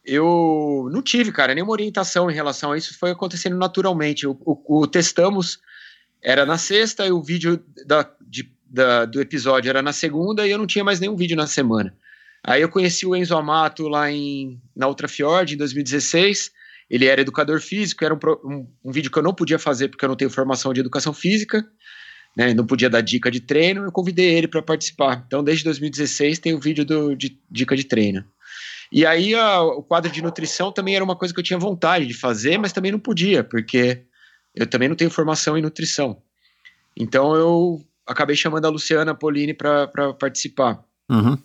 eu 0.03 0.89
não 0.91 1.01
tive, 1.01 1.31
cara, 1.31 1.53
nenhuma 1.53 1.71
orientação 1.71 2.29
em 2.29 2.33
relação 2.33 2.71
a 2.71 2.77
isso, 2.77 2.97
foi 2.97 3.11
acontecendo 3.11 3.57
naturalmente. 3.57 4.25
O, 4.25 4.37
o, 4.45 4.81
o 4.81 4.87
testamos 4.87 5.59
era 6.21 6.45
na 6.45 6.57
sexta 6.57 7.05
e 7.05 7.11
o 7.11 7.21
vídeo 7.21 7.63
da, 7.85 8.09
de, 8.21 8.51
da, 8.65 9.05
do 9.05 9.21
episódio 9.21 9.69
era 9.69 9.81
na 9.81 9.93
segunda 9.93 10.47
e 10.47 10.51
eu 10.51 10.57
não 10.57 10.67
tinha 10.67 10.83
mais 10.83 10.99
nenhum 10.99 11.15
vídeo 11.15 11.37
na 11.37 11.47
semana. 11.47 11.95
Aí 12.43 12.61
eu 12.61 12.69
conheci 12.69 13.05
o 13.05 13.15
Enzo 13.15 13.37
Amato 13.37 13.87
lá 13.87 14.11
em, 14.11 14.59
na 14.75 14.87
Ultra 14.87 15.07
Fjord, 15.07 15.53
em 15.53 15.57
2016. 15.57 16.51
Ele 16.89 17.05
era 17.05 17.21
educador 17.21 17.61
físico, 17.61 18.03
era 18.03 18.13
um, 18.13 18.19
um, 18.43 18.67
um, 18.85 18.91
vídeo 18.91 19.11
que 19.11 19.17
eu 19.17 19.23
não 19.23 19.33
podia 19.33 19.59
fazer 19.59 19.87
porque 19.87 20.03
eu 20.03 20.09
não 20.09 20.15
tenho 20.15 20.29
formação 20.29 20.73
de 20.73 20.79
educação 20.79 21.13
física 21.13 21.65
né, 22.35 22.53
não 22.53 22.65
podia 22.65 22.89
dar 22.89 23.01
dica 23.01 23.29
de 23.29 23.39
treino, 23.39 23.83
eu 23.83 23.91
convidei 23.91 24.33
ele 24.33 24.47
para 24.47 24.61
participar. 24.61 25.23
Então, 25.25 25.43
desde 25.43 25.63
2016 25.65 26.39
tem 26.39 26.53
o 26.53 26.59
vídeo 26.59 26.85
do, 26.85 27.15
de 27.15 27.37
dica 27.49 27.75
de 27.75 27.83
treino. 27.83 28.23
E 28.91 29.05
aí 29.05 29.33
a, 29.33 29.61
o 29.61 29.81
quadro 29.81 30.11
de 30.11 30.21
nutrição 30.21 30.71
também 30.71 30.95
era 30.95 31.03
uma 31.03 31.15
coisa 31.15 31.33
que 31.33 31.39
eu 31.39 31.43
tinha 31.43 31.57
vontade 31.57 32.05
de 32.05 32.13
fazer, 32.13 32.57
mas 32.57 32.73
também 32.73 32.91
não 32.91 32.99
podia, 32.99 33.43
porque 33.43 34.03
eu 34.53 34.67
também 34.67 34.89
não 34.89 34.95
tenho 34.95 35.09
formação 35.09 35.57
em 35.57 35.61
nutrição. 35.61 36.21
Então 36.95 37.35
eu 37.35 37.81
acabei 38.05 38.35
chamando 38.35 38.65
a 38.65 38.69
Luciana 38.69 39.15
Polini 39.15 39.53
para 39.53 40.13
participar. 40.19 40.83
Uhum. 41.09 41.37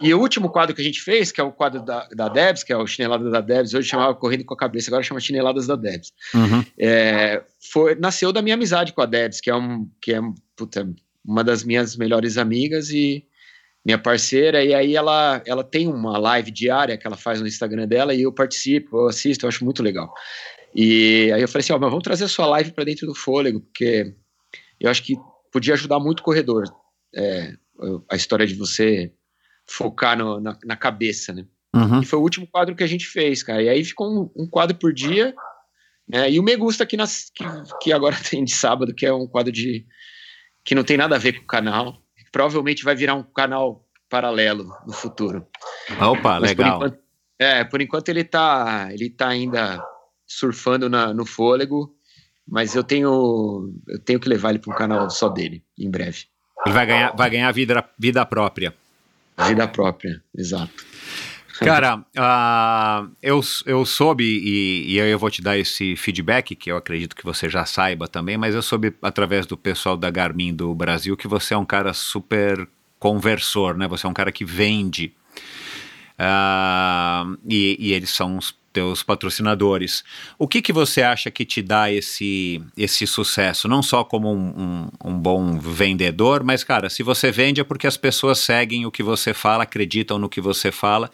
E 0.00 0.14
o 0.14 0.20
último 0.20 0.48
quadro 0.48 0.74
que 0.74 0.80
a 0.80 0.84
gente 0.84 1.00
fez, 1.00 1.32
que 1.32 1.40
é 1.40 1.44
o 1.44 1.52
quadro 1.52 1.82
da, 1.82 2.06
da 2.14 2.28
Debs, 2.28 2.62
que 2.62 2.72
é 2.72 2.76
o 2.76 2.86
Chinelada 2.86 3.28
da 3.30 3.40
Debs, 3.40 3.74
hoje 3.74 3.88
chamava 3.88 4.14
Correndo 4.14 4.44
com 4.44 4.54
a 4.54 4.56
Cabeça, 4.56 4.90
agora 4.90 5.02
chama 5.02 5.20
Chineladas 5.20 5.66
da 5.66 5.74
Debs. 5.74 6.12
Uhum. 6.34 6.64
É, 6.78 7.42
foi, 7.72 7.94
nasceu 7.96 8.32
da 8.32 8.40
minha 8.40 8.54
amizade 8.54 8.92
com 8.92 9.02
a 9.02 9.06
Debs, 9.06 9.40
que 9.40 9.50
é, 9.50 9.56
um, 9.56 9.88
que 10.00 10.14
é 10.14 10.20
puta, 10.56 10.88
uma 11.24 11.42
das 11.42 11.64
minhas 11.64 11.96
melhores 11.96 12.38
amigas 12.38 12.90
e 12.90 13.24
minha 13.84 13.98
parceira. 13.98 14.64
E 14.64 14.72
aí 14.72 14.94
ela, 14.94 15.42
ela 15.44 15.64
tem 15.64 15.88
uma 15.88 16.16
live 16.16 16.50
diária 16.50 16.96
que 16.96 17.06
ela 17.06 17.16
faz 17.16 17.40
no 17.40 17.46
Instagram 17.48 17.88
dela 17.88 18.14
e 18.14 18.22
eu 18.22 18.32
participo, 18.32 18.98
eu 18.98 19.08
assisto, 19.08 19.44
eu 19.44 19.48
acho 19.48 19.64
muito 19.64 19.82
legal. 19.82 20.12
E 20.74 21.32
aí 21.32 21.40
eu 21.40 21.48
falei 21.48 21.60
assim: 21.60 21.72
ó, 21.72 21.78
mas 21.78 21.90
vamos 21.90 22.04
trazer 22.04 22.24
a 22.24 22.28
sua 22.28 22.46
live 22.46 22.72
para 22.72 22.84
dentro 22.84 23.06
do 23.06 23.14
fôlego, 23.14 23.60
porque 23.60 24.14
eu 24.78 24.90
acho 24.90 25.02
que 25.02 25.16
podia 25.50 25.74
ajudar 25.74 25.98
muito 25.98 26.20
o 26.20 26.22
corredor. 26.22 26.64
É, 27.14 27.54
a 28.10 28.16
história 28.16 28.46
de 28.46 28.54
você 28.54 29.12
focar 29.68 30.16
no, 30.16 30.40
na, 30.40 30.58
na, 30.64 30.76
cabeça, 30.76 31.32
né? 31.32 31.44
Uhum. 31.74 32.00
E 32.00 32.06
foi 32.06 32.18
o 32.18 32.22
último 32.22 32.46
quadro 32.46 32.74
que 32.74 32.82
a 32.82 32.86
gente 32.86 33.06
fez, 33.06 33.42
cara. 33.42 33.62
E 33.62 33.68
aí 33.68 33.84
ficou 33.84 34.08
um, 34.10 34.44
um 34.44 34.48
quadro 34.48 34.76
por 34.76 34.92
dia, 34.92 35.34
né? 36.08 36.30
E 36.30 36.40
o 36.40 36.42
Me 36.42 36.56
Gusta 36.56 36.86
que, 36.86 36.96
nas, 36.96 37.30
que, 37.34 37.44
que, 37.82 37.92
agora 37.92 38.16
tem 38.28 38.44
de 38.44 38.52
sábado, 38.52 38.94
que 38.94 39.04
é 39.04 39.12
um 39.12 39.26
quadro 39.26 39.52
de 39.52 39.86
que 40.64 40.74
não 40.74 40.84
tem 40.84 40.96
nada 40.96 41.16
a 41.16 41.18
ver 41.18 41.34
com 41.34 41.44
o 41.44 41.46
canal. 41.46 42.02
Provavelmente 42.32 42.84
vai 42.84 42.94
virar 42.94 43.14
um 43.14 43.22
canal 43.22 43.86
paralelo 44.08 44.74
no 44.86 44.92
futuro. 44.92 45.46
Opa, 46.00 46.40
Mas 46.40 46.50
legal. 46.50 46.78
Por 46.78 46.86
enquanto, 46.86 47.02
é, 47.38 47.64
por 47.64 47.80
enquanto 47.80 48.08
ele 48.08 48.24
tá, 48.24 48.88
ele 48.90 49.10
tá 49.10 49.28
ainda 49.28 49.82
surfando 50.26 50.88
na- 50.88 51.14
no 51.14 51.24
fôlego, 51.24 51.94
mas 52.46 52.74
eu 52.74 52.82
tenho, 52.82 53.72
eu 53.86 53.98
tenho 53.98 54.20
que 54.20 54.28
levar 54.28 54.50
ele 54.50 54.58
para 54.58 54.72
um 54.72 54.76
canal 54.76 55.08
só 55.10 55.28
dele, 55.28 55.62
em 55.78 55.90
breve. 55.90 56.24
Ele 56.66 56.74
vai 56.74 56.86
ganhar, 56.86 57.16
vai 57.16 57.30
ganhar 57.30 57.52
vida, 57.52 57.88
vida 57.98 58.24
própria. 58.26 58.74
Vida 59.46 59.68
própria, 59.68 60.22
exato. 60.36 60.84
Cara, 61.60 62.04
ah, 62.16 63.06
eu, 63.22 63.40
eu 63.66 63.84
soube, 63.84 64.24
e, 64.24 64.92
e 64.92 64.98
eu 64.98 65.18
vou 65.18 65.30
te 65.30 65.42
dar 65.42 65.58
esse 65.58 65.96
feedback, 65.96 66.54
que 66.54 66.70
eu 66.70 66.76
acredito 66.76 67.16
que 67.16 67.24
você 67.24 67.48
já 67.48 67.64
saiba 67.64 68.08
também, 68.08 68.36
mas 68.36 68.54
eu 68.54 68.62
soube 68.62 68.94
através 69.02 69.46
do 69.46 69.56
pessoal 69.56 69.96
da 69.96 70.10
Garmin 70.10 70.54
do 70.54 70.74
Brasil 70.74 71.16
que 71.16 71.28
você 71.28 71.54
é 71.54 71.58
um 71.58 71.64
cara 71.64 71.92
super 71.92 72.68
conversor, 72.98 73.76
né? 73.76 73.86
Você 73.88 74.06
é 74.06 74.10
um 74.10 74.14
cara 74.14 74.32
que 74.32 74.44
vende. 74.44 75.12
Ah, 76.18 77.24
e, 77.48 77.76
e 77.78 77.92
eles 77.92 78.10
são 78.10 78.36
os 78.36 78.56
teus 78.78 79.02
patrocinadores. 79.02 80.04
O 80.38 80.46
que, 80.46 80.62
que 80.62 80.72
você 80.72 81.02
acha 81.02 81.32
que 81.32 81.44
te 81.44 81.60
dá 81.60 81.90
esse, 81.90 82.62
esse 82.76 83.08
sucesso? 83.08 83.66
Não 83.66 83.82
só 83.82 84.04
como 84.04 84.32
um, 84.32 84.88
um, 85.04 85.10
um 85.10 85.18
bom 85.18 85.58
vendedor, 85.58 86.44
mas, 86.44 86.62
cara, 86.62 86.88
se 86.88 87.02
você 87.02 87.32
vende 87.32 87.60
é 87.60 87.64
porque 87.64 87.88
as 87.88 87.96
pessoas 87.96 88.38
seguem 88.38 88.86
o 88.86 88.90
que 88.92 89.02
você 89.02 89.34
fala, 89.34 89.64
acreditam 89.64 90.16
no 90.16 90.28
que 90.28 90.40
você 90.40 90.70
fala 90.70 91.10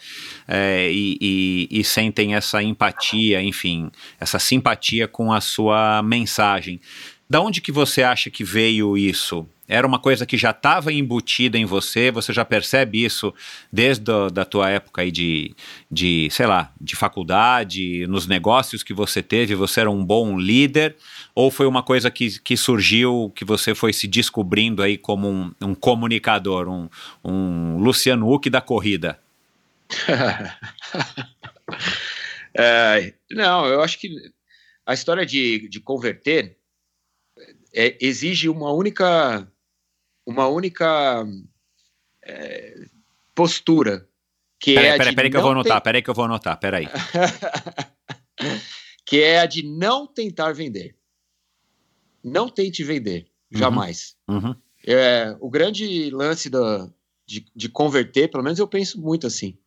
é, 0.46 0.90
e, 0.92 1.16
e, 1.20 1.80
e 1.80 1.84
sentem 1.84 2.34
essa 2.34 2.62
empatia, 2.62 3.42
enfim, 3.42 3.90
essa 4.20 4.38
simpatia 4.38 5.08
com 5.08 5.32
a 5.32 5.40
sua 5.40 6.02
mensagem. 6.02 6.80
Da 7.28 7.40
onde 7.40 7.62
que 7.62 7.72
você 7.72 8.02
acha 8.02 8.28
que 8.28 8.44
veio 8.44 8.98
isso? 8.98 9.48
Era 9.66 9.86
uma 9.86 9.98
coisa 9.98 10.26
que 10.26 10.36
já 10.36 10.50
estava 10.50 10.92
embutida 10.92 11.56
em 11.56 11.64
você, 11.64 12.10
você 12.10 12.32
já 12.32 12.44
percebe 12.44 13.02
isso 13.02 13.32
desde 13.72 14.12
a 14.12 14.28
da 14.28 14.44
tua 14.44 14.70
época 14.70 15.02
aí 15.02 15.10
de, 15.10 15.54
de, 15.90 16.28
sei 16.30 16.46
lá, 16.46 16.72
de 16.80 16.94
faculdade, 16.94 18.06
nos 18.06 18.26
negócios 18.26 18.82
que 18.82 18.92
você 18.92 19.22
teve, 19.22 19.54
você 19.54 19.80
era 19.80 19.90
um 19.90 20.04
bom 20.04 20.38
líder, 20.38 20.96
ou 21.34 21.50
foi 21.50 21.66
uma 21.66 21.82
coisa 21.82 22.10
que, 22.10 22.38
que 22.40 22.56
surgiu, 22.56 23.32
que 23.34 23.44
você 23.44 23.74
foi 23.74 23.92
se 23.92 24.06
descobrindo 24.06 24.82
aí 24.82 24.98
como 24.98 25.28
um, 25.28 25.52
um 25.62 25.74
comunicador, 25.74 26.68
um, 26.68 26.88
um 27.24 27.78
Luciano 27.78 28.30
Huck 28.30 28.50
da 28.50 28.60
corrida? 28.60 29.18
É, 32.56 33.12
não, 33.32 33.66
eu 33.66 33.82
acho 33.82 33.98
que 33.98 34.08
a 34.86 34.94
história 34.94 35.26
de, 35.26 35.68
de 35.68 35.80
converter 35.80 36.56
é, 37.74 37.96
exige 38.00 38.48
uma 38.48 38.72
única, 38.72 39.46
uma 40.26 40.48
única 40.48 41.24
é, 42.22 42.74
postura. 43.34 44.09
Que 44.59 44.74
Peraí, 44.74 44.90
é 44.90 44.96
peraí, 44.96 45.14
peraí 45.14 45.30
que 45.30 45.36
eu 45.36 45.40
não 45.40 45.44
vou 45.48 45.52
anotar, 45.52 45.82
peraí 45.82 46.02
que 46.02 46.10
eu 46.10 46.14
vou 46.14 46.24
anotar, 46.24 46.59
peraí. 46.59 46.88
que 49.05 49.20
é 49.22 49.40
a 49.40 49.46
de 49.46 49.62
não 49.62 50.06
tentar 50.06 50.52
vender. 50.52 50.96
Não 52.22 52.48
tente 52.48 52.82
vender, 52.82 53.26
Uhum. 53.52 53.59
jamais. 53.60 54.16
Uhum, 54.26 54.55
É, 54.86 55.36
o 55.40 55.51
grande 55.51 56.10
lance 56.10 56.48
da, 56.48 56.88
de, 57.26 57.46
de 57.55 57.68
converter, 57.68 58.30
pelo 58.30 58.42
menos 58.42 58.59
eu 58.59 58.66
penso 58.66 58.98
muito 59.01 59.26
assim, 59.26 59.59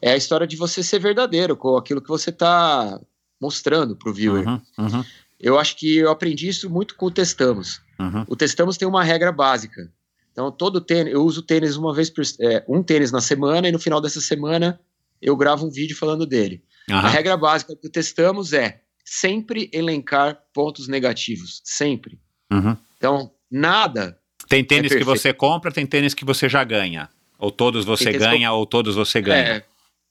é 0.00 0.12
a 0.12 0.16
história 0.16 0.46
de 0.46 0.56
você 0.56 0.82
ser 0.82 0.98
verdadeiro 0.98 1.56
com 1.56 1.76
aquilo 1.76 2.00
que 2.00 2.08
você 2.08 2.30
está 2.30 2.98
mostrando 3.40 3.96
para 3.96 4.10
o 4.10 4.14
viewer. 4.14 4.46
uhum, 4.48 4.62
uhum, 4.78 5.04
Eu 5.44 5.58
acho 5.58 5.76
que 5.76 5.98
eu 5.98 6.10
aprendi 6.10 6.48
isso 6.48 6.70
muito 6.70 6.96
com 6.96 7.04
o 7.04 7.10
Testamos. 7.10 7.82
uhum, 8.00 8.24
O 8.26 8.34
Testamos 8.34 8.78
tem 8.78 8.88
uma 8.88 9.04
regra 9.04 9.30
básica. 9.30 9.92
Então, 10.32 10.50
todo 10.50 10.80
tênis, 10.80 11.12
eu 11.12 11.22
uso 11.22 11.42
tênis 11.42 11.76
uma 11.76 11.94
vez 11.94 12.08
por 12.08 12.24
é, 12.40 12.64
um 12.66 12.82
tênis 12.82 13.12
na 13.12 13.20
semana, 13.20 13.68
e 13.68 13.72
no 13.72 13.78
final 13.78 14.00
dessa 14.00 14.22
semana 14.22 14.80
eu 15.20 15.36
gravo 15.36 15.66
um 15.66 15.70
vídeo 15.70 15.94
falando 15.96 16.24
dele. 16.24 16.64
A 16.90 16.98
aham. 16.98 17.08
regra 17.08 17.36
básica 17.36 17.76
que 17.76 17.90
testamos 17.90 18.54
é 18.54 18.80
sempre 19.04 19.68
elencar 19.70 20.42
pontos 20.54 20.88
negativos. 20.88 21.60
Sempre. 21.62 22.18
Uhum. 22.50 22.74
Então, 22.96 23.30
nada. 23.50 24.18
Tem 24.48 24.64
tênis 24.64 24.92
É 24.92 24.96
que 24.98 25.04
você 25.04 25.32
compra, 25.34 25.70
tem 25.70 25.86
tênis 25.86 26.14
que 26.14 26.24
você 26.24 26.48
já 26.48 26.64
ganha. 26.64 27.10
Ou 27.38 27.50
todos 27.50 27.84
você 27.84 28.04
tênis 28.04 28.22
que 28.22 28.28
ganha, 28.30 28.50
ou 28.50 28.64
todos 28.64 28.94
você 28.96 29.20
ganha. 29.20 29.56
É, 29.56 29.64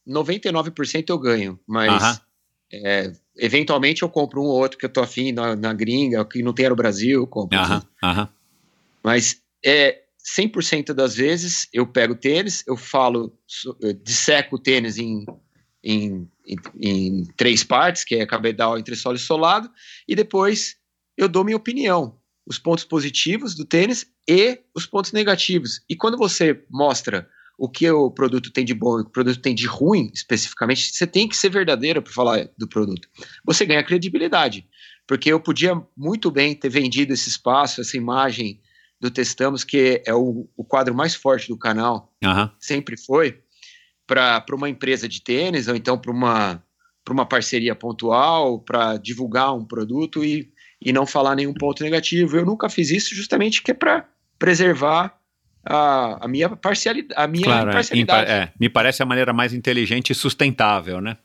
99% 0.08 1.06
eu 1.10 1.18
ganho, 1.18 1.60
mas 1.68 1.92
Aham. 1.92 2.20
é, 2.72 3.14
eventualmente 3.38 4.04
eu 4.04 4.10
compro 4.10 4.42
um 4.42 4.46
ou 4.46 4.60
outro 4.60 4.78
que 4.78 4.86
eu 4.86 4.90
tô 4.90 5.02
afim 5.02 5.32
na, 5.32 5.56
na 5.56 5.74
gringa, 5.74 6.24
que 6.26 6.42
não 6.42 6.54
tem 6.54 6.70
no 6.70 6.76
Brasil, 6.76 7.22
eu 7.22 7.28
compro. 7.28 7.58
Aham, 7.58 7.84
aham. 8.04 8.30
Mas 9.04 9.42
é 9.66 10.04
100% 10.38 10.94
das 10.94 11.16
vezes 11.16 11.68
eu 11.74 11.86
pego 11.86 12.14
o 12.14 12.18
tênis, 12.18 12.64
eu 12.66 12.78
falo, 12.78 13.38
eu 13.82 13.94
disseco 13.94 14.56
o 14.56 14.60
tênis 14.60 14.98
em, 14.98 15.26
em, 15.84 16.30
em, 16.46 16.58
em 16.82 17.26
três 17.36 17.64
partes, 17.64 18.04
que 18.06 18.16
é 18.16 18.26
cabedal, 18.26 18.78
entressola 18.78 19.16
e 19.16 19.20
solado, 19.20 19.70
e 20.08 20.16
depois 20.16 20.78
eu 21.18 21.28
dou 21.28 21.44
minha 21.44 21.58
opinião, 21.58 22.18
os 22.46 22.58
pontos 22.58 22.86
positivos 22.86 23.56
do 23.56 23.66
tênis 23.66 24.06
e 24.28 24.60
os 24.74 24.86
pontos 24.86 25.12
negativos. 25.12 25.82
E 25.90 25.96
quando 25.96 26.18
você 26.18 26.64
mostra 26.70 27.28
o 27.58 27.70
que 27.70 27.90
o 27.90 28.10
produto 28.10 28.52
tem 28.52 28.66
de 28.66 28.74
bom 28.74 28.98
e 28.98 29.02
o 29.02 29.04
que 29.04 29.10
o 29.10 29.14
produto 29.14 29.40
tem 29.40 29.54
de 29.54 29.68
ruim, 29.68 30.10
especificamente, 30.14 30.92
você 30.92 31.06
tem 31.06 31.28
que 31.28 31.38
ser 31.38 31.50
verdadeiro 31.50 32.02
para 32.02 32.14
falar 32.14 32.50
do 32.58 32.68
produto. 32.68 33.08
Você 33.46 33.66
ganha 33.66 33.84
credibilidade, 33.84 34.68
porque 35.08 35.32
eu 35.32 35.40
podia 35.40 35.80
muito 35.96 36.32
bem 36.32 36.56
ter 36.56 36.70
vendido 36.70 37.14
esse 37.14 37.30
espaço, 37.30 37.82
essa 37.82 37.98
imagem 37.98 38.60
do 39.00 39.12
Testamos, 39.12 39.64
que 39.64 40.02
é 40.06 40.14
o, 40.14 40.50
o 40.56 40.64
quadro 40.64 40.96
mais 40.96 41.14
forte 41.14 41.48
do 41.48 41.58
canal, 41.58 42.14
aham. 42.24 42.52
sempre 42.60 42.98
foi, 42.98 43.40
para 44.08 44.44
uma 44.54 44.70
empresa 44.70 45.08
de 45.08 45.22
tênis, 45.22 45.68
ou 45.68 45.76
então 45.76 45.98
para 45.98 46.12
uma, 46.12 46.64
pra 47.04 47.14
uma 47.14 47.26
parceria 47.26 47.76
pontual, 47.76 48.60
para 48.60 48.98
divulgar 48.98 49.54
um 49.54 49.66
produto 49.66 50.24
e, 50.24 50.52
e 50.82 50.94
não 50.94 51.06
falar 51.06 51.36
nenhum 51.36 51.54
ponto 51.54 51.84
negativo. 51.84 52.38
Eu 52.38 52.46
nunca 52.46 52.70
fiz 52.70 52.92
isso 52.92 53.14
justamente 53.14 53.62
que 53.62 53.72
é 53.72 53.74
para 53.74 54.10
preservar 54.40 55.18
a, 55.66 56.26
a 56.26 56.28
minha 56.28 56.50
parcialidade. 56.56 57.14
A 57.22 57.28
minha 57.28 57.44
Claro, 57.46 57.70
é, 57.70 57.72
imparcialidade. 57.74 58.24
impa- 58.24 58.32
é, 58.34 58.54
me 58.60 58.70
parece 58.70 59.02
a 59.02 59.06
maneira 59.06 59.34
mais 59.34 59.54
inteligente 59.54 60.12
e 60.12 60.16
sustentável, 60.16 61.00
né? 61.02 61.18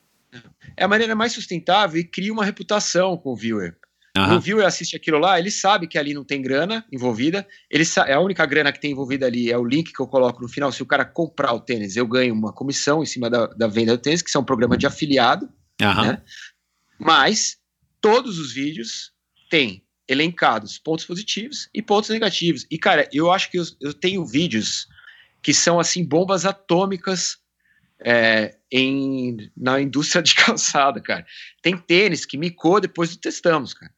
é 0.76 0.84
a 0.84 0.88
maneira 0.88 1.14
mais 1.16 1.32
sustentável 1.32 2.00
e 2.00 2.04
cria 2.04 2.32
uma 2.32 2.44
reputação 2.44 3.16
com 3.16 3.30
o 3.32 3.36
viewer. 3.36 3.76
Aham. 4.16 4.36
O 4.36 4.40
viewer 4.40 4.64
assiste 4.66 4.94
aquilo 4.96 5.18
lá, 5.18 5.38
ele 5.38 5.50
sabe 5.50 5.86
que 5.88 5.98
ali 5.98 6.14
não 6.14 6.24
tem 6.24 6.40
grana 6.40 6.84
envolvida. 6.92 7.46
Ele 7.70 7.84
é 8.06 8.12
a 8.14 8.20
única 8.20 8.44
grana 8.46 8.70
que 8.72 8.80
tem 8.80 8.92
envolvida 8.92 9.26
ali 9.26 9.50
é 9.50 9.58
o 9.58 9.64
link 9.64 9.92
que 9.92 10.00
eu 10.00 10.06
coloco 10.06 10.40
no 10.40 10.48
final. 10.48 10.70
Se 10.72 10.82
o 10.82 10.86
cara 10.86 11.04
comprar 11.04 11.52
o 11.52 11.60
tênis, 11.60 11.96
eu 11.96 12.06
ganho 12.06 12.32
uma 12.34 12.52
comissão 12.52 13.02
em 13.02 13.06
cima 13.06 13.28
da, 13.28 13.46
da 13.48 13.66
venda 13.66 13.96
do 13.96 14.00
tênis, 14.02 14.22
que 14.22 14.30
são 14.30 14.42
um 14.42 14.44
programa 14.44 14.76
de 14.76 14.86
afiliado. 14.86 15.48
Aham. 15.82 16.04
né? 16.12 16.22
Mas 16.98 17.56
todos 18.00 18.38
os 18.38 18.52
vídeos 18.52 19.12
têm 19.50 19.82
elencados 20.08 20.78
pontos 20.78 21.04
positivos 21.04 21.68
e 21.74 21.82
pontos 21.82 22.10
negativos. 22.10 22.66
E, 22.70 22.78
cara, 22.78 23.08
eu 23.12 23.30
acho 23.30 23.50
que 23.50 23.58
eu, 23.58 23.64
eu 23.80 23.92
tenho 23.92 24.24
vídeos 24.24 24.88
que 25.42 25.52
são, 25.52 25.78
assim, 25.78 26.04
bombas 26.04 26.46
atômicas 26.46 27.36
é, 28.00 28.56
em, 28.72 29.50
na 29.56 29.80
indústria 29.80 30.22
de 30.22 30.34
calçada, 30.34 31.00
cara. 31.00 31.26
Tem 31.62 31.76
tênis 31.76 32.24
que 32.24 32.38
micou 32.38 32.80
depois 32.80 33.10
do 33.10 33.20
testamos, 33.20 33.74
cara. 33.74 33.92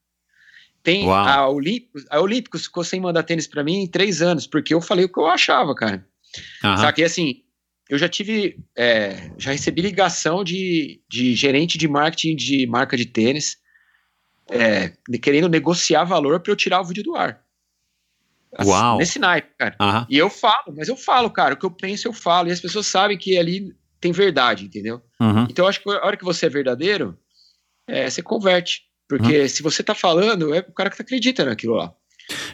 Tem 0.83 1.07
Uau. 1.07 1.27
a 1.27 1.49
Olímpicos, 1.49 2.07
a 2.09 2.21
Olímpicos 2.21 2.65
ficou 2.65 2.83
sem 2.83 3.01
mandar 3.01 3.23
tênis 3.23 3.47
pra 3.47 3.63
mim 3.63 3.83
em 3.83 3.87
três 3.87 4.23
anos, 4.23 4.47
porque 4.47 4.73
eu 4.73 4.81
falei 4.81 5.05
o 5.05 5.13
que 5.13 5.21
eu 5.21 5.27
achava, 5.27 5.75
cara. 5.75 6.07
aham. 6.65 6.77
Sabe 6.79 6.93
que 6.95 7.05
assim, 7.05 7.43
eu 7.89 7.99
já 7.99 8.09
tive, 8.09 8.57
é, 8.75 9.31
já 9.37 9.53
recebi 9.53 9.83
ligação 9.83 10.43
de, 10.43 11.03
de 11.09 11.35
gerente 11.35 11.77
de 11.77 11.87
marketing 11.87 12.35
de 12.35 12.67
marca 12.67 12.97
de 12.97 13.05
tênis, 13.05 13.59
é, 14.51 14.93
querendo 15.23 15.49
negociar 15.49 16.05
valor 16.05 16.41
para 16.41 16.53
eu 16.53 16.57
tirar 16.57 16.81
o 16.81 16.85
vídeo 16.85 17.03
do 17.05 17.17
ar. 17.17 17.41
Assim, 18.57 18.71
Uau. 18.71 18.99
Nesse 18.99 19.19
naipe, 19.19 19.51
cara. 19.57 19.77
Aham. 19.81 20.07
E 20.11 20.19
eu 20.19 20.29
falo, 20.29 20.75
mas 20.77 20.89
eu 20.89 20.97
falo, 20.97 21.31
cara, 21.31 21.55
o 21.55 21.57
que 21.57 21.65
eu 21.65 21.71
penso 21.71 22.09
eu 22.09 22.13
falo, 22.13 22.49
e 22.49 22.53
as 22.53 22.61
pessoas 22.61 22.87
sabem 22.87 23.17
que 23.17 23.39
ali 23.39 23.73
tem 24.01 24.11
verdade, 24.13 24.65
entendeu? 24.65 25.01
Uhum. 25.21 25.45
Então 25.49 25.65
eu 25.65 25.69
acho 25.69 25.81
que 25.81 25.89
a 25.89 26.05
hora 26.05 26.17
que 26.17 26.25
você 26.25 26.47
é 26.47 26.49
verdadeiro, 26.49 27.17
é, 27.87 28.09
você 28.11 28.23
converte. 28.23 28.83
Porque 29.09 29.49
se 29.49 29.63
você 29.63 29.83
tá 29.83 29.95
falando, 29.95 30.55
é 30.55 30.61
o 30.61 30.73
cara 30.73 30.89
que 30.91 31.01
acredita 31.03 31.45
naquilo 31.45 31.75
lá. 31.75 31.93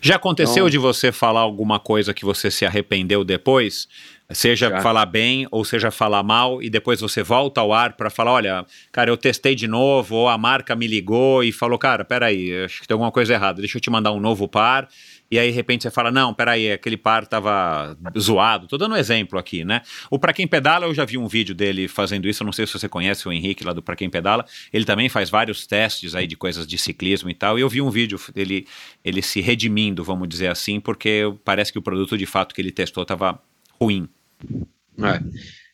Já 0.01 0.17
aconteceu 0.17 0.65
Então- 0.65 0.71
de 0.71 0.79
você 0.79 1.13
falar 1.13 1.41
alguma 1.41 1.79
coisa 1.79 2.15
que 2.15 2.25
você 2.25 2.51
se 2.51 2.65
arrependeu 2.65 3.23
depois? 3.23 3.87
Seja 4.31 4.81
falar 4.81 5.07
bem 5.07 5.47
ou 5.53 5.65
seja 5.65 5.91
falar 5.93 6.23
mal 6.23 6.61
e 6.61 6.69
depois 6.69 7.01
você 7.01 7.23
volta 7.23 7.61
ao 7.61 7.73
ar 7.73 7.93
para 7.93 8.11
falar, 8.11 8.33
olha, 8.33 8.67
cara, 8.91 9.09
eu 9.09 9.17
testei 9.17 9.55
de 9.55 9.69
novo 9.69 10.17
ou 10.17 10.29
a 10.29 10.37
marca 10.37 10.75
me 10.75 10.87
ligou 10.89 11.45
e 11.45 11.53
falou, 11.53 11.79
cara, 11.79 12.05
peraí, 12.05 12.65
acho 12.65 12.81
que 12.81 12.89
tem 12.89 12.95
alguma 12.95 13.13
coisa 13.13 13.35
errada, 13.35 13.61
deixa 13.61 13.77
eu 13.77 13.81
te 13.81 13.89
mandar 13.89 14.11
um 14.11 14.19
novo 14.19 14.49
par 14.49 14.89
e 15.31 15.39
aí 15.39 15.51
de 15.51 15.55
repente 15.55 15.83
você 15.83 15.91
fala, 15.91 16.11
não, 16.11 16.35
peraí, 16.35 16.73
aquele 16.73 16.97
par 16.97 17.27
tava 17.27 17.97
zoado. 18.19 18.67
Tô 18.67 18.77
dando 18.77 18.95
um 18.95 18.99
exemplo 18.99 19.39
aqui, 19.39 19.65
né? 19.65 19.83
O 20.11 20.19
Pra 20.19 20.33
Quem 20.33 20.47
Pedala, 20.47 20.87
eu 20.87 20.95
já 20.95 21.05
vi 21.05 21.19
um 21.19 21.29
vídeo 21.29 21.55
dele 21.55 21.89
fazendo 21.89 22.29
isso, 22.29 22.43
eu 22.43 22.47
não 22.47 22.53
sei 22.53 22.67
se 22.67 22.73
você 22.73 22.89
conhece 22.89 23.29
o 23.29 23.33
Henrique 23.33 23.65
lá 23.65 23.73
do 23.73 23.83
Pra 23.83 23.97
Quem 23.97 24.11
Pedala, 24.11 24.45
ele 24.73 24.85
também 24.85 25.09
faz 25.09 25.31
vários 25.31 25.67
testes 25.67 26.15
aí 26.17 26.27
de 26.27 26.37
coisas 26.37 26.67
de 26.67 26.79
ciclismo 26.79 27.31
e 27.31 27.35
tal, 27.35 27.59
e 27.59 27.63
eu 27.63 27.69
vi 27.69 27.81
um 27.81 27.91
vídeo 27.91 28.19
dele 28.35 28.67
ele 29.05 29.23
se 29.23 29.41
redimindo, 29.41 30.03
vamos 30.03 30.29
dizer 30.29 30.49
assim, 30.49 30.81
porque 30.81 31.23
parece 31.45 31.73
que 31.73 31.79
o 31.79 31.83
produto 31.83 32.19
de 32.19 32.27
fato 32.27 32.55
que 32.55 32.61
ele 32.61 32.73
testou 32.73 33.03
estava 33.03 33.41
ruim. 33.81 34.09
É. 34.99 35.21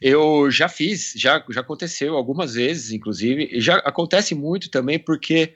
Eu 0.00 0.50
já 0.50 0.68
fiz, 0.68 1.12
já, 1.16 1.44
já 1.48 1.60
aconteceu 1.60 2.16
algumas 2.16 2.54
vezes, 2.54 2.90
inclusive, 2.90 3.48
e 3.52 3.60
já 3.60 3.76
acontece 3.76 4.34
muito 4.34 4.68
também 4.68 4.98
porque 4.98 5.54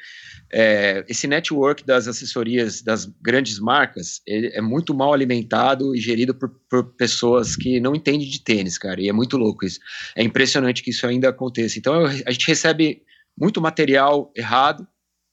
é, 0.53 1.05
esse 1.09 1.27
network 1.27 1.85
das 1.85 2.07
assessorias 2.07 2.81
das 2.81 3.07
grandes 3.21 3.59
marcas 3.59 4.23
é 4.27 4.61
muito 4.61 4.95
mal 4.95 5.13
alimentado 5.13 5.97
e 5.97 6.01
gerido 6.01 6.33
por, 6.33 6.51
por, 6.71 6.95
pessoas 6.95 7.57
que 7.57 7.81
não 7.81 7.97
entendem 7.97 8.29
de 8.29 8.41
tênis, 8.41 8.79
cara, 8.79 9.01
e 9.01 9.09
é 9.09 9.13
muito 9.13 9.37
louco 9.37 9.65
isso. 9.65 9.81
É 10.15 10.23
impressionante 10.23 10.81
que 10.81 10.91
isso 10.91 11.05
ainda 11.05 11.29
aconteça. 11.29 11.77
Então 11.77 12.05
a 12.05 12.31
gente 12.31 12.47
recebe 12.47 13.03
muito 13.37 13.61
material 13.61 14.33
errado 14.37 14.87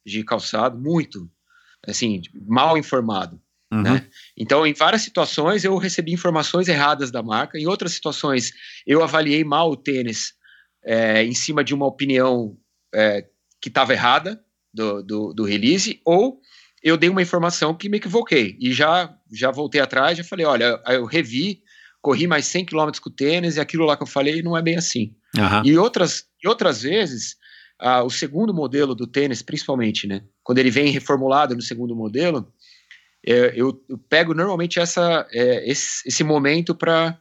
de 0.03 0.23
calçado, 0.23 0.79
muito, 0.79 1.29
assim, 1.87 2.19
mal 2.47 2.75
informado. 2.79 3.39
Uhum. 3.73 3.81
Né? 3.81 4.07
Então, 4.37 4.65
em 4.67 4.73
várias 4.73 5.01
situações, 5.01 5.63
eu 5.63 5.75
recebi 5.77 6.13
informações 6.13 6.67
erradas 6.67 7.09
da 7.09 7.23
marca. 7.23 7.57
Em 7.57 7.65
outras 7.65 7.93
situações, 7.93 8.51
eu 8.85 9.03
avaliei 9.03 9.43
mal 9.43 9.71
o 9.71 9.75
tênis 9.75 10.33
é, 10.85 11.23
em 11.23 11.33
cima 11.33 11.63
de 11.63 11.73
uma 11.73 11.87
opinião 11.87 12.55
é, 12.93 13.25
que 13.59 13.69
estava 13.69 13.93
errada 13.93 14.39
do, 14.73 15.01
do, 15.01 15.33
do, 15.33 15.43
release, 15.43 15.99
ou 16.05 16.39
eu 16.83 16.97
dei 16.97 17.09
uma 17.09 17.21
informação 17.21 17.73
que 17.73 17.89
me 17.89 17.97
equivoquei. 17.97 18.57
E 18.59 18.71
já, 18.73 19.11
já 19.31 19.49
voltei 19.49 19.81
atrás, 19.81 20.17
já 20.17 20.23
falei: 20.23 20.45
olha, 20.45 20.79
eu 20.87 21.05
revi, 21.05 21.61
corri 22.01 22.27
mais 22.27 22.45
100 22.45 22.65
km 22.65 22.91
com 23.01 23.09
o 23.09 23.13
tênis, 23.13 23.55
e 23.55 23.59
aquilo 23.59 23.85
lá 23.85 23.97
que 23.97 24.03
eu 24.03 24.07
falei 24.07 24.43
não 24.43 24.55
é 24.55 24.61
bem 24.61 24.75
assim. 24.75 25.15
Uhum. 25.35 25.65
E, 25.65 25.77
outras, 25.77 26.25
e 26.43 26.47
outras 26.47 26.83
vezes, 26.83 27.37
ah, 27.79 28.03
o 28.03 28.09
segundo 28.09 28.53
modelo 28.53 28.93
do 28.93 29.07
tênis, 29.07 29.41
principalmente, 29.41 30.05
né? 30.05 30.21
Quando 30.43 30.59
ele 30.59 30.69
vem 30.69 30.91
reformulado 30.91 31.55
no 31.55 31.61
segundo 31.61 31.95
modelo 31.95 32.51
é, 33.25 33.53
eu, 33.55 33.81
eu, 33.87 33.97
pego 33.97 34.33
normalmente 34.33 34.79
essa, 34.79 35.25
é, 35.31 35.69
esse, 35.69 36.07
esse, 36.07 36.23
momento 36.23 36.75
para 36.75 37.17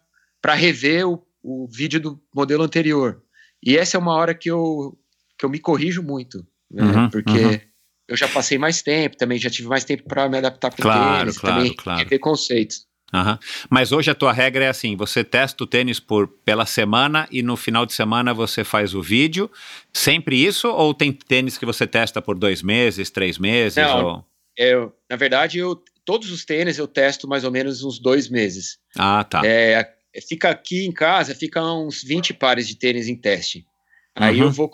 rever 0.54 1.08
o, 1.08 1.24
o, 1.42 1.68
vídeo 1.68 2.00
do 2.00 2.20
modelo 2.34 2.64
anterior. 2.64 3.22
E 3.62 3.76
essa 3.76 3.96
é 3.96 4.00
uma 4.00 4.14
hora 4.14 4.34
que 4.34 4.50
eu, 4.50 4.98
que 5.38 5.44
eu 5.44 5.50
me 5.50 5.60
corrijo 5.60 6.02
muito, 6.02 6.44
né? 6.70 6.82
uhum, 6.82 7.10
porque 7.10 7.30
uhum. 7.30 7.60
eu 8.08 8.16
já 8.16 8.26
passei 8.26 8.58
mais 8.58 8.82
tempo, 8.82 9.16
também 9.16 9.38
já 9.38 9.48
tive 9.48 9.68
mais 9.68 9.84
tempo 9.84 10.02
para 10.04 10.28
me 10.28 10.38
adaptar 10.38 10.70
com 10.70 10.82
claro, 10.82 11.00
o 11.00 11.18
tênis, 11.18 11.38
claro, 11.38 11.56
também 11.56 11.74
claro. 11.74 11.98
rever 12.00 12.18
conceitos. 12.18 12.86
Uhum. 13.12 13.38
Mas 13.68 13.92
hoje 13.92 14.10
a 14.10 14.14
tua 14.14 14.32
regra 14.32 14.64
é 14.64 14.68
assim: 14.68 14.96
você 14.96 15.22
testa 15.22 15.62
o 15.62 15.66
tênis 15.66 16.00
por 16.00 16.26
pela 16.26 16.64
semana 16.64 17.28
e 17.30 17.42
no 17.42 17.56
final 17.56 17.84
de 17.84 17.92
semana 17.92 18.32
você 18.32 18.64
faz 18.64 18.94
o 18.94 19.02
vídeo. 19.02 19.50
Sempre 19.92 20.42
isso? 20.42 20.66
Ou 20.68 20.94
tem 20.94 21.12
tênis 21.12 21.58
que 21.58 21.66
você 21.66 21.86
testa 21.86 22.22
por 22.22 22.38
dois 22.38 22.62
meses, 22.62 23.10
três 23.10 23.38
meses? 23.38 23.76
Não, 23.76 24.04
ou... 24.04 24.24
eu, 24.56 24.92
na 25.10 25.16
verdade, 25.16 25.58
eu, 25.58 25.82
todos 26.04 26.30
os 26.30 26.44
tênis 26.44 26.78
eu 26.78 26.86
testo 26.86 27.28
mais 27.28 27.44
ou 27.44 27.50
menos 27.50 27.82
uns 27.82 27.98
dois 27.98 28.28
meses. 28.28 28.78
Ah, 28.96 29.24
tá. 29.24 29.42
É, 29.44 29.92
fica 30.28 30.50
aqui 30.50 30.86
em 30.86 30.92
casa, 30.92 31.34
fica 31.34 31.62
uns 31.62 32.02
20 32.02 32.34
pares 32.34 32.68
de 32.68 32.76
tênis 32.76 33.08
em 33.08 33.16
teste. 33.16 33.66
Aí 34.14 34.40
uhum. 34.40 34.46
eu 34.46 34.50
vou 34.50 34.70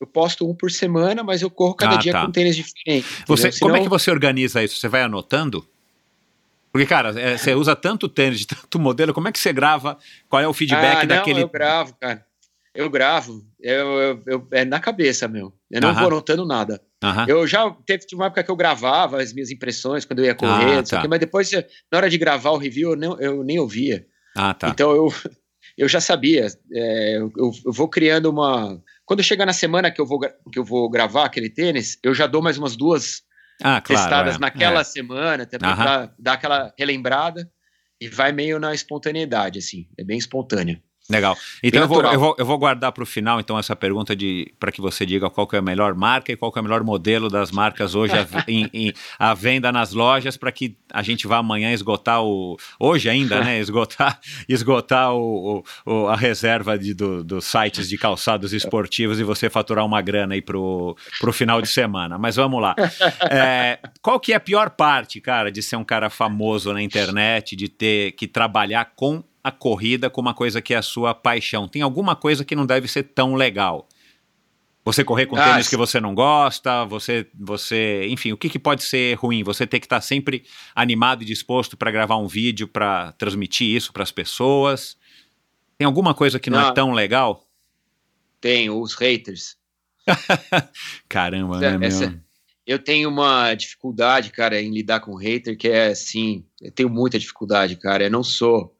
eu 0.00 0.06
posto 0.06 0.48
um 0.48 0.54
por 0.54 0.70
semana, 0.70 1.24
mas 1.24 1.42
eu 1.42 1.50
corro 1.50 1.74
cada 1.74 1.96
ah, 1.96 1.98
dia 1.98 2.12
tá. 2.12 2.24
com 2.24 2.30
tênis 2.30 2.54
diferente. 2.54 3.06
Você, 3.26 3.50
Senão... 3.50 3.68
Como 3.68 3.76
é 3.76 3.82
que 3.82 3.88
você 3.88 4.10
organiza 4.10 4.62
isso? 4.62 4.76
Você 4.76 4.88
vai 4.88 5.02
anotando? 5.02 5.66
Porque, 6.70 6.86
cara, 6.86 7.18
é, 7.18 7.36
você 7.36 7.54
usa 7.54 7.74
tanto 7.74 8.08
tênis 8.08 8.40
de 8.40 8.46
tanto 8.48 8.78
modelo, 8.78 9.12
como 9.12 9.26
é 9.26 9.32
que 9.32 9.38
você 9.38 9.52
grava? 9.52 9.98
Qual 10.28 10.40
é 10.40 10.46
o 10.46 10.52
feedback 10.52 11.02
ah, 11.02 11.04
daquele. 11.04 11.40
Não, 11.40 11.46
eu 11.46 11.48
gravo, 11.48 11.96
cara. 11.98 12.24
Eu 12.74 12.90
gravo. 12.90 13.42
Eu, 13.58 13.86
eu, 13.98 14.22
eu, 14.26 14.48
é 14.52 14.64
na 14.64 14.78
cabeça, 14.78 15.26
meu. 15.26 15.52
Eu 15.70 15.80
não 15.80 15.94
vou 15.94 16.06
anotando 16.06 16.46
nada. 16.46 16.80
Eu 17.28 17.46
já 17.46 17.70
teve 17.86 18.04
uma 18.14 18.26
época 18.26 18.42
que 18.42 18.50
eu 18.50 18.56
gravava 18.56 19.20
as 19.20 19.32
minhas 19.32 19.50
impressões 19.50 20.04
quando 20.04 20.20
eu 20.20 20.24
ia 20.24 20.34
correr, 20.34 20.78
ah, 20.78 20.82
tá. 20.82 21.06
mas 21.08 21.20
depois, 21.20 21.50
na 21.52 21.98
hora 21.98 22.08
de 22.08 22.16
gravar 22.16 22.50
o 22.50 22.56
review, 22.56 22.90
eu, 22.90 22.96
não, 22.96 23.20
eu 23.20 23.44
nem 23.44 23.58
ouvia. 23.58 24.06
Ah, 24.34 24.54
tá. 24.54 24.68
Então 24.68 24.90
eu, 24.90 25.12
eu 25.76 25.88
já 25.88 26.00
sabia. 26.00 26.46
É, 26.72 27.18
eu, 27.18 27.32
eu, 27.36 27.72
vou 27.72 27.88
criando 27.88 28.30
uma. 28.30 28.80
Quando 29.04 29.22
chega 29.22 29.44
na 29.44 29.52
semana 29.52 29.90
que 29.90 30.00
eu, 30.00 30.06
vou, 30.06 30.20
que 30.20 30.58
eu 30.58 30.64
vou 30.64 30.88
gravar 30.90 31.26
aquele 31.26 31.50
tênis, 31.50 31.98
eu 32.02 32.14
já 32.14 32.26
dou 32.26 32.42
mais 32.42 32.58
umas 32.58 32.76
duas 32.76 33.22
ah, 33.62 33.80
claro, 33.80 33.84
testadas 33.84 34.36
é, 34.36 34.38
naquela 34.38 34.80
é. 34.80 34.84
semana, 34.84 35.46
também 35.46 35.74
para 35.74 36.12
dar 36.18 36.32
aquela 36.32 36.74
relembrada 36.78 37.50
e 38.00 38.08
vai 38.08 38.32
meio 38.32 38.58
na 38.58 38.74
espontaneidade, 38.74 39.58
assim. 39.58 39.86
É 39.98 40.04
bem 40.04 40.18
espontâneo. 40.18 40.80
Legal. 41.08 41.36
Então 41.62 41.82
eu 41.82 41.88
vou, 41.88 42.02
eu 42.02 42.18
vou, 42.18 42.36
eu 42.38 42.44
vou 42.44 42.58
guardar 42.58 42.90
para 42.90 43.02
o 43.02 43.06
final 43.06 43.38
então 43.38 43.56
essa 43.56 43.76
pergunta 43.76 44.14
de 44.16 44.52
para 44.58 44.72
que 44.72 44.80
você 44.80 45.06
diga 45.06 45.30
qual 45.30 45.48
é 45.52 45.58
a 45.58 45.62
melhor 45.62 45.94
marca 45.94 46.32
e 46.32 46.36
qual 46.36 46.52
é 46.54 46.60
o 46.60 46.62
melhor 46.62 46.82
modelo 46.82 47.28
das 47.28 47.52
marcas 47.52 47.94
hoje 47.94 48.14
em, 48.48 48.68
em, 48.72 48.92
à 49.18 49.32
venda 49.32 49.70
nas 49.70 49.92
lojas 49.92 50.36
para 50.36 50.50
que 50.50 50.76
a 50.92 51.02
gente 51.02 51.26
vá 51.26 51.38
amanhã 51.38 51.72
esgotar 51.72 52.24
o 52.24 52.56
hoje 52.80 53.08
ainda, 53.08 53.40
né? 53.40 53.58
Esgotar 53.60 54.18
esgotar 54.48 55.14
o, 55.14 55.64
o 55.84 56.06
a 56.08 56.16
reserva 56.16 56.76
de, 56.76 56.92
do, 56.92 57.22
dos 57.22 57.44
sites 57.44 57.88
de 57.88 57.96
calçados 57.96 58.52
esportivos 58.52 59.20
e 59.20 59.24
você 59.24 59.48
faturar 59.48 59.84
uma 59.84 60.02
grana 60.02 60.34
aí 60.34 60.42
pro, 60.42 60.96
pro 61.20 61.32
final 61.32 61.62
de 61.62 61.68
semana. 61.68 62.18
Mas 62.18 62.36
vamos 62.36 62.60
lá. 62.60 62.74
É, 63.30 63.78
qual 64.02 64.18
que 64.18 64.32
é 64.32 64.36
a 64.36 64.40
pior 64.40 64.70
parte, 64.70 65.20
cara, 65.20 65.50
de 65.50 65.62
ser 65.62 65.76
um 65.76 65.84
cara 65.84 66.10
famoso 66.10 66.72
na 66.72 66.82
internet, 66.82 67.54
de 67.54 67.68
ter 67.68 68.12
que 68.12 68.26
trabalhar 68.26 68.92
com 68.96 69.22
a 69.46 69.52
corrida 69.52 70.10
como 70.10 70.26
uma 70.26 70.34
coisa 70.34 70.60
que 70.60 70.74
é 70.74 70.76
a 70.76 70.82
sua 70.82 71.14
paixão? 71.14 71.68
Tem 71.68 71.80
alguma 71.80 72.16
coisa 72.16 72.44
que 72.44 72.56
não 72.56 72.66
deve 72.66 72.88
ser 72.88 73.04
tão 73.04 73.36
legal? 73.36 73.86
Você 74.84 75.04
correr 75.04 75.26
com 75.26 75.36
ah, 75.36 75.44
tênis 75.52 75.68
que 75.68 75.76
você 75.76 76.00
não 76.00 76.16
gosta, 76.16 76.84
você, 76.84 77.28
você, 77.32 78.08
enfim, 78.08 78.32
o 78.32 78.36
que, 78.36 78.48
que 78.48 78.58
pode 78.58 78.82
ser 78.82 79.14
ruim? 79.14 79.44
Você 79.44 79.64
ter 79.64 79.78
que 79.78 79.86
estar 79.86 80.00
sempre 80.00 80.42
animado 80.74 81.22
e 81.22 81.24
disposto 81.24 81.76
para 81.76 81.92
gravar 81.92 82.16
um 82.16 82.26
vídeo 82.26 82.66
para 82.66 83.12
transmitir 83.12 83.68
isso 83.68 83.92
para 83.92 84.02
as 84.02 84.10
pessoas? 84.10 84.96
Tem 85.78 85.86
alguma 85.86 86.12
coisa 86.12 86.40
que 86.40 86.50
não, 86.50 86.58
é 86.58 86.62
não 86.62 86.70
é 86.70 86.74
tão 86.74 86.90
legal? 86.90 87.48
Tem, 88.40 88.68
os 88.68 88.94
haters. 88.94 89.56
Caramba, 91.08 91.60
né, 91.60 91.86
Essa, 91.86 92.10
meu? 92.10 92.20
Eu 92.66 92.80
tenho 92.80 93.08
uma 93.08 93.54
dificuldade, 93.54 94.30
cara, 94.30 94.60
em 94.60 94.72
lidar 94.72 94.98
com 94.98 95.14
hater, 95.14 95.56
que 95.56 95.68
é 95.68 95.86
assim, 95.86 96.44
eu 96.60 96.72
tenho 96.72 96.90
muita 96.90 97.16
dificuldade, 97.16 97.76
cara. 97.76 98.02
Eu 98.02 98.10
não 98.10 98.24
sou 98.24 98.75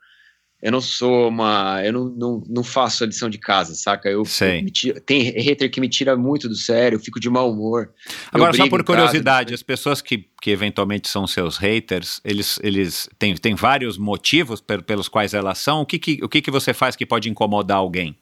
eu 0.67 0.73
não 0.73 0.81
sou 0.81 1.29
uma. 1.29 1.81
Eu 1.85 1.93
não, 1.93 2.05
não, 2.07 2.43
não 2.49 2.65
faço 2.65 3.05
a 3.05 3.07
lição 3.07 3.31
de 3.31 3.39
casa, 3.39 3.73
saca? 3.73 4.09
Eu, 4.09 4.25
eu 4.25 5.01
tem 5.01 5.23
hater 5.23 5.71
que 5.71 5.81
me 5.81 5.89
tira 5.89 6.17
muito 6.17 6.49
do 6.49 6.57
sério, 6.57 6.97
eu 6.97 7.01
fico 7.01 7.21
de 7.21 7.31
mau 7.31 7.53
humor. 7.53 7.95
Agora, 8.33 8.53
só 8.53 8.69
por 8.69 8.83
curiosidade, 8.83 9.51
casa, 9.51 9.55
as 9.55 9.63
pessoas 9.63 10.03
que, 10.03 10.29
que 10.43 10.51
eventualmente 10.51 11.09
são 11.09 11.25
seus 11.25 11.57
haters, 11.57 12.21
eles, 12.25 12.59
eles 12.65 13.09
têm, 13.17 13.37
têm 13.37 13.55
vários 13.55 13.97
motivos 13.97 14.61
pelos 14.61 15.07
quais 15.07 15.35
elas 15.35 15.59
são. 15.59 15.83
O 15.83 15.87
que, 15.87 16.01
que, 16.01 16.19
o 16.21 16.29
que, 16.29 16.43
que 16.43 16.51
você 16.51 16.75
faz 16.75 16.97
que 16.97 17.07
pode 17.07 17.31
incomodar 17.31 17.77
alguém? 17.77 18.19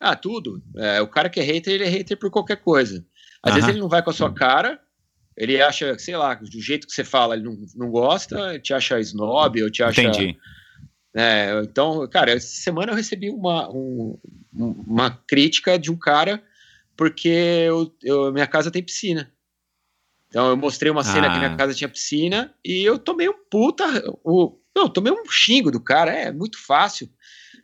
Ah, 0.00 0.16
tudo. 0.16 0.62
É, 0.74 1.02
o 1.02 1.06
cara 1.06 1.28
que 1.28 1.38
é 1.38 1.42
hater, 1.42 1.74
ele 1.74 1.84
é 1.84 1.88
hater 1.88 2.18
por 2.18 2.30
qualquer 2.30 2.62
coisa. 2.62 3.04
Às 3.42 3.52
vezes 3.52 3.68
ele 3.68 3.80
não 3.80 3.90
vai 3.90 4.02
com 4.02 4.08
a 4.08 4.14
sua 4.14 4.32
cara, 4.32 4.80
ele 5.36 5.60
acha, 5.60 5.98
sei 5.98 6.16
lá, 6.16 6.32
do 6.32 6.62
jeito 6.62 6.86
que 6.86 6.94
você 6.94 7.04
fala, 7.04 7.34
ele 7.34 7.44
não, 7.44 7.58
não 7.76 7.90
gosta, 7.90 8.58
te 8.58 8.72
acha 8.72 8.98
snob, 9.00 9.62
ou 9.62 9.70
te 9.70 9.82
acha. 9.82 10.00
Entendi 10.00 10.38
é, 11.14 11.60
então, 11.62 12.08
cara, 12.08 12.32
essa 12.32 12.46
semana 12.46 12.92
eu 12.92 12.96
recebi 12.96 13.30
uma, 13.30 13.68
um, 13.70 14.18
uma 14.52 15.10
crítica 15.10 15.78
de 15.78 15.90
um 15.90 15.96
cara 15.96 16.42
porque 16.96 17.28
eu, 17.28 17.94
eu, 18.02 18.32
minha 18.32 18.46
casa 18.46 18.70
tem 18.70 18.82
piscina. 18.82 19.32
Então 20.28 20.48
eu 20.48 20.56
mostrei 20.56 20.90
uma 20.90 21.04
cena 21.04 21.26
ah. 21.26 21.32
que 21.32 21.38
minha 21.38 21.56
casa 21.56 21.74
tinha 21.74 21.88
piscina 21.88 22.54
e 22.64 22.82
eu 22.82 22.98
tomei 22.98 23.28
um 23.28 23.44
puta. 23.50 23.84
O, 24.24 24.58
não, 24.74 24.88
tomei 24.88 25.12
um 25.12 25.28
xingo 25.28 25.70
do 25.70 25.80
cara. 25.80 26.12
É 26.12 26.32
muito 26.32 26.58
fácil 26.58 27.10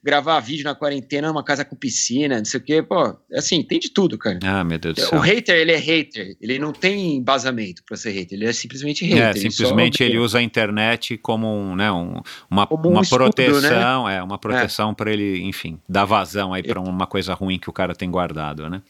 gravar 0.09 0.41
vídeo 0.41 0.65
na 0.65 0.75
quarentena 0.75 1.29
numa 1.29 1.45
casa 1.45 1.67
com 1.67 1.77
piscina, 1.77 2.39
não 2.39 2.45
sei 2.47 2.59
o 2.59 2.63
quê. 2.63 2.83
Pô, 2.83 3.15
assim, 3.35 3.63
tem 3.63 3.79
de 3.79 3.91
tudo, 3.91 4.17
cara. 4.17 4.39
Ah, 4.43 4.65
meu 4.65 4.79
Deus 4.79 4.95
do 4.95 5.01
céu. 5.03 5.19
O 5.19 5.21
hater, 5.21 5.55
ele 5.55 5.73
é 5.73 5.77
hater. 5.77 6.35
Ele 6.41 6.59
não 6.59 6.73
tem 6.73 7.17
embasamento 7.17 7.83
pra 7.85 7.95
ser 7.95 8.13
hater. 8.13 8.39
Ele 8.39 8.47
é 8.47 8.53
simplesmente 8.55 9.05
hater. 9.05 9.23
É, 9.23 9.51
simplesmente 9.51 10.03
ele, 10.03 10.13
ele 10.13 10.19
usa 10.19 10.39
a 10.39 10.43
internet 10.43 11.19
como, 11.19 11.47
um, 11.47 11.77
né, 11.77 11.93
um, 11.93 12.23
uma, 12.51 12.67
como 12.67 12.89
um 12.89 12.93
uma 12.93 13.03
escudo, 13.03 13.25
proteção, 13.25 14.07
né? 14.07 14.17
é, 14.17 14.23
uma 14.23 14.39
proteção 14.39 14.93
é. 14.93 14.95
para 14.95 15.13
ele, 15.13 15.43
enfim, 15.43 15.79
dar 15.87 16.07
vazão 16.07 16.55
aí 16.55 16.63
para 16.63 16.81
uma 16.81 17.07
coisa 17.07 17.35
ruim 17.35 17.59
que 17.59 17.69
o 17.69 17.73
cara 17.73 17.95
tem 17.95 18.11
guardado, 18.11 18.71
né? 18.71 18.81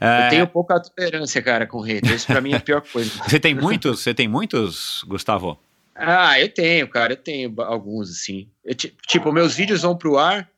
É... 0.00 0.26
Eu 0.26 0.30
tenho 0.30 0.46
pouca 0.48 0.80
tolerância, 0.80 1.40
cara, 1.40 1.64
com 1.64 1.80
hater. 1.80 2.12
Isso 2.12 2.26
pra 2.26 2.40
mim 2.40 2.52
é 2.52 2.56
a 2.56 2.60
pior 2.60 2.82
coisa. 2.82 3.10
você 3.24 3.38
tem 3.38 3.54
muitos, 3.54 4.00
você 4.00 4.12
tem 4.12 4.26
muitos, 4.26 5.04
Gustavo? 5.06 5.58
Ah, 5.98 6.38
eu 6.38 6.48
tenho, 6.48 6.86
cara, 6.88 7.14
eu 7.14 7.16
tenho 7.16 7.54
alguns, 7.62 8.10
assim. 8.10 8.48
Eu, 8.62 8.74
tipo, 8.74 9.32
meus 9.32 9.54
vídeos 9.54 9.80
vão 9.80 9.96
pro 9.96 10.18
ar, 10.18 10.48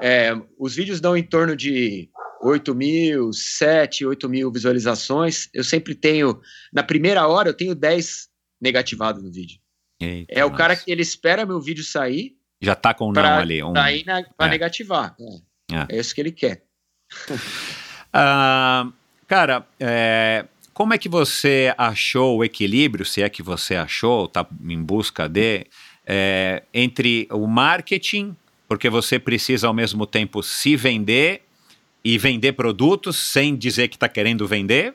é, 0.00 0.32
os 0.58 0.74
vídeos 0.74 1.00
dão 1.00 1.16
em 1.16 1.22
torno 1.22 1.56
de 1.56 2.08
8 2.42 2.74
mil, 2.74 3.32
7, 3.32 4.04
8 4.04 4.28
mil 4.28 4.50
visualizações. 4.50 5.48
Eu 5.54 5.62
sempre 5.62 5.94
tenho, 5.94 6.40
na 6.72 6.82
primeira 6.82 7.26
hora, 7.26 7.48
eu 7.48 7.54
tenho 7.54 7.74
10 7.74 8.28
negativados 8.60 9.22
no 9.22 9.32
vídeo. 9.32 9.58
Eita, 10.00 10.32
é 10.32 10.40
nossa. 10.40 10.52
o 10.52 10.56
cara 10.56 10.74
que 10.74 10.90
ele 10.90 11.02
espera 11.02 11.46
meu 11.46 11.60
vídeo 11.60 11.84
sair. 11.84 12.36
Já 12.60 12.74
tá 12.74 12.92
com 12.92 13.08
o 13.08 13.12
não 13.12 13.22
ali. 13.22 13.62
Um... 13.62 13.72
Sair 13.72 14.04
na, 14.04 14.22
pra 14.36 14.46
é. 14.46 14.50
negativar. 14.50 15.16
É. 15.70 15.96
é. 15.96 16.00
isso 16.00 16.14
que 16.14 16.20
ele 16.20 16.32
quer. 16.32 16.64
uh, 17.28 18.92
cara, 19.28 19.66
é, 19.78 20.46
como 20.74 20.94
é 20.94 20.98
que 20.98 21.08
você 21.08 21.72
achou 21.78 22.38
o 22.38 22.44
equilíbrio, 22.44 23.04
se 23.04 23.22
é 23.22 23.28
que 23.28 23.42
você 23.42 23.76
achou, 23.76 24.24
está 24.24 24.46
em 24.64 24.82
busca 24.82 25.28
de, 25.28 25.66
é, 26.04 26.62
entre 26.74 27.28
o 27.30 27.46
marketing 27.46 28.36
porque 28.72 28.88
você 28.88 29.18
precisa 29.18 29.66
ao 29.66 29.74
mesmo 29.74 30.06
tempo 30.06 30.42
se 30.42 30.76
vender 30.76 31.42
e 32.02 32.16
vender 32.16 32.52
produtos 32.52 33.18
sem 33.18 33.54
dizer 33.54 33.88
que 33.88 33.96
está 33.96 34.08
querendo 34.08 34.48
vender. 34.48 34.94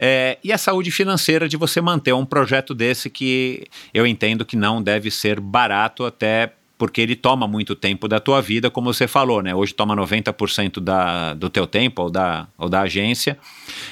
É, 0.00 0.36
e 0.42 0.52
a 0.52 0.58
saúde 0.58 0.90
financeira 0.90 1.48
de 1.48 1.56
você 1.56 1.80
manter 1.80 2.12
um 2.12 2.26
projeto 2.26 2.74
desse 2.74 3.08
que 3.08 3.68
eu 3.94 4.04
entendo 4.04 4.44
que 4.44 4.56
não 4.56 4.82
deve 4.82 5.12
ser 5.12 5.38
barato 5.38 6.04
até 6.04 6.54
porque 6.84 7.00
ele 7.00 7.16
toma 7.16 7.48
muito 7.48 7.74
tempo 7.74 8.06
da 8.06 8.20
tua 8.20 8.42
vida, 8.42 8.70
como 8.70 8.92
você 8.92 9.08
falou, 9.08 9.40
né? 9.42 9.54
Hoje 9.54 9.72
toma 9.72 9.96
90% 9.96 10.80
da, 10.80 11.32
do 11.32 11.48
teu 11.48 11.66
tempo 11.66 12.02
ou 12.02 12.10
da, 12.10 12.46
ou 12.58 12.68
da 12.68 12.82
agência, 12.82 13.38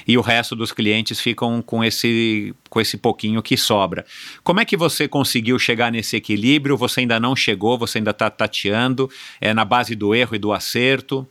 e 0.07 0.15
o 0.15 0.21
resto 0.21 0.55
dos 0.55 0.71
clientes 0.71 1.19
ficam 1.19 1.59
com 1.59 1.83
esse, 1.83 2.53
com 2.69 2.79
esse 2.79 2.95
pouquinho 2.95 3.41
que 3.41 3.57
sobra. 3.57 4.05
Como 4.43 4.59
é 4.59 4.65
que 4.65 4.77
você 4.77 5.07
conseguiu 5.07 5.57
chegar 5.57 5.91
nesse 5.91 6.15
equilíbrio? 6.15 6.77
Você 6.77 6.99
ainda 6.99 7.19
não 7.19 7.35
chegou, 7.35 7.79
você 7.79 7.97
ainda 7.97 8.11
está 8.11 8.29
tateando, 8.29 9.09
é 9.41 9.55
na 9.55 9.65
base 9.65 9.95
do 9.95 10.13
erro 10.13 10.35
e 10.35 10.37
do 10.37 10.53
acerto? 10.53 11.27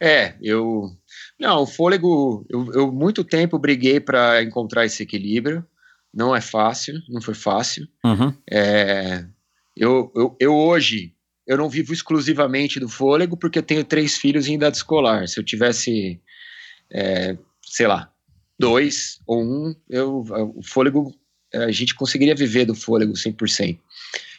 É, 0.00 0.34
eu. 0.42 0.90
Não, 1.38 1.62
o 1.62 1.66
fôlego, 1.66 2.44
eu, 2.50 2.72
eu 2.72 2.92
muito 2.92 3.22
tempo 3.22 3.56
briguei 3.56 4.00
para 4.00 4.42
encontrar 4.42 4.84
esse 4.84 5.04
equilíbrio. 5.04 5.64
Não 6.12 6.34
é 6.34 6.40
fácil, 6.40 6.94
não 7.08 7.20
foi 7.20 7.34
fácil. 7.34 7.86
Uhum. 8.04 8.34
É, 8.50 9.24
eu, 9.76 10.10
eu, 10.14 10.36
eu 10.40 10.54
hoje 10.54 11.14
eu 11.48 11.56
não 11.56 11.68
vivo 11.70 11.94
exclusivamente 11.94 12.78
do 12.78 12.88
fôlego 12.88 13.34
porque 13.34 13.58
eu 13.58 13.62
tenho 13.62 13.82
três 13.82 14.18
filhos 14.18 14.46
em 14.46 14.54
idade 14.54 14.76
escolar. 14.76 15.26
Se 15.26 15.40
eu 15.40 15.44
tivesse, 15.44 16.20
é, 16.92 17.38
sei 17.62 17.86
lá, 17.86 18.12
dois 18.58 19.18
ou 19.26 19.42
um, 19.42 19.74
eu, 19.88 20.24
o 20.54 20.62
fôlego, 20.62 21.14
a 21.54 21.70
gente 21.70 21.94
conseguiria 21.94 22.34
viver 22.34 22.66
do 22.66 22.74
fôlego 22.74 23.14
100%. 23.14 23.78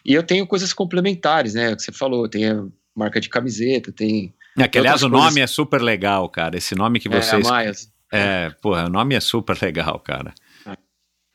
E 0.06 0.14
eu 0.14 0.22
tenho 0.22 0.46
coisas 0.46 0.72
complementares, 0.72 1.56
né? 1.56 1.76
Que 1.76 1.82
você 1.82 1.92
falou, 1.92 2.30
tem 2.30 2.48
a 2.48 2.64
marca 2.96 3.20
de 3.20 3.28
camiseta, 3.28 3.92
tem. 3.92 4.34
É, 4.58 4.68
que, 4.68 4.78
aliás, 4.78 5.02
o 5.02 5.10
nome 5.10 5.42
é 5.42 5.48
super 5.48 5.82
legal, 5.82 6.30
cara. 6.30 6.58
Esse 6.58 6.76
nome 6.76 7.00
que 7.00 7.10
vocês. 7.10 7.44
É, 7.44 7.48
a 7.48 7.52
Maias. 7.52 7.92
É, 8.12 8.50
porra, 8.62 8.86
o 8.86 8.90
nome 8.90 9.16
é 9.16 9.20
super 9.20 9.58
legal, 9.62 10.00
cara. 10.00 10.34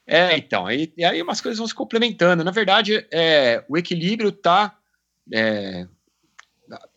É, 0.06 0.36
então, 0.36 0.66
aí, 0.66 0.93
e 0.97 1.05
aí 1.05 1.22
umas 1.22 1.40
coisas 1.40 1.59
vão 1.59 1.66
se 1.66 1.74
complementando. 1.74 2.44
Na 2.44 2.51
verdade, 2.51 3.06
é, 3.12 3.64
o 3.68 3.76
equilíbrio 3.76 4.28
está. 4.28 4.76
É, 5.32 5.86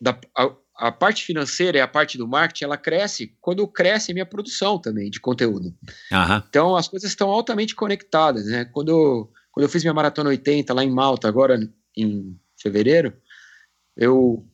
da, 0.00 0.18
a, 0.36 0.50
a, 0.76 0.92
parte 0.92 1.24
financeira 1.24 1.78
e 1.78 1.80
a 1.80 1.88
parte 1.88 2.18
do 2.18 2.28
marketing, 2.28 2.64
ela 2.64 2.76
cresce 2.76 3.34
quando 3.40 3.66
cresce 3.66 4.10
a 4.10 4.14
minha 4.14 4.26
produção 4.26 4.78
também 4.78 5.10
de 5.10 5.20
conteúdo. 5.20 5.74
Uhum. 6.12 6.42
Então, 6.48 6.76
as 6.76 6.88
coisas 6.88 7.08
estão 7.08 7.30
altamente 7.30 7.74
conectadas, 7.74 8.46
né? 8.46 8.64
Quando 8.66 8.90
eu, 8.90 9.32
quando 9.50 9.64
eu 9.64 9.70
fiz 9.70 9.82
minha 9.82 9.94
Maratona 9.94 10.30
80 10.30 10.72
lá 10.74 10.84
em 10.84 10.90
Malta, 10.90 11.28
agora 11.28 11.58
em 11.96 12.38
fevereiro, 12.60 13.14
eu 13.96 14.46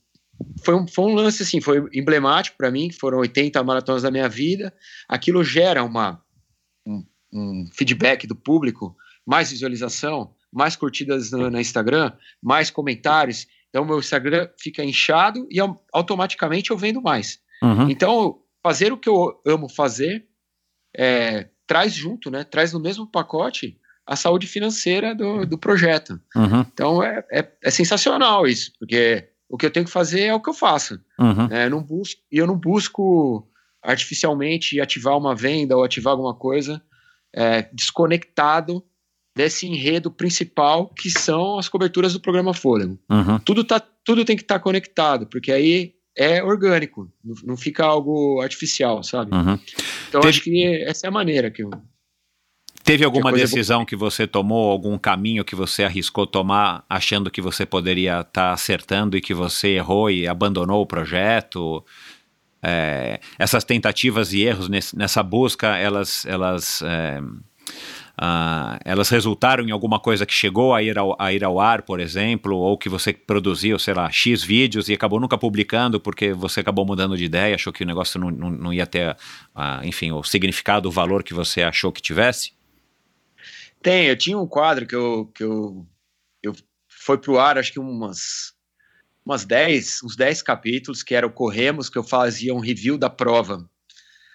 foi 0.63 0.75
um, 0.75 0.87
foi 0.87 1.05
um 1.05 1.15
lance 1.15 1.43
assim, 1.43 1.61
foi 1.61 1.87
emblemático 1.93 2.57
para 2.57 2.71
mim, 2.71 2.91
foram 2.91 3.19
80 3.19 3.63
maratonas 3.63 4.03
da 4.03 4.11
minha 4.11 4.27
vida. 4.27 4.73
Aquilo 5.07 5.43
gera 5.43 5.83
uma 5.83 6.21
um 7.35 7.67
feedback 7.73 8.25
do 8.25 8.35
público, 8.35 8.95
mais 9.25 9.51
visualização, 9.51 10.33
mais 10.51 10.75
curtidas 10.75 11.31
no, 11.31 11.49
no 11.49 11.59
Instagram, 11.59 12.13
mais 12.41 12.71
comentários. 12.71 13.47
Então, 13.69 13.83
meu 13.83 13.99
Instagram 13.99 14.47
fica 14.57 14.83
inchado 14.83 15.45
e 15.51 15.59
automaticamente 15.91 16.71
eu 16.71 16.77
vendo 16.77 17.01
mais. 17.01 17.39
Uhum. 17.61 17.89
Então, 17.89 18.39
fazer 18.63 18.93
o 18.93 18.97
que 18.97 19.09
eu 19.09 19.41
amo 19.45 19.67
fazer 19.67 20.25
é, 20.97 21.49
traz 21.67 21.93
junto, 21.93 22.31
né? 22.31 22.43
Traz 22.43 22.71
no 22.71 22.79
mesmo 22.79 23.05
pacote 23.05 23.77
a 24.07 24.15
saúde 24.15 24.47
financeira 24.47 25.13
do, 25.13 25.45
do 25.45 25.57
projeto. 25.57 26.19
Uhum. 26.35 26.61
Então, 26.61 27.03
é, 27.03 27.25
é, 27.31 27.51
é, 27.63 27.71
sensacional 27.71 28.47
isso, 28.47 28.71
porque 28.79 29.27
o 29.49 29.57
que 29.57 29.65
eu 29.65 29.71
tenho 29.71 29.85
que 29.85 29.91
fazer 29.91 30.21
é 30.21 30.33
o 30.33 30.39
que 30.39 30.49
eu 30.49 30.53
faço. 30.53 30.99
Uhum. 31.19 31.47
É, 31.51 31.65
eu 31.65 31.69
não 31.71 31.83
busco, 31.83 32.21
e 32.31 32.37
eu 32.37 32.47
não 32.47 32.57
busco 32.57 33.47
artificialmente 33.81 34.79
ativar 34.79 35.17
uma 35.17 35.35
venda 35.35 35.75
ou 35.75 35.83
ativar 35.83 36.11
alguma 36.11 36.33
coisa 36.33 36.81
é, 37.35 37.67
desconectado 37.73 38.83
desse 39.35 39.67
enredo 39.67 40.09
principal 40.09 40.87
que 40.87 41.09
são 41.09 41.59
as 41.59 41.67
coberturas 41.67 42.13
do 42.13 42.21
programa 42.21 42.53
Fôlego. 42.53 42.97
Uhum. 43.09 43.37
Tudo, 43.39 43.65
tá, 43.65 43.79
tudo 43.79 44.23
tem 44.23 44.37
que 44.37 44.43
estar 44.43 44.55
tá 44.55 44.63
conectado, 44.63 45.27
porque 45.27 45.51
aí 45.51 45.93
é 46.17 46.41
orgânico, 46.41 47.11
não, 47.21 47.35
não 47.43 47.57
fica 47.57 47.83
algo 47.83 48.39
artificial, 48.41 49.03
sabe? 49.03 49.35
Uhum. 49.35 49.59
Então 50.07 50.21
Teve... 50.21 50.29
acho 50.29 50.41
que 50.41 50.83
essa 50.87 51.07
é 51.07 51.09
a 51.09 51.11
maneira 51.11 51.51
que 51.51 51.61
eu. 51.61 51.69
Teve 52.85 53.03
alguma 53.03 53.33
que 53.33 53.39
decisão 53.39 53.83
que 53.83 53.95
você 53.95 54.27
tomou, 54.27 54.69
algum 54.69 54.95
caminho 54.97 55.43
que 55.43 55.55
você 55.55 55.83
arriscou 55.83 56.27
tomar, 56.27 56.85
achando 56.87 57.31
que 57.31 57.41
você 57.41 57.65
poderia 57.65 58.21
estar 58.21 58.31
tá 58.31 58.53
acertando 58.53 59.17
e 59.17 59.21
que 59.21 59.33
você 59.33 59.69
errou 59.69 60.09
e 60.09 60.27
abandonou 60.27 60.81
o 60.83 60.85
projeto? 60.85 61.83
É, 62.67 63.19
essas 63.37 63.63
tentativas 63.63 64.33
e 64.33 64.41
erros 64.41 64.67
nesse, 64.67 64.97
nessa 64.97 65.21
busca, 65.21 65.77
elas, 65.77 66.25
elas, 66.25 66.81
é, 66.81 67.21
uh, 67.21 68.79
elas 68.83 69.07
resultaram 69.09 69.63
em 69.63 69.69
alguma 69.69 69.99
coisa 69.99 70.25
que 70.25 70.33
chegou 70.33 70.73
a 70.73 70.81
ir, 70.81 70.97
ao, 70.97 71.15
a 71.21 71.31
ir 71.31 71.43
ao 71.43 71.59
ar, 71.59 71.83
por 71.83 71.99
exemplo, 71.99 72.57
ou 72.57 72.75
que 72.75 72.89
você 72.89 73.13
produziu, 73.13 73.77
sei 73.77 73.93
lá, 73.93 74.09
X 74.09 74.43
vídeos 74.43 74.89
e 74.89 74.93
acabou 74.93 75.19
nunca 75.19 75.37
publicando 75.37 75.99
porque 75.99 76.33
você 76.33 76.61
acabou 76.61 76.87
mudando 76.87 77.15
de 77.15 77.25
ideia, 77.25 77.53
achou 77.53 77.71
que 77.71 77.83
o 77.83 77.87
negócio 77.87 78.19
não, 78.19 78.31
não, 78.31 78.49
não 78.49 78.73
ia 78.73 78.87
ter, 78.87 79.11
uh, 79.11 79.83
enfim, 79.83 80.11
o 80.11 80.23
significado, 80.23 80.89
o 80.89 80.91
valor 80.91 81.21
que 81.23 81.35
você 81.35 81.61
achou 81.61 81.91
que 81.91 82.01
tivesse? 82.01 82.51
Tem, 83.79 84.07
eu 84.07 84.17
tinha 84.17 84.39
um 84.39 84.47
quadro 84.47 84.87
que 84.87 84.95
eu, 84.95 85.31
que 85.35 85.43
eu, 85.43 85.85
eu 86.41 86.55
foi 86.89 87.19
pro 87.19 87.37
ar, 87.37 87.59
acho 87.59 87.71
que 87.71 87.79
umas 87.79 88.54
umas 89.25 89.43
10, 89.43 90.03
uns 90.03 90.15
10 90.15 90.41
capítulos, 90.43 91.01
que 91.01 91.15
era 91.15 91.25
o 91.25 91.31
Corremos, 91.31 91.89
que 91.89 91.97
eu 91.97 92.03
fazia 92.03 92.53
um 92.53 92.59
review 92.59 92.97
da 92.97 93.09
prova. 93.09 93.67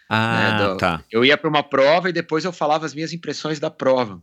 Ah, 0.08 0.38
né, 0.38 0.66
do, 0.66 0.76
tá. 0.76 1.04
Eu 1.10 1.24
ia 1.24 1.38
para 1.38 1.48
uma 1.48 1.62
prova 1.62 2.10
e 2.10 2.12
depois 2.12 2.44
eu 2.44 2.52
falava 2.52 2.84
as 2.84 2.92
minhas 2.92 3.12
impressões 3.12 3.60
da 3.60 3.70
prova. 3.70 4.20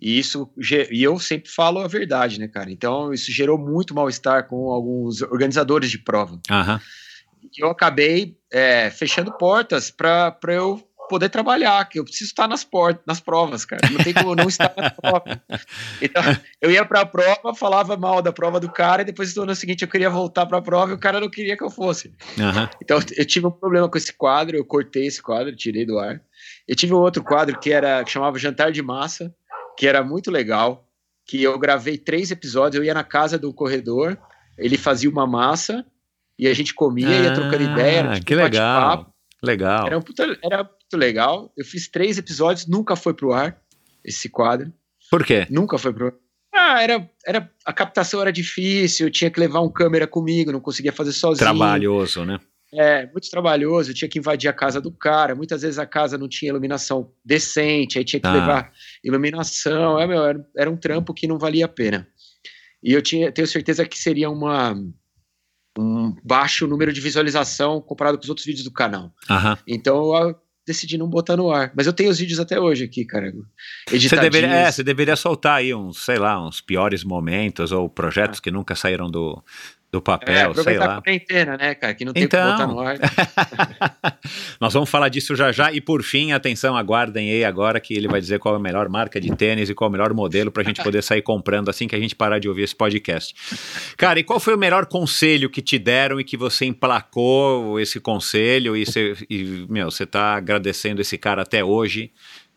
E 0.00 0.18
isso, 0.18 0.52
e 0.90 1.00
eu 1.00 1.16
sempre 1.20 1.48
falo 1.48 1.78
a 1.78 1.86
verdade, 1.86 2.40
né, 2.40 2.48
cara? 2.48 2.72
Então, 2.72 3.12
isso 3.12 3.30
gerou 3.30 3.56
muito 3.56 3.94
mal-estar 3.94 4.48
com 4.48 4.72
alguns 4.72 5.22
organizadores 5.22 5.92
de 5.92 5.98
prova. 5.98 6.40
Aham. 6.50 6.80
Eu 7.56 7.70
acabei 7.70 8.36
é, 8.52 8.90
fechando 8.90 9.32
portas 9.36 9.90
para 9.90 10.36
eu 10.48 10.82
poder 11.08 11.28
trabalhar, 11.28 11.84
que 11.88 11.98
eu 11.98 12.04
preciso 12.04 12.30
estar 12.30 12.48
nas 12.48 12.64
portas, 12.64 13.02
nas 13.06 13.20
provas, 13.20 13.64
cara. 13.64 13.82
Não 13.90 14.02
tem 14.02 14.14
como 14.14 14.34
não 14.34 14.48
estar 14.48 14.72
na 14.76 14.90
prova. 14.90 15.42
Então, 16.00 16.22
eu 16.60 16.70
ia 16.70 16.84
para 16.84 17.00
a 17.00 17.06
prova, 17.06 17.54
falava 17.54 17.96
mal 17.96 18.22
da 18.22 18.32
prova 18.32 18.58
do 18.58 18.70
cara, 18.70 19.02
e 19.02 19.04
depois 19.04 19.34
no 19.34 19.42
ano 19.42 19.54
seguinte 19.54 19.82
eu 19.82 19.88
queria 19.88 20.10
voltar 20.10 20.46
para 20.46 20.58
a 20.58 20.62
prova 20.62 20.92
e 20.92 20.94
o 20.94 20.98
cara 20.98 21.20
não 21.20 21.28
queria 21.28 21.56
que 21.56 21.64
eu 21.64 21.70
fosse. 21.70 22.08
Uhum. 22.38 22.68
Então, 22.82 22.98
eu 23.16 23.24
tive 23.24 23.46
um 23.46 23.50
problema 23.50 23.88
com 23.88 23.98
esse 23.98 24.12
quadro, 24.12 24.56
eu 24.56 24.64
cortei 24.64 25.06
esse 25.06 25.22
quadro, 25.22 25.54
tirei 25.54 25.84
do 25.84 25.98
ar. 25.98 26.20
Eu 26.66 26.74
tive 26.74 26.94
um 26.94 26.98
outro 26.98 27.22
quadro 27.22 27.58
que 27.58 27.72
era 27.72 28.02
que 28.04 28.10
chamava 28.10 28.38
Jantar 28.38 28.72
de 28.72 28.82
Massa, 28.82 29.34
que 29.76 29.86
era 29.86 30.02
muito 30.02 30.30
legal, 30.30 30.88
que 31.26 31.42
eu 31.42 31.58
gravei 31.58 31.96
três 31.96 32.30
episódios, 32.30 32.76
eu 32.76 32.84
ia 32.84 32.94
na 32.94 33.04
casa 33.04 33.38
do 33.38 33.52
corredor, 33.52 34.18
ele 34.58 34.76
fazia 34.76 35.08
uma 35.08 35.26
massa 35.26 35.84
e 36.38 36.46
a 36.48 36.54
gente 36.54 36.74
comia, 36.74 37.08
ah, 37.08 37.22
ia 37.22 37.34
trocando 37.34 37.62
ideia, 37.62 37.98
era 37.98 38.14
tipo 38.14 38.26
que 38.26 38.34
legal. 38.34 39.12
Legal. 39.42 39.86
Era, 39.86 39.98
um 39.98 40.02
puta, 40.02 40.38
era 40.42 40.70
legal. 40.96 41.52
Eu 41.56 41.64
fiz 41.64 41.88
três 41.88 42.18
episódios, 42.18 42.66
nunca 42.66 42.96
foi 42.96 43.14
pro 43.14 43.32
ar 43.32 43.60
esse 44.04 44.28
quadro. 44.28 44.72
Por 45.10 45.24
quê? 45.24 45.46
Nunca 45.50 45.78
foi 45.78 45.92
pro 45.92 46.06
ar. 46.06 46.14
Ah, 46.54 46.82
era, 46.82 47.10
era, 47.26 47.50
a 47.64 47.72
captação 47.72 48.20
era 48.20 48.32
difícil, 48.32 49.06
eu 49.06 49.10
tinha 49.10 49.30
que 49.30 49.40
levar 49.40 49.60
um 49.60 49.72
câmera 49.72 50.06
comigo, 50.06 50.52
não 50.52 50.60
conseguia 50.60 50.92
fazer 50.92 51.12
sozinho. 51.12 51.38
Trabalhoso, 51.38 52.24
né? 52.26 52.38
É, 52.74 53.06
muito 53.06 53.28
trabalhoso, 53.30 53.90
eu 53.90 53.94
tinha 53.94 54.08
que 54.08 54.18
invadir 54.18 54.48
a 54.48 54.52
casa 54.52 54.80
do 54.80 54.90
cara, 54.90 55.34
muitas 55.34 55.60
vezes 55.60 55.78
a 55.78 55.84
casa 55.84 56.16
não 56.16 56.28
tinha 56.28 56.50
iluminação 56.50 57.10
decente, 57.22 57.98
aí 57.98 58.04
tinha 58.04 58.20
que 58.20 58.26
ah. 58.26 58.32
levar 58.32 58.72
iluminação, 59.04 59.98
é, 59.98 60.06
meu, 60.06 60.24
era, 60.24 60.46
era, 60.56 60.70
um 60.70 60.76
trampo 60.76 61.12
que 61.12 61.26
não 61.26 61.38
valia 61.38 61.66
a 61.66 61.68
pena. 61.68 62.08
E 62.82 62.92
eu 62.92 63.02
tinha, 63.02 63.30
tenho 63.30 63.46
certeza 63.46 63.86
que 63.86 63.98
seria 63.98 64.30
uma, 64.30 64.74
um 65.78 66.14
baixo 66.24 66.66
número 66.66 66.92
de 66.92 67.00
visualização 67.00 67.80
comparado 67.80 68.18
com 68.18 68.24
os 68.24 68.30
outros 68.30 68.46
vídeos 68.46 68.64
do 68.64 68.72
canal. 68.72 69.12
Uhum. 69.28 69.56
Então 69.66 70.14
eu 70.14 70.36
decidi 70.66 70.96
não 70.96 71.08
botar 71.08 71.36
no 71.36 71.50
ar. 71.50 71.72
Mas 71.76 71.86
eu 71.86 71.92
tenho 71.92 72.10
os 72.10 72.18
vídeos 72.18 72.38
até 72.38 72.58
hoje 72.58 72.84
aqui, 72.84 73.04
cara. 73.04 73.32
Você 73.90 74.16
deveria, 74.16 74.48
é, 74.48 74.70
você 74.70 74.82
deveria 74.82 75.16
soltar 75.16 75.58
aí 75.58 75.74
uns, 75.74 76.04
sei 76.04 76.18
lá, 76.18 76.44
uns 76.44 76.60
piores 76.60 77.04
momentos 77.04 77.72
ou 77.72 77.88
projetos 77.88 78.38
ah. 78.38 78.42
que 78.42 78.50
nunca 78.50 78.74
saíram 78.74 79.10
do, 79.10 79.42
do 79.92 80.00
papel, 80.00 80.52
é, 80.52 80.54
sei 80.54 80.78
lá. 80.78 80.96
a 80.96 81.02
quarentena, 81.02 81.56
né, 81.58 81.74
cara, 81.74 81.92
que 81.92 82.02
não 82.02 82.14
tem 82.14 82.22
então... 82.22 82.40
que 82.40 82.52
botar 82.52 82.66
no 82.66 82.80
ar. 82.80 82.96
Nós 84.58 84.72
vamos 84.72 84.88
falar 84.88 85.10
disso 85.10 85.36
já 85.36 85.52
já 85.52 85.70
e 85.70 85.82
por 85.82 86.02
fim, 86.02 86.32
atenção, 86.32 86.74
aguardem 86.74 87.30
aí 87.30 87.44
agora 87.44 87.78
que 87.78 87.92
ele 87.92 88.08
vai 88.08 88.18
dizer 88.18 88.38
qual 88.38 88.54
é 88.54 88.56
a 88.56 88.60
melhor 88.60 88.88
marca 88.88 89.20
de 89.20 89.36
tênis 89.36 89.68
e 89.68 89.74
qual 89.74 89.88
é 89.88 89.90
o 89.90 89.92
melhor 89.92 90.14
modelo 90.14 90.50
pra 90.50 90.62
gente 90.62 90.82
poder 90.82 91.02
sair 91.02 91.20
comprando 91.20 91.68
assim 91.68 91.86
que 91.86 91.94
a 91.94 92.00
gente 92.00 92.16
parar 92.16 92.38
de 92.38 92.48
ouvir 92.48 92.62
esse 92.62 92.74
podcast. 92.74 93.34
Cara, 93.98 94.18
e 94.18 94.22
qual 94.22 94.40
foi 94.40 94.54
o 94.54 94.58
melhor 94.58 94.86
conselho 94.86 95.50
que 95.50 95.60
te 95.60 95.78
deram 95.78 96.18
e 96.18 96.24
que 96.24 96.38
você 96.38 96.64
emplacou 96.64 97.78
esse 97.78 98.00
conselho 98.00 98.74
e, 98.74 98.86
você, 98.86 99.14
e 99.28 99.66
meu, 99.68 99.90
você 99.90 100.06
tá 100.06 100.36
agradecendo 100.36 101.02
esse 101.02 101.18
cara 101.18 101.42
até 101.42 101.62
hoje 101.62 102.10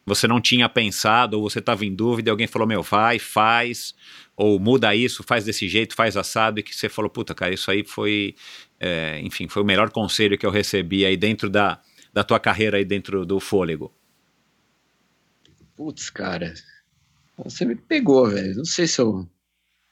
você 0.06 0.28
não 0.28 0.40
tinha 0.40 0.70
pensado, 0.70 1.40
ou 1.40 1.50
você 1.50 1.58
estava 1.58 1.84
em 1.84 1.94
dúvida 1.94 2.30
e 2.30 2.32
alguém 2.32 2.46
falou, 2.46 2.68
meu, 2.68 2.84
vai, 2.84 3.18
faz, 3.18 3.96
ou 4.36 4.60
muda 4.60 4.94
isso, 4.94 5.24
faz 5.24 5.46
desse 5.46 5.68
jeito, 5.68 5.96
faz 5.96 6.18
assado, 6.18 6.60
e 6.60 6.64
que 6.64 6.76
você 6.76 6.90
falou, 6.90 7.10
puta, 7.10 7.34
cara, 7.34 7.54
isso 7.54 7.72
aí 7.72 7.84
foi, 7.86 8.36
é, 8.80 9.20
enfim, 9.22 9.48
foi 9.48 9.62
o 9.62 9.66
melhor 9.66 9.90
conselho 9.92 10.38
que 10.38 10.46
eu 10.46 10.52
recebi 10.52 11.06
aí 11.06 11.16
dentro 11.16 11.50
da, 11.50 11.80
da 12.14 12.24
tua 12.24 12.40
carreira 12.40 12.78
aí 12.78 12.86
dentro 12.86 13.26
do 13.26 13.40
fôlego? 13.40 13.94
Putz, 15.76 16.10
cara, 16.10 16.54
você 17.38 17.66
me 17.66 17.76
pegou, 17.76 18.30
velho. 18.30 18.56
Não 18.56 18.66
sei 18.66 18.88
se 18.88 19.02
eu. 19.02 19.28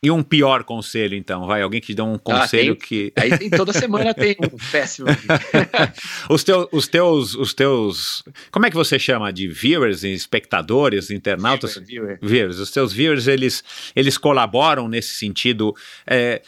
E 0.03 0.11
um 0.11 0.21
pior 0.21 0.65
conselho, 0.65 1.15
então? 1.15 1.47
Vai, 1.47 1.61
alguém 1.61 1.79
que 1.79 1.95
dá 1.95 2.03
um 2.03 2.17
conselho 2.17 2.73
ah, 2.73 2.85
que. 2.85 3.13
Aí 3.15 3.37
tem, 3.37 3.49
toda 3.49 3.71
semana 3.71 4.13
tem 4.13 4.35
um 4.37 4.57
péssimo. 4.69 5.07
os, 6.29 6.43
teu, 6.43 6.67
os, 6.73 6.89
teus, 6.89 7.33
os 7.35 7.53
teus. 7.53 8.21
Como 8.51 8.65
é 8.65 8.69
que 8.69 8.75
você 8.75 8.99
chama? 8.99 9.31
De 9.31 9.47
viewers, 9.47 10.03
espectadores, 10.03 11.09
internautas? 11.09 11.75
Viewer, 11.75 12.19
viewer. 12.19 12.19
Viewers. 12.21 12.59
Os 12.59 12.69
teus 12.69 12.91
viewers, 12.91 13.27
eles, 13.27 13.63
eles 13.95 14.17
colaboram 14.17 14.89
nesse 14.89 15.13
sentido. 15.13 15.73
É, 16.05 16.41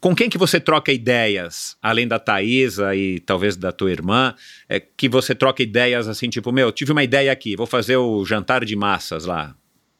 com 0.00 0.14
quem 0.14 0.30
que 0.30 0.38
você 0.38 0.58
troca 0.58 0.90
ideias, 0.90 1.76
além 1.82 2.08
da 2.08 2.18
Thaisa 2.18 2.96
e 2.96 3.20
talvez 3.20 3.58
da 3.58 3.72
tua 3.72 3.92
irmã, 3.92 4.34
é, 4.66 4.80
que 4.80 5.06
você 5.06 5.34
troca 5.34 5.62
ideias 5.62 6.08
assim, 6.08 6.30
tipo, 6.30 6.50
meu, 6.50 6.72
tive 6.72 6.92
uma 6.92 7.04
ideia 7.04 7.30
aqui, 7.30 7.56
vou 7.56 7.66
fazer 7.66 7.98
o 7.98 8.24
jantar 8.24 8.64
de 8.64 8.74
massas 8.74 9.26
lá. 9.26 9.54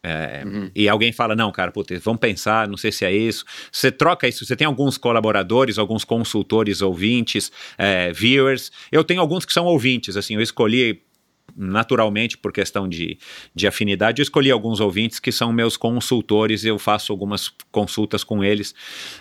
É, 0.04 0.42
uhum. 0.44 0.70
E 0.74 0.88
alguém 0.88 1.12
fala, 1.12 1.36
não, 1.36 1.52
cara, 1.52 1.70
putz, 1.70 2.02
vamos 2.02 2.20
pensar, 2.20 2.66
não 2.66 2.76
sei 2.76 2.90
se 2.90 3.04
é 3.04 3.12
isso. 3.12 3.44
Você 3.70 3.90
troca 3.90 4.26
isso, 4.26 4.44
você 4.44 4.56
tem 4.56 4.66
alguns 4.66 4.98
colaboradores, 4.98 5.78
alguns 5.78 6.04
consultores, 6.04 6.82
ouvintes, 6.82 7.52
é, 7.78 8.12
viewers. 8.12 8.72
Eu 8.90 9.04
tenho 9.04 9.20
alguns 9.20 9.44
que 9.44 9.52
são 9.52 9.64
ouvintes, 9.64 10.16
assim, 10.16 10.34
eu 10.34 10.40
escolhi 10.40 11.02
naturalmente 11.54 12.38
por 12.38 12.52
questão 12.52 12.88
de, 12.88 13.18
de 13.54 13.66
afinidade, 13.66 14.20
eu 14.20 14.22
escolhi 14.22 14.50
alguns 14.50 14.80
ouvintes 14.80 15.20
que 15.20 15.30
são 15.30 15.52
meus 15.52 15.76
consultores 15.76 16.64
e 16.64 16.68
eu 16.68 16.78
faço 16.78 17.12
algumas 17.12 17.50
consultas 17.70 18.24
com 18.24 18.42
eles 18.42 18.74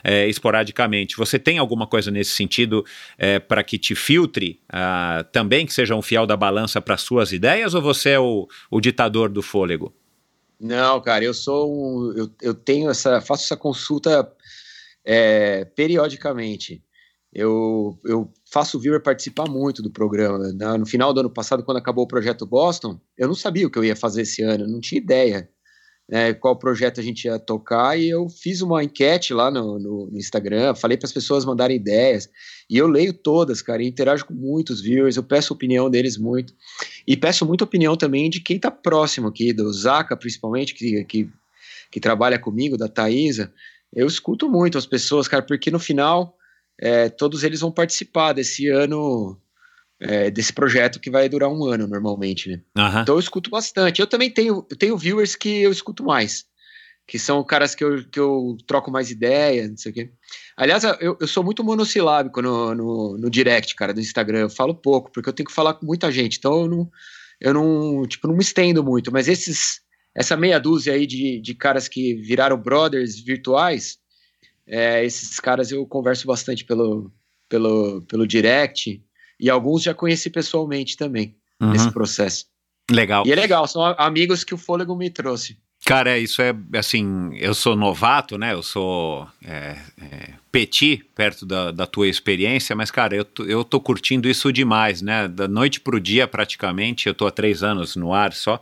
é, 0.03 0.27
esporadicamente. 0.27 1.17
Você 1.17 1.37
tem 1.37 1.57
alguma 1.57 1.85
coisa 1.85 2.09
nesse 2.09 2.31
sentido 2.31 2.85
é, 3.17 3.39
para 3.39 3.63
que 3.63 3.77
te 3.77 3.95
filtre 3.95 4.59
uh, 4.69 5.23
também, 5.31 5.65
que 5.65 5.73
seja 5.73 5.95
um 5.95 6.01
fiel 6.01 6.25
da 6.25 6.37
balança 6.37 6.81
para 6.81 6.97
suas 6.97 7.31
ideias, 7.33 7.73
ou 7.73 7.81
você 7.81 8.11
é 8.11 8.19
o, 8.19 8.47
o 8.69 8.79
ditador 8.79 9.29
do 9.29 9.41
fôlego? 9.41 9.93
Não, 10.61 11.01
cara, 11.01 11.25
eu 11.25 11.33
sou 11.33 11.73
um, 11.73 12.13
eu, 12.15 12.29
eu 12.39 12.53
tenho 12.53 12.91
essa, 12.91 13.19
faço 13.19 13.45
essa 13.45 13.57
consulta 13.57 14.31
é, 15.03 15.65
periodicamente. 15.65 16.83
Eu, 17.33 17.99
eu 18.05 18.31
faço 18.51 18.77
o 18.77 18.79
viewer 18.79 19.01
participar 19.01 19.49
muito 19.49 19.81
do 19.81 19.89
programa. 19.89 20.37
No 20.77 20.85
final 20.85 21.13
do 21.13 21.21
ano 21.21 21.31
passado, 21.31 21.63
quando 21.63 21.77
acabou 21.77 22.03
o 22.03 22.07
projeto 22.07 22.45
Boston, 22.45 22.99
eu 23.17 23.27
não 23.27 23.33
sabia 23.33 23.65
o 23.65 23.71
que 23.71 23.79
eu 23.79 23.83
ia 23.83 23.95
fazer 23.95 24.21
esse 24.21 24.43
ano, 24.43 24.67
não 24.67 24.79
tinha 24.79 25.01
ideia 25.01 25.49
né, 26.11 26.33
qual 26.33 26.59
projeto 26.59 26.99
a 26.99 27.03
gente 27.03 27.23
ia 27.23 27.39
tocar, 27.39 27.97
e 27.97 28.09
eu 28.09 28.27
fiz 28.27 28.61
uma 28.61 28.83
enquete 28.83 29.33
lá 29.33 29.49
no, 29.49 29.79
no, 29.79 30.07
no 30.11 30.17
Instagram, 30.17 30.75
falei 30.75 30.97
para 30.97 31.05
as 31.05 31.13
pessoas 31.13 31.45
mandarem 31.45 31.77
ideias, 31.77 32.29
e 32.69 32.77
eu 32.77 32.85
leio 32.85 33.13
todas, 33.13 33.61
cara, 33.61 33.81
e 33.81 33.87
interajo 33.87 34.25
com 34.25 34.33
muitos 34.33 34.81
viewers, 34.81 35.15
eu 35.15 35.23
peço 35.23 35.53
opinião 35.53 35.89
deles 35.89 36.17
muito, 36.17 36.53
e 37.07 37.15
peço 37.15 37.45
muita 37.45 37.63
opinião 37.63 37.95
também 37.95 38.29
de 38.29 38.41
quem 38.41 38.57
está 38.57 38.69
próximo 38.69 39.29
aqui, 39.29 39.53
do 39.53 39.71
Zaca, 39.71 40.17
principalmente, 40.17 40.73
que, 40.73 41.05
que, 41.05 41.29
que 41.89 41.99
trabalha 42.01 42.37
comigo, 42.37 42.77
da 42.77 42.89
Thaisa, 42.89 43.49
eu 43.93 44.05
escuto 44.05 44.49
muito 44.49 44.77
as 44.77 44.85
pessoas, 44.85 45.29
cara, 45.29 45.43
porque 45.43 45.71
no 45.71 45.79
final, 45.79 46.35
é, 46.77 47.07
todos 47.07 47.41
eles 47.43 47.61
vão 47.61 47.71
participar 47.71 48.33
desse 48.33 48.67
ano 48.67 49.37
é, 50.01 50.31
desse 50.31 50.51
projeto 50.51 50.99
que 50.99 51.11
vai 51.11 51.29
durar 51.29 51.49
um 51.49 51.63
ano 51.65 51.87
normalmente, 51.87 52.49
né? 52.49 52.61
Uhum. 52.75 53.01
Então 53.01 53.15
eu 53.15 53.19
escuto 53.19 53.51
bastante. 53.51 54.01
Eu 54.01 54.07
também 54.07 54.31
tenho, 54.31 54.65
eu 54.69 54.77
tenho 54.77 54.97
viewers 54.97 55.35
que 55.35 55.61
eu 55.61 55.71
escuto 55.71 56.03
mais, 56.03 56.45
que 57.07 57.19
são 57.19 57.43
caras 57.43 57.75
que 57.75 57.83
eu, 57.83 58.03
que 58.09 58.19
eu 58.19 58.57
troco 58.65 58.89
mais 58.89 59.11
ideia, 59.11 59.67
não 59.67 59.77
sei 59.77 59.91
o 59.91 59.93
quê. 59.93 60.11
Aliás, 60.57 60.83
eu, 60.99 61.17
eu 61.19 61.27
sou 61.27 61.43
muito 61.43 61.63
monossilábico 61.63 62.41
no, 62.41 62.73
no, 62.73 63.17
no, 63.17 63.29
direct, 63.29 63.75
cara, 63.75 63.93
do 63.93 63.99
Instagram. 63.99 64.39
Eu 64.39 64.49
falo 64.49 64.73
pouco, 64.73 65.11
porque 65.11 65.29
eu 65.29 65.33
tenho 65.33 65.47
que 65.47 65.53
falar 65.53 65.75
com 65.75 65.85
muita 65.85 66.11
gente. 66.11 66.39
Então 66.39 66.61
eu 66.61 66.67
não, 66.67 66.91
eu 67.39 67.53
não, 67.53 68.07
tipo, 68.07 68.27
não 68.27 68.35
me 68.35 68.41
estendo 68.41 68.83
muito. 68.83 69.11
Mas 69.11 69.27
esses, 69.27 69.81
essa 70.15 70.35
meia 70.35 70.59
dúzia 70.59 70.93
aí 70.93 71.05
de, 71.05 71.39
de 71.39 71.53
caras 71.53 71.87
que 71.87 72.15
viraram 72.15 72.57
brothers 72.57 73.19
virtuais, 73.19 73.99
é, 74.65 75.05
esses 75.05 75.39
caras 75.39 75.71
eu 75.71 75.85
converso 75.85 76.25
bastante 76.25 76.65
pelo, 76.65 77.11
pelo, 77.47 78.01
pelo 78.03 78.25
direct. 78.25 79.03
E 79.41 79.49
alguns 79.49 79.81
já 79.81 79.93
conheci 79.93 80.29
pessoalmente 80.29 80.95
também, 80.95 81.35
uhum. 81.59 81.71
nesse 81.71 81.91
processo. 81.91 82.45
Legal. 82.91 83.25
E 83.25 83.31
é 83.31 83.35
legal, 83.35 83.67
são 83.67 83.83
amigos 83.97 84.43
que 84.43 84.53
o 84.53 84.57
Fôlego 84.57 84.95
me 84.95 85.09
trouxe. 85.09 85.57
Cara, 85.83 86.19
isso 86.19 86.43
é 86.43 86.53
assim, 86.75 87.35
eu 87.37 87.55
sou 87.55 87.75
novato, 87.75 88.37
né? 88.37 88.53
Eu 88.53 88.61
sou 88.61 89.27
é, 89.43 89.77
é, 89.99 90.29
petit 90.51 91.03
perto 91.15 91.43
da, 91.43 91.71
da, 91.71 91.87
tua 91.87 92.07
experiência, 92.07 92.75
mas, 92.75 92.91
cara, 92.91 93.15
eu, 93.15 93.25
eu 93.47 93.63
tô 93.63 93.79
curtindo 93.79 94.29
isso 94.29 94.53
demais, 94.53 95.01
né? 95.01 95.27
Da 95.27 95.47
noite 95.47 95.79
pro 95.79 95.99
dia, 95.99 96.27
praticamente, 96.27 97.07
eu 97.07 97.15
tô 97.15 97.25
há 97.25 97.31
três 97.31 97.63
anos 97.63 97.95
no 97.95 98.13
ar 98.13 98.31
só. 98.31 98.61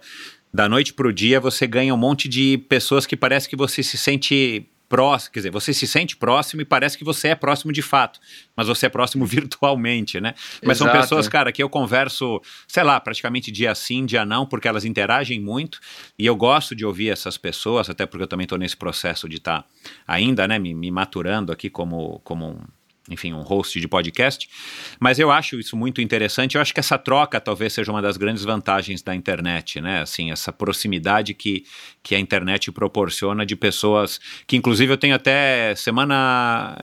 Da 0.54 0.70
noite 0.70 0.94
pro 0.94 1.12
dia, 1.12 1.42
você 1.42 1.68
ganha 1.68 1.94
um 1.94 1.98
monte 1.98 2.30
de 2.30 2.58
pessoas 2.70 3.06
que 3.06 3.18
parece 3.18 3.50
que 3.50 3.56
você 3.56 3.84
se 3.84 3.98
sente 3.98 4.66
próximo, 4.90 5.34
quer 5.34 5.40
dizer, 5.40 5.52
você 5.52 5.72
se 5.72 5.88
sente 5.88 6.18
próximo 6.18 6.62
e 6.62 6.66
parece 6.66 6.98
que 6.98 7.04
você 7.04 7.30
é 7.30 7.36
próximo 7.36 7.72
de 7.72 7.82
fato, 7.82 8.20
mas 8.56 8.68
você 8.68 8.88
é 8.88 8.90
próximo 8.90 9.24
virtualmente, 9.28 10.20
né? 10.20 10.34
Mas 10.66 10.78
Exato. 10.78 10.92
são 10.92 11.02
pessoas, 11.02 11.28
cara, 11.30 11.52
que 11.52 11.62
eu 11.62 11.70
converso, 11.70 12.42
sei 12.68 12.84
lá, 12.84 13.00
praticamente 13.00 13.52
dia 13.52 13.74
sim, 13.76 14.06
dia 14.06 14.26
não, 14.26 14.46
porque 14.46 14.68
elas 14.68 14.84
interagem 14.84 15.40
muito 15.40 15.80
e 16.18 16.26
eu 16.26 16.36
gosto 16.36 16.76
de 16.76 16.84
ouvir 16.84 17.10
essas 17.10 17.38
pessoas, 17.38 17.90
até 17.90 18.06
porque 18.06 18.24
eu 18.24 18.28
também 18.28 18.46
estou 18.46 18.58
nesse 18.58 18.76
processo 18.76 19.30
de 19.30 19.38
estar 19.38 19.62
tá 19.62 19.68
ainda, 20.08 20.48
né, 20.48 20.58
me, 20.58 20.74
me 20.74 20.90
maturando 20.90 21.52
aqui 21.52 21.70
como, 21.70 22.20
como 22.24 22.50
um 22.50 22.79
enfim, 23.10 23.34
um 23.34 23.42
host 23.42 23.80
de 23.80 23.88
podcast. 23.88 24.50
Mas 25.00 25.20
eu 25.20 25.32
acho 25.32 25.60
isso 25.60 25.76
muito 25.76 26.02
interessante. 26.02 26.56
Eu 26.56 26.62
acho 26.62 26.74
que 26.74 26.80
essa 26.80 26.98
troca 26.98 27.40
talvez 27.40 27.74
seja 27.74 27.92
uma 27.92 28.02
das 28.02 28.18
grandes 28.18 28.44
vantagens 28.44 29.02
da 29.02 29.16
internet, 29.16 29.82
né? 29.82 30.02
Assim, 30.02 30.32
essa 30.32 30.52
proximidade 30.52 31.34
que, 31.34 31.66
que 32.04 32.16
a 32.16 32.20
internet 32.20 32.72
proporciona 32.72 33.46
de 33.46 33.56
pessoas 33.56 34.20
que, 34.46 34.56
inclusive, 34.56 34.94
eu 34.94 34.98
tenho 34.98 35.16
até 35.16 35.74
semana 35.76 36.78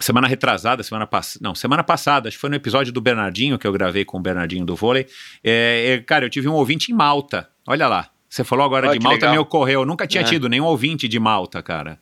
semana 0.00 0.28
retrasada, 0.28 0.82
semana 0.82 1.06
passada, 1.06 1.42
não, 1.42 1.54
semana 1.54 1.82
passada, 1.82 2.28
acho 2.28 2.36
que 2.36 2.40
foi 2.40 2.50
no 2.50 2.56
episódio 2.56 2.92
do 2.92 3.00
Bernardinho 3.00 3.58
que 3.58 3.66
eu 3.66 3.72
gravei 3.72 4.04
com 4.04 4.18
o 4.18 4.20
Bernardinho 4.20 4.64
do 4.64 4.76
vôlei. 4.76 5.06
É, 5.42 5.94
é, 5.94 5.98
cara, 5.98 6.24
eu 6.24 6.30
tive 6.30 6.48
um 6.48 6.54
ouvinte 6.54 6.92
em 6.92 6.94
Malta. 6.94 7.48
Olha 7.66 7.88
lá. 7.88 8.08
Você 8.28 8.44
falou 8.44 8.64
agora 8.64 8.88
Olha, 8.88 8.98
de 8.98 9.02
Malta, 9.02 9.26
legal. 9.26 9.32
me 9.32 9.38
ocorreu. 9.38 9.80
Eu 9.80 9.86
nunca 9.86 10.06
tinha 10.06 10.22
é. 10.22 10.24
tido 10.24 10.48
nenhum 10.48 10.66
ouvinte 10.66 11.08
de 11.08 11.18
Malta, 11.18 11.62
cara. 11.62 11.98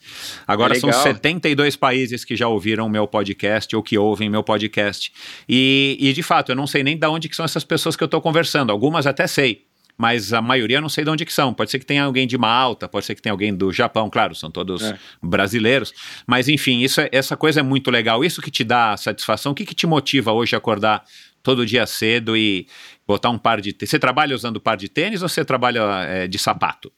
Agora 0.46 0.74
são 0.74 0.92
72 0.92 1.76
países 1.76 2.24
que 2.24 2.34
já 2.34 2.48
ouviram 2.48 2.88
meu 2.88 3.06
podcast 3.06 3.74
ou 3.76 3.82
que 3.82 3.96
ouvem 3.96 4.28
meu 4.28 4.42
podcast. 4.42 5.12
E, 5.48 5.96
e 6.00 6.12
de 6.12 6.22
fato, 6.22 6.50
eu 6.50 6.56
não 6.56 6.66
sei 6.66 6.82
nem 6.82 6.96
de 6.96 7.06
onde 7.06 7.28
que 7.28 7.36
são 7.36 7.44
essas 7.44 7.62
pessoas 7.62 7.94
que 7.94 8.02
eu 8.02 8.06
estou 8.06 8.20
conversando. 8.20 8.72
Algumas 8.72 9.06
até 9.06 9.26
sei 9.26 9.66
mas 9.98 10.32
a 10.32 10.42
maioria 10.42 10.76
eu 10.76 10.82
não 10.82 10.88
sei 10.88 11.04
de 11.04 11.10
onde 11.10 11.24
que 11.24 11.32
são. 11.32 11.54
Pode 11.54 11.70
ser 11.70 11.78
que 11.78 11.86
tenha 11.86 12.04
alguém 12.04 12.26
de 12.26 12.36
Malta, 12.36 12.88
pode 12.88 13.06
ser 13.06 13.14
que 13.14 13.22
tenha 13.22 13.32
alguém 13.32 13.54
do 13.54 13.72
Japão, 13.72 14.10
claro, 14.10 14.34
são 14.34 14.50
todos 14.50 14.82
é. 14.82 14.98
brasileiros. 15.22 15.92
Mas 16.26 16.48
enfim, 16.48 16.80
isso 16.80 17.00
é, 17.00 17.08
essa 17.10 17.36
coisa 17.36 17.60
é 17.60 17.62
muito 17.62 17.90
legal. 17.90 18.22
Isso 18.24 18.42
que 18.42 18.50
te 18.50 18.62
dá 18.62 18.96
satisfação. 18.96 19.52
O 19.52 19.54
que, 19.54 19.64
que 19.64 19.74
te 19.74 19.86
motiva 19.86 20.32
hoje 20.32 20.54
a 20.54 20.58
acordar 20.58 21.02
todo 21.42 21.64
dia 21.64 21.86
cedo 21.86 22.36
e 22.36 22.66
botar 23.06 23.30
um 23.30 23.38
par 23.38 23.60
de. 23.60 23.76
Você 23.80 23.98
trabalha 23.98 24.34
usando 24.34 24.60
par 24.60 24.76
de 24.76 24.88
tênis 24.88 25.22
ou 25.22 25.28
você 25.28 25.44
trabalha 25.44 25.80
é, 26.04 26.26
de 26.26 26.38
sapato? 26.38 26.92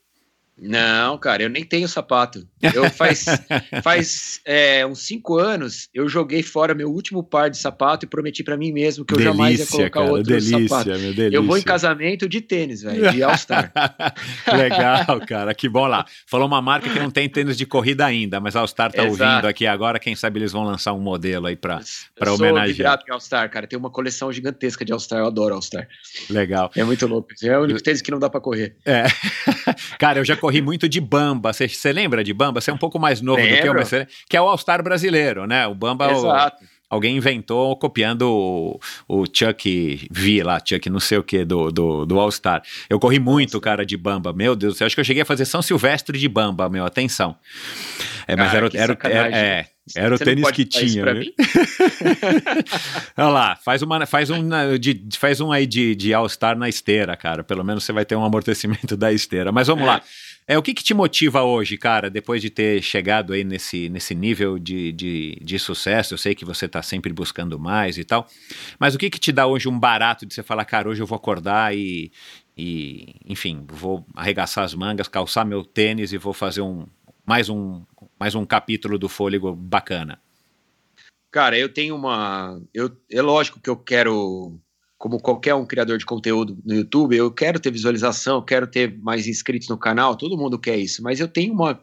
Não, 0.60 1.16
cara, 1.18 1.42
eu 1.42 1.48
nem 1.48 1.64
tenho 1.64 1.86
sapato. 1.86 2.46
Eu 2.74 2.90
faz, 2.90 3.24
faz 3.82 4.40
é, 4.44 4.84
uns 4.84 5.00
cinco 5.00 5.38
anos 5.38 5.88
eu 5.94 6.08
joguei 6.08 6.42
fora 6.42 6.74
meu 6.74 6.90
último 6.90 7.22
par 7.22 7.48
de 7.48 7.56
sapato 7.56 8.04
e 8.04 8.08
prometi 8.08 8.42
para 8.42 8.56
mim 8.56 8.72
mesmo 8.72 9.04
que 9.04 9.14
eu 9.14 9.18
delícia, 9.18 9.36
jamais 9.36 9.60
ia 9.60 9.66
colocar 9.66 10.00
cara, 10.00 10.10
outro 10.10 10.24
delícia, 10.24 10.68
sapato. 10.68 10.90
Meu, 10.90 11.14
delícia. 11.14 11.36
Eu 11.36 11.44
vou 11.44 11.56
em 11.56 11.62
casamento 11.62 12.28
de 12.28 12.40
tênis, 12.40 12.82
velho, 12.82 13.12
de 13.12 13.22
All-Star. 13.22 13.72
Legal, 14.52 15.20
cara, 15.26 15.54
que 15.54 15.68
bom 15.68 15.86
lá. 15.86 16.04
Falou 16.26 16.46
uma 16.46 16.60
marca 16.60 16.90
que 16.90 16.98
não 16.98 17.10
tem 17.10 17.28
tênis 17.28 17.56
de 17.56 17.64
corrida 17.64 18.04
ainda, 18.04 18.40
mas 18.40 18.56
a 18.56 18.60
All-Star 18.60 18.92
tá 18.92 19.06
Exato. 19.06 19.22
ouvindo 19.22 19.46
aqui 19.46 19.66
agora, 19.66 19.98
quem 20.00 20.16
sabe 20.16 20.40
eles 20.40 20.50
vão 20.50 20.64
lançar 20.64 20.92
um 20.92 21.00
modelo 21.00 21.46
aí 21.46 21.56
para 21.56 21.80
para 22.18 22.32
homenagear. 22.32 22.98
Eu 23.06 23.14
All-Star, 23.14 23.48
cara, 23.50 23.66
tem 23.66 23.78
uma 23.78 23.90
coleção 23.90 24.32
gigantesca 24.32 24.84
de 24.84 24.92
All-Star, 24.92 25.20
eu 25.20 25.26
adoro 25.26 25.54
All-Star. 25.54 25.86
Legal. 26.28 26.70
É 26.74 26.82
muito 26.82 27.06
louco. 27.06 27.28
É 27.42 27.56
o 27.56 27.62
único 27.62 27.82
tênis 27.82 28.02
que 28.02 28.10
não 28.10 28.18
dá 28.18 28.28
para 28.28 28.40
correr. 28.40 28.74
É. 28.84 29.04
cara, 29.98 30.18
eu 30.18 30.24
já 30.24 30.36
corri 30.36 30.47
muito 30.62 30.88
de 30.88 31.00
bamba. 31.00 31.52
Você 31.52 31.92
lembra 31.92 32.24
de 32.24 32.32
bamba? 32.32 32.60
Você 32.60 32.70
é 32.70 32.74
um 32.74 32.78
pouco 32.78 32.98
mais 32.98 33.20
novo 33.20 33.40
Lembro. 33.40 33.56
do 33.56 33.62
que 33.62 33.68
eu, 33.68 33.74
mas 33.74 33.90
que 34.28 34.36
é 34.36 34.40
o 34.40 34.48
All-Star 34.48 34.82
brasileiro, 34.82 35.46
né? 35.46 35.66
O 35.66 35.74
bamba. 35.74 36.10
Exato. 36.10 36.64
O, 36.64 36.68
alguém 36.90 37.16
inventou 37.16 37.76
copiando 37.76 38.22
o, 38.22 38.80
o 39.06 39.24
Chuck 39.26 40.08
V 40.10 40.42
lá, 40.42 40.60
Chuck 40.64 40.88
não 40.88 41.00
sei 41.00 41.18
o 41.18 41.22
que, 41.22 41.44
do, 41.44 41.70
do, 41.70 42.06
do 42.06 42.18
All 42.18 42.30
Star. 42.30 42.62
Eu 42.88 42.98
corri 42.98 43.18
muito, 43.18 43.60
cara, 43.60 43.84
de 43.84 43.96
bamba. 43.96 44.32
Meu 44.32 44.56
Deus 44.56 44.74
do 44.74 44.78
céu, 44.78 44.86
acho 44.86 44.96
que 44.96 45.00
eu 45.00 45.04
cheguei 45.04 45.22
a 45.22 45.26
fazer 45.26 45.44
São 45.44 45.62
Silvestre 45.62 46.18
de 46.18 46.28
bamba, 46.28 46.68
meu, 46.68 46.84
atenção. 46.84 47.36
É, 48.26 48.36
mas 48.36 48.52
Cara, 48.52 48.58
era, 48.58 48.70
que 48.70 48.76
era, 48.76 48.98
era, 49.04 49.36
é, 49.36 49.66
era 49.96 50.14
o 50.14 50.18
tênis 50.18 50.50
que 50.50 50.64
tinha. 50.64 51.14
mim? 51.14 51.32
Olha 53.16 53.28
lá, 53.28 53.56
faz, 53.56 53.82
uma, 53.82 54.04
faz, 54.06 54.28
um, 54.30 54.48
de, 54.78 55.02
faz 55.18 55.40
um 55.40 55.50
aí 55.50 55.66
de, 55.66 55.94
de 55.94 56.12
All-Star 56.12 56.56
na 56.56 56.68
esteira, 56.68 57.16
cara. 57.16 57.42
Pelo 57.42 57.64
menos 57.64 57.84
você 57.84 57.92
vai 57.92 58.04
ter 58.04 58.16
um 58.16 58.24
amortecimento 58.24 58.96
da 58.98 59.12
esteira. 59.12 59.50
Mas 59.50 59.68
vamos 59.68 59.86
lá. 59.86 60.02
É, 60.50 60.56
o 60.56 60.62
que, 60.62 60.72
que 60.72 60.82
te 60.82 60.94
motiva 60.94 61.42
hoje, 61.42 61.76
cara, 61.76 62.08
depois 62.08 62.40
de 62.40 62.48
ter 62.48 62.80
chegado 62.82 63.34
aí 63.34 63.44
nesse, 63.44 63.90
nesse 63.90 64.14
nível 64.14 64.58
de, 64.58 64.92
de, 64.92 65.38
de 65.42 65.58
sucesso? 65.58 66.14
Eu 66.14 66.18
sei 66.18 66.34
que 66.34 66.42
você 66.42 66.66
tá 66.66 66.82
sempre 66.82 67.12
buscando 67.12 67.58
mais 67.58 67.98
e 67.98 68.04
tal. 68.04 68.26
Mas 68.78 68.94
o 68.94 68.98
que, 68.98 69.10
que 69.10 69.18
te 69.18 69.30
dá 69.30 69.46
hoje 69.46 69.68
um 69.68 69.78
barato 69.78 70.24
de 70.24 70.32
você 70.32 70.42
falar, 70.42 70.64
cara, 70.64 70.88
hoje 70.88 71.02
eu 71.02 71.06
vou 71.06 71.16
acordar 71.16 71.76
e, 71.76 72.10
e 72.56 73.14
enfim, 73.26 73.62
vou 73.68 74.06
arregaçar 74.14 74.64
as 74.64 74.72
mangas, 74.72 75.06
calçar 75.06 75.44
meu 75.44 75.62
tênis 75.62 76.14
e 76.14 76.16
vou 76.18 76.32
fazer 76.32 76.62
um 76.62 76.86
mais 77.26 77.50
um, 77.50 77.84
mais 78.18 78.34
um 78.34 78.46
capítulo 78.46 78.98
do 78.98 79.06
Fôlego 79.06 79.54
bacana? 79.54 80.18
Cara, 81.30 81.58
eu 81.58 81.70
tenho 81.70 81.94
uma. 81.94 82.58
Eu, 82.72 82.96
é 83.10 83.20
lógico 83.20 83.60
que 83.60 83.68
eu 83.68 83.76
quero, 83.76 84.58
como 84.98 85.20
qualquer 85.20 85.54
um 85.54 85.64
criador 85.64 85.96
de 85.96 86.04
conteúdo 86.04 86.58
no 86.64 86.74
YouTube, 86.74 87.16
eu 87.16 87.30
quero 87.30 87.60
ter 87.60 87.70
visualização, 87.70 88.36
eu 88.36 88.42
quero 88.42 88.66
ter 88.66 88.98
mais 88.98 89.26
inscritos 89.28 89.68
no 89.68 89.78
canal, 89.78 90.16
todo 90.16 90.36
mundo 90.36 90.58
quer 90.58 90.76
isso, 90.76 91.02
mas 91.02 91.20
eu 91.20 91.28
tenho 91.28 91.54
uma. 91.54 91.80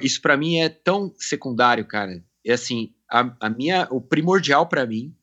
Isso 0.00 0.20
pra 0.22 0.36
mim 0.36 0.58
é 0.58 0.68
tão 0.68 1.12
secundário, 1.18 1.84
cara. 1.86 2.22
É 2.46 2.52
assim, 2.52 2.90
a, 3.10 3.34
a 3.40 3.50
minha, 3.50 3.88
o 3.90 4.00
primordial 4.00 4.66
pra 4.68 4.86
mim 4.86 5.14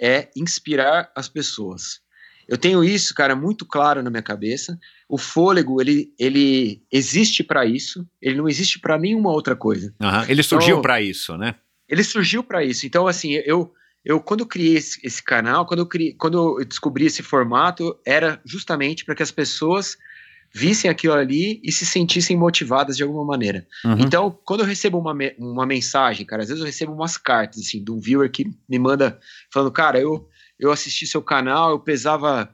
é 0.00 0.28
inspirar 0.36 1.10
as 1.16 1.28
pessoas. 1.28 2.00
Eu 2.48 2.56
tenho 2.56 2.84
isso, 2.84 3.12
cara, 3.14 3.34
muito 3.34 3.66
claro 3.66 4.02
na 4.04 4.10
minha 4.10 4.22
cabeça. 4.22 4.78
O 5.08 5.18
fôlego, 5.18 5.80
ele, 5.80 6.12
ele 6.18 6.82
existe 6.92 7.42
pra 7.42 7.64
isso, 7.66 8.06
ele 8.22 8.36
não 8.36 8.48
existe 8.48 8.78
pra 8.78 8.96
nenhuma 8.98 9.30
outra 9.32 9.56
coisa 9.56 9.92
Aham, 10.00 10.26
Ele 10.28 10.42
surgiu 10.44 10.70
Então- 10.76 10.82
pra 10.82 11.00
isso, 11.00 11.36
né? 11.36 11.54
ele 11.88 12.02
surgiu 12.04 12.42
para 12.44 12.64
isso. 12.64 12.86
Então, 12.86 13.06
assim, 13.08 13.32
eu, 13.44 13.72
eu 14.06 14.20
quando 14.20 14.40
eu 14.40 14.46
criei 14.46 14.76
esse, 14.76 15.00
esse 15.02 15.20
canal, 15.22 15.66
quando 15.66 15.80
eu, 15.80 15.86
criei, 15.86 16.14
quando 16.14 16.60
eu 16.60 16.64
descobri 16.64 17.06
esse 17.06 17.22
formato, 17.24 17.98
era 18.06 18.40
justamente 18.44 19.04
para 19.04 19.16
que 19.16 19.22
as 19.22 19.32
pessoas 19.32 19.98
vissem 20.54 20.88
aquilo 20.88 21.12
ali 21.12 21.60
e 21.62 21.72
se 21.72 21.84
sentissem 21.84 22.36
motivadas 22.36 22.96
de 22.96 23.02
alguma 23.02 23.24
maneira. 23.24 23.66
Uhum. 23.84 23.98
Então, 23.98 24.38
quando 24.44 24.60
eu 24.60 24.66
recebo 24.66 24.96
uma, 24.96 25.12
me- 25.12 25.34
uma 25.38 25.66
mensagem, 25.66 26.24
cara, 26.24 26.42
às 26.42 26.48
vezes 26.48 26.60
eu 26.60 26.66
recebo 26.66 26.92
umas 26.92 27.18
cartas, 27.18 27.60
assim, 27.60 27.82
de 27.82 27.90
um 27.90 27.98
viewer 27.98 28.30
que 28.30 28.46
me 28.68 28.78
manda 28.78 29.18
falando, 29.52 29.72
cara, 29.72 30.00
eu, 30.00 30.28
eu 30.58 30.70
assisti 30.70 31.04
seu 31.04 31.20
canal, 31.20 31.72
eu 31.72 31.80
pesava 31.80 32.48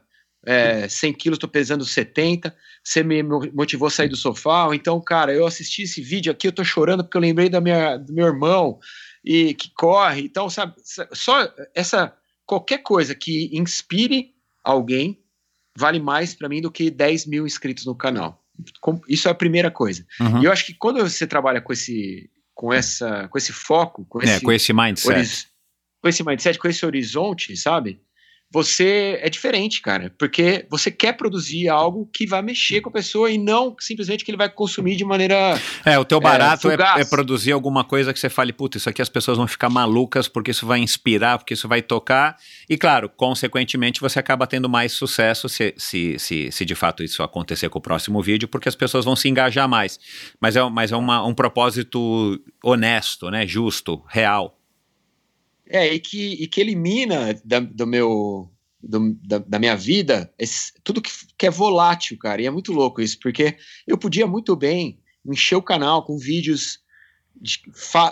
é, 0.45 0.89
100 0.89 1.13
quilos, 1.13 1.39
tô 1.39 1.47
pesando 1.47 1.85
70, 1.85 2.53
você 2.83 3.03
me 3.03 3.23
mo- 3.23 3.47
motivou 3.53 3.87
a 3.87 3.91
sair 3.91 4.09
do 4.09 4.17
sofá, 4.17 4.65
ou 4.65 4.73
então, 4.73 4.99
cara, 4.99 5.33
eu 5.33 5.45
assisti 5.45 5.83
esse 5.83 6.01
vídeo 6.01 6.31
aqui, 6.31 6.47
eu 6.47 6.51
tô 6.51 6.63
chorando 6.63 7.03
porque 7.03 7.15
eu 7.15 7.21
lembrei 7.21 7.47
da 7.47 7.61
minha, 7.61 7.95
do 7.95 8.11
meu 8.11 8.25
irmão, 8.25 8.79
e 9.23 9.53
que 9.53 9.71
corre, 9.73 10.21
então, 10.21 10.49
sabe, 10.49 10.75
só 11.13 11.49
essa, 11.73 12.15
qualquer 12.45 12.79
coisa 12.79 13.15
que 13.15 13.49
inspire 13.53 14.33
alguém 14.63 15.23
vale 15.77 15.99
mais 15.99 16.35
para 16.35 16.49
mim 16.49 16.61
do 16.61 16.71
que 16.71 16.91
10 16.91 17.25
mil 17.25 17.45
inscritos 17.45 17.85
no 17.85 17.95
canal. 17.95 18.43
Isso 19.07 19.27
é 19.27 19.31
a 19.31 19.35
primeira 19.35 19.71
coisa. 19.71 20.05
Uhum. 20.19 20.41
E 20.41 20.45
eu 20.45 20.51
acho 20.51 20.65
que 20.65 20.73
quando 20.73 20.99
você 20.99 21.25
trabalha 21.25 21.61
com 21.61 21.73
esse, 21.73 22.29
com 22.53 22.71
essa, 22.71 23.27
com 23.27 23.37
esse 23.37 23.51
foco, 23.51 24.05
com 24.05 24.21
É, 24.21 24.25
esse, 24.25 24.41
com 24.41 24.51
esse 24.51 24.73
mindset. 24.73 25.47
com 26.01 26.07
esse 26.09 26.23
mindset, 26.23 26.59
com 26.59 26.67
esse 26.67 26.85
horizonte, 26.85 27.55
sabe? 27.57 27.99
Você 28.53 29.17
é 29.21 29.29
diferente, 29.29 29.81
cara, 29.81 30.13
porque 30.17 30.67
você 30.69 30.91
quer 30.91 31.13
produzir 31.13 31.69
algo 31.69 32.07
que 32.13 32.27
vai 32.27 32.41
mexer 32.43 32.81
com 32.81 32.89
a 32.89 32.93
pessoa 32.93 33.31
e 33.31 33.37
não 33.37 33.75
simplesmente 33.79 34.23
que 34.23 34.29
ele 34.29 34.37
vai 34.37 34.47
consumir 34.47 34.95
de 34.95 35.03
maneira 35.03 35.59
É, 35.83 35.97
o 35.97 36.05
teu 36.05 36.19
barato 36.19 36.67
é, 36.67 36.71
fugaz. 36.71 37.01
é 37.01 37.09
produzir 37.09 37.51
alguma 37.51 37.83
coisa 37.83 38.13
que 38.13 38.19
você 38.19 38.29
fale, 38.29 38.53
puta, 38.53 38.77
isso 38.77 38.87
aqui 38.87 39.01
as 39.01 39.09
pessoas 39.09 39.37
vão 39.37 39.47
ficar 39.47 39.69
malucas 39.69 40.27
porque 40.27 40.51
isso 40.51 40.67
vai 40.67 40.79
inspirar, 40.79 41.39
porque 41.39 41.55
isso 41.55 41.67
vai 41.67 41.81
tocar. 41.81 42.37
E 42.69 42.77
claro, 42.77 43.09
consequentemente, 43.09 43.99
você 43.99 44.19
acaba 44.19 44.45
tendo 44.45 44.69
mais 44.69 44.91
sucesso 44.91 45.49
se, 45.49 45.73
se, 45.75 46.19
se, 46.19 46.51
se 46.51 46.63
de 46.65 46.75
fato 46.75 47.03
isso 47.03 47.23
acontecer 47.23 47.69
com 47.69 47.79
o 47.79 47.81
próximo 47.81 48.21
vídeo, 48.21 48.47
porque 48.47 48.69
as 48.69 48.75
pessoas 48.75 49.03
vão 49.03 49.15
se 49.15 49.27
engajar 49.27 49.67
mais. 49.67 49.99
Mas 50.39 50.55
é, 50.55 50.69
mas 50.69 50.91
é 50.91 50.95
uma, 50.95 51.25
um 51.25 51.33
propósito 51.33 52.39
honesto, 52.63 53.31
né? 53.31 53.47
Justo, 53.47 54.03
real. 54.07 54.59
É, 55.67 55.93
e 55.93 55.99
que, 55.99 56.33
e 56.43 56.47
que 56.47 56.59
elimina 56.61 57.39
da, 57.45 57.59
do 57.59 57.87
meu, 57.87 58.51
do- 58.81 59.13
da, 59.25 59.37
da 59.39 59.59
minha 59.59 59.75
vida 59.75 60.31
esse- 60.37 60.73
tudo 60.83 61.01
que, 61.01 61.11
que 61.37 61.45
é 61.47 61.49
volátil, 61.49 62.17
cara. 62.17 62.41
E 62.41 62.45
é 62.45 62.51
muito 62.51 62.71
louco 62.73 63.01
isso, 63.01 63.17
porque 63.21 63.55
eu 63.87 63.97
podia 63.97 64.27
muito 64.27 64.55
bem 64.55 64.99
encher 65.25 65.55
o 65.55 65.61
canal 65.61 66.03
com 66.05 66.17
vídeos 66.17 66.79
de, 67.35 67.59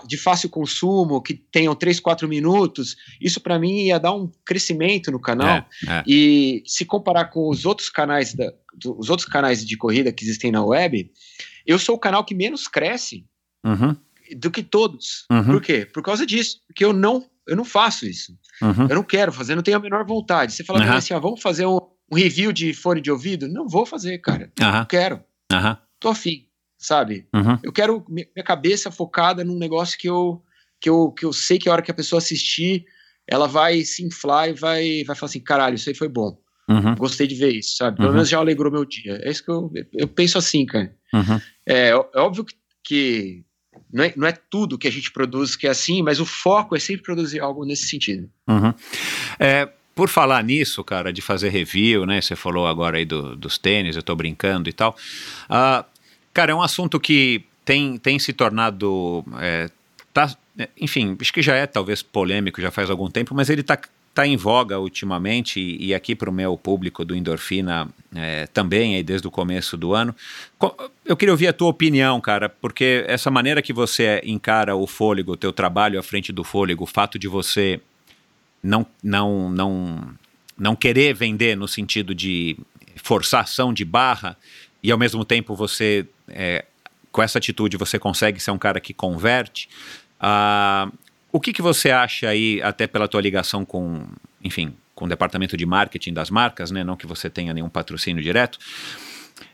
de 0.08 0.18
fácil 0.18 0.50
consumo, 0.50 1.22
que 1.22 1.34
tenham 1.34 1.76
3, 1.76 2.00
4 2.00 2.28
minutos. 2.28 2.96
Isso 3.20 3.40
para 3.42 3.60
mim 3.60 3.86
ia 3.86 4.00
dar 4.00 4.14
um 4.14 4.32
crescimento 4.46 5.12
no 5.12 5.20
canal. 5.20 5.66
É, 5.88 6.00
é. 6.00 6.04
E 6.08 6.64
se 6.66 6.86
comparar 6.86 7.26
com 7.26 7.50
os 7.50 7.66
outros 7.66 7.90
canais 7.90 8.34
da, 8.34 8.52
os 8.98 9.10
outros 9.10 9.28
canais 9.28 9.66
de 9.66 9.78
corrida 9.78 10.12
que 10.12 10.24
existem 10.24 10.52
na 10.52 10.64
web, 10.64 11.12
eu 11.66 11.78
sou 11.78 11.96
o 11.96 12.00
canal 12.00 12.24
que 12.24 12.34
menos 12.34 12.68
cresce 12.68 13.26
Uhum, 13.64 13.96
do 14.38 14.50
que 14.50 14.64
todos. 14.64 15.26
Uhum. 15.32 15.44
Por 15.46 15.62
quê? 15.62 15.86
Por 15.86 16.02
causa 16.02 16.26
disso. 16.26 16.62
Porque 16.66 16.84
eu 16.84 16.92
não, 16.94 17.30
eu 17.48 17.56
não 17.56 17.66
faço 17.66 18.06
isso. 18.06 18.34
uhum. 18.62 18.88
Eu 18.90 18.96
não 18.96 19.04
quero 19.04 19.32
fazer, 19.32 19.56
não 19.56 19.64
tenho 19.64 19.78
a 19.78 19.80
menor 19.82 20.06
vontade. 20.06 20.54
Você 20.54 20.64
fala 20.64 20.80
Aham. 20.84 20.98
assim, 20.98 21.14
ó, 21.14 21.20
vamos 21.20 21.42
fazer 21.42 21.66
um, 21.66 21.80
um 22.12 22.16
review 22.16 22.52
de 22.52 22.74
fone 22.74 23.02
de 23.02 23.12
ouvido? 23.12 23.48
Não 23.48 23.68
vou 23.68 23.86
fazer, 23.86 24.18
cara. 24.20 24.52
Aham, 24.62 24.80
Não 24.80 24.86
quero. 24.86 25.24
aham, 25.52 25.78
Tô 26.00 26.10
afim, 26.10 26.46
sabe? 26.78 27.28
uhum. 27.34 27.60
Eu 27.64 27.72
quero 27.72 28.04
mi- 28.10 28.28
minha 28.36 28.44
cabeça 28.44 28.90
focada 28.92 29.44
num 29.44 29.58
negócio 29.58 29.98
que 29.98 30.10
eu, 30.10 30.42
que 30.80 30.90
eu, 30.90 31.12
que 31.12 31.26
eu 31.26 31.32
sei 31.34 31.58
que 31.60 31.70
a 31.70 31.74
hora 31.74 31.82
que 31.82 31.92
a 31.92 31.94
pessoa 31.94 32.18
assistir, 32.20 32.86
ela 33.28 33.48
vai 33.48 33.82
se 33.84 34.04
inflar 34.04 34.50
e 34.50 34.54
vai, 34.54 35.04
vai 35.04 35.16
falar 35.16 35.30
assim, 35.30 35.40
caralho, 35.40 35.76
isso 35.76 35.90
aí 35.90 35.96
foi 35.96 36.08
bom. 36.10 36.38
Uhum, 36.70 36.96
Gostei 36.96 37.28
de 37.28 37.36
ver 37.36 37.52
isso, 37.54 37.76
sabe? 37.76 37.98
Pelo 37.98 38.10
Uhum. 38.10 38.14
menos 38.16 38.30
já 38.30 38.38
alegrou 38.40 38.72
meu 38.72 38.86
dia. 38.86 39.20
É 39.24 39.30
isso 39.30 39.44
que 39.44 39.52
eu, 39.52 39.72
eu 39.94 40.08
penso 40.08 40.38
assim, 40.38 40.66
cara. 40.66 40.96
uhum. 41.14 41.40
É, 41.68 41.90
é 41.90 41.96
óbvio 42.20 42.46
que, 42.46 42.56
que 42.84 43.44
não, 43.94 44.04
é, 44.04 44.14
não 44.16 44.28
é 44.28 44.32
tudo 44.50 44.78
que 44.78 44.88
a 44.88 44.92
gente 44.92 45.12
produz 45.12 45.56
que 45.56 45.68
é 45.68 45.70
assim, 45.70 46.02
mas 46.02 46.20
o 46.20 46.26
foco 46.26 46.76
é 46.76 46.80
sempre 46.80 47.04
produzir 47.04 47.40
algo 47.40 47.66
nesse 47.66 47.88
sentido. 47.88 48.30
Uhum. 48.48 48.74
É, 49.40 49.70
por 49.94 50.10
falar 50.10 50.44
nisso, 50.44 50.84
cara, 50.84 51.12
de 51.12 51.22
fazer 51.22 51.50
review, 51.50 52.06
né? 52.06 52.22
Você 52.22 52.36
falou 52.36 52.66
agora 52.68 52.98
aí 52.98 53.06
do- 53.06 53.36
dos 53.36 53.58
tênis, 53.58 53.96
eu 53.96 54.04
tô 54.04 54.16
brincando 54.16 54.70
e 54.70 54.74
tal. 54.74 54.96
Ah, 55.50 55.86
cara, 56.34 56.52
é 56.52 56.56
um 56.56 56.62
assunto 56.62 57.00
que 57.00 57.44
tem, 57.66 57.98
tem 57.98 58.18
se 58.18 58.34
tornado. 58.34 59.24
é, 59.40 59.70
tá, 60.14 60.36
enfim, 60.80 61.18
acho 61.20 61.34
que 61.34 61.42
já 61.42 61.56
é 61.56 61.66
talvez 61.68 62.02
polêmico, 62.02 62.62
já 62.62 62.72
faz 62.72 62.90
algum 62.90 63.10
tempo, 63.10 63.34
mas 63.36 63.50
ele 63.50 63.64
tá, 63.64 63.80
tá 64.14 64.28
em 64.28 64.36
voga 64.36 64.80
ultimamente, 64.80 65.78
e, 65.80 65.94
aqui 65.94 66.14
para 66.16 66.30
o 66.30 66.34
meu 66.34 66.58
público 66.58 67.06
do 67.06 67.16
Endorfina 67.16 67.88
é, 68.14 68.46
também, 68.48 68.96
aí 68.96 69.04
desde 69.04 69.28
o 69.28 69.32
começo 69.32 69.78
do 69.78 69.94
ano. 69.94 70.14
Eu 71.06 71.16
queria 71.16 71.32
ouvir 71.32 71.48
a 71.48 71.54
tua 71.54 71.70
opinião, 71.70 72.20
cara, 72.20 72.50
porque 72.50 73.06
essa 73.08 73.32
maneira 73.32 73.62
que 73.62 73.72
você 73.72 74.22
encara 74.26 74.76
o 74.76 74.86
fôlego, 74.86 75.32
o 75.32 75.38
teu 75.38 75.54
trabalho 75.54 75.98
à 75.98 76.04
frente 76.04 76.34
do 76.34 76.44
fôlego, 76.44 76.84
o 76.84 76.88
fato 76.88 77.18
de 77.18 77.28
você 77.28 77.80
não, 78.62 78.86
não, 79.02 79.50
não, 79.50 80.10
não 80.58 80.76
querer 80.76 81.14
vender 81.14 81.56
no 81.56 81.68
sentido 81.68 82.14
de 82.14 82.58
forçação 82.98 83.74
de 83.74 83.86
barra 83.86 84.38
e 84.84 84.92
ao 84.92 84.98
mesmo 84.98 85.24
tempo 85.24 85.56
você 85.56 86.06
é, 86.28 86.66
com 87.12 87.22
essa 87.22 87.38
atitude 87.38 87.78
você 87.78 87.98
consegue 87.98 88.40
ser 88.40 88.52
um 88.52 88.58
cara 88.58 88.80
que 88.80 88.94
converte. 88.94 89.70
Ah, 90.20 90.92
o 91.32 91.40
que, 91.40 91.54
que 91.54 91.62
você 91.62 91.92
acha 91.92 92.30
aí, 92.30 92.62
até 92.62 92.88
pela 92.88 93.08
tua 93.08 93.22
ligação 93.22 93.64
com, 93.64 94.06
enfim, 94.44 94.74
com 94.94 95.06
o 95.06 95.08
departamento 95.08 95.56
de 95.56 95.66
marketing 95.66 96.14
das 96.14 96.30
marcas, 96.30 96.72
né? 96.72 96.84
Não 96.84 96.96
que 96.96 97.08
você 97.08 97.30
tenha 97.30 97.54
nenhum 97.54 97.70
patrocínio 97.70 98.22
direto, 98.22 98.60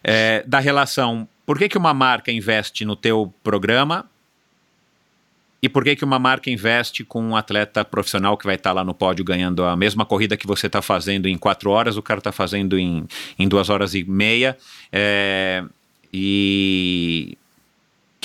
é, 0.03 0.43
da 0.47 0.59
relação. 0.59 1.27
Por 1.45 1.57
que, 1.57 1.69
que 1.69 1.77
uma 1.77 1.93
marca 1.93 2.31
investe 2.31 2.83
no 2.83 2.95
teu 2.95 3.33
programa 3.43 4.09
e 5.61 5.69
por 5.69 5.83
que, 5.83 5.95
que 5.95 6.03
uma 6.03 6.19
marca 6.19 6.49
investe 6.49 7.03
com 7.03 7.21
um 7.21 7.35
atleta 7.35 7.83
profissional 7.83 8.37
que 8.37 8.45
vai 8.45 8.55
estar 8.55 8.73
lá 8.73 8.83
no 8.83 8.93
pódio 8.93 9.23
ganhando 9.25 9.63
a 9.63 9.75
mesma 9.75 10.05
corrida 10.05 10.37
que 10.37 10.45
você 10.45 10.67
está 10.67 10.81
fazendo 10.81 11.27
em 11.27 11.37
quatro 11.37 11.71
horas, 11.71 11.97
o 11.97 12.01
cara 12.01 12.19
está 12.19 12.31
fazendo 12.31 12.77
em, 12.77 13.07
em 13.39 13.47
duas 13.47 13.69
horas 13.69 13.95
e 13.95 14.03
meia? 14.03 14.57
É, 14.91 15.63
e 16.13 17.37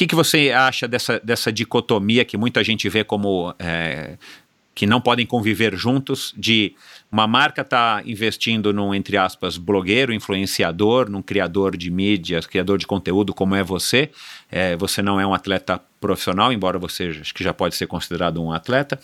que, 0.03 0.07
que 0.09 0.15
você 0.15 0.51
acha 0.51 0.89
dessa, 0.89 1.21
dessa 1.21 1.53
dicotomia 1.53 2.25
que 2.25 2.37
muita 2.37 2.63
gente 2.65 2.89
vê 2.89 3.05
como 3.05 3.55
é, 3.59 4.17
que 4.75 4.85
não 4.85 5.01
podem 5.01 5.25
conviver 5.25 5.77
juntos, 5.77 6.35
de 6.37 6.75
uma 7.11 7.27
marca 7.27 7.63
tá 7.63 8.03
investindo 8.05 8.73
num, 8.73 8.93
entre 8.95 9.17
aspas, 9.17 9.57
blogueiro, 9.57 10.13
influenciador, 10.13 11.09
num 11.09 11.23
criador 11.23 11.77
de 11.77 11.91
mídias, 11.91 12.47
criador 12.47 12.79
de 12.79 12.87
conteúdo 12.87 13.33
como 13.33 13.55
é 13.55 13.63
você. 13.63 14.11
É, 14.51 14.77
você 14.77 15.03
não 15.03 15.21
é 15.21 15.27
um 15.27 15.35
atleta 15.35 15.81
profissional, 16.01 16.53
embora 16.53 16.79
você 16.79 17.17
acho 17.21 17.33
que 17.35 17.45
já 17.45 17.53
pode 17.53 17.77
ser 17.77 17.87
considerado 17.87 18.43
um 18.43 18.51
atleta. 18.51 18.99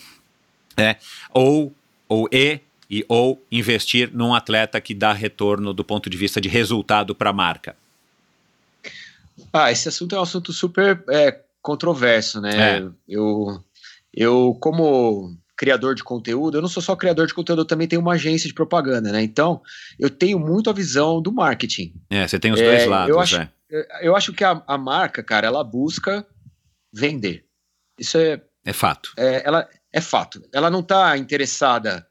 É, 0.77 0.97
ou, 1.33 1.73
ou 2.09 2.29
e, 2.33 2.61
e 2.91 3.05
ou 3.09 3.41
investir 3.53 4.11
num 4.13 4.35
atleta 4.35 4.81
que 4.81 4.95
dá 4.95 5.13
retorno 5.13 5.73
do 5.73 5.85
ponto 5.85 6.11
de 6.11 6.17
vista 6.17 6.41
de 6.41 6.49
resultado 6.49 7.15
para 7.15 7.31
a 7.31 7.33
marca? 7.33 7.77
Ah, 9.53 9.71
esse 9.73 9.89
assunto 9.89 10.15
é 10.15 10.19
um 10.19 10.23
assunto 10.23 10.53
super 10.53 11.03
é, 11.11 11.41
controverso, 11.63 12.41
né? 12.41 12.79
É. 12.79 12.89
Eu, 13.09 13.63
eu, 14.13 14.59
como 14.61 15.37
criador 15.57 15.95
de 15.95 16.05
conteúdo, 16.05 16.57
eu 16.59 16.63
não 16.63 16.69
sou 16.69 16.83
só 16.83 16.95
criador 16.95 17.27
de 17.27 17.35
conteúdo, 17.35 17.63
eu 17.63 17.67
também 17.67 17.89
tenho 17.89 18.01
uma 18.01 18.13
agência 18.15 18.47
de 18.49 18.55
propaganda, 18.55 19.11
né? 19.11 19.23
Então, 19.23 19.61
eu 19.99 20.09
tenho 20.09 20.39
muito 20.39 20.71
a 20.71 20.73
visão 20.73 21.21
do 21.21 21.33
marketing. 21.33 21.93
É, 22.11 22.27
você 22.27 22.39
tem 22.39 22.53
os 22.53 22.61
É, 22.61 22.65
dois 22.65 22.83
eu 22.85 22.91
lados, 22.91 23.17
acho- 23.19 23.37
é. 23.37 23.51
Eu 24.01 24.17
acho 24.17 24.33
que 24.33 24.43
a, 24.45 24.63
a 24.67 24.79
marca, 24.79 25.23
cara, 25.23 25.47
ela 25.47 25.63
busca 25.63 26.25
vender. 26.93 27.45
Isso 27.99 28.17
é, 28.17 28.41
É 28.65 28.73
fato. 28.73 29.13
é, 29.17 29.43
ela, 29.47 29.69
é 29.93 30.01
fato. 30.01 30.41
Ela 30.55 30.71
não 30.71 30.81
está 30.81 31.19
interessada 31.19 32.07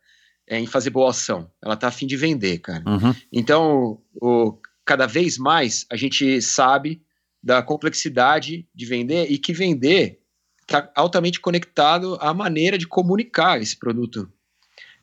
é, 0.47 0.59
em 0.59 0.67
fazer 0.67 0.89
boa 0.91 1.09
ação. 1.09 1.49
Ela 1.63 1.73
está 1.73 1.87
afim 1.87 2.05
de 2.05 2.15
vender, 2.17 2.59
cara. 2.59 2.83
Uhum. 2.87 3.15
Então, 3.33 3.99
o, 4.21 4.59
cada 4.85 5.07
vez 5.07 5.37
mais 5.37 5.85
a 5.91 5.95
gente 5.95 6.41
sabe 6.41 7.01
da 7.41 7.61
complexidade 7.61 8.67
de 8.73 8.85
vender 8.85 9.31
e 9.31 9.37
que 9.37 9.53
vender 9.53 10.19
está 10.61 10.91
altamente 10.95 11.39
conectado 11.39 12.17
à 12.19 12.33
maneira 12.33 12.77
de 12.77 12.87
comunicar 12.87 13.61
esse 13.61 13.77
produto. 13.77 14.31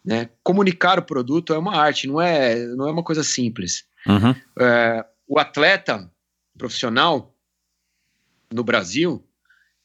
Né? 0.05 0.29
Comunicar 0.43 0.99
o 0.99 1.03
produto 1.05 1.55
é 1.55 1.59
uma 1.59 1.77
arte, 1.77 2.07
não 2.07 2.21
é, 2.21 2.67
não 2.67 2.87
é 2.87 2.93
uma 2.93 3.03
coisa 3.03 3.25
simples. 3.25 3.85
Uhum. 4.07 4.35
É, 4.61 5.05
o 5.27 5.39
atleta 5.39 6.11
profissional 6.59 7.35
no 8.53 8.63
Brasil, 8.63 9.27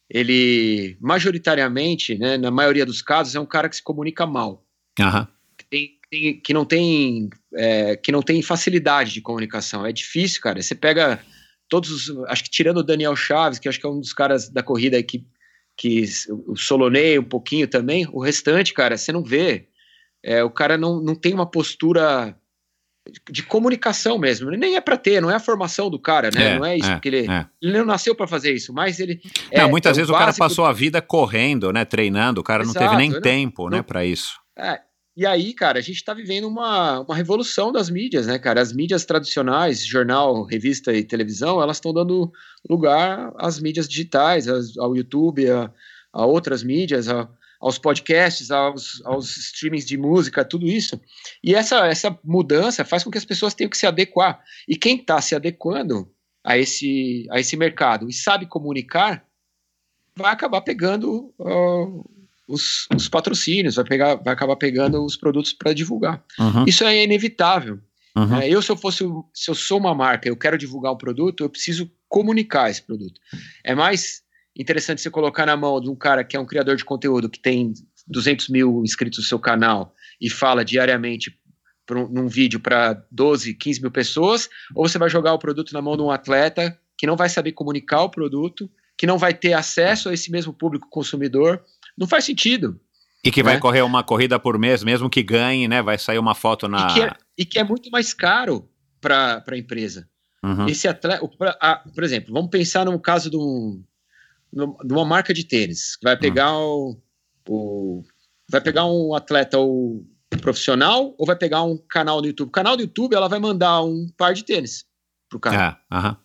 ele 0.09 0.97
majoritariamente, 0.99 2.17
né, 2.17 2.37
na 2.37 2.51
maioria 2.51 2.85
dos 2.85 3.01
casos, 3.01 3.35
é 3.35 3.39
um 3.39 3.45
cara 3.45 3.69
que 3.69 3.77
se 3.77 3.83
comunica 3.83 4.25
mal 4.25 4.65
Aham. 4.99 5.27
que, 5.57 5.65
tem- 5.65 5.99
tem- 6.11 6.39
que 6.41 6.53
não 6.53 6.65
tem 6.65 7.29
é, 7.53 7.95
que 7.95 8.11
não 8.11 8.21
tem 8.21 8.41
facilidade 8.41 9.13
de 9.13 9.21
comunicação. 9.21 9.85
É 9.85 9.91
difícil, 9.93 10.41
cara. 10.41 10.61
Você 10.61 10.75
pega 10.75 11.23
todos 11.69 12.09
os. 12.09 12.17
Acho 12.27 12.43
que 12.43 12.49
tirando 12.49 12.77
o 12.77 12.83
Daniel 12.83 13.15
Chaves, 13.15 13.59
que 13.59 13.69
acho 13.69 13.79
que 13.79 13.85
é 13.85 13.89
um 13.89 13.99
dos 13.99 14.11
caras 14.13 14.49
da 14.49 14.63
corrida 14.63 15.01
que, 15.03 15.25
que 15.77 16.03
o 16.47 16.55
Solonei 16.55 17.17
um 17.19 17.23
pouquinho 17.23 17.67
também, 17.67 18.07
o 18.11 18.21
restante, 18.21 18.73
cara, 18.73 18.97
você 18.97 19.11
não 19.11 19.23
vê. 19.23 19.67
É, 20.23 20.43
o 20.43 20.49
cara 20.49 20.77
não, 20.77 21.01
não 21.01 21.15
tem 21.15 21.33
uma 21.33 21.49
postura 21.49 22.35
de, 23.29 23.41
comunicação 23.43 24.17
mesmo. 24.17 24.51
Nem 24.51 24.75
é 24.75 24.81
pra 24.81 24.97
ter, 24.97 25.21
não 25.21 25.31
é 25.31 25.35
a 25.35 25.39
formação 25.39 25.89
do 25.89 25.97
cara, 25.99 26.29
né? 26.33 26.43
É, 26.55 26.57
não 26.57 26.65
é 26.65 26.77
isso 26.77 26.91
é, 26.91 26.99
que 26.99 27.07
ele. 27.07 27.31
é. 27.31 27.45
Ele 27.61 27.77
não 27.77 27.85
nasceu 27.85 28.13
pra 28.15 28.27
fazer 28.27 28.53
isso, 28.53 28.73
mas 28.73 28.99
ele. 28.99 29.21
Não, 29.53 29.63
é- 29.63 29.67
muitas 29.67 29.97
é 29.97 30.01
vezes 30.01 30.09
o 30.09 30.13
cara 30.13 30.25
básico 30.27 30.45
passou 30.45 30.65
a 30.65 30.73
vida 30.73 31.01
correndo, 31.01 31.71
né, 31.71 31.85
treinando, 31.85 32.41
o 32.41 32.43
cara 32.43 32.63
não 32.65 32.73
teve 32.73 32.85
Exato, 32.85 32.97
nem 32.97 33.09
não- 33.11 33.21
tempo, 33.21 33.69
né, 33.69 33.77
não- 33.77 33.83
para 33.83 34.05
isso. 34.05 34.39
É, 34.57 34.81
e 35.19 35.25
aí, 35.25 35.53
cara, 35.53 35.79
a 35.79 35.81
gente 35.81 36.01
tá 36.01 36.13
vivendo 36.13 36.47
uma, 36.47 37.01
uma 37.01 37.13
revolução 37.13 37.73
das 37.73 37.89
mídias, 37.89 38.25
né, 38.25 38.39
cara? 38.39 38.61
As 38.61 38.71
mídias 38.71 39.03
tradicionais, 39.03 39.85
jornal, 39.85 40.43
revista 40.45 40.93
e 40.93 41.03
televisão, 41.03 41.61
elas 41.61 41.75
estão 41.75 41.93
dando 41.93 42.31
lugar 42.69 43.33
às 43.37 43.59
mídias 43.59 43.85
digitais, 43.89 44.47
ao 44.77 44.95
YouTube, 44.95 45.49
a, 45.51 45.69
a 46.13 46.25
outras 46.25 46.63
mídias, 46.63 47.09
a- 47.09 47.29
aos 47.59 47.77
podcasts, 47.77 48.49
aos, 48.49 49.01
aos 49.05 49.35
streamings 49.35 49.85
de 49.85 49.97
música, 49.97 50.45
tudo 50.45 50.65
isso. 50.65 50.97
E 51.43 51.53
essa, 51.53 51.85
essa 51.87 52.17
mudança 52.23 52.85
faz 52.85 53.03
com 53.03 53.11
que 53.11 53.17
as 53.17 53.25
pessoas 53.25 53.53
tenham 53.53 53.69
que 53.69 53.77
se 53.77 53.85
adequar. 53.85 54.41
E 54.69 54.77
quem 54.77 54.95
está 54.95 55.19
se 55.19 55.35
adequando 55.35 56.09
a 56.41 56.57
esse, 56.57 57.27
a 57.29 57.41
esse 57.41 57.57
mercado 57.57 58.07
e 58.09 58.13
sabe 58.13 58.45
comunicar, 58.45 59.25
vai 60.15 60.31
acabar 60.31 60.61
pegando 60.61 61.33
ó, 61.37 62.03
os, 62.49 62.87
os 62.95 63.07
patrocínios, 63.07 63.75
vai, 63.75 63.85
pegar, 63.85 64.15
vai 64.15 64.33
acabar 64.33 64.55
pegando 64.55 65.03
os 65.05 65.15
produtos 65.15 65.53
para 65.53 65.71
divulgar. 65.73 66.23
Uhum, 66.39 66.65
Isso 66.67 66.83
é 66.83 67.03
inevitável. 67.03 67.79
uhum. 68.15 68.25
né? 68.25 68.49
Eu, 68.49 68.61
se 68.61 68.71
eu 68.71 68.75
fosse, 68.75 69.03
se 69.33 69.49
eu 69.51 69.55
sou 69.55 69.77
uma 69.79 69.93
marca, 69.93 70.27
eu 70.27 70.35
quero 70.35 70.57
divulgar 70.57 70.91
um 70.91 70.97
produto, 70.97 71.43
eu 71.43 71.49
preciso 71.49 71.89
comunicar 72.07 72.69
esse 72.69 72.81
produto. 72.81 73.21
É 73.63 73.75
mais 73.75 74.23
interessante 74.57 75.01
você 75.01 75.09
colocar 75.09 75.45
na 75.45 75.55
mão 75.55 75.79
de 75.79 75.89
um 75.89 75.95
cara 75.95 76.23
que 76.23 76.35
é 76.35 76.39
um 76.39 76.45
criador 76.45 76.75
de 76.75 76.83
conteúdo 76.83 77.29
que 77.29 77.39
tem 77.39 77.71
200 78.07 78.49
mil 78.49 78.81
inscritos 78.83 79.19
no 79.19 79.25
seu 79.25 79.39
canal 79.39 79.93
e 80.19 80.29
fala 80.29 80.65
diariamente 80.65 81.37
um- 81.91 82.07
num 82.07 82.27
vídeo 82.27 82.59
para 82.59 83.01
12, 83.11 83.53
15 83.53 83.81
mil 83.81 83.91
pessoas, 83.91 84.49
ou 84.75 84.87
você 84.87 84.97
vai 84.97 85.09
jogar 85.09 85.33
o 85.33 85.39
produto 85.39 85.71
na 85.73 85.81
mão 85.81 85.95
de 85.95 86.03
um 86.03 86.11
atleta 86.11 86.77
que 86.97 87.07
não 87.07 87.15
vai 87.15 87.29
saber 87.29 87.51
comunicar 87.53 88.03
o 88.03 88.09
produto, 88.09 88.69
que 88.97 89.07
não 89.07 89.17
vai 89.17 89.33
ter 89.33 89.53
acesso 89.53 90.09
a 90.09 90.13
esse 90.13 90.29
mesmo 90.29 90.51
público 90.53 90.87
consumidor. 90.89 91.63
Não 91.99 92.07
faz 92.07 92.23
sentido. 92.23 92.79
E 93.23 93.29
que 93.31 93.43
vai 93.43 93.55
né? 93.55 93.59
correr 93.59 93.81
uma 93.81 94.01
corrida 94.03 94.39
por 94.39 94.57
mês, 94.57 94.81
mesmo 94.83 95.09
que 95.09 95.21
ganhe, 95.21 95.67
né, 95.67 95.81
vai 95.81 95.97
sair 95.97 96.17
uma 96.17 96.33
foto 96.33 96.69
na... 96.69 96.87
E, 96.87 96.93
que 96.93 97.01
é, 97.01 97.11
e 97.39 97.45
que 97.45 97.59
é 97.59 97.63
muito 97.65 97.91
mais 97.91 98.13
caro 98.13 98.69
para 99.01 99.43
a 99.45 99.57
empresa. 99.57 100.07
Uhum, 100.41 100.67
Esse 100.69 100.87
atleta, 100.87 101.27
por 101.93 102.01
exemplo, 102.03 102.33
vamos 102.33 102.49
pensar 102.49 102.85
no 102.85 102.97
caso 102.97 103.29
de, 103.29 103.35
um- 103.35 103.83
de 104.53 104.93
uma 104.93 105.03
marca 105.03 105.33
de 105.33 105.43
tênis, 105.43 105.97
que 105.97 106.05
vai 106.05 106.17
pegar 106.17 106.57
o, 106.57 106.97
o- 107.47 108.03
vai 108.49 108.61
pegar 108.61 108.85
um 108.85 109.13
atleta 109.13 109.59
o 109.59 110.05
profissional 110.41 111.13
ou 111.17 111.25
vai 111.25 111.35
pegar 111.35 111.63
um 111.63 111.77
canal 111.89 112.21
no 112.21 112.27
YouTube. 112.27 112.47
O 112.47 112.51
canal 112.51 112.77
do 112.77 112.83
YouTube 112.83 113.13
ela 113.15 113.27
vai 113.27 113.39
mandar 113.39 113.83
um 113.83 114.07
par 114.17 114.33
de 114.33 114.45
tênis 114.45 114.85
pro 115.27 115.39
cara. 115.41 115.77
É, 115.91 115.95
aham. 115.95 116.17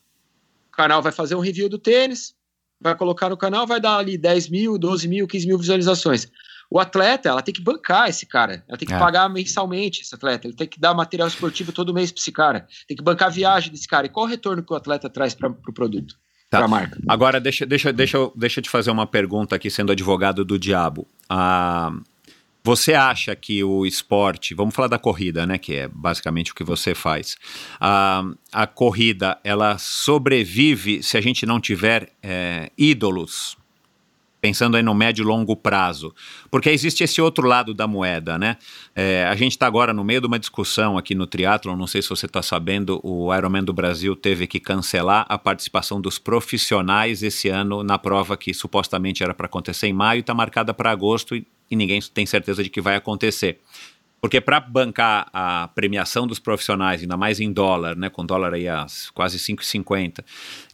O 0.69 0.77
canal 0.77 1.03
vai 1.03 1.11
fazer 1.11 1.35
um 1.35 1.41
review 1.41 1.69
do 1.69 1.79
tênis, 1.79 2.35
vai 2.85 2.94
colocar 2.94 3.31
no 3.31 3.36
canal, 3.36 3.66
vai 3.66 3.81
dar 3.81 3.97
ali 3.97 4.19
10 4.19 4.51
mil, 4.51 4.78
12 4.78 5.09
mil, 5.09 5.27
15 5.27 5.47
mil 5.47 5.59
visualizações. 5.59 6.28
O 6.70 6.78
atleta, 6.78 7.28
ela 7.31 7.40
tem 7.43 7.55
que 7.55 7.62
bancar 7.62 8.09
esse 8.09 8.27
cara, 8.27 8.62
ela 8.69 8.77
tem 8.77 8.86
que 8.86 8.93
É. 8.94 8.98
pagar 8.98 9.28
mensalmente 9.28 10.02
esse 10.02 10.15
atleta, 10.15 10.47
ele 10.47 10.55
tem 10.55 10.66
que 10.69 10.78
dar 10.78 10.93
material 10.94 11.27
esportivo 11.28 11.73
todo 11.73 11.94
mês 11.94 12.12
para 12.12 12.20
esse 12.20 12.31
cara, 12.32 12.66
tem 12.86 12.97
que 12.97 13.02
bancar 13.02 13.28
a 13.28 13.31
viagem 13.31 13.70
desse 13.70 13.89
cara. 13.89 14.06
E 14.06 14.11
qual 14.11 14.27
o 14.27 14.28
retorno 14.28 14.62
que 14.62 14.73
o 14.73 14.77
atleta 14.77 15.09
traz 15.09 15.35
para 15.35 15.48
o 15.48 15.73
produto, 15.73 16.15
Tá. 16.51 16.59
para 16.59 16.66
a 16.66 16.69
marca? 16.69 16.98
Agora, 17.09 17.40
deixa, 17.40 17.65
deixa, 17.65 17.93
deixa, 17.93 18.16
eu- 18.19 18.32
deixa 18.36 18.61
eu 18.61 18.62
te 18.62 18.69
fazer 18.70 18.90
uma 18.90 19.06
pergunta 19.06 19.56
aqui, 19.56 19.70
sendo 19.70 19.93
advogado 19.93 20.44
do 20.44 20.59
diabo. 20.59 21.06
Ah, 21.28 21.90
você 22.65 22.95
acha 22.95 23.36
que 23.36 23.62
o 23.62 23.85
esporte, 23.85 24.55
vamos 24.55 24.74
falar 24.74 24.89
da 24.89 24.99
corrida, 24.99 25.47
né, 25.47 25.59
que 25.59 25.74
é 25.74 25.86
basicamente 25.86 26.53
o 26.53 26.55
que 26.55 26.65
você 26.65 26.95
faz. 26.95 27.36
Ah, 27.78 28.24
a 28.51 28.66
corrida, 28.66 29.39
ela 29.45 29.77
sobrevive 29.77 31.03
se 31.03 31.19
a 31.19 31.20
gente 31.20 31.45
não 31.45 31.61
tiver 31.61 32.11
eh, 32.23 32.70
ídolos, 32.78 33.59
pensando 34.45 34.77
aí 34.77 34.82
no 34.82 34.93
médio 34.95 35.23
e 35.23 35.27
longo 35.27 35.57
prazo. 35.57 36.15
Porque 36.51 36.69
existe 36.69 37.03
esse 37.03 37.19
outro 37.19 37.49
lado 37.49 37.73
da 37.73 37.86
moeda, 37.86 38.39
né? 38.39 38.59
É, 38.95 39.27
a 39.27 39.35
gente 39.35 39.53
está 39.53 39.66
agora 39.66 39.95
no 39.95 40.05
meio 40.05 40.20
de 40.20 40.27
uma 40.27 40.39
discussão 40.39 40.99
aqui 40.99 41.15
no 41.15 41.27
Triathlon, 41.27 41.74
não 41.74 41.86
sei 41.86 42.03
se 42.03 42.11
você 42.11 42.27
está 42.27 42.43
sabendo, 42.43 43.01
o 43.03 43.35
Ironman 43.35 43.65
do 43.65 43.73
Brasil 43.73 44.15
teve 44.15 44.47
que 44.47 44.61
cancelar 44.61 45.24
a 45.31 45.39
participação 45.39 45.99
dos 45.99 46.19
profissionais 46.19 47.23
esse 47.23 47.49
ano 47.49 47.82
na 47.82 47.99
prova 47.99 48.36
que 48.36 48.53
supostamente 48.53 49.23
era 49.23 49.32
para 49.32 49.47
acontecer 49.47 49.86
em 49.86 49.95
maio 49.95 50.20
está 50.20 50.35
marcada 50.35 50.74
para 50.74 50.91
agosto 50.91 51.35
e, 51.35 51.47
ninguém 51.77 52.01
tem 52.01 52.27
certeza 52.27 52.63
de 52.63 52.71
que 52.71 52.81
vai 52.81 52.97
acontecer. 52.97 53.61
Porque 54.21 54.41
para 54.41 54.59
bancar 54.59 55.29
a 55.35 55.69
premiação 55.75 56.27
dos 56.27 56.39
profissionais, 56.39 57.03
ainda 57.03 57.17
mais 57.17 57.41
em 57.41 57.53
dólar, 57.53 57.95
né, 57.95 58.09
com 58.09 58.25
dólar 58.25 58.55
aí 58.55 58.67
a 58.67 58.87
quase 59.13 59.39
5,50, 59.39 60.25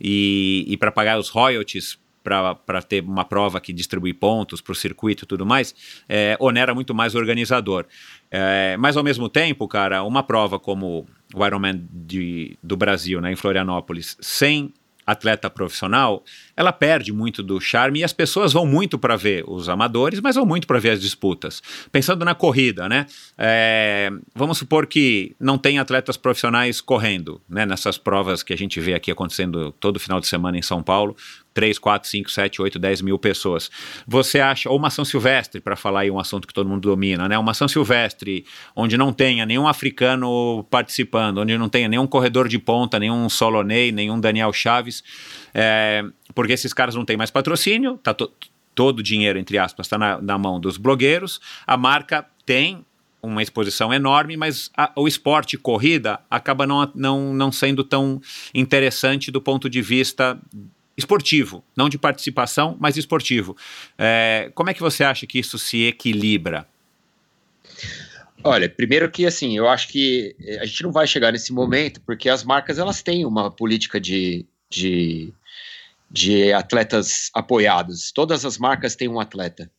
e, 0.01 0.64
e 0.68 0.77
para 0.77 0.93
pagar 0.93 1.18
os 1.18 1.28
royalties 1.28 1.98
para 2.22 2.82
ter 2.82 3.02
uma 3.02 3.24
prova 3.24 3.60
que 3.60 3.72
distribui 3.72 4.12
pontos 4.12 4.60
para 4.60 4.72
o 4.72 4.74
circuito 4.74 5.24
e 5.24 5.27
tudo 5.27 5.44
mais, 5.47 5.74
é, 6.09 6.36
onera 6.39 6.74
muito 6.74 6.94
mais 6.94 7.14
o 7.14 7.18
organizador. 7.18 7.86
É, 8.31 8.77
mas 8.77 8.97
ao 8.97 9.02
mesmo 9.02 9.28
tempo, 9.28 9.66
cara, 9.66 10.05
uma 10.05 10.22
prova 10.22 10.59
como 10.59 11.06
o 11.35 11.47
Ironman 11.47 11.89
de, 11.90 12.56
do 12.62 12.77
Brasil, 12.77 13.20
né, 13.20 13.32
em 13.32 13.36
Florianópolis, 13.36 14.16
sem 14.20 14.72
atleta 15.10 15.50
profissional, 15.50 16.24
ela 16.56 16.72
perde 16.72 17.12
muito 17.12 17.42
do 17.42 17.60
charme 17.60 18.00
e 18.00 18.04
as 18.04 18.12
pessoas 18.12 18.52
vão 18.52 18.66
muito 18.66 18.98
para 18.98 19.16
ver 19.16 19.44
os 19.46 19.68
amadores, 19.68 20.20
mas 20.20 20.36
vão 20.36 20.46
muito 20.46 20.66
para 20.66 20.78
ver 20.78 20.90
as 20.90 21.00
disputas. 21.00 21.62
Pensando 21.90 22.24
na 22.24 22.34
corrida, 22.34 22.88
né? 22.88 23.06
É, 23.38 24.10
vamos 24.34 24.58
supor 24.58 24.86
que 24.86 25.34
não 25.38 25.56
tem 25.56 25.78
atletas 25.78 26.16
profissionais 26.16 26.80
correndo, 26.80 27.40
né? 27.48 27.64
Nessas 27.66 27.98
provas 27.98 28.42
que 28.42 28.52
a 28.52 28.58
gente 28.58 28.80
vê 28.80 28.94
aqui 28.94 29.10
acontecendo 29.10 29.72
todo 29.72 30.00
final 30.00 30.20
de 30.20 30.26
semana 30.26 30.58
em 30.58 30.62
São 30.62 30.82
Paulo, 30.82 31.16
3, 31.52 31.78
4, 31.78 32.09
5, 32.09 32.31
7, 32.31 32.62
8, 32.62 32.78
10 32.78 33.02
mil 33.02 33.18
pessoas. 33.18 33.70
Você 34.06 34.40
acha, 34.40 34.70
ou 34.70 34.77
uma 34.77 34.90
Silvestre, 34.90 35.60
para 35.60 35.77
falar 35.77 36.01
aí 36.01 36.10
um 36.10 36.18
assunto 36.18 36.47
que 36.47 36.55
todo 36.55 36.68
mundo 36.68 36.82
domina, 36.82 37.28
né? 37.28 37.39
Uma 37.39 37.55
São 37.55 37.66
Silvestre, 37.66 38.44
onde 38.74 38.97
não 38.97 39.12
tenha 39.12 39.44
nenhum 39.44 39.66
africano 39.66 40.64
participando, 40.70 41.39
onde 41.39 41.56
não 41.56 41.68
tenha 41.68 41.89
nenhum 41.89 42.06
corredor 42.06 42.48
de 42.48 42.59
ponta, 42.59 42.98
nenhum 42.98 43.28
Solonei, 43.28 43.90
nenhum 43.93 44.20
Daniel 44.20 44.52
Chaves, 44.52 45.02
é, 45.55 46.05
porque 46.35 46.52
esses 46.52 46.72
caras 46.72 46.94
não 46.94 47.05
têm 47.05 47.16
mais 47.16 47.31
patrocínio, 47.31 47.98
tá 47.98 48.14
to 48.14 48.31
todo 48.72 49.01
o 49.01 49.02
dinheiro, 49.02 49.39
entre 49.39 49.59
aspas, 49.59 49.86
está 49.86 49.98
na, 49.98 50.22
na 50.22 50.39
mão 50.39 50.59
dos 50.59 50.78
blogueiros, 50.78 51.40
a 51.66 51.77
marca 51.77 52.24
tem 52.47 52.85
uma 53.22 53.43
exposição 53.43 53.93
enorme, 53.93 54.36
mas 54.36 54.70
a, 54.77 54.90
o 54.97 55.06
esporte 55.06 55.59
corrida 55.59 56.20
acaba 56.31 56.66
não, 56.66 56.90
não, 56.94 57.35
não 57.35 57.52
sendo 57.52 57.85
tão 57.85 58.20
interessante 58.55 59.31
do 59.31 59.40
ponto 59.40 59.68
de 59.68 59.82
vista 59.82 60.39
esportivo, 61.01 61.64
não 61.77 61.89
de 61.89 61.98
participação, 61.98 62.77
mas 62.78 62.97
esportivo. 62.97 63.56
É, 63.98 64.51
como 64.55 64.70
é 64.70 64.74
que 64.74 64.81
você 64.81 65.02
acha 65.02 65.27
que 65.27 65.39
isso 65.39 65.59
se 65.59 65.86
equilibra? 65.86 66.66
Olha, 68.43 68.68
primeiro 68.68 69.10
que 69.10 69.27
assim, 69.27 69.56
eu 69.56 69.68
acho 69.68 69.89
que 69.89 70.35
a 70.60 70.64
gente 70.64 70.82
não 70.82 70.93
vai 70.93 71.06
chegar 71.06 71.32
nesse 71.32 71.52
momento 71.52 72.01
porque 72.01 72.28
as 72.28 72.43
marcas 72.43 72.78
elas 72.78 73.02
têm 73.02 73.27
uma 73.27 73.51
política 73.51 74.01
de, 74.01 74.47
de, 74.70 75.32
de 76.10 76.52
atletas 76.52 77.31
apoiados. 77.35 78.10
Todas 78.12 78.44
as 78.44 78.56
marcas 78.56 78.97
têm 78.97 79.09
um 79.09 79.20
atleta. 79.20 79.70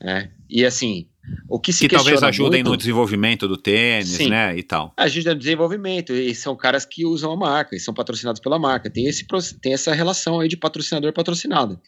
Né? 0.00 0.30
E 0.48 0.64
assim, 0.64 1.06
o 1.48 1.60
que 1.60 1.72
se 1.72 1.88
que 1.88 1.94
talvez 1.94 2.22
ajudem 2.22 2.62
muito, 2.62 2.70
no 2.70 2.76
desenvolvimento 2.76 3.48
do 3.48 3.56
tênis, 3.56 4.08
Sim. 4.08 4.28
né, 4.28 4.56
e 4.56 4.62
tal. 4.62 4.92
Ajuda 4.96 5.34
no 5.34 5.40
desenvolvimento, 5.40 6.12
e 6.12 6.34
são 6.34 6.56
caras 6.56 6.84
que 6.84 7.04
usam 7.04 7.32
a 7.32 7.36
marca, 7.36 7.74
e 7.76 7.80
são 7.80 7.94
patrocinados 7.94 8.40
pela 8.40 8.58
marca. 8.58 8.90
Tem, 8.90 9.06
esse, 9.06 9.26
tem 9.60 9.72
essa 9.72 9.92
relação 9.92 10.40
aí 10.40 10.48
de 10.48 10.56
patrocinador 10.56 11.12
patrocinado. 11.12 11.80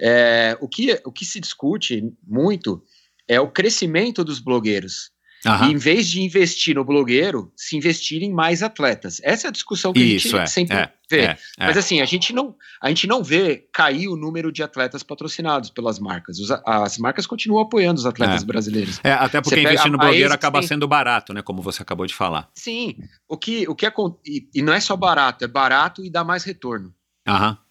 É, 0.00 0.56
o, 0.60 0.68
que, 0.68 1.00
o 1.04 1.12
que 1.12 1.24
se 1.24 1.40
discute 1.40 2.02
muito 2.26 2.82
é 3.28 3.40
o 3.40 3.50
crescimento 3.50 4.22
dos 4.24 4.40
blogueiros. 4.40 5.10
E 5.46 5.72
em 5.72 5.76
vez 5.76 6.08
de 6.08 6.20
investir 6.22 6.74
no 6.74 6.84
blogueiro, 6.84 7.52
se 7.56 7.76
investir 7.76 8.22
em 8.22 8.32
mais 8.32 8.62
atletas. 8.62 9.20
Essa 9.22 9.46
é 9.46 9.48
a 9.48 9.52
discussão 9.52 9.92
que 9.92 10.00
Isso, 10.00 10.36
a 10.36 10.40
é, 10.40 10.46
gente 10.46 10.50
sempre 10.52 10.76
é, 10.76 10.92
vê. 11.10 11.20
é, 11.20 11.24
é. 11.24 11.38
Mas 11.58 11.76
assim, 11.76 12.00
a 12.00 12.04
gente, 12.04 12.32
não, 12.32 12.54
a 12.82 12.88
gente 12.88 13.06
não 13.06 13.22
vê 13.22 13.66
cair 13.72 14.08
o 14.08 14.16
número 14.16 14.50
de 14.50 14.62
atletas 14.62 15.02
patrocinados 15.02 15.70
pelas 15.70 15.98
marcas. 15.98 16.38
Os- 16.38 16.50
as 16.64 16.98
marcas 16.98 17.26
continuam 17.26 17.62
apoiando 17.62 17.98
os 18.00 18.06
atletas 18.06 18.42
É. 18.42 18.46
brasileiros. 18.46 19.00
É, 19.04 19.12
até 19.12 19.40
porque 19.40 19.60
investir 19.60 19.90
no 19.90 19.98
blogueiro 19.98 20.32
acaba 20.32 20.58
tem- 20.60 20.68
sendo 20.68 20.88
barato, 20.88 21.32
né, 21.32 21.42
como 21.42 21.62
você 21.62 21.82
acabou 21.82 22.06
de 22.06 22.14
falar. 22.14 22.48
Sim, 22.54 22.96
o 23.28 23.36
que, 23.36 23.68
o 23.68 23.74
que 23.74 23.86
acon- 23.86 24.18
e, 24.26 24.48
e 24.54 24.62
não 24.62 24.72
é 24.72 24.80
só 24.80 24.96
barato, 24.96 25.44
é 25.44 25.48
barato 25.48 26.04
e 26.04 26.10
dá 26.10 26.24
mais 26.24 26.42
retorno. 26.44 26.92
Aham. 27.26 27.56
E- 27.62 27.65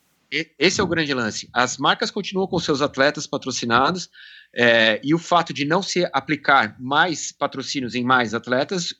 Esse 0.59 0.81
é 0.81 0.83
o 0.83 0.87
grande 0.87 1.13
lance. 1.13 1.49
As 1.53 1.77
marcas 1.77 2.11
continuam 2.11 2.47
com 2.47 2.59
seus 2.59 2.81
atletas 2.81 3.27
patrocinados 3.27 4.09
é, 4.53 4.99
e 5.03 5.13
o 5.13 5.19
fato 5.19 5.53
de 5.53 5.65
não 5.65 5.81
se 5.81 6.07
aplicar 6.13 6.75
mais 6.79 7.31
patrocínios 7.31 7.95
em 7.95 8.03
mais 8.03 8.33
atletas 8.33 8.93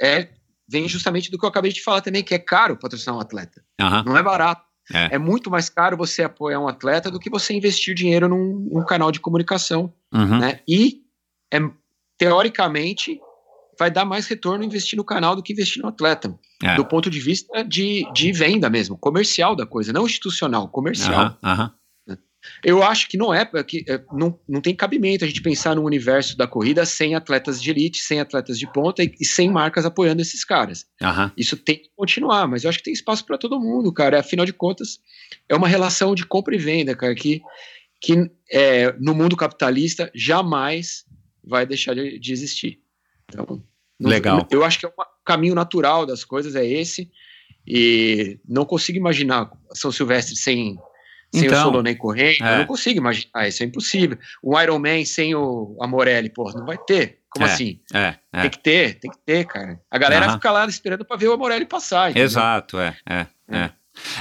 é, 0.00 0.28
vem 0.68 0.88
justamente 0.88 1.30
do 1.30 1.38
que 1.38 1.44
eu 1.44 1.48
acabei 1.48 1.72
de 1.72 1.82
falar 1.82 2.00
também, 2.00 2.22
que 2.22 2.34
é 2.34 2.38
caro 2.38 2.76
patrocinar 2.76 3.16
um 3.16 3.20
atleta. 3.20 3.62
Aham. 3.80 4.04
Não 4.04 4.16
é 4.16 4.22
barato. 4.22 4.64
É. 4.92 5.16
É. 5.16 5.18
muito 5.18 5.50
mais 5.50 5.68
caro 5.68 5.96
você 5.96 6.22
apoiar 6.22 6.60
um 6.60 6.68
atleta 6.68 7.10
do 7.10 7.18
que 7.18 7.28
você 7.28 7.52
investir 7.52 7.92
dinheiro 7.92 8.28
num, 8.28 8.68
num 8.72 8.84
canal 8.84 9.10
de 9.10 9.18
comunicação. 9.18 9.92
Uhum. 10.14 10.38
Né? 10.38 10.60
E, 10.68 11.02
é, 11.52 11.58
teoricamente, 12.16 13.20
vai 13.78 13.90
dar 13.90 14.04
mais 14.04 14.26
retorno 14.26 14.64
investir 14.64 14.96
no 14.96 15.04
canal 15.04 15.36
do 15.36 15.42
que 15.42 15.52
investir 15.52 15.82
no 15.82 15.88
atleta. 15.88 16.34
É. 16.62 16.74
Do 16.76 16.84
ponto 16.84 17.10
de 17.10 17.20
vista 17.20 17.62
de, 17.62 18.10
de 18.12 18.32
venda 18.32 18.70
mesmo, 18.70 18.96
comercial 18.96 19.54
da 19.54 19.66
coisa, 19.66 19.92
não 19.92 20.06
institucional, 20.06 20.68
comercial. 20.68 21.36
Eu 22.64 22.82
acho 22.82 23.08
que 23.08 23.16
não 23.16 23.32
é, 23.32 23.44
que 23.64 23.84
é, 23.88 24.02
não, 24.12 24.38
não 24.48 24.60
tem 24.60 24.74
cabimento 24.74 25.24
a 25.24 25.28
gente 25.28 25.42
pensar 25.42 25.74
no 25.74 25.84
universo 25.84 26.36
da 26.36 26.46
corrida 26.46 26.84
sem 26.86 27.14
atletas 27.14 27.60
de 27.60 27.70
elite, 27.70 27.98
sem 27.98 28.20
atletas 28.20 28.58
de 28.58 28.70
ponta 28.72 29.02
e, 29.02 29.12
e 29.20 29.24
sem 29.24 29.50
marcas 29.50 29.84
apoiando 29.84 30.22
esses 30.22 30.44
caras. 30.44 30.86
Isso 31.36 31.56
tem 31.56 31.76
que 31.76 31.90
continuar, 31.96 32.46
mas 32.46 32.64
eu 32.64 32.70
acho 32.70 32.78
que 32.78 32.84
tem 32.84 32.92
espaço 32.92 33.24
para 33.24 33.38
todo 33.38 33.60
mundo, 33.60 33.92
cara. 33.92 34.20
Afinal 34.20 34.46
de 34.46 34.52
contas, 34.52 35.00
é 35.48 35.54
uma 35.54 35.68
relação 35.68 36.14
de 36.14 36.24
compra 36.24 36.54
e 36.54 36.58
venda, 36.58 36.94
cara, 36.94 37.14
que, 37.14 37.42
que 38.00 38.30
é, 38.50 38.92
no 39.00 39.14
mundo 39.14 39.36
capitalista 39.36 40.10
jamais 40.14 41.04
vai 41.44 41.66
deixar 41.66 41.94
de, 41.94 42.18
de 42.18 42.32
existir. 42.32 42.80
Então, 43.28 43.62
não- 43.98 44.10
Legal. 44.10 44.46
Eu 44.50 44.64
acho 44.64 44.78
que 44.78 44.86
é 44.86 44.88
um 44.88 44.92
caminho 45.24 45.54
natural 45.54 46.04
das 46.06 46.24
coisas 46.24 46.54
é 46.54 46.64
esse 46.64 47.10
e 47.66 48.38
não 48.48 48.64
consigo 48.64 48.98
imaginar 48.98 49.50
São 49.72 49.90
Silvestre 49.90 50.36
sem 50.36 50.78
sem 51.34 51.46
Então, 51.46 51.58
o 51.58 51.62
Solonei 51.64 51.96
correndo, 51.96 52.44
é. 52.44 52.54
eu 52.54 52.58
não 52.58 52.66
consigo 52.66 52.98
imaginar, 53.00 53.48
isso 53.48 53.62
é 53.62 53.66
impossível. 53.66 54.16
Um 54.42 54.58
Iron 54.60 54.78
Man 54.78 55.04
sem 55.04 55.34
o 55.34 55.76
Amorelli, 55.82 56.30
porra, 56.30 56.54
não 56.58 56.64
vai 56.64 56.78
ter. 56.78 57.18
Como 57.28 57.44
É. 57.44 57.52
assim? 57.52 57.80
É, 57.92 58.14
é. 58.32 58.40
Tem 58.42 58.50
que 58.50 58.58
ter, 58.60 58.94
tem 59.00 59.10
que 59.10 59.18
ter, 59.26 59.44
cara. 59.44 59.80
A 59.90 59.98
galera 59.98 60.32
fica 60.32 60.50
lá 60.52 60.64
esperando 60.66 61.04
pra 61.04 61.16
ver 61.16 61.26
o 61.28 61.32
Amorelli 61.32 61.66
passar. 61.66 62.10
entendeu? 62.10 62.24
Exato, 62.24 62.78
é, 62.78 62.96
é, 63.04 63.26
é. 63.50 63.70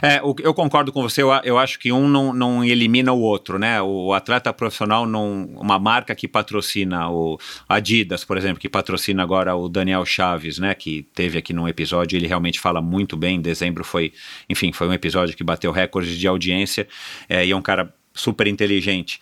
É, 0.02 0.20
eu 0.20 0.54
concordo 0.54 0.92
com 0.92 1.02
você, 1.02 1.22
eu 1.44 1.58
acho 1.58 1.80
que 1.80 1.92
um 1.92 2.08
não, 2.08 2.34
não 2.34 2.64
elimina 2.64 3.12
o 3.12 3.20
outro, 3.20 3.60
né? 3.60 3.82
O 3.82 4.14
atleta 4.14 4.52
profissional, 4.54 5.06
não, 5.06 5.46
uma 5.56 5.78
marca 5.80 6.16
que 6.16 6.28
patrocina 6.28 7.10
o 7.10 7.38
Adidas, 7.68 8.24
por 8.24 8.38
exemplo, 8.38 8.60
que 8.60 8.70
patrocina 8.70 9.22
agora 9.24 9.56
o 9.56 9.68
Daniel 9.68 10.06
Chaves, 10.06 10.60
né? 10.60 10.74
Que 10.74 11.04
teve 11.14 11.38
aqui 11.38 11.54
num 11.54 11.68
episódio, 11.68 12.18
ele 12.18 12.28
realmente 12.28 12.60
fala 12.60 12.82
muito 12.82 13.18
bem. 13.18 13.38
Em 13.38 13.42
dezembro 13.42 13.84
foi, 13.84 14.14
enfim, 14.50 14.72
foi 14.72 14.88
um 14.88 14.94
episódio 14.94 15.36
que 15.36 15.44
bateu 15.44 15.72
recordes 15.72 16.18
de 16.18 16.28
audiência 16.28 16.88
é, 17.28 17.46
e 17.46 17.52
é 17.52 17.56
um 17.56 17.62
cara 17.62 17.94
super 18.14 18.48
inteligente. 18.48 19.20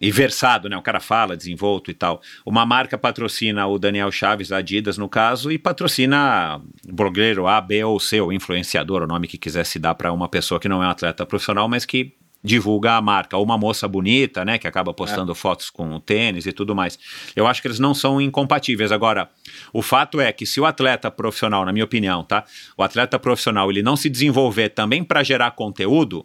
E 0.00 0.12
versado, 0.12 0.68
né? 0.68 0.76
O 0.76 0.82
cara 0.82 1.00
fala, 1.00 1.36
desenvolto 1.36 1.90
e 1.90 1.94
tal. 1.94 2.20
Uma 2.46 2.64
marca 2.64 2.96
patrocina 2.96 3.66
o 3.66 3.78
Daniel 3.78 4.12
Chaves, 4.12 4.52
a 4.52 4.58
Adidas 4.58 4.96
no 4.96 5.08
caso, 5.08 5.50
e 5.50 5.58
patrocina 5.58 6.60
blogueiro 6.86 7.48
A, 7.48 7.60
B 7.60 7.82
ou 7.82 7.98
C, 7.98 8.20
ou 8.20 8.32
influenciador, 8.32 9.02
o 9.02 9.06
nome 9.06 9.26
que 9.26 9.36
quiser 9.36 9.64
se 9.64 9.78
dar 9.78 9.94
para 9.94 10.12
uma 10.12 10.28
pessoa 10.28 10.60
que 10.60 10.68
não 10.68 10.82
é 10.82 10.86
um 10.86 10.90
atleta 10.90 11.26
profissional, 11.26 11.68
mas 11.68 11.84
que 11.84 12.14
divulga 12.42 12.92
a 12.92 13.02
marca. 13.02 13.36
Ou 13.36 13.44
uma 13.44 13.58
moça 13.58 13.86
bonita, 13.88 14.44
né? 14.44 14.58
Que 14.58 14.66
acaba 14.66 14.94
postando 14.94 15.34
fotos 15.34 15.70
com 15.70 15.94
o 15.94 16.00
tênis 16.00 16.46
e 16.46 16.52
tudo 16.52 16.74
mais. 16.74 16.98
Eu 17.34 17.46
acho 17.46 17.60
que 17.60 17.68
eles 17.68 17.78
não 17.78 17.94
são 17.94 18.20
incompatíveis. 18.20 18.92
Agora, 18.92 19.28
o 19.72 19.82
fato 19.82 20.20
é 20.20 20.32
que 20.32 20.46
se 20.46 20.60
o 20.60 20.66
atleta 20.66 21.10
profissional, 21.10 21.64
na 21.64 21.72
minha 21.72 21.84
opinião, 21.84 22.22
tá? 22.22 22.44
O 22.76 22.82
atleta 22.82 23.18
profissional 23.18 23.70
ele 23.70 23.82
não 23.82 23.96
se 23.96 24.08
desenvolver 24.08 24.70
também 24.70 25.02
para 25.02 25.22
gerar 25.22 25.50
conteúdo, 25.52 26.24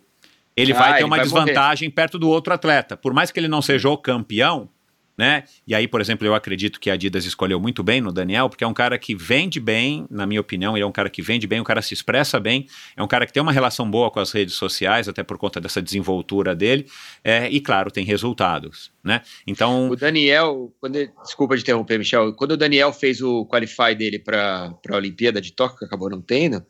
ele 0.55 0.73
Ah, 0.73 0.77
vai 0.77 0.91
ter 0.93 0.97
ele 0.99 1.03
uma 1.05 1.17
vai 1.17 1.25
morrer. 1.25 1.43
desvantagem 1.45 1.89
perto 1.89 2.19
do 2.19 2.29
outro 2.29 2.53
atleta. 2.53 2.95
Por 2.97 3.13
mais 3.13 3.31
que 3.31 3.39
ele 3.39 3.47
não 3.47 3.61
seja 3.61 3.89
o 3.89 3.97
campeão, 3.97 4.69
né? 5.17 5.43
E 5.67 5.75
aí, 5.75 5.87
por 5.87 6.01
exemplo, 6.01 6.25
eu 6.25 6.33
acredito 6.33 6.79
que 6.79 6.89
a 6.89 6.93
Adidas 6.93 7.25
escolheu 7.25 7.59
muito 7.59 7.83
bem 7.83 8.01
no 8.01 8.11
Daniel, 8.11 8.49
porque 8.49 8.63
é 8.63 8.67
um 8.67 8.73
cara 8.73 8.97
que 8.97 9.15
vende 9.15 9.59
bem, 9.59 10.05
na 10.09 10.25
minha 10.25 10.41
opinião, 10.41 10.75
ele 10.75 10.83
é 10.83 10.87
um 10.87 10.91
cara 10.91 11.09
que 11.09 11.21
vende 11.21 11.45
bem, 11.47 11.59
um 11.61 11.63
cara 11.63 11.81
se 11.81 11.93
expressa 11.93 12.39
bem, 12.39 12.67
é 12.97 13.03
um 13.03 13.07
cara 13.07 13.25
que 13.25 13.33
tem 13.33 13.41
uma 13.41 13.51
relação 13.51 13.89
boa 13.89 14.09
com 14.09 14.19
as 14.19 14.31
redes 14.31 14.55
sociais, 14.55 15.07
até 15.07 15.21
por 15.23 15.37
conta 15.37 15.59
dessa 15.61 15.81
desenvoltura 15.81 16.55
dele, 16.55 16.87
é, 17.23 17.49
e 17.49 17.59
claro, 17.59 17.91
tem 17.91 18.03
resultados, 18.05 18.91
né? 19.03 19.21
Então, 19.45 19.89
O 19.89 19.95
Daniel, 19.95 20.73
quando 20.79 20.95
ele- 20.95 21.11
desculpa 21.23 21.55
de 21.55 21.61
interromper, 21.61 21.97
Michel. 21.97 22.33
Quando 22.33 22.51
o 22.51 22.57
Daniel 22.57 22.91
fez 22.91 23.21
o 23.21 23.45
qualify 23.45 23.93
dele 23.95 24.19
para 24.19 24.73
a 24.89 24.95
Olimpíada 24.95 25.39
de 25.39 25.51
Tóquio, 25.53 25.77
que 25.79 25.85
acabou 25.85 26.09
não 26.09 26.21
tendo, 26.21 26.63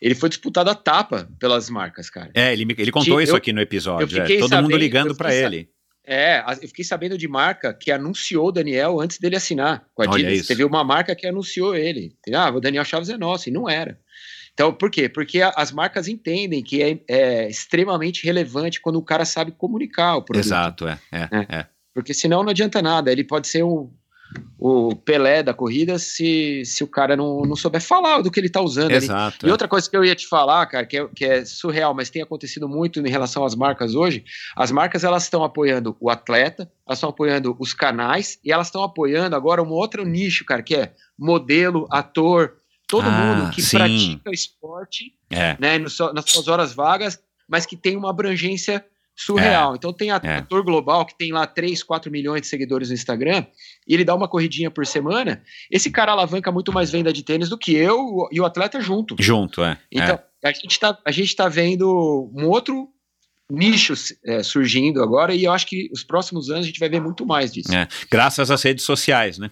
ele 0.00 0.14
foi 0.14 0.28
disputado 0.28 0.70
a 0.70 0.74
tapa 0.74 1.28
pelas 1.38 1.68
marcas, 1.68 2.08
cara. 2.08 2.30
é, 2.34 2.52
ele, 2.52 2.64
me- 2.64 2.74
ele 2.78 2.90
contou 2.90 3.20
isso 3.20 3.36
aqui 3.36 3.52
no 3.52 3.60
episódio, 3.60 4.18
é, 4.22 4.24
todo 4.26 4.40
mundo 4.40 4.48
sabendo- 4.48 4.76
ligando 4.76 5.08
eu 5.08 5.16
para 5.16 5.34
ele. 5.34 5.68
É, 6.06 6.42
eu 6.62 6.68
fiquei 6.68 6.84
sabendo 6.84 7.16
de 7.16 7.28
marca 7.28 7.72
que 7.74 7.92
anunciou 7.92 8.48
o 8.48 8.52
Daniel 8.52 9.00
antes 9.00 9.18
dele 9.18 9.36
assinar 9.36 9.84
com 9.94 10.02
a 10.02 10.06
Olha 10.10 10.28
Adidas. 10.28 10.46
Teve 10.46 10.64
uma 10.64 10.82
marca 10.82 11.14
que 11.14 11.26
anunciou 11.26 11.76
ele. 11.76 12.16
Ah, 12.34 12.50
o 12.50 12.60
Daniel 12.60 12.84
Chaves 12.84 13.08
é 13.10 13.16
nosso, 13.16 13.48
e 13.48 13.52
não 13.52 13.68
era. 13.68 13.98
Então, 14.52 14.72
por 14.72 14.90
quê? 14.90 15.08
Porque 15.08 15.40
a- 15.40 15.52
as 15.56 15.70
marcas 15.70 16.08
entendem 16.08 16.62
que 16.62 16.82
é, 16.82 16.98
é 17.08 17.48
extremamente 17.48 18.24
relevante 18.24 18.80
quando 18.80 18.96
o 18.96 19.04
cara 19.04 19.24
sabe 19.24 19.52
comunicar 19.52 20.16
o 20.16 20.22
produto. 20.22 20.44
Exato, 20.44 20.88
é, 20.88 20.98
é, 21.12 21.28
é. 21.58 21.66
Porque 21.94 22.12
senão 22.14 22.42
não 22.42 22.50
adianta 22.50 22.82
nada. 22.82 23.10
Ele 23.12 23.24
pode 23.24 23.46
ser 23.48 23.62
o, 23.62 23.92
o 24.58 24.94
Pelé 24.94 25.42
da 25.42 25.54
corrida 25.54 25.98
se, 25.98 26.62
se 26.64 26.84
o 26.84 26.86
cara 26.86 27.16
não, 27.16 27.42
não 27.42 27.56
souber 27.56 27.80
falar 27.80 28.20
do 28.22 28.30
que 28.30 28.38
ele 28.38 28.48
tá 28.50 28.60
usando. 28.60 28.86
ali. 28.90 28.96
Exato. 29.04 29.46
E 29.46 29.48
é. 29.48 29.52
outra 29.52 29.66
coisa 29.66 29.88
que 29.88 29.96
eu 29.96 30.04
ia 30.04 30.14
te 30.14 30.26
falar, 30.26 30.66
cara, 30.66 30.84
que 30.86 30.98
é, 30.98 31.08
que 31.08 31.24
é 31.24 31.44
surreal, 31.44 31.94
mas 31.94 32.10
tem 32.10 32.20
acontecido 32.22 32.68
muito 32.68 33.00
em 33.00 33.08
relação 33.10 33.44
às 33.44 33.54
marcas 33.54 33.94
hoje. 33.94 34.24
As 34.56 34.70
marcas 34.70 35.02
elas 35.02 35.24
estão 35.24 35.42
apoiando 35.42 35.96
o 36.00 36.10
atleta, 36.10 36.70
elas 36.86 36.98
estão 36.98 37.10
apoiando 37.10 37.56
os 37.58 37.72
canais 37.72 38.38
e 38.44 38.52
elas 38.52 38.66
estão 38.68 38.82
apoiando 38.82 39.34
agora 39.34 39.62
um 39.62 39.70
outro 39.70 40.04
nicho, 40.04 40.44
cara, 40.44 40.62
que 40.62 40.74
é 40.76 40.92
modelo, 41.18 41.86
ator, 41.90 42.56
todo 42.86 43.06
Ah, 43.08 43.10
mundo 43.10 43.50
que 43.52 43.62
sim. 43.62 43.76
pratica 43.78 44.30
esporte, 44.30 45.14
É. 45.30 45.56
né, 45.58 45.78
no 45.78 45.86
nas 46.12 46.24
suas 46.30 46.48
horas 46.48 46.72
vagas, 46.74 47.18
mas 47.48 47.64
que 47.66 47.76
tem 47.76 47.96
uma 47.96 48.10
abrangência 48.10 48.84
surreal. 49.20 49.76
Então 49.76 49.92
tem 49.92 50.10
é. 50.10 50.14
ator 50.14 50.62
global 50.64 51.04
que 51.04 51.16
tem 51.16 51.32
lá 51.32 51.46
3, 51.46 51.82
4 51.82 52.10
milhões 52.10 52.42
de 52.42 52.46
seguidores 52.46 52.88
no 52.88 52.94
Instagram 52.94 53.44
e 53.86 53.94
ele 53.94 54.04
dá 54.04 54.14
uma 54.14 54.28
corridinha 54.28 54.70
por 54.70 54.86
semana. 54.86 55.42
Esse 55.70 55.90
cara 55.90 56.12
alavanca 56.12 56.50
muito 56.50 56.72
mais 56.72 56.90
venda 56.90 57.12
de 57.12 57.22
tênis 57.22 57.48
do 57.48 57.58
que 57.58 57.74
eu 57.74 58.28
e 58.32 58.40
o 58.40 58.44
atleta 58.44 58.80
junto. 58.80 59.16
Junto, 59.18 59.62
é. 59.62 59.78
Então, 59.92 60.18
a 60.42 60.52
gente 60.52 60.80
tá, 60.80 60.98
a 61.04 61.10
gente 61.10 61.36
tá 61.36 61.48
vendo 61.48 62.30
um 62.34 62.46
outro 62.46 62.88
nicho 63.50 63.92
é, 64.24 64.42
surgindo 64.42 65.02
agora 65.02 65.34
e 65.34 65.44
eu 65.44 65.52
acho 65.52 65.66
que 65.66 65.90
os 65.92 66.04
próximos 66.04 66.48
anos 66.48 66.64
a 66.64 66.66
gente 66.68 66.80
vai 66.80 66.88
ver 66.88 67.00
muito 67.00 67.26
mais 67.26 67.52
disso. 67.52 67.74
é. 67.74 67.82
É. 67.82 67.88
Graças 68.10 68.50
às 68.50 68.62
redes 68.62 68.84
sociais, 68.84 69.38
né? 69.38 69.50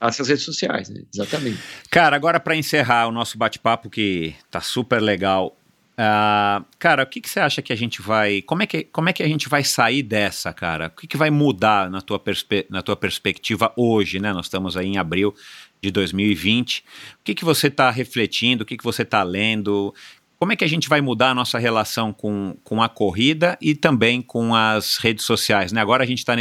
Essas 0.00 0.28
redes 0.28 0.44
sociais, 0.44 0.88
né? 0.88 1.02
Exatamente. 1.12 1.58
Cara, 1.90 2.14
agora 2.14 2.38
para 2.38 2.54
encerrar 2.54 3.08
o 3.08 3.12
nosso 3.12 3.36
bate-papo 3.36 3.90
que 3.90 4.32
tá 4.48 4.60
super 4.60 5.02
legal. 5.02 5.57
Ah, 6.00 6.64
cara, 6.78 7.02
o 7.02 7.06
que, 7.06 7.20
que 7.20 7.28
você 7.28 7.40
acha 7.40 7.60
que 7.60 7.72
a 7.72 7.76
gente 7.76 8.00
vai. 8.00 8.40
Como 8.42 8.62
é 8.62 8.66
que, 8.66 8.84
como 8.84 9.08
é 9.08 9.12
que 9.12 9.20
a 9.20 9.26
gente 9.26 9.48
vai 9.48 9.64
sair 9.64 10.04
dessa, 10.04 10.52
cara? 10.52 10.86
O 10.86 11.00
que, 11.00 11.08
que 11.08 11.16
vai 11.16 11.28
mudar 11.28 11.90
na 11.90 12.00
tua, 12.00 12.20
perspe- 12.20 12.66
na 12.70 12.82
tua 12.82 12.94
perspectiva 12.94 13.72
hoje, 13.76 14.20
né? 14.20 14.32
Nós 14.32 14.46
estamos 14.46 14.76
aí 14.76 14.86
em 14.86 14.96
abril 14.96 15.34
de 15.82 15.90
2020. 15.90 16.84
O 17.20 17.24
que, 17.24 17.34
que 17.34 17.44
você 17.44 17.66
está 17.66 17.90
refletindo? 17.90 18.62
O 18.62 18.66
que, 18.66 18.76
que 18.76 18.84
você 18.84 19.02
está 19.02 19.24
lendo? 19.24 19.92
Como 20.38 20.52
é 20.52 20.56
que 20.56 20.64
a 20.64 20.68
gente 20.68 20.88
vai 20.88 21.00
mudar 21.00 21.30
a 21.30 21.34
nossa 21.34 21.58
relação 21.58 22.12
com, 22.12 22.56
com 22.62 22.80
a 22.80 22.88
corrida 22.88 23.58
e 23.60 23.74
também 23.74 24.22
com 24.22 24.54
as 24.54 24.96
redes 24.96 25.24
sociais? 25.24 25.72
Né? 25.72 25.80
Agora 25.80 26.04
a 26.04 26.06
gente 26.06 26.18
está 26.18 26.36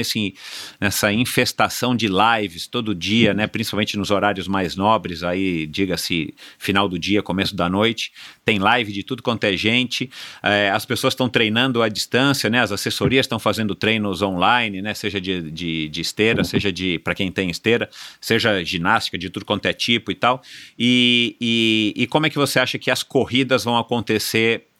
nessa 0.80 1.12
infestação 1.12 1.96
de 1.96 2.08
lives 2.08 2.68
todo 2.68 2.94
dia, 2.94 3.34
né? 3.34 3.48
principalmente 3.48 3.98
nos 3.98 4.12
horários 4.12 4.48
mais 4.48 4.76
nobres, 4.76 5.24
aí 5.24 5.66
diga-se 5.66 6.36
final 6.60 6.88
do 6.88 7.00
dia, 7.00 7.24
começo 7.24 7.56
da 7.56 7.68
noite, 7.68 8.12
tem 8.46 8.60
live 8.60 8.94
de 8.94 9.02
tudo 9.02 9.24
quanto 9.24 9.46
é 9.46 9.58
gente, 9.58 10.12
é, 10.44 10.70
as 10.70 10.86
pessoas 10.86 11.14
estão 11.14 11.28
treinando 11.28 11.82
à 11.82 11.90
distância, 11.90 12.52
né? 12.52 12.62
as 12.62 12.72
assessorias 12.72 13.26
estão 13.26 13.40
fazendo 13.40 13.74
treinos 13.74 14.22
online, 14.22 14.80
né? 14.80 14.94
seja 14.94 15.20
de, 15.20 15.50
de, 15.50 15.90
de 15.90 16.02
esteira, 16.02 16.44
seja 16.44 16.72
de 16.72 17.00
para 17.00 17.16
quem 17.16 17.32
tem 17.32 17.50
esteira, 17.50 17.90
seja 18.22 18.64
ginástica 18.64 19.18
de 19.18 19.32
tudo 19.32 19.44
quanto 19.44 19.66
é 19.66 19.74
tipo 19.74 20.12
e 20.12 20.16
tal. 20.16 20.40
E, 20.78 21.36
e, 21.42 22.04
e 22.04 22.06
como 22.06 22.28
é 22.28 22.30
que 22.30 22.38
você 22.38 22.60
acha 22.60 22.78
que 22.78 22.92
as 22.92 23.02
corridas 23.02 23.64
vão 23.64 23.76
acontecer 23.76 23.87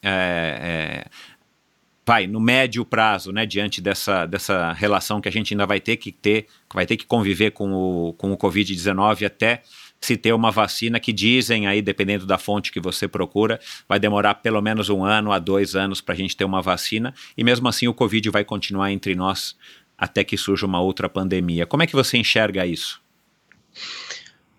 é, 0.04 1.04
é, 1.04 1.06
vai 2.06 2.26
no 2.26 2.40
médio 2.40 2.86
prazo, 2.86 3.32
né, 3.32 3.46
diante 3.46 3.82
dessa, 3.82 4.26
dessa 4.26 4.72
relação 4.72 5.20
que 5.20 5.28
a 5.28 5.32
gente 5.32 5.54
ainda 5.54 5.66
vai 5.66 5.80
ter 5.80 5.98
que 5.98 6.12
ter, 6.12 6.48
vai 6.74 6.86
ter 6.86 6.96
que 6.96 7.06
conviver 7.06 7.52
com 7.52 7.74
o, 7.74 8.14
com 8.14 8.32
o 8.32 8.38
Covid-19 8.38 9.26
até 9.26 9.62
se 10.00 10.16
ter 10.16 10.32
uma 10.32 10.52
vacina 10.52 11.00
que 11.00 11.12
dizem 11.12 11.68
aí, 11.68 11.82
dependendo 11.82 12.26
da 12.26 12.38
fonte 12.38 12.72
que 12.72 12.80
você 12.80 13.08
procura, 13.08 13.60
vai 13.90 14.00
demorar 14.00 14.36
pelo 14.36 14.62
menos 14.62 14.90
um 14.90 15.04
ano 15.04 15.32
a 15.32 15.40
dois 15.40 15.76
anos 15.76 16.00
para 16.00 16.14
a 16.14 16.18
gente 16.18 16.38
ter 16.38 16.46
uma 16.46 16.62
vacina, 16.62 17.14
e 17.36 17.44
mesmo 17.44 17.68
assim 17.68 17.88
o 17.88 17.94
Covid 17.94 18.30
vai 18.30 18.46
continuar 18.46 18.92
entre 18.92 19.16
nós 19.16 19.56
até 19.98 20.24
que 20.24 20.38
surja 20.38 20.66
uma 20.66 20.80
outra 20.80 21.10
pandemia. 21.10 21.66
Como 21.66 21.84
é 21.84 21.88
que 21.88 21.96
você 21.96 22.18
enxerga 22.18 22.66
isso? 22.66 23.02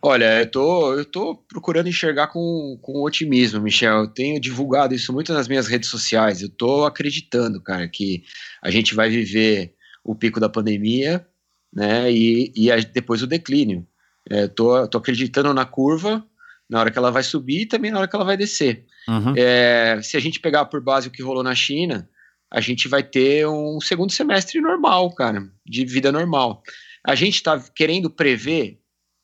Olha, 0.01 0.41
eu 0.41 0.51
tô, 0.51 0.95
eu 0.95 1.05
tô 1.05 1.35
procurando 1.35 1.89
enxergar 1.89 2.29
com, 2.29 2.79
com 2.81 3.03
otimismo, 3.03 3.61
Michel. 3.61 4.03
Eu 4.03 4.07
tenho 4.07 4.41
divulgado 4.41 4.95
isso 4.95 5.13
muito 5.13 5.33
nas 5.33 5.49
minhas 5.49 5.67
redes 5.67 5.91
sociais. 5.91 6.41
Eu 6.41 6.49
tô 6.49 6.85
acreditando, 6.85 7.61
cara, 7.61 7.89
que 7.89 8.23
a 8.63 8.71
gente 8.71 8.95
vai 8.95 9.11
viver 9.11 9.75
o 10.05 10.15
pico 10.15 10.39
da 10.39 10.49
pandemia, 10.49 11.27
né, 11.75 12.11
e, 12.11 12.53
e 12.57 12.85
depois 12.87 13.23
o 13.23 13.27
declínio. 13.27 13.87
É, 14.31 14.47
tô, 14.47 14.87
tô 14.87 14.99
acreditando 14.99 15.53
na 15.53 15.65
curva, 15.65 16.25
na 16.69 16.81
hora 16.81 16.91
que 16.91 16.99
ela 16.99 17.11
vai 17.11 17.23
subir 17.23 17.63
e 17.63 17.67
também 17.67 17.91
na 17.91 17.99
hora 17.99 18.09
que 18.09 18.15
ela 18.15 18.25
vai 18.25 18.37
descer. 18.37 18.87
Uhum. 19.09 19.35
É, 19.37 20.01
se 20.03 20.17
a 20.17 20.21
gente 20.21 20.39
pegar 20.39 20.67
por 20.67 20.83
base 20.83 21.09
o 21.09 21.11
que 21.11 21.23
rolou 21.23 21.43
na 21.43 21.55
China, 21.55 22.09
a 22.51 22.61
gente 22.61 22.89
vai 22.89 23.03
ter 23.03 23.47
um 23.47 23.81
segundo 23.81 24.13
semestre 24.13 24.61
normal, 24.61 25.15
cara, 25.15 25.43
de 25.67 25.85
vida 25.85 26.13
normal. 26.13 26.63
A 27.05 27.15
gente 27.15 27.35
está 27.37 27.59
querendo 27.75 28.11
prever 28.11 28.78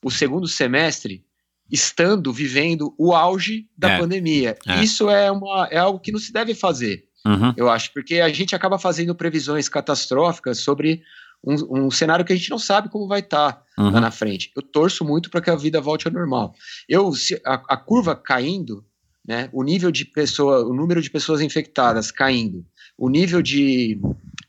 o 0.04 0.10
segundo 0.10 0.46
semestre 0.46 1.24
estando 1.70 2.30
vivendo 2.32 2.94
o 2.98 3.14
auge 3.14 3.66
da 3.76 3.92
é. 3.92 3.98
pandemia. 3.98 4.56
É. 4.66 4.82
Isso 4.84 5.08
é, 5.08 5.30
uma, 5.30 5.66
é 5.70 5.78
algo 5.78 5.98
que 5.98 6.12
não 6.12 6.20
se 6.20 6.30
deve 6.30 6.54
fazer, 6.54 7.04
uhum. 7.26 7.54
eu 7.56 7.70
acho, 7.70 7.92
porque 7.92 8.20
a 8.20 8.28
gente 8.28 8.54
acaba 8.54 8.78
fazendo 8.78 9.14
previsões 9.14 9.68
catastróficas 9.68 10.58
sobre 10.58 11.02
um, 11.42 11.86
um 11.86 11.90
cenário 11.90 12.24
que 12.24 12.32
a 12.32 12.36
gente 12.36 12.50
não 12.50 12.58
sabe 12.58 12.90
como 12.90 13.08
vai 13.08 13.20
estar 13.20 13.52
tá 13.52 13.82
uhum. 13.82 13.90
lá 13.90 14.00
na 14.00 14.10
frente. 14.10 14.52
Eu 14.54 14.62
torço 14.62 15.04
muito 15.04 15.30
para 15.30 15.40
que 15.40 15.50
a 15.50 15.56
vida 15.56 15.80
volte 15.80 16.06
ao 16.06 16.12
normal. 16.12 16.54
Eu, 16.86 17.12
se, 17.12 17.40
a, 17.44 17.54
a 17.54 17.76
curva 17.76 18.14
caindo, 18.14 18.84
né, 19.26 19.48
o 19.52 19.62
nível 19.62 19.90
de 19.90 20.04
pessoa, 20.04 20.66
o 20.66 20.74
número 20.74 21.00
de 21.00 21.10
pessoas 21.10 21.40
infectadas 21.40 22.10
caindo, 22.10 22.64
o 22.96 23.08
nível 23.08 23.40
de, 23.40 23.98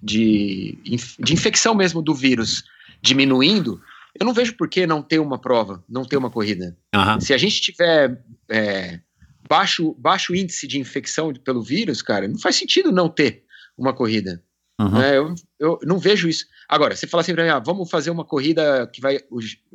de, 0.04 0.78
de 1.18 1.34
infecção 1.34 1.74
mesmo 1.74 2.02
do 2.02 2.14
vírus 2.14 2.64
diminuindo, 3.02 3.80
eu 4.20 4.26
não 4.26 4.34
vejo 4.34 4.56
por 4.56 4.70
que 4.70 4.88
não 4.88 5.02
ter 5.02 5.20
uma 5.20 5.38
prova, 5.38 5.84
não 5.90 6.06
ter 6.06 6.18
uma 6.18 6.30
corrida. 6.30 6.78
Uhum. 6.96 7.20
Se 7.20 7.34
a 7.34 7.38
gente 7.38 7.62
tiver 7.62 8.24
é, 8.50 9.00
baixo, 9.48 9.94
baixo 10.00 10.34
índice 10.34 10.68
de 10.68 10.80
infecção 10.80 11.34
pelo 11.34 11.62
vírus, 11.62 12.02
cara, 12.02 12.28
não 12.28 12.40
faz 12.40 12.56
sentido 12.56 12.92
não 12.92 13.10
ter 13.10 13.44
uma 13.78 13.94
corrida. 13.94 14.42
Uhum. 14.80 15.02
É, 15.02 15.18
eu, 15.18 15.36
eu, 15.60 15.80
não 15.84 16.00
vejo 16.00 16.28
isso. 16.28 16.46
Agora, 16.68 16.96
você 16.96 17.08
fala 17.08 17.22
assim 17.22 17.34
pra 17.34 17.44
mim, 17.44 17.50
ah, 17.50 17.60
vamos 17.60 17.90
fazer 17.90 18.10
uma 18.10 18.26
corrida 18.26 18.90
que 18.94 19.02
vai 19.02 19.20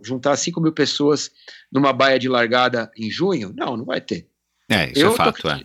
juntar 0.03 0.37
5 0.37 0.61
mil 0.61 0.73
pessoas 0.73 1.31
numa 1.71 1.93
baia 1.93 2.19
de 2.19 2.29
largada 2.29 2.91
em 2.97 3.11
junho? 3.11 3.53
Não, 3.57 3.77
não 3.77 3.85
vai 3.85 4.01
ter. 4.01 4.29
É, 4.69 4.91
isso 4.91 5.01
é 5.01 5.05
eu 5.05 5.13
é 5.13 5.17
fato, 5.17 5.49
é. 5.49 5.65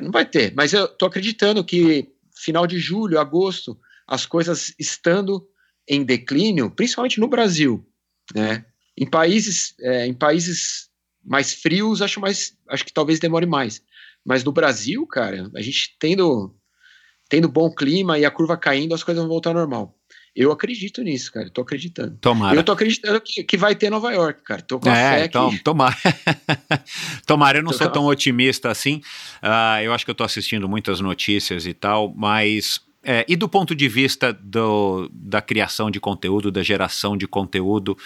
Não 0.00 0.10
vai 0.10 0.24
ter, 0.24 0.52
mas 0.56 0.72
eu 0.72 0.88
tô 0.88 1.06
acreditando 1.06 1.62
que 1.64 2.12
final 2.34 2.66
de 2.66 2.78
julho, 2.78 3.20
agosto, 3.20 3.78
as 4.08 4.26
coisas 4.26 4.74
estando 4.76 5.46
em 5.88 6.04
declínio, 6.04 6.70
principalmente 6.70 7.20
no 7.20 7.28
Brasil, 7.28 7.86
né? 8.34 8.64
Em 8.96 9.08
países, 9.08 9.74
é, 9.80 10.06
em 10.06 10.14
países 10.14 10.88
mais 11.24 11.52
frios, 11.54 12.00
acho 12.00 12.20
mais, 12.20 12.56
acho 12.68 12.84
que 12.84 12.92
talvez 12.92 13.18
demore 13.18 13.46
mais. 13.46 13.82
Mas 14.24 14.44
no 14.44 14.52
Brasil, 14.52 15.06
cara, 15.06 15.50
a 15.54 15.60
gente 15.60 15.96
tendo 15.98 16.54
tendo 17.28 17.48
bom 17.48 17.70
clima 17.74 18.18
e 18.18 18.24
a 18.24 18.30
curva 18.30 18.56
caindo, 18.56 18.94
as 18.94 19.02
coisas 19.02 19.22
vão 19.22 19.28
voltar 19.28 19.50
ao 19.50 19.56
normal. 19.56 19.96
Eu 20.36 20.50
acredito 20.50 21.00
nisso, 21.02 21.32
cara. 21.32 21.48
Tô 21.48 21.62
acreditando. 21.62 22.16
Tomara. 22.20 22.56
Eu 22.56 22.64
tô 22.64 22.72
acreditando 22.72 23.20
que, 23.20 23.44
que 23.44 23.56
vai 23.56 23.74
ter 23.74 23.88
Nova 23.88 24.12
York, 24.12 24.42
cara. 24.42 24.60
Tô 24.62 24.80
com 24.80 24.90
é, 24.90 25.18
fé 25.18 25.24
então, 25.26 25.50
que... 25.50 25.62
tomara. 25.62 25.96
tomara, 27.24 27.58
eu 27.58 27.62
não 27.62 27.70
tô 27.70 27.78
sou 27.78 27.90
tão 27.90 28.04
otimista 28.06 28.68
assim. 28.68 29.00
Uh, 29.40 29.82
eu 29.84 29.92
acho 29.92 30.04
que 30.04 30.10
eu 30.10 30.14
tô 30.14 30.24
assistindo 30.24 30.68
muitas 30.68 31.00
notícias 31.00 31.66
e 31.66 31.72
tal, 31.72 32.12
mas 32.16 32.80
é, 33.04 33.24
e 33.28 33.36
do 33.36 33.48
ponto 33.48 33.74
de 33.74 33.88
vista 33.88 34.32
do, 34.32 35.10
da 35.12 35.42
criação 35.42 35.90
de 35.90 36.00
conteúdo, 36.00 36.50
da 36.50 36.62
geração 36.62 37.16
de 37.16 37.26
conteúdo, 37.26 37.96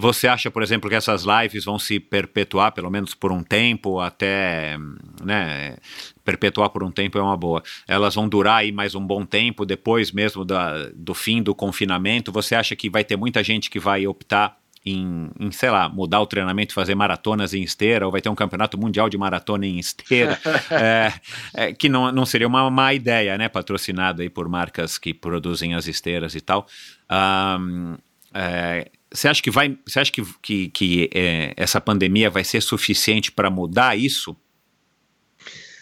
você 0.00 0.28
acha, 0.28 0.48
por 0.48 0.62
exemplo, 0.62 0.88
que 0.88 0.94
essas 0.94 1.24
lives 1.24 1.64
vão 1.64 1.76
se 1.76 1.98
perpetuar, 1.98 2.70
pelo 2.70 2.88
menos 2.88 3.14
por 3.14 3.32
um 3.32 3.42
tempo, 3.42 3.98
até, 3.98 4.78
né, 5.24 5.76
perpetuar 6.24 6.70
por 6.70 6.84
um 6.84 6.90
tempo 6.90 7.18
é 7.18 7.22
uma 7.22 7.36
boa. 7.36 7.64
Elas 7.86 8.14
vão 8.14 8.28
durar 8.28 8.58
aí 8.58 8.70
mais 8.70 8.94
um 8.94 9.04
bom 9.04 9.26
tempo, 9.26 9.66
depois 9.66 10.12
mesmo 10.12 10.44
da, 10.44 10.88
do 10.94 11.14
fim 11.14 11.42
do 11.42 11.52
confinamento. 11.52 12.30
Você 12.30 12.54
acha 12.54 12.76
que 12.76 12.88
vai 12.88 13.02
ter 13.02 13.16
muita 13.16 13.42
gente 13.42 13.68
que 13.68 13.80
vai 13.80 14.06
optar 14.06 14.57
em, 14.90 15.30
em, 15.38 15.50
sei 15.50 15.70
lá, 15.70 15.88
mudar 15.88 16.20
o 16.20 16.26
treinamento, 16.26 16.74
fazer 16.74 16.94
maratonas 16.94 17.54
em 17.54 17.62
esteira, 17.62 18.06
ou 18.06 18.12
vai 18.12 18.20
ter 18.20 18.28
um 18.28 18.34
campeonato 18.34 18.78
mundial 18.78 19.08
de 19.08 19.18
maratona 19.18 19.66
em 19.66 19.78
esteira, 19.78 20.38
é, 20.70 21.12
é, 21.54 21.72
que 21.72 21.88
não, 21.88 22.10
não 22.12 22.26
seria 22.26 22.46
uma 22.46 22.70
má 22.70 22.94
ideia, 22.94 23.36
né? 23.38 23.48
Patrocinado 23.48 24.22
aí 24.22 24.28
por 24.28 24.48
marcas 24.48 24.98
que 24.98 25.12
produzem 25.12 25.74
as 25.74 25.86
esteiras 25.86 26.34
e 26.34 26.40
tal. 26.40 26.66
Um, 27.10 27.96
é, 28.34 28.90
você 29.12 29.28
acha 29.28 29.42
que 29.42 29.50
vai, 29.50 29.76
você 29.86 30.00
acha 30.00 30.12
que, 30.12 30.22
que, 30.42 30.68
que 30.68 31.10
é, 31.14 31.54
essa 31.56 31.80
pandemia 31.80 32.28
vai 32.28 32.44
ser 32.44 32.60
suficiente 32.60 33.32
para 33.32 33.50
mudar 33.50 33.96
isso? 33.96 34.36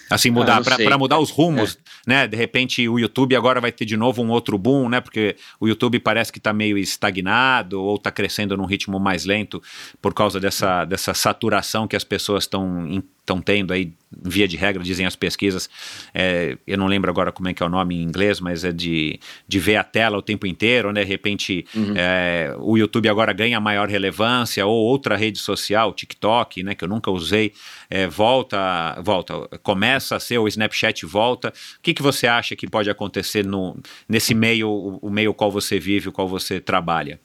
Assim, 0.09 0.31
mudar, 0.31 0.59
ah, 0.59 0.77
para 0.77 0.99
mudar 0.99 1.19
os 1.19 1.31
rumos, 1.31 1.75
é. 1.75 1.86
Né? 2.07 2.29
De 2.29 2.37
repente 2.37 2.89
o 2.89 2.99
YouTube 2.99 3.35
agora 3.35 3.61
vai 3.61 3.73
ter 3.73 3.85
de 3.85 3.97
novo 3.97 4.23
um 4.23 4.31
outro 4.31 4.57
boom, 4.57 4.89
né? 4.89 5.01
Porque 5.01 5.37
o 5.59 5.67
YouTube 5.67 5.99
parece 5.99 6.31
que 6.31 6.39
está 6.39 6.53
meio 6.53 6.79
estagnado 6.79 7.83
ou 7.83 7.97
está 7.97 8.13
crescendo 8.13 8.57
num 8.57 8.65
ritmo 8.65 9.01
mais 9.01 9.25
lento 9.25 9.61
por 10.01 10.15
causa 10.15 10.39
dessa, 10.39 10.85
dessa 10.85 11.13
saturação 11.13 11.89
que 11.89 11.97
as 11.97 12.05
pessoas 12.05 12.45
estão 12.45 13.03
tendo 13.45 13.73
aí, 13.73 13.93
via 14.11 14.47
de 14.47 14.57
regra, 14.57 14.83
dizem 14.83 15.05
as 15.05 15.17
pesquisas, 15.17 15.69
é, 16.15 16.57
eu 16.67 16.79
não 16.79 16.87
lembro 16.87 17.11
agora 17.11 17.33
como 17.33 17.49
é 17.49 17.55
que 17.55 17.63
é 17.63 17.67
o 17.67 17.69
nome 17.69 17.97
em 17.97 18.03
inglês, 18.03 18.41
mas 18.41 18.65
é 18.65 18.73
de, 18.73 19.19
de 19.47 19.59
ver 19.59 19.77
a 19.77 19.85
tela 19.85 20.17
o 20.17 20.23
tempo 20.23 20.47
inteiro, 20.47 20.93
né? 20.93 21.03
De 21.03 21.09
repente 21.09 21.67
uhum. 21.75 21.95
é, 21.97 22.55
o 22.59 22.77
YouTube 22.77 23.09
agora 23.09 23.33
ganha 23.33 23.61
maior 23.61 23.89
relevância, 23.89 24.65
ou 24.65 24.77
outra 24.85 25.17
rede 25.17 25.39
social, 25.39 25.93
TikTok, 25.93 26.63
né? 26.63 26.75
Que 26.75 26.85
eu 26.85 26.89
nunca 26.89 27.11
usei, 27.11 27.53
é, 27.91 28.07
volta, 28.07 29.01
volta, 29.03 29.35
começa 29.63 30.17
a 30.17 30.21
ser, 30.21 30.39
o 30.39 30.49
Snapchat 30.49 31.05
volta. 31.05 31.49
O 31.49 31.83
que, 31.83 31.93
que 31.93 32.03
você 32.03 32.27
acha 32.27 32.55
que 32.55 32.69
pode 32.69 32.89
acontecer 32.89 33.45
no, 33.45 33.77
nesse 34.09 34.35
meio, 34.35 34.69
o, 34.69 34.99
o 34.99 35.11
meio 35.11 35.35
qual 35.35 35.51
você 35.51 35.79
vive, 35.79 36.09
o 36.09 36.13
qual 36.13 36.29
você 36.29 36.61
trabalha? 36.61 37.21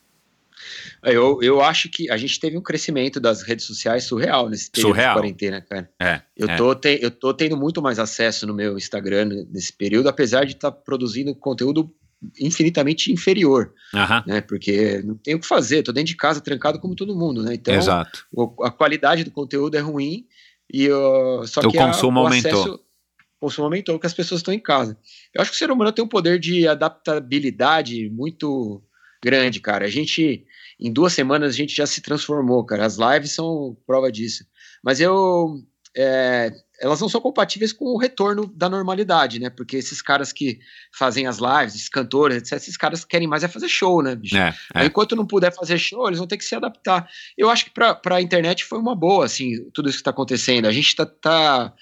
Eu, 1.04 1.42
eu 1.42 1.62
acho 1.62 1.90
que 1.90 2.10
a 2.10 2.18
gente 2.18 2.40
teve 2.40 2.58
um 2.58 2.62
crescimento 2.62 3.20
das 3.20 3.42
redes 3.42 3.66
sociais 3.66 4.04
surreal 4.04 4.50
nesse 4.50 4.70
período 4.70 4.90
surreal. 4.90 5.16
de 5.16 5.22
quarentena, 5.22 5.62
cara. 5.62 5.90
É, 6.00 6.22
eu, 6.36 6.50
é. 6.50 6.56
Tô 6.56 6.76
te, 6.76 7.00
eu 7.02 7.12
tô 7.12 7.34
tendo 7.34 7.58
muito 7.58 7.82
mais 7.82 8.00
acesso 8.00 8.46
no 8.46 8.54
meu 8.54 8.78
Instagram 8.78 9.46
nesse 9.50 9.74
período, 9.74 10.10
apesar 10.10 10.46
de 10.46 10.54
estar 10.54 10.72
tá 10.72 10.78
produzindo 10.78 11.34
conteúdo 11.36 11.94
infinitamente 12.40 13.12
inferior, 13.12 13.74
né? 14.28 14.42
Porque 14.42 15.02
não 15.04 15.16
tem 15.16 15.36
o 15.36 15.40
que 15.40 15.48
fazer, 15.48 15.82
tô 15.82 15.92
dentro 15.92 16.12
de 16.12 16.18
casa 16.18 16.40
trancado 16.40 16.80
como 16.80 16.96
todo 16.96 17.16
mundo, 17.16 17.42
né? 17.42 17.56
Então, 17.56 17.74
Exato. 17.74 18.28
A 18.62 18.70
qualidade 18.70 19.24
do 19.24 19.32
conteúdo 19.32 19.76
é 19.76 19.80
ruim 19.80 20.28
e 20.72 20.90
uh, 20.90 21.46
só 21.48 21.62
o 21.62 21.72
que 21.72 21.78
consumo 21.78 22.20
a, 22.20 22.24
o 22.24 22.26
aumentou. 22.26 22.52
Acesso, 22.52 22.76
o 22.76 23.40
consumo 23.40 23.66
aumentou 23.66 23.96
porque 23.96 24.08
as 24.08 24.14
pessoas 24.14 24.40
estão 24.40 24.54
em 24.54 24.60
casa. 24.60 24.98
Eu 25.34 25.42
acho 25.42 25.50
que 25.50 25.56
o 25.56 25.60
ser 25.60 25.72
humano 25.72 25.92
tem 25.92 26.06
um 26.06 26.08
poder 26.08 26.40
de 26.40 26.68
adaptabilidade 26.68 28.10
muito 28.10 28.84
grande, 29.24 29.60
cara. 29.60 29.86
A 29.86 29.90
gente 29.90 30.46
em 30.82 30.92
duas 30.92 31.14
semanas 31.14 31.54
a 31.54 31.58
gente 31.58 31.76
já 31.76 31.86
se 31.86 32.02
transformou, 32.02 32.66
cara. 32.66 32.86
As 32.86 32.98
lives 32.98 33.34
são 33.34 33.78
prova 33.86 34.12
disso. 34.12 34.46
Mas 34.84 35.00
eu. 35.00 35.62
É, 35.96 36.52
elas 36.80 37.02
não 37.02 37.10
são 37.10 37.20
compatíveis 37.20 37.74
com 37.74 37.86
o 37.86 37.98
retorno 37.98 38.48
da 38.56 38.70
normalidade, 38.70 39.40
né? 39.40 39.50
Porque 39.50 39.76
esses 39.76 40.02
caras 40.02 40.32
que 40.32 40.58
fazem 40.92 41.28
as 41.28 41.38
lives, 41.38 41.76
esses 41.76 41.90
cantores, 41.90 42.38
etc., 42.38 42.54
esses 42.54 42.78
caras 42.78 43.06
querem 43.06 43.28
mais 43.28 43.44
é 43.44 43.48
fazer 43.48 43.68
show, 43.68 44.02
né, 44.02 44.16
bicho? 44.16 44.38
É, 44.38 44.56
é. 44.74 44.86
Enquanto 44.86 45.16
não 45.16 45.28
puder 45.28 45.54
fazer 45.54 45.78
show, 45.78 46.08
eles 46.08 46.18
vão 46.18 46.28
ter 46.28 46.38
que 46.38 46.46
se 46.46 46.56
adaptar. 46.56 47.08
Eu 47.38 47.50
acho 47.50 47.66
que 47.66 47.72
para 47.72 48.16
a 48.16 48.22
internet 48.22 48.64
foi 48.64 48.80
uma 48.80 48.96
boa, 48.96 49.26
assim, 49.26 49.70
tudo 49.74 49.90
isso 49.90 49.98
que 49.98 50.02
está 50.02 50.12
acontecendo. 50.12 50.66
A 50.66 50.72
gente 50.72 50.88
está 50.88 51.06
tá, 51.06 51.74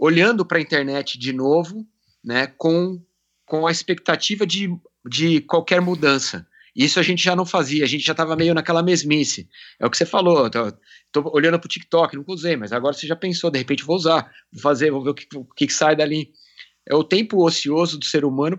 olhando 0.00 0.44
para 0.46 0.58
a 0.58 0.62
internet 0.62 1.18
de 1.18 1.32
novo, 1.32 1.86
né, 2.24 2.46
com, 2.56 2.98
com 3.44 3.66
a 3.66 3.70
expectativa 3.70 4.46
de, 4.46 4.74
de 5.06 5.42
qualquer 5.42 5.82
mudança. 5.82 6.46
Isso 6.74 7.00
a 7.00 7.02
gente 7.02 7.22
já 7.22 7.34
não 7.34 7.44
fazia, 7.44 7.84
a 7.84 7.86
gente 7.86 8.04
já 8.04 8.12
estava 8.12 8.36
meio 8.36 8.54
naquela 8.54 8.82
mesmice. 8.82 9.48
É 9.78 9.86
o 9.86 9.90
que 9.90 9.96
você 9.96 10.06
falou, 10.06 10.48
tô, 10.48 10.72
tô 11.10 11.30
olhando 11.34 11.58
para 11.58 11.66
o 11.66 11.68
TikTok, 11.68 12.16
nunca 12.16 12.32
usei, 12.32 12.56
mas 12.56 12.72
agora 12.72 12.94
você 12.94 13.06
já 13.06 13.16
pensou, 13.16 13.50
de 13.50 13.58
repente 13.58 13.84
vou 13.84 13.96
usar, 13.96 14.30
vou 14.52 14.62
fazer, 14.62 14.90
vou 14.90 15.02
ver 15.02 15.10
o 15.10 15.14
que, 15.14 15.26
o 15.36 15.44
que 15.44 15.68
sai 15.68 15.96
dali. 15.96 16.30
É 16.88 16.94
o 16.94 17.04
tempo 17.04 17.44
ocioso 17.44 17.98
do 17.98 18.04
ser 18.04 18.24
humano 18.24 18.58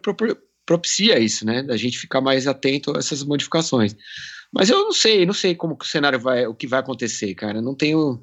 propicia 0.66 1.20
isso, 1.20 1.46
né? 1.46 1.64
Da 1.64 1.76
gente 1.76 1.98
ficar 1.98 2.22
mais 2.22 2.48
atento 2.48 2.96
a 2.96 3.00
essas 3.00 3.24
modificações. 3.24 3.96
Mas 4.54 4.70
eu 4.70 4.80
não 4.84 4.92
sei, 4.92 5.26
não 5.26 5.34
sei 5.34 5.56
como 5.56 5.78
o 5.80 5.86
cenário 5.86 6.20
vai, 6.20 6.46
o 6.46 6.54
que 6.54 6.68
vai 6.68 6.80
acontecer, 6.80 7.34
cara. 7.36 7.62
Não 7.62 7.76
tenho, 7.76 8.22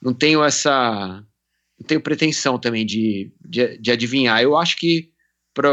não 0.00 0.14
tenho 0.14 0.42
essa, 0.42 1.22
não 1.78 1.86
tenho 1.86 2.00
pretensão 2.00 2.58
também 2.58 2.84
de, 2.84 3.32
de, 3.44 3.78
de 3.78 3.90
adivinhar. 3.90 4.42
Eu 4.42 4.56
acho 4.56 4.76
que 4.76 5.10
pra, 5.56 5.70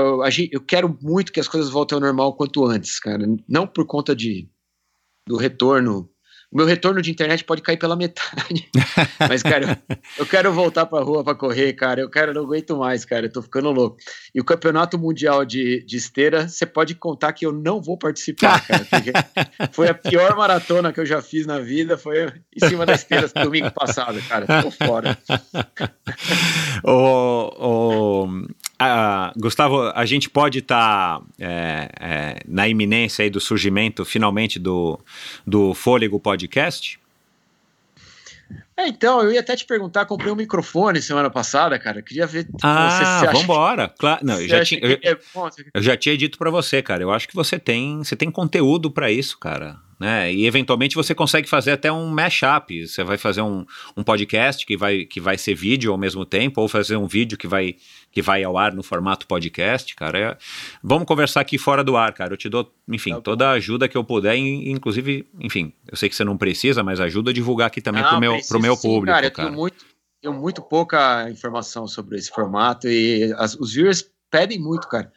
eu 0.49 0.61
quero 0.61 0.97
muito 1.01 1.33
que 1.33 1.41
as 1.41 1.47
coisas 1.47 1.69
voltem 1.69 1.97
ao 1.97 2.01
normal 2.01 2.37
quanto 2.37 2.65
antes, 2.65 2.99
cara. 2.99 3.25
Não 3.47 3.67
por 3.67 3.85
conta 3.85 4.15
de 4.15 4.49
do 5.27 5.35
retorno 5.35 6.09
o 6.53 6.57
meu 6.57 6.67
retorno 6.67 7.01
de 7.01 7.09
internet 7.09 7.43
pode 7.43 7.63
cair 7.63 7.77
pela 7.77 7.95
metade. 7.95 8.69
Mas, 9.27 9.41
cara, 9.41 9.81
eu 10.19 10.23
quero 10.23 10.53
voltar 10.53 10.85
pra 10.85 11.01
rua 11.01 11.23
pra 11.23 11.33
correr, 11.33 11.73
cara. 11.73 11.99
Eu 11.99 12.11
quero, 12.11 12.31
não 12.31 12.43
aguento 12.43 12.77
mais, 12.77 13.03
cara. 13.03 13.25
Eu 13.25 13.31
tô 13.31 13.41
ficando 13.41 13.71
louco. 13.71 13.97
E 14.35 14.39
o 14.39 14.45
campeonato 14.45 14.99
mundial 14.99 15.43
de, 15.43 15.83
de 15.83 15.97
esteira, 15.97 16.47
você 16.47 16.63
pode 16.63 16.93
contar 16.93 17.33
que 17.33 17.43
eu 17.43 17.51
não 17.51 17.81
vou 17.81 17.97
participar, 17.97 18.61
cara. 18.67 18.85
foi 19.71 19.89
a 19.89 19.95
pior 19.95 20.37
maratona 20.37 20.93
que 20.93 20.99
eu 20.99 21.05
já 21.07 21.23
fiz 21.23 21.47
na 21.47 21.57
vida. 21.57 21.97
Foi 21.97 22.27
em 22.27 22.69
cima 22.69 22.85
da 22.85 22.93
esteira 22.93 23.27
domingo 23.33 23.71
passado, 23.71 24.21
cara. 24.29 24.61
Tô 24.61 24.69
fora. 24.69 25.17
o, 26.85 28.27
o, 28.27 28.27
a, 28.91 29.33
Gustavo, 29.37 29.91
a 29.93 30.05
gente 30.05 30.29
pode 30.29 30.59
estar 30.59 31.19
tá, 31.19 31.25
é, 31.39 31.89
é, 31.99 32.39
na 32.47 32.67
iminência 32.67 33.23
aí 33.23 33.29
do 33.29 33.39
surgimento, 33.39 34.05
finalmente, 34.05 34.59
do, 34.59 34.99
do 35.45 35.73
Fôlego 35.73 36.19
Podcast? 36.19 36.99
É, 38.75 38.87
então, 38.87 39.21
eu 39.21 39.31
ia 39.31 39.39
até 39.39 39.55
te 39.55 39.65
perguntar, 39.65 40.05
comprei 40.05 40.31
um 40.31 40.35
microfone 40.35 41.01
semana 41.01 41.29
passada, 41.29 41.77
cara. 41.77 42.01
Queria 42.01 42.25
ver 42.25 42.47
ah, 42.61 43.21
você, 43.21 43.31
vambora. 43.31 43.87
Claro, 43.99 44.25
não, 44.25 44.41
eu 44.41 44.47
já, 44.47 44.63
tinha, 44.63 44.81
eu, 44.81 44.99
é 45.03 45.17
eu 45.75 45.81
já 45.81 45.95
tinha 45.95 46.17
dito 46.17 46.37
para 46.37 46.49
você, 46.49 46.81
cara. 46.81 47.03
Eu 47.03 47.11
acho 47.11 47.27
que 47.27 47.35
você 47.35 47.59
tem, 47.59 47.99
você 47.99 48.15
tem 48.15 48.31
conteúdo 48.31 48.89
para 48.89 49.11
isso, 49.11 49.37
cara 49.37 49.79
né? 50.03 50.33
E 50.33 50.45
eventualmente 50.45 50.95
você 50.95 51.15
consegue 51.15 51.47
fazer 51.47 51.71
até 51.71 51.89
um 51.89 52.09
mashup. 52.09 52.85
Você 52.85 53.05
vai 53.05 53.17
fazer 53.17 53.41
um, 53.41 53.65
um 53.95 54.03
podcast 54.03 54.65
que 54.65 54.75
vai, 54.75 55.05
que 55.05 55.21
vai 55.21 55.37
ser 55.37 55.55
vídeo 55.55 55.93
ao 55.93 55.97
mesmo 55.97 56.25
tempo, 56.25 56.59
ou 56.59 56.67
fazer 56.67 56.97
um 56.97 57.07
vídeo 57.07 57.37
que 57.37 57.47
vai, 57.47 57.77
que 58.11 58.21
vai 58.21 58.43
ao 58.43 58.57
ar 58.57 58.73
no 58.73 58.83
formato 58.83 59.25
podcast, 59.25 59.95
cara. 59.95 60.19
É, 60.19 60.37
vamos 60.83 61.07
conversar 61.07 61.39
aqui 61.39 61.57
fora 61.57 61.85
do 61.85 61.95
ar, 61.95 62.11
cara. 62.11 62.33
Eu 62.33 62.37
te 62.37 62.49
dou, 62.49 62.69
enfim, 62.85 63.11
tá 63.11 63.21
toda 63.21 63.47
a 63.47 63.51
ajuda 63.53 63.87
que 63.87 63.95
eu 63.95 64.03
puder, 64.03 64.35
inclusive, 64.35 65.25
enfim, 65.39 65.71
eu 65.89 65.95
sei 65.95 66.09
que 66.09 66.15
você 66.17 66.25
não 66.25 66.37
precisa, 66.37 66.83
mas 66.83 66.99
ajuda 66.99 67.31
a 67.31 67.33
divulgar 67.33 67.67
aqui 67.67 67.79
também 67.79 68.03
para 68.03 68.17
o 68.17 68.19
meu, 68.19 68.37
pro 68.45 68.59
meu 68.59 68.75
sim, 68.75 68.81
público. 68.89 69.15
Cara, 69.15 69.27
eu 69.27 69.31
cara. 69.31 69.47
tenho 69.47 69.57
muito, 69.57 69.85
tenho 70.21 70.33
muito 70.33 70.61
pouca 70.61 71.29
informação 71.29 71.87
sobre 71.87 72.17
esse 72.17 72.29
formato 72.29 72.89
e 72.89 73.33
as, 73.37 73.55
os 73.55 73.73
viewers 73.73 74.05
pedem 74.29 74.59
muito, 74.59 74.85
cara. 74.89 75.09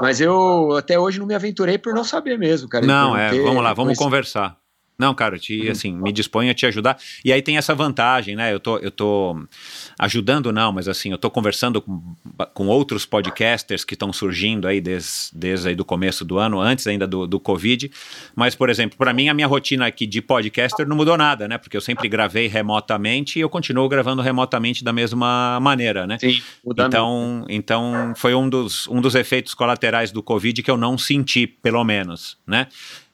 Mas 0.00 0.20
eu 0.20 0.76
até 0.76 0.98
hoje 0.98 1.18
não 1.18 1.26
me 1.26 1.34
aventurei 1.34 1.78
por 1.78 1.94
não 1.94 2.04
saber 2.04 2.38
mesmo, 2.38 2.68
cara. 2.68 2.86
Não, 2.86 3.16
é, 3.16 3.30
vamos 3.30 3.62
lá, 3.62 3.72
vamos 3.72 3.98
conversar. 3.98 4.56
Não, 4.98 5.14
cara, 5.14 5.36
eu 5.36 5.38
te, 5.38 5.60
uhum. 5.60 5.70
assim, 5.70 5.92
me 5.92 6.10
disponho 6.10 6.50
a 6.50 6.54
te 6.54 6.66
ajudar. 6.66 6.98
E 7.24 7.32
aí 7.32 7.40
tem 7.40 7.56
essa 7.56 7.72
vantagem, 7.72 8.34
né? 8.34 8.52
Eu 8.52 8.58
tô, 8.58 8.78
eu 8.78 8.90
tô 8.90 9.40
ajudando, 9.96 10.52
não, 10.52 10.72
mas 10.72 10.88
assim, 10.88 11.12
eu 11.12 11.18
tô 11.18 11.30
conversando 11.30 11.80
com, 11.80 12.16
com 12.52 12.66
outros 12.66 13.06
podcasters 13.06 13.84
que 13.84 13.94
estão 13.94 14.12
surgindo 14.12 14.66
aí 14.66 14.80
desde, 14.80 15.30
desde 15.32 15.68
aí 15.68 15.76
do 15.76 15.84
começo 15.84 16.24
do 16.24 16.36
ano, 16.36 16.60
antes 16.60 16.84
ainda 16.88 17.06
do, 17.06 17.28
do 17.28 17.38
Covid. 17.38 17.88
Mas, 18.34 18.56
por 18.56 18.68
exemplo, 18.68 18.98
para 18.98 19.12
mim, 19.12 19.28
a 19.28 19.34
minha 19.34 19.46
rotina 19.46 19.86
aqui 19.86 20.04
de 20.04 20.20
podcaster 20.20 20.84
não 20.88 20.96
mudou 20.96 21.16
nada, 21.16 21.46
né? 21.46 21.58
Porque 21.58 21.76
eu 21.76 21.80
sempre 21.80 22.08
gravei 22.08 22.48
remotamente 22.48 23.38
e 23.38 23.42
eu 23.42 23.48
continuo 23.48 23.88
gravando 23.88 24.20
remotamente 24.20 24.82
da 24.82 24.92
mesma 24.92 25.60
maneira, 25.60 26.08
né? 26.08 26.18
Sim, 26.18 26.42
mudando. 26.64 26.88
Então, 26.88 27.44
então 27.48 28.12
foi 28.16 28.34
um 28.34 28.48
dos, 28.48 28.88
um 28.88 29.00
dos 29.00 29.14
efeitos 29.14 29.54
colaterais 29.54 30.10
do 30.10 30.24
Covid 30.24 30.60
que 30.60 30.70
eu 30.70 30.76
não 30.76 30.98
senti, 30.98 31.46
pelo 31.46 31.84
menos, 31.84 32.36
né? 32.44 32.66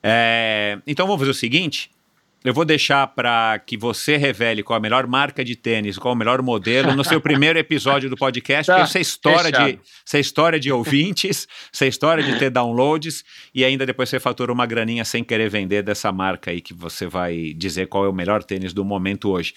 É, 0.06 0.78
então 0.86 1.06
vamos 1.06 1.20
fazer 1.20 1.30
o 1.30 1.34
seguinte: 1.34 1.90
eu 2.44 2.52
vou 2.52 2.66
deixar 2.66 3.06
para 3.06 3.58
que 3.58 3.74
você 3.74 4.18
revele 4.18 4.62
qual 4.62 4.76
a 4.76 4.80
melhor 4.80 5.06
marca 5.06 5.42
de 5.42 5.56
tênis, 5.56 5.96
qual 5.96 6.12
o 6.12 6.16
melhor 6.16 6.42
modelo 6.42 6.94
no 6.94 7.02
seu 7.02 7.18
primeiro 7.18 7.58
episódio 7.58 8.10
do 8.10 8.16
podcast, 8.18 8.66
tá, 8.66 8.74
porque 8.74 8.90
essa 8.90 9.00
história 9.00 9.50
de 9.50 9.78
essa 10.06 10.18
história 10.18 10.60
de 10.60 10.70
ouvintes, 10.70 11.48
essa 11.72 11.86
história 11.86 12.22
de 12.22 12.38
ter 12.38 12.50
downloads 12.50 13.24
e 13.54 13.64
ainda 13.64 13.86
depois 13.86 14.10
você 14.10 14.20
fatura 14.20 14.52
uma 14.52 14.66
graninha 14.66 15.06
sem 15.06 15.24
querer 15.24 15.48
vender 15.48 15.82
dessa 15.82 16.12
marca 16.12 16.50
aí 16.50 16.60
que 16.60 16.74
você 16.74 17.06
vai 17.06 17.54
dizer 17.56 17.86
qual 17.86 18.04
é 18.04 18.08
o 18.10 18.12
melhor 18.12 18.44
tênis 18.44 18.74
do 18.74 18.84
momento 18.84 19.30
hoje. 19.30 19.54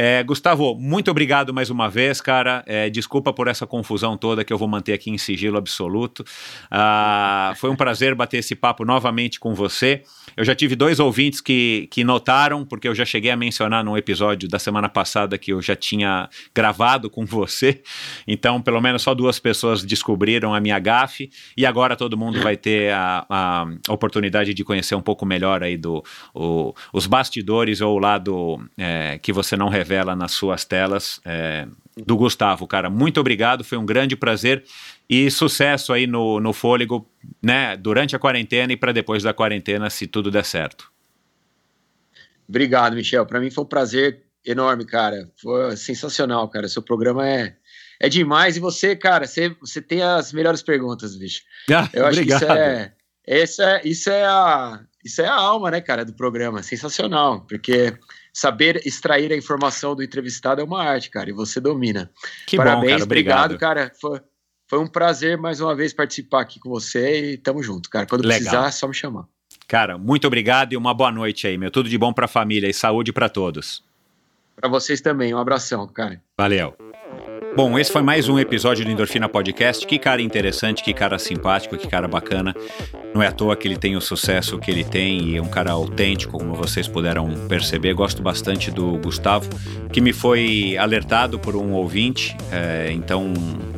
É, 0.00 0.22
Gustavo, 0.22 0.76
muito 0.76 1.10
obrigado 1.10 1.52
mais 1.52 1.70
uma 1.70 1.90
vez, 1.90 2.20
cara. 2.20 2.62
É, 2.68 2.88
desculpa 2.88 3.32
por 3.32 3.48
essa 3.48 3.66
confusão 3.66 4.16
toda 4.16 4.44
que 4.44 4.52
eu 4.52 4.56
vou 4.56 4.68
manter 4.68 4.92
aqui 4.92 5.10
em 5.10 5.18
sigilo 5.18 5.58
absoluto. 5.58 6.24
Ah, 6.70 7.52
foi 7.56 7.68
um 7.68 7.74
prazer 7.74 8.14
bater 8.14 8.36
esse 8.36 8.54
papo 8.54 8.84
novamente 8.84 9.40
com 9.40 9.56
você. 9.56 10.04
Eu 10.36 10.44
já 10.44 10.54
tive 10.54 10.76
dois 10.76 11.00
ouvintes 11.00 11.40
que, 11.40 11.88
que 11.90 12.04
notaram, 12.04 12.64
porque 12.64 12.86
eu 12.86 12.94
já 12.94 13.04
cheguei 13.04 13.32
a 13.32 13.36
mencionar 13.36 13.82
num 13.82 13.96
episódio 13.96 14.48
da 14.48 14.60
semana 14.60 14.88
passada 14.88 15.36
que 15.36 15.52
eu 15.52 15.60
já 15.60 15.74
tinha 15.74 16.28
gravado 16.54 17.10
com 17.10 17.26
você. 17.26 17.82
Então, 18.24 18.62
pelo 18.62 18.80
menos 18.80 19.02
só 19.02 19.16
duas 19.16 19.40
pessoas 19.40 19.82
descobriram 19.82 20.54
a 20.54 20.60
minha 20.60 20.78
gafe. 20.78 21.28
E 21.56 21.66
agora 21.66 21.96
todo 21.96 22.16
mundo 22.16 22.40
vai 22.40 22.56
ter 22.56 22.92
a, 22.92 23.26
a 23.28 23.66
oportunidade 23.88 24.54
de 24.54 24.62
conhecer 24.62 24.94
um 24.94 25.02
pouco 25.02 25.26
melhor 25.26 25.64
aí 25.64 25.76
do, 25.76 26.04
o, 26.32 26.72
os 26.92 27.08
bastidores 27.08 27.80
ou 27.80 27.96
o 27.96 27.98
lado 27.98 28.64
é, 28.78 29.18
que 29.20 29.32
você 29.32 29.56
não 29.56 29.68
revela 29.68 29.87
revela 29.88 30.14
nas 30.14 30.32
suas 30.32 30.64
telas 30.66 31.18
é, 31.24 31.66
do 31.96 32.16
Gustavo, 32.16 32.66
cara. 32.66 32.90
Muito 32.90 33.18
obrigado, 33.18 33.64
foi 33.64 33.78
um 33.78 33.86
grande 33.86 34.14
prazer 34.14 34.62
e 35.08 35.30
sucesso 35.30 35.92
aí 35.92 36.06
no, 36.06 36.38
no 36.38 36.52
fôlego, 36.52 37.08
né, 37.42 37.74
durante 37.76 38.14
a 38.14 38.18
quarentena 38.18 38.72
e 38.72 38.76
para 38.76 38.92
depois 38.92 39.22
da 39.22 39.32
quarentena, 39.32 39.88
se 39.88 40.06
tudo 40.06 40.30
der 40.30 40.44
certo. 40.44 40.92
Obrigado, 42.46 42.94
Michel. 42.94 43.24
Para 43.24 43.40
mim 43.40 43.50
foi 43.50 43.64
um 43.64 43.66
prazer 43.66 44.22
enorme, 44.44 44.84
cara. 44.84 45.30
Foi 45.40 45.74
sensacional, 45.76 46.48
cara. 46.48 46.68
Seu 46.68 46.82
programa 46.82 47.26
é 47.26 47.56
é 48.00 48.08
demais 48.08 48.56
e 48.56 48.60
você, 48.60 48.94
cara, 48.94 49.26
você, 49.26 49.48
você 49.60 49.82
tem 49.82 50.02
as 50.02 50.32
melhores 50.32 50.62
perguntas, 50.62 51.16
bicho. 51.16 51.42
Ah, 51.72 51.88
Eu 51.92 52.06
acho 52.06 52.18
obrigado. 52.20 52.38
que 52.38 52.44
isso 52.44 52.52
é, 52.52 52.92
isso 53.26 53.62
é 53.62 53.80
isso 53.84 54.10
é 54.10 54.24
a 54.24 54.80
isso 55.04 55.22
é 55.22 55.26
a 55.26 55.34
alma, 55.34 55.70
né, 55.70 55.80
cara, 55.80 56.04
do 56.04 56.12
programa. 56.12 56.62
Sensacional, 56.62 57.44
porque 57.46 57.92
saber 58.32 58.80
extrair 58.86 59.32
a 59.32 59.36
informação 59.36 59.94
do 59.94 60.02
entrevistado 60.02 60.60
é 60.60 60.64
uma 60.64 60.82
arte, 60.82 61.10
cara, 61.10 61.30
e 61.30 61.32
você 61.32 61.60
domina. 61.60 62.10
Que 62.46 62.56
Parabéns, 62.56 62.82
bom, 62.82 62.88
cara, 62.88 63.04
obrigado. 63.04 63.44
obrigado, 63.52 63.58
cara. 63.58 63.92
Foi, 64.00 64.20
foi 64.68 64.78
um 64.78 64.86
prazer 64.86 65.38
mais 65.38 65.60
uma 65.60 65.74
vez 65.74 65.92
participar 65.92 66.42
aqui 66.42 66.60
com 66.60 66.68
você 66.68 67.32
e 67.32 67.38
tamo 67.38 67.62
junto, 67.62 67.88
cara. 67.88 68.06
Quando 68.06 68.22
Legal. 68.22 68.38
precisar, 68.38 68.68
é 68.68 68.70
só 68.70 68.86
me 68.86 68.94
chamar. 68.94 69.24
Cara, 69.66 69.98
muito 69.98 70.26
obrigado 70.26 70.72
e 70.72 70.76
uma 70.76 70.94
boa 70.94 71.12
noite 71.12 71.46
aí, 71.46 71.58
meu. 71.58 71.70
Tudo 71.70 71.88
de 71.88 71.98
bom 71.98 72.12
para 72.12 72.24
a 72.24 72.28
família 72.28 72.68
e 72.68 72.74
saúde 72.74 73.12
para 73.12 73.28
todos. 73.28 73.84
Para 74.56 74.68
vocês 74.68 75.00
também, 75.00 75.34
um 75.34 75.38
abração, 75.38 75.86
cara. 75.86 76.20
Valeu. 76.36 76.87
Bom, 77.56 77.78
esse 77.78 77.90
foi 77.90 78.02
mais 78.02 78.28
um 78.28 78.38
episódio 78.38 78.84
do 78.84 78.90
Endorfina 78.90 79.28
Podcast. 79.28 79.86
Que 79.86 79.98
cara 79.98 80.22
interessante, 80.22 80.82
que 80.82 80.94
cara 80.94 81.18
simpático, 81.18 81.76
que 81.76 81.88
cara 81.88 82.06
bacana. 82.06 82.54
Não 83.14 83.22
é 83.22 83.26
à 83.26 83.32
toa 83.32 83.56
que 83.56 83.66
ele 83.66 83.76
tem 83.76 83.96
o 83.96 84.00
sucesso 84.00 84.58
que 84.58 84.70
ele 84.70 84.84
tem 84.84 85.30
e 85.30 85.36
é 85.36 85.42
um 85.42 85.48
cara 85.48 85.72
autêntico, 85.72 86.38
como 86.38 86.54
vocês 86.54 86.86
puderam 86.86 87.28
perceber. 87.48 87.94
Gosto 87.94 88.22
bastante 88.22 88.70
do 88.70 88.98
Gustavo, 88.98 89.48
que 89.92 90.00
me 90.00 90.12
foi 90.12 90.76
alertado 90.78 91.38
por 91.38 91.56
um 91.56 91.72
ouvinte. 91.72 92.36
É, 92.52 92.90
então 92.92 93.32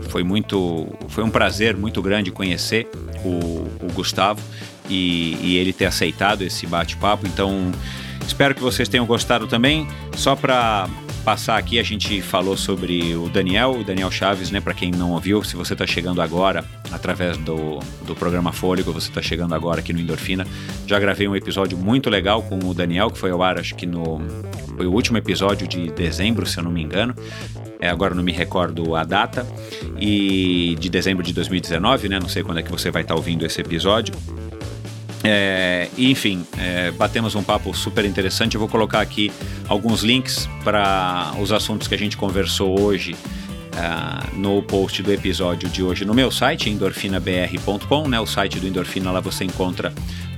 foi 0.09 0.22
muito, 0.22 0.88
foi 1.09 1.24
um 1.24 1.30
prazer 1.30 1.76
muito 1.76 2.02
grande 2.02 2.30
conhecer 2.30 2.88
o, 3.24 3.66
o 3.82 3.92
Gustavo 3.94 4.42
e, 4.88 5.36
e 5.40 5.56
ele 5.56 5.72
ter 5.72 5.86
aceitado 5.86 6.42
esse 6.42 6.66
bate-papo. 6.66 7.26
Então 7.26 7.70
espero 8.26 8.55
que 8.55 8.60
vocês 8.60 8.88
tenham 8.88 9.06
gostado 9.06 9.47
também. 9.47 9.88
Só 10.16 10.36
para 10.36 10.88
passar 11.20 11.59
aqui, 11.59 11.78
a 11.78 11.82
gente 11.82 12.20
falou 12.20 12.56
sobre 12.56 13.14
o 13.14 13.28
Daniel, 13.28 13.72
o 13.72 13.84
Daniel 13.84 14.10
Chaves, 14.10 14.51
né? 14.51 14.60
Para 14.60 14.74
quem 14.74 14.90
não 14.90 15.12
ouviu, 15.12 15.42
se 15.44 15.56
você 15.56 15.72
está 15.74 15.86
chegando 15.86 16.20
agora 16.20 16.64
através 16.90 17.36
do, 17.36 17.78
do 18.06 18.14
programa 18.14 18.52
Fôlego, 18.52 18.92
você 18.92 19.09
está 19.09 19.22
chegando 19.22 19.55
agora 19.55 19.80
aqui 19.80 19.92
no 19.92 20.01
Endorfina, 20.01 20.47
já 20.86 20.98
gravei 20.98 21.28
um 21.28 21.36
episódio 21.36 21.76
muito 21.76 22.10
legal 22.10 22.42
com 22.42 22.59
o 22.59 22.74
Daniel, 22.74 23.10
que 23.10 23.18
foi 23.18 23.30
ao 23.30 23.42
ar, 23.42 23.59
acho 23.59 23.74
que 23.74 23.86
no. 23.86 24.20
Foi 24.76 24.86
o 24.86 24.92
último 24.92 25.18
episódio 25.18 25.68
de 25.68 25.90
dezembro, 25.90 26.47
se 26.47 26.59
eu 26.59 26.64
não 26.64 26.70
me 26.70 26.82
engano. 26.82 27.14
É, 27.78 27.88
agora 27.88 28.14
não 28.14 28.22
me 28.22 28.32
recordo 28.32 28.94
a 28.94 29.05
data, 29.05 29.47
e 29.98 30.76
de 30.78 30.88
dezembro 30.88 31.22
de 31.22 31.32
2019, 31.32 32.09
né? 32.09 32.18
Não 32.18 32.28
sei 32.28 32.42
quando 32.42 32.59
é 32.59 32.62
que 32.62 32.70
você 32.70 32.90
vai 32.90 33.02
estar 33.02 33.14
tá 33.14 33.18
ouvindo 33.18 33.44
esse 33.44 33.60
episódio. 33.60 34.14
É, 35.22 35.88
enfim, 35.98 36.47
é, 36.59 36.90
batemos 36.92 37.34
um 37.34 37.42
papo 37.42 37.74
super 37.74 38.05
interessante. 38.05 38.55
Eu 38.55 38.60
vou 38.60 38.68
colocar 38.68 39.01
aqui 39.01 39.30
alguns 39.68 40.02
links 40.02 40.48
para 40.64 41.32
os 41.38 41.52
assuntos 41.52 41.86
que 41.86 41.94
a 41.94 41.98
gente 41.98 42.16
conversou 42.16 42.80
hoje 42.80 43.14
uh, 43.14 44.36
no 44.38 44.62
post 44.62 45.02
do 45.02 45.12
episódio 45.12 45.68
de 45.68 45.82
hoje 45.82 46.05
no 46.05 46.14
meu 46.14 46.30
site, 46.30 46.70
endorfinabr.com, 46.70 48.09
né? 48.09 48.18
O 48.20 48.26
site 48.26 48.59
do 48.59 48.66
Endorfina, 48.66 49.10
lá 49.10 49.20
você 49.20 49.44
encontra 49.44 49.92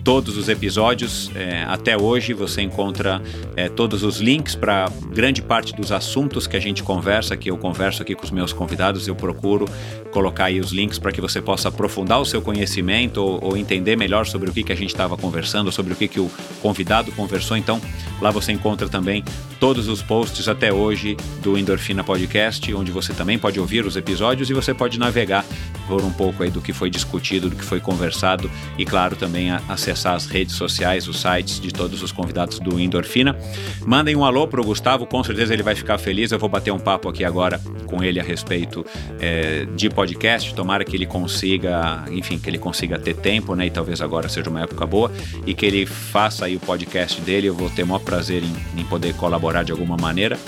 todos 0.04 0.36
os 0.36 0.48
episódios. 0.48 1.30
É, 1.34 1.64
até 1.64 1.96
hoje 1.96 2.32
você 2.32 2.62
encontra 2.62 3.22
é, 3.56 3.68
todos 3.68 4.02
os 4.02 4.20
links 4.20 4.54
para 4.54 4.90
grande 5.10 5.42
parte 5.42 5.74
dos 5.74 5.92
assuntos 5.92 6.46
que 6.46 6.56
a 6.56 6.60
gente 6.60 6.82
conversa, 6.82 7.36
que 7.36 7.50
eu 7.50 7.56
converso 7.56 8.02
aqui 8.02 8.14
com 8.14 8.24
os 8.24 8.30
meus 8.30 8.52
convidados. 8.52 9.06
Eu 9.06 9.14
procuro 9.14 9.68
colocar 10.10 10.46
aí 10.46 10.60
os 10.60 10.72
links 10.72 10.98
para 10.98 11.12
que 11.12 11.20
você 11.20 11.40
possa 11.40 11.68
aprofundar 11.68 12.20
o 12.20 12.24
seu 12.24 12.42
conhecimento 12.42 13.18
ou, 13.18 13.42
ou 13.42 13.56
entender 13.56 13.96
melhor 13.96 14.26
sobre 14.26 14.50
o 14.50 14.52
que, 14.52 14.62
que 14.62 14.72
a 14.72 14.76
gente 14.76 14.90
estava 14.90 15.16
conversando, 15.16 15.70
sobre 15.70 15.92
o 15.92 15.96
que, 15.96 16.08
que 16.08 16.20
o 16.20 16.30
convidado 16.60 17.10
conversou. 17.12 17.56
Então, 17.56 17.80
lá 18.20 18.30
você 18.30 18.52
encontra 18.52 18.88
também 18.88 19.24
todos 19.58 19.88
os 19.88 20.02
posts 20.02 20.48
até 20.48 20.72
hoje 20.72 21.16
do 21.42 21.56
Endorfina 21.56 22.02
Podcast, 22.02 22.74
onde 22.74 22.90
você 22.90 23.12
também 23.12 23.38
pode 23.38 23.60
ouvir 23.60 23.86
os 23.86 23.96
episódios 23.96 24.50
e 24.50 24.54
você 24.54 24.74
pode 24.74 24.98
navegar 24.98 25.44
por 25.86 26.02
um 26.02 26.12
pouco 26.12 26.42
aí 26.42 26.50
do 26.50 26.60
que 26.60 26.72
foi 26.72 26.90
discutido, 26.90 27.48
do 27.48 27.56
que 27.56 27.64
foi 27.64 27.80
conversado 27.80 28.50
e, 28.76 28.84
claro, 28.84 29.16
também 29.16 29.50
acessar 29.50 29.91
as 29.92 30.26
redes 30.26 30.54
sociais, 30.54 31.06
os 31.06 31.20
sites 31.20 31.60
de 31.60 31.70
todos 31.70 32.02
os 32.02 32.10
convidados 32.10 32.58
do 32.58 32.80
Endorfina. 32.80 33.36
Mandem 33.84 34.16
um 34.16 34.24
alô 34.24 34.46
para 34.46 34.60
o 34.60 34.64
Gustavo, 34.64 35.06
com 35.06 35.22
certeza 35.22 35.52
ele 35.52 35.62
vai 35.62 35.74
ficar 35.74 35.98
feliz. 35.98 36.32
Eu 36.32 36.38
vou 36.38 36.48
bater 36.48 36.72
um 36.72 36.78
papo 36.78 37.08
aqui 37.08 37.24
agora 37.24 37.60
com 37.86 38.02
ele 38.02 38.18
a 38.18 38.22
respeito 38.22 38.84
é, 39.20 39.66
de 39.76 39.90
podcast. 39.90 40.54
Tomara 40.54 40.84
que 40.84 40.96
ele 40.96 41.06
consiga, 41.06 42.04
enfim, 42.10 42.38
que 42.38 42.48
ele 42.48 42.58
consiga 42.58 42.98
ter 42.98 43.14
tempo, 43.14 43.54
né? 43.54 43.66
E 43.66 43.70
talvez 43.70 44.00
agora 44.00 44.28
seja 44.28 44.48
uma 44.48 44.62
época 44.62 44.86
boa 44.86 45.12
e 45.46 45.54
que 45.54 45.66
ele 45.66 45.84
faça 45.86 46.46
aí 46.46 46.56
o 46.56 46.60
podcast 46.60 47.20
dele. 47.20 47.48
Eu 47.48 47.54
vou 47.54 47.68
ter 47.70 47.82
o 47.82 47.86
maior 47.86 48.00
prazer 48.00 48.42
em, 48.42 48.80
em 48.80 48.84
poder 48.84 49.14
colaborar 49.14 49.62
de 49.62 49.72
alguma 49.72 49.96
maneira 49.96 50.38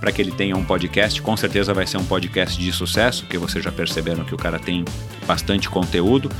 para 0.00 0.12
que 0.12 0.20
ele 0.20 0.32
tenha 0.32 0.56
um 0.56 0.64
podcast. 0.64 1.20
Com 1.22 1.36
certeza 1.36 1.72
vai 1.72 1.86
ser 1.86 1.96
um 1.96 2.04
podcast 2.04 2.60
de 2.60 2.72
sucesso, 2.72 3.22
porque 3.22 3.38
vocês 3.38 3.64
já 3.64 3.72
perceberam 3.72 4.24
que 4.24 4.34
o 4.34 4.38
cara 4.38 4.58
tem 4.58 4.84
bastante 5.26 5.68
conteúdo. 5.68 6.30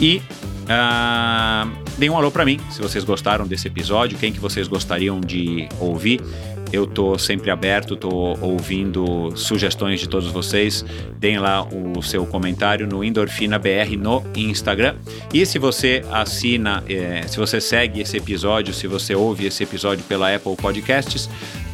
E 0.00 0.22
uh, 0.64 1.70
um 2.10 2.16
alô 2.16 2.30
para 2.30 2.44
mim, 2.44 2.58
se 2.70 2.80
vocês 2.80 3.04
gostaram 3.04 3.46
desse 3.46 3.68
episódio, 3.68 4.18
quem 4.18 4.32
que 4.32 4.40
vocês 4.40 4.66
gostariam 4.66 5.20
de 5.20 5.68
ouvir. 5.78 6.20
Eu 6.72 6.86
tô 6.86 7.18
sempre 7.18 7.50
aberto, 7.50 7.96
tô 7.96 8.36
ouvindo 8.40 9.32
sugestões 9.36 9.98
de 9.98 10.08
todos 10.08 10.30
vocês. 10.30 10.84
Deem 11.18 11.38
lá 11.38 11.66
o 11.66 12.00
seu 12.00 12.24
comentário 12.24 12.86
no 12.86 13.02
Endorfina 13.02 13.58
BR 13.58 13.96
no 13.98 14.22
Instagram. 14.36 14.94
E 15.34 15.44
se 15.44 15.58
você 15.58 16.04
assina, 16.12 16.84
eh, 16.88 17.22
se 17.26 17.38
você 17.38 17.60
segue 17.60 18.00
esse 18.00 18.16
episódio, 18.16 18.72
se 18.72 18.86
você 18.86 19.16
ouve 19.16 19.46
esse 19.46 19.64
episódio 19.64 20.04
pela 20.04 20.32
Apple 20.32 20.54
Podcasts, 20.54 21.28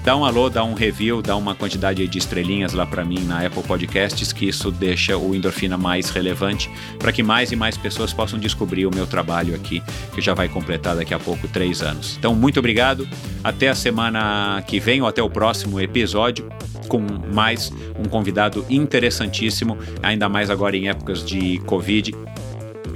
dá 0.06 0.16
um 0.16 0.24
alô, 0.24 0.48
dá 0.48 0.62
um 0.62 0.72
review, 0.72 1.20
dá 1.20 1.36
uma 1.36 1.52
quantidade 1.52 2.06
de 2.06 2.16
estrelinhas 2.16 2.72
lá 2.72 2.86
para 2.86 3.04
mim 3.04 3.24
na 3.24 3.44
Apple 3.44 3.64
Podcasts, 3.64 4.32
que 4.32 4.46
isso 4.46 4.70
deixa 4.70 5.18
o 5.18 5.34
Endorfina 5.34 5.76
mais 5.76 6.10
relevante 6.10 6.70
para 6.96 7.10
que 7.10 7.24
mais 7.24 7.50
e 7.50 7.56
mais 7.56 7.76
pessoas 7.76 8.12
possam 8.12 8.38
descobrir 8.38 8.86
o 8.86 8.94
meu 8.94 9.04
trabalho 9.04 9.52
aqui, 9.52 9.82
que 10.14 10.20
já 10.20 10.32
vai 10.32 10.48
completar 10.48 10.94
daqui 10.94 11.12
a 11.12 11.18
pouco 11.18 11.48
três 11.48 11.82
anos. 11.82 12.14
Então, 12.16 12.36
muito 12.36 12.60
obrigado. 12.60 13.06
Até 13.42 13.68
a 13.68 13.74
semana 13.74 14.62
que 14.64 14.78
vem 14.78 15.02
ou 15.02 15.08
até 15.08 15.20
o 15.20 15.28
próximo 15.28 15.80
episódio 15.80 16.48
com 16.86 17.00
mais 17.34 17.72
um 17.98 18.08
convidado 18.08 18.64
interessantíssimo, 18.70 19.76
ainda 20.00 20.28
mais 20.28 20.50
agora 20.50 20.76
em 20.76 20.88
épocas 20.88 21.24
de 21.24 21.58
Covid. 21.66 22.14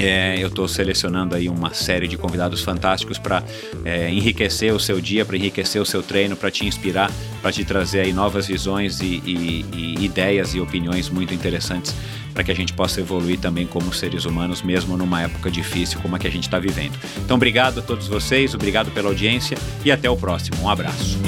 É, 0.03 0.43
eu 0.43 0.49
estou 0.49 0.67
selecionando 0.67 1.35
aí 1.35 1.47
uma 1.47 1.75
série 1.75 2.09
de 2.09 2.17
convidados 2.17 2.63
fantásticos 2.63 3.19
para 3.19 3.45
é, 3.85 4.11
enriquecer 4.11 4.73
o 4.75 4.81
seu 4.81 4.99
dia, 4.99 5.27
para 5.27 5.37
enriquecer 5.37 5.81
o 5.81 5.85
seu 5.85 6.03
treino, 6.03 6.35
para 6.35 6.51
te 6.51 6.65
inspirar, 6.65 7.11
para 7.43 7.53
te 7.53 7.67
trazer 7.67 8.01
aí 8.01 8.13
novas 8.13 8.47
visões 8.47 9.01
e, 9.01 9.23
e, 9.27 9.67
e 9.75 10.05
ideias 10.05 10.55
e 10.55 10.61
opiniões 10.61 11.11
muito 11.11 11.35
interessantes 11.35 11.95
para 12.33 12.45
que 12.45 12.51
a 12.51 12.55
gente 12.55 12.73
possa 12.73 13.01
evoluir 13.01 13.39
também 13.39 13.67
como 13.67 13.93
seres 13.93 14.25
humanos, 14.25 14.63
mesmo 14.63 14.97
numa 14.97 15.21
época 15.21 15.51
difícil 15.51 16.01
como 16.01 16.17
a 16.17 16.19
que 16.19 16.27
a 16.27 16.31
gente 16.31 16.45
está 16.45 16.59
vivendo. 16.59 16.99
Então, 17.19 17.37
obrigado 17.37 17.81
a 17.81 17.83
todos 17.83 18.09
vocês, 18.09 18.55
obrigado 18.55 18.91
pela 18.93 19.09
audiência 19.09 19.59
e 19.85 19.93
até 19.93 20.09
o 20.09 20.17
próximo. 20.17 20.57
Um 20.63 20.71
abraço. 20.71 21.19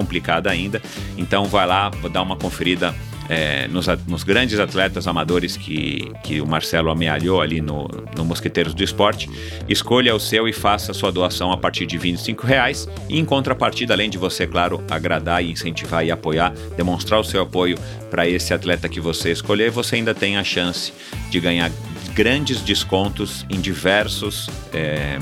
complicada 0.43 0.51
ainda. 0.51 0.81
Então 1.17 1.45
vai 1.45 1.65
lá, 1.65 1.89
dar 2.11 2.21
uma 2.21 2.35
conferida 2.35 2.93
é, 3.29 3.69
nos, 3.69 3.87
nos, 4.05 4.23
grandes 4.23 4.59
atletas 4.59 5.07
amadores 5.07 5.55
que, 5.55 6.11
que 6.23 6.41
o 6.41 6.45
Marcelo 6.45 6.91
amealhou 6.91 7.41
ali 7.41 7.61
no, 7.61 7.87
no 8.17 8.25
Mosqueteiros 8.25 8.73
do 8.73 8.83
Esporte. 8.83 9.29
Escolha 9.69 10.13
o 10.13 10.19
seu 10.19 10.47
e 10.47 10.53
faça 10.53 10.91
a 10.91 10.93
sua 10.93 11.11
doação 11.11 11.51
a 11.51 11.57
partir 11.57 11.85
de 11.85 11.97
R$ 11.97 12.15
reais 12.43 12.87
e 13.07 13.17
em 13.17 13.23
contrapartida, 13.23 13.93
além 13.93 14.09
de 14.09 14.17
você, 14.17 14.45
claro, 14.45 14.83
agradar 14.91 15.43
e 15.43 15.51
incentivar 15.51 16.05
e 16.05 16.11
apoiar, 16.11 16.53
demonstrar 16.75 17.19
o 17.19 17.23
seu 17.23 17.41
apoio 17.41 17.77
para 18.11 18.27
esse 18.27 18.53
atleta 18.53 18.89
que 18.89 18.99
você 18.99 19.31
escolher, 19.31 19.71
você 19.71 19.95
ainda 19.95 20.13
tem 20.13 20.35
a 20.35 20.43
chance 20.43 20.91
de 21.29 21.39
ganhar 21.39 21.71
grandes 22.13 22.61
descontos 22.61 23.45
em 23.49 23.59
diversos 23.59 24.49
é, 24.73 25.17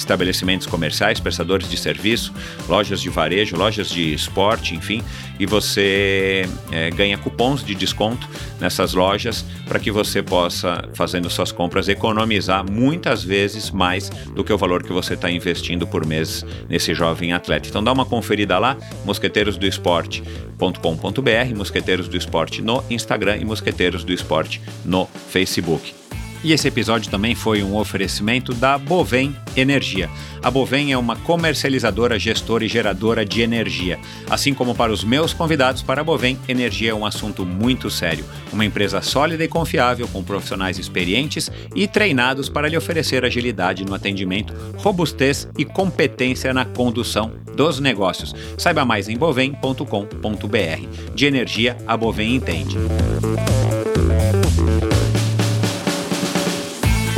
estabelecimentos 0.00 0.66
comerciais, 0.66 1.20
prestadores 1.20 1.68
de 1.68 1.76
serviço, 1.76 2.32
lojas 2.68 3.00
de 3.00 3.08
varejo, 3.08 3.56
lojas 3.56 3.88
de 3.88 4.12
esporte, 4.12 4.74
enfim, 4.74 5.02
e 5.38 5.46
você 5.46 6.48
é, 6.72 6.90
ganha 6.90 7.16
cupons 7.16 7.64
de 7.64 7.74
desconto 7.74 8.28
nessas 8.58 8.94
lojas 8.94 9.44
para 9.66 9.78
que 9.78 9.90
você 9.90 10.22
possa, 10.22 10.88
fazendo 10.94 11.28
suas 11.30 11.52
compras, 11.52 11.88
economizar 11.88 12.64
muitas 12.70 13.22
vezes 13.22 13.70
mais 13.70 14.08
do 14.34 14.42
que 14.42 14.52
o 14.52 14.58
valor 14.58 14.82
que 14.82 14.92
você 14.92 15.14
está 15.14 15.30
investindo 15.30 15.86
por 15.86 16.04
mês 16.04 16.44
nesse 16.68 16.92
jovem 16.94 17.32
atleta. 17.32 17.68
Então 17.68 17.84
dá 17.84 17.92
uma 17.92 18.04
conferida 18.04 18.58
lá, 18.58 18.76
mosqueterosdoesporte.com.br, 19.04 21.56
Mosqueteiros 21.56 22.08
do 22.08 22.16
Esporte 22.16 22.62
no 22.62 22.82
Instagram 22.90 23.36
e 23.36 23.44
Mosqueteiros 23.44 24.02
do 24.04 24.12
Esporte 24.12 24.60
no 24.84 25.06
Facebook. 25.28 25.99
E 26.42 26.52
esse 26.52 26.66
episódio 26.66 27.10
também 27.10 27.34
foi 27.34 27.62
um 27.62 27.76
oferecimento 27.76 28.54
da 28.54 28.78
Bovem 28.78 29.36
Energia. 29.56 30.08
A 30.42 30.50
Bovem 30.50 30.90
é 30.90 30.96
uma 30.96 31.16
comercializadora, 31.16 32.18
gestora 32.18 32.64
e 32.64 32.68
geradora 32.68 33.24
de 33.26 33.42
energia. 33.42 33.98
Assim 34.28 34.54
como 34.54 34.74
para 34.74 34.90
os 34.90 35.04
meus 35.04 35.34
convidados, 35.34 35.82
para 35.82 36.00
a 36.00 36.04
Bovem, 36.04 36.38
energia 36.48 36.92
é 36.92 36.94
um 36.94 37.04
assunto 37.04 37.44
muito 37.44 37.90
sério. 37.90 38.24
Uma 38.52 38.64
empresa 38.64 39.02
sólida 39.02 39.44
e 39.44 39.48
confiável, 39.48 40.08
com 40.08 40.24
profissionais 40.24 40.78
experientes 40.78 41.50
e 41.74 41.86
treinados 41.86 42.48
para 42.48 42.68
lhe 42.68 42.76
oferecer 42.76 43.24
agilidade 43.24 43.84
no 43.84 43.94
atendimento, 43.94 44.54
robustez 44.76 45.46
e 45.58 45.64
competência 45.64 46.54
na 46.54 46.64
condução 46.64 47.32
dos 47.54 47.78
negócios. 47.80 48.34
Saiba 48.56 48.84
mais 48.84 49.08
em 49.08 49.16
bovem.com.br. 49.16 51.14
De 51.14 51.26
energia, 51.26 51.76
a 51.86 51.96
Bovem 51.96 52.34
entende. 52.34 52.78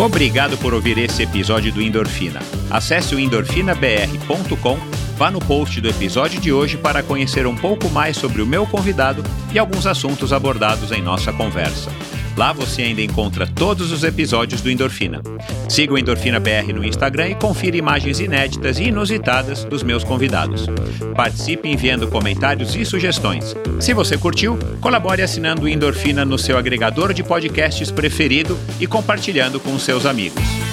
Obrigado 0.03 0.59
por 0.59 0.75
ouvir 0.75 0.99
esse 0.99 1.23
episódio 1.23 1.73
do 1.73 1.81
Endorfina. 1.81 2.41
Acesse 2.69 3.15
o 3.15 3.21
endorfinabr.com, 3.21 4.77
vá 5.17 5.31
no 5.31 5.39
post 5.39 5.81
do 5.81 5.89
episódio 5.89 6.41
de 6.41 6.53
hoje 6.53 6.77
para 6.77 7.05
conhecer 7.05 7.47
um 7.47 7.55
pouco 7.55 7.89
mais 7.89 8.17
sobre 8.17 8.43
o 8.43 8.47
meu 8.47 8.67
convidado 8.67 9.23
e 9.55 9.61
alguns 9.61 9.87
assuntos 9.87 10.33
abordados 10.33 10.91
em 10.91 11.01
nossa 11.01 11.33
conversa. 11.33 11.89
Lá 12.37 12.53
você 12.53 12.83
ainda 12.83 13.03
encontra 13.03 13.47
todos 13.47 13.93
os 13.93 14.05
episódios 14.05 14.61
do 14.61 14.71
Endorfina. 14.71 15.21
Siga 15.69 15.93
o 15.93 15.99
Endorfina 15.99 16.41
BR 16.41 16.73
no 16.75 16.85
Instagram 16.85 17.29
e 17.29 17.35
confira 17.35 17.77
imagens 17.77 18.21
inéditas 18.21 18.79
e 18.79 18.85
inusitadas 18.85 19.65
dos 19.65 19.83
meus 19.83 20.03
convidados. 20.03 20.67
Participe 21.15 21.69
enviando 21.69 22.09
comentários 22.09 22.75
e 22.75 22.85
sugestões. 22.85 23.55
Se 23.81 23.93
você 23.93 24.17
curtiu, 24.17 24.59
colabore 24.81 25.23
assinando 25.23 25.63
o 25.63 25.69
Endorfina 25.69 26.25
no 26.25 26.39
seu 26.39 26.57
agregador 26.57 27.13
de 27.13 27.23
podcasts 27.23 27.91
preferido 27.91 28.59
e 28.81 28.87
compartilhando 28.87 29.61
com 29.61 29.79
seus 29.79 30.07
amigos. 30.07 30.72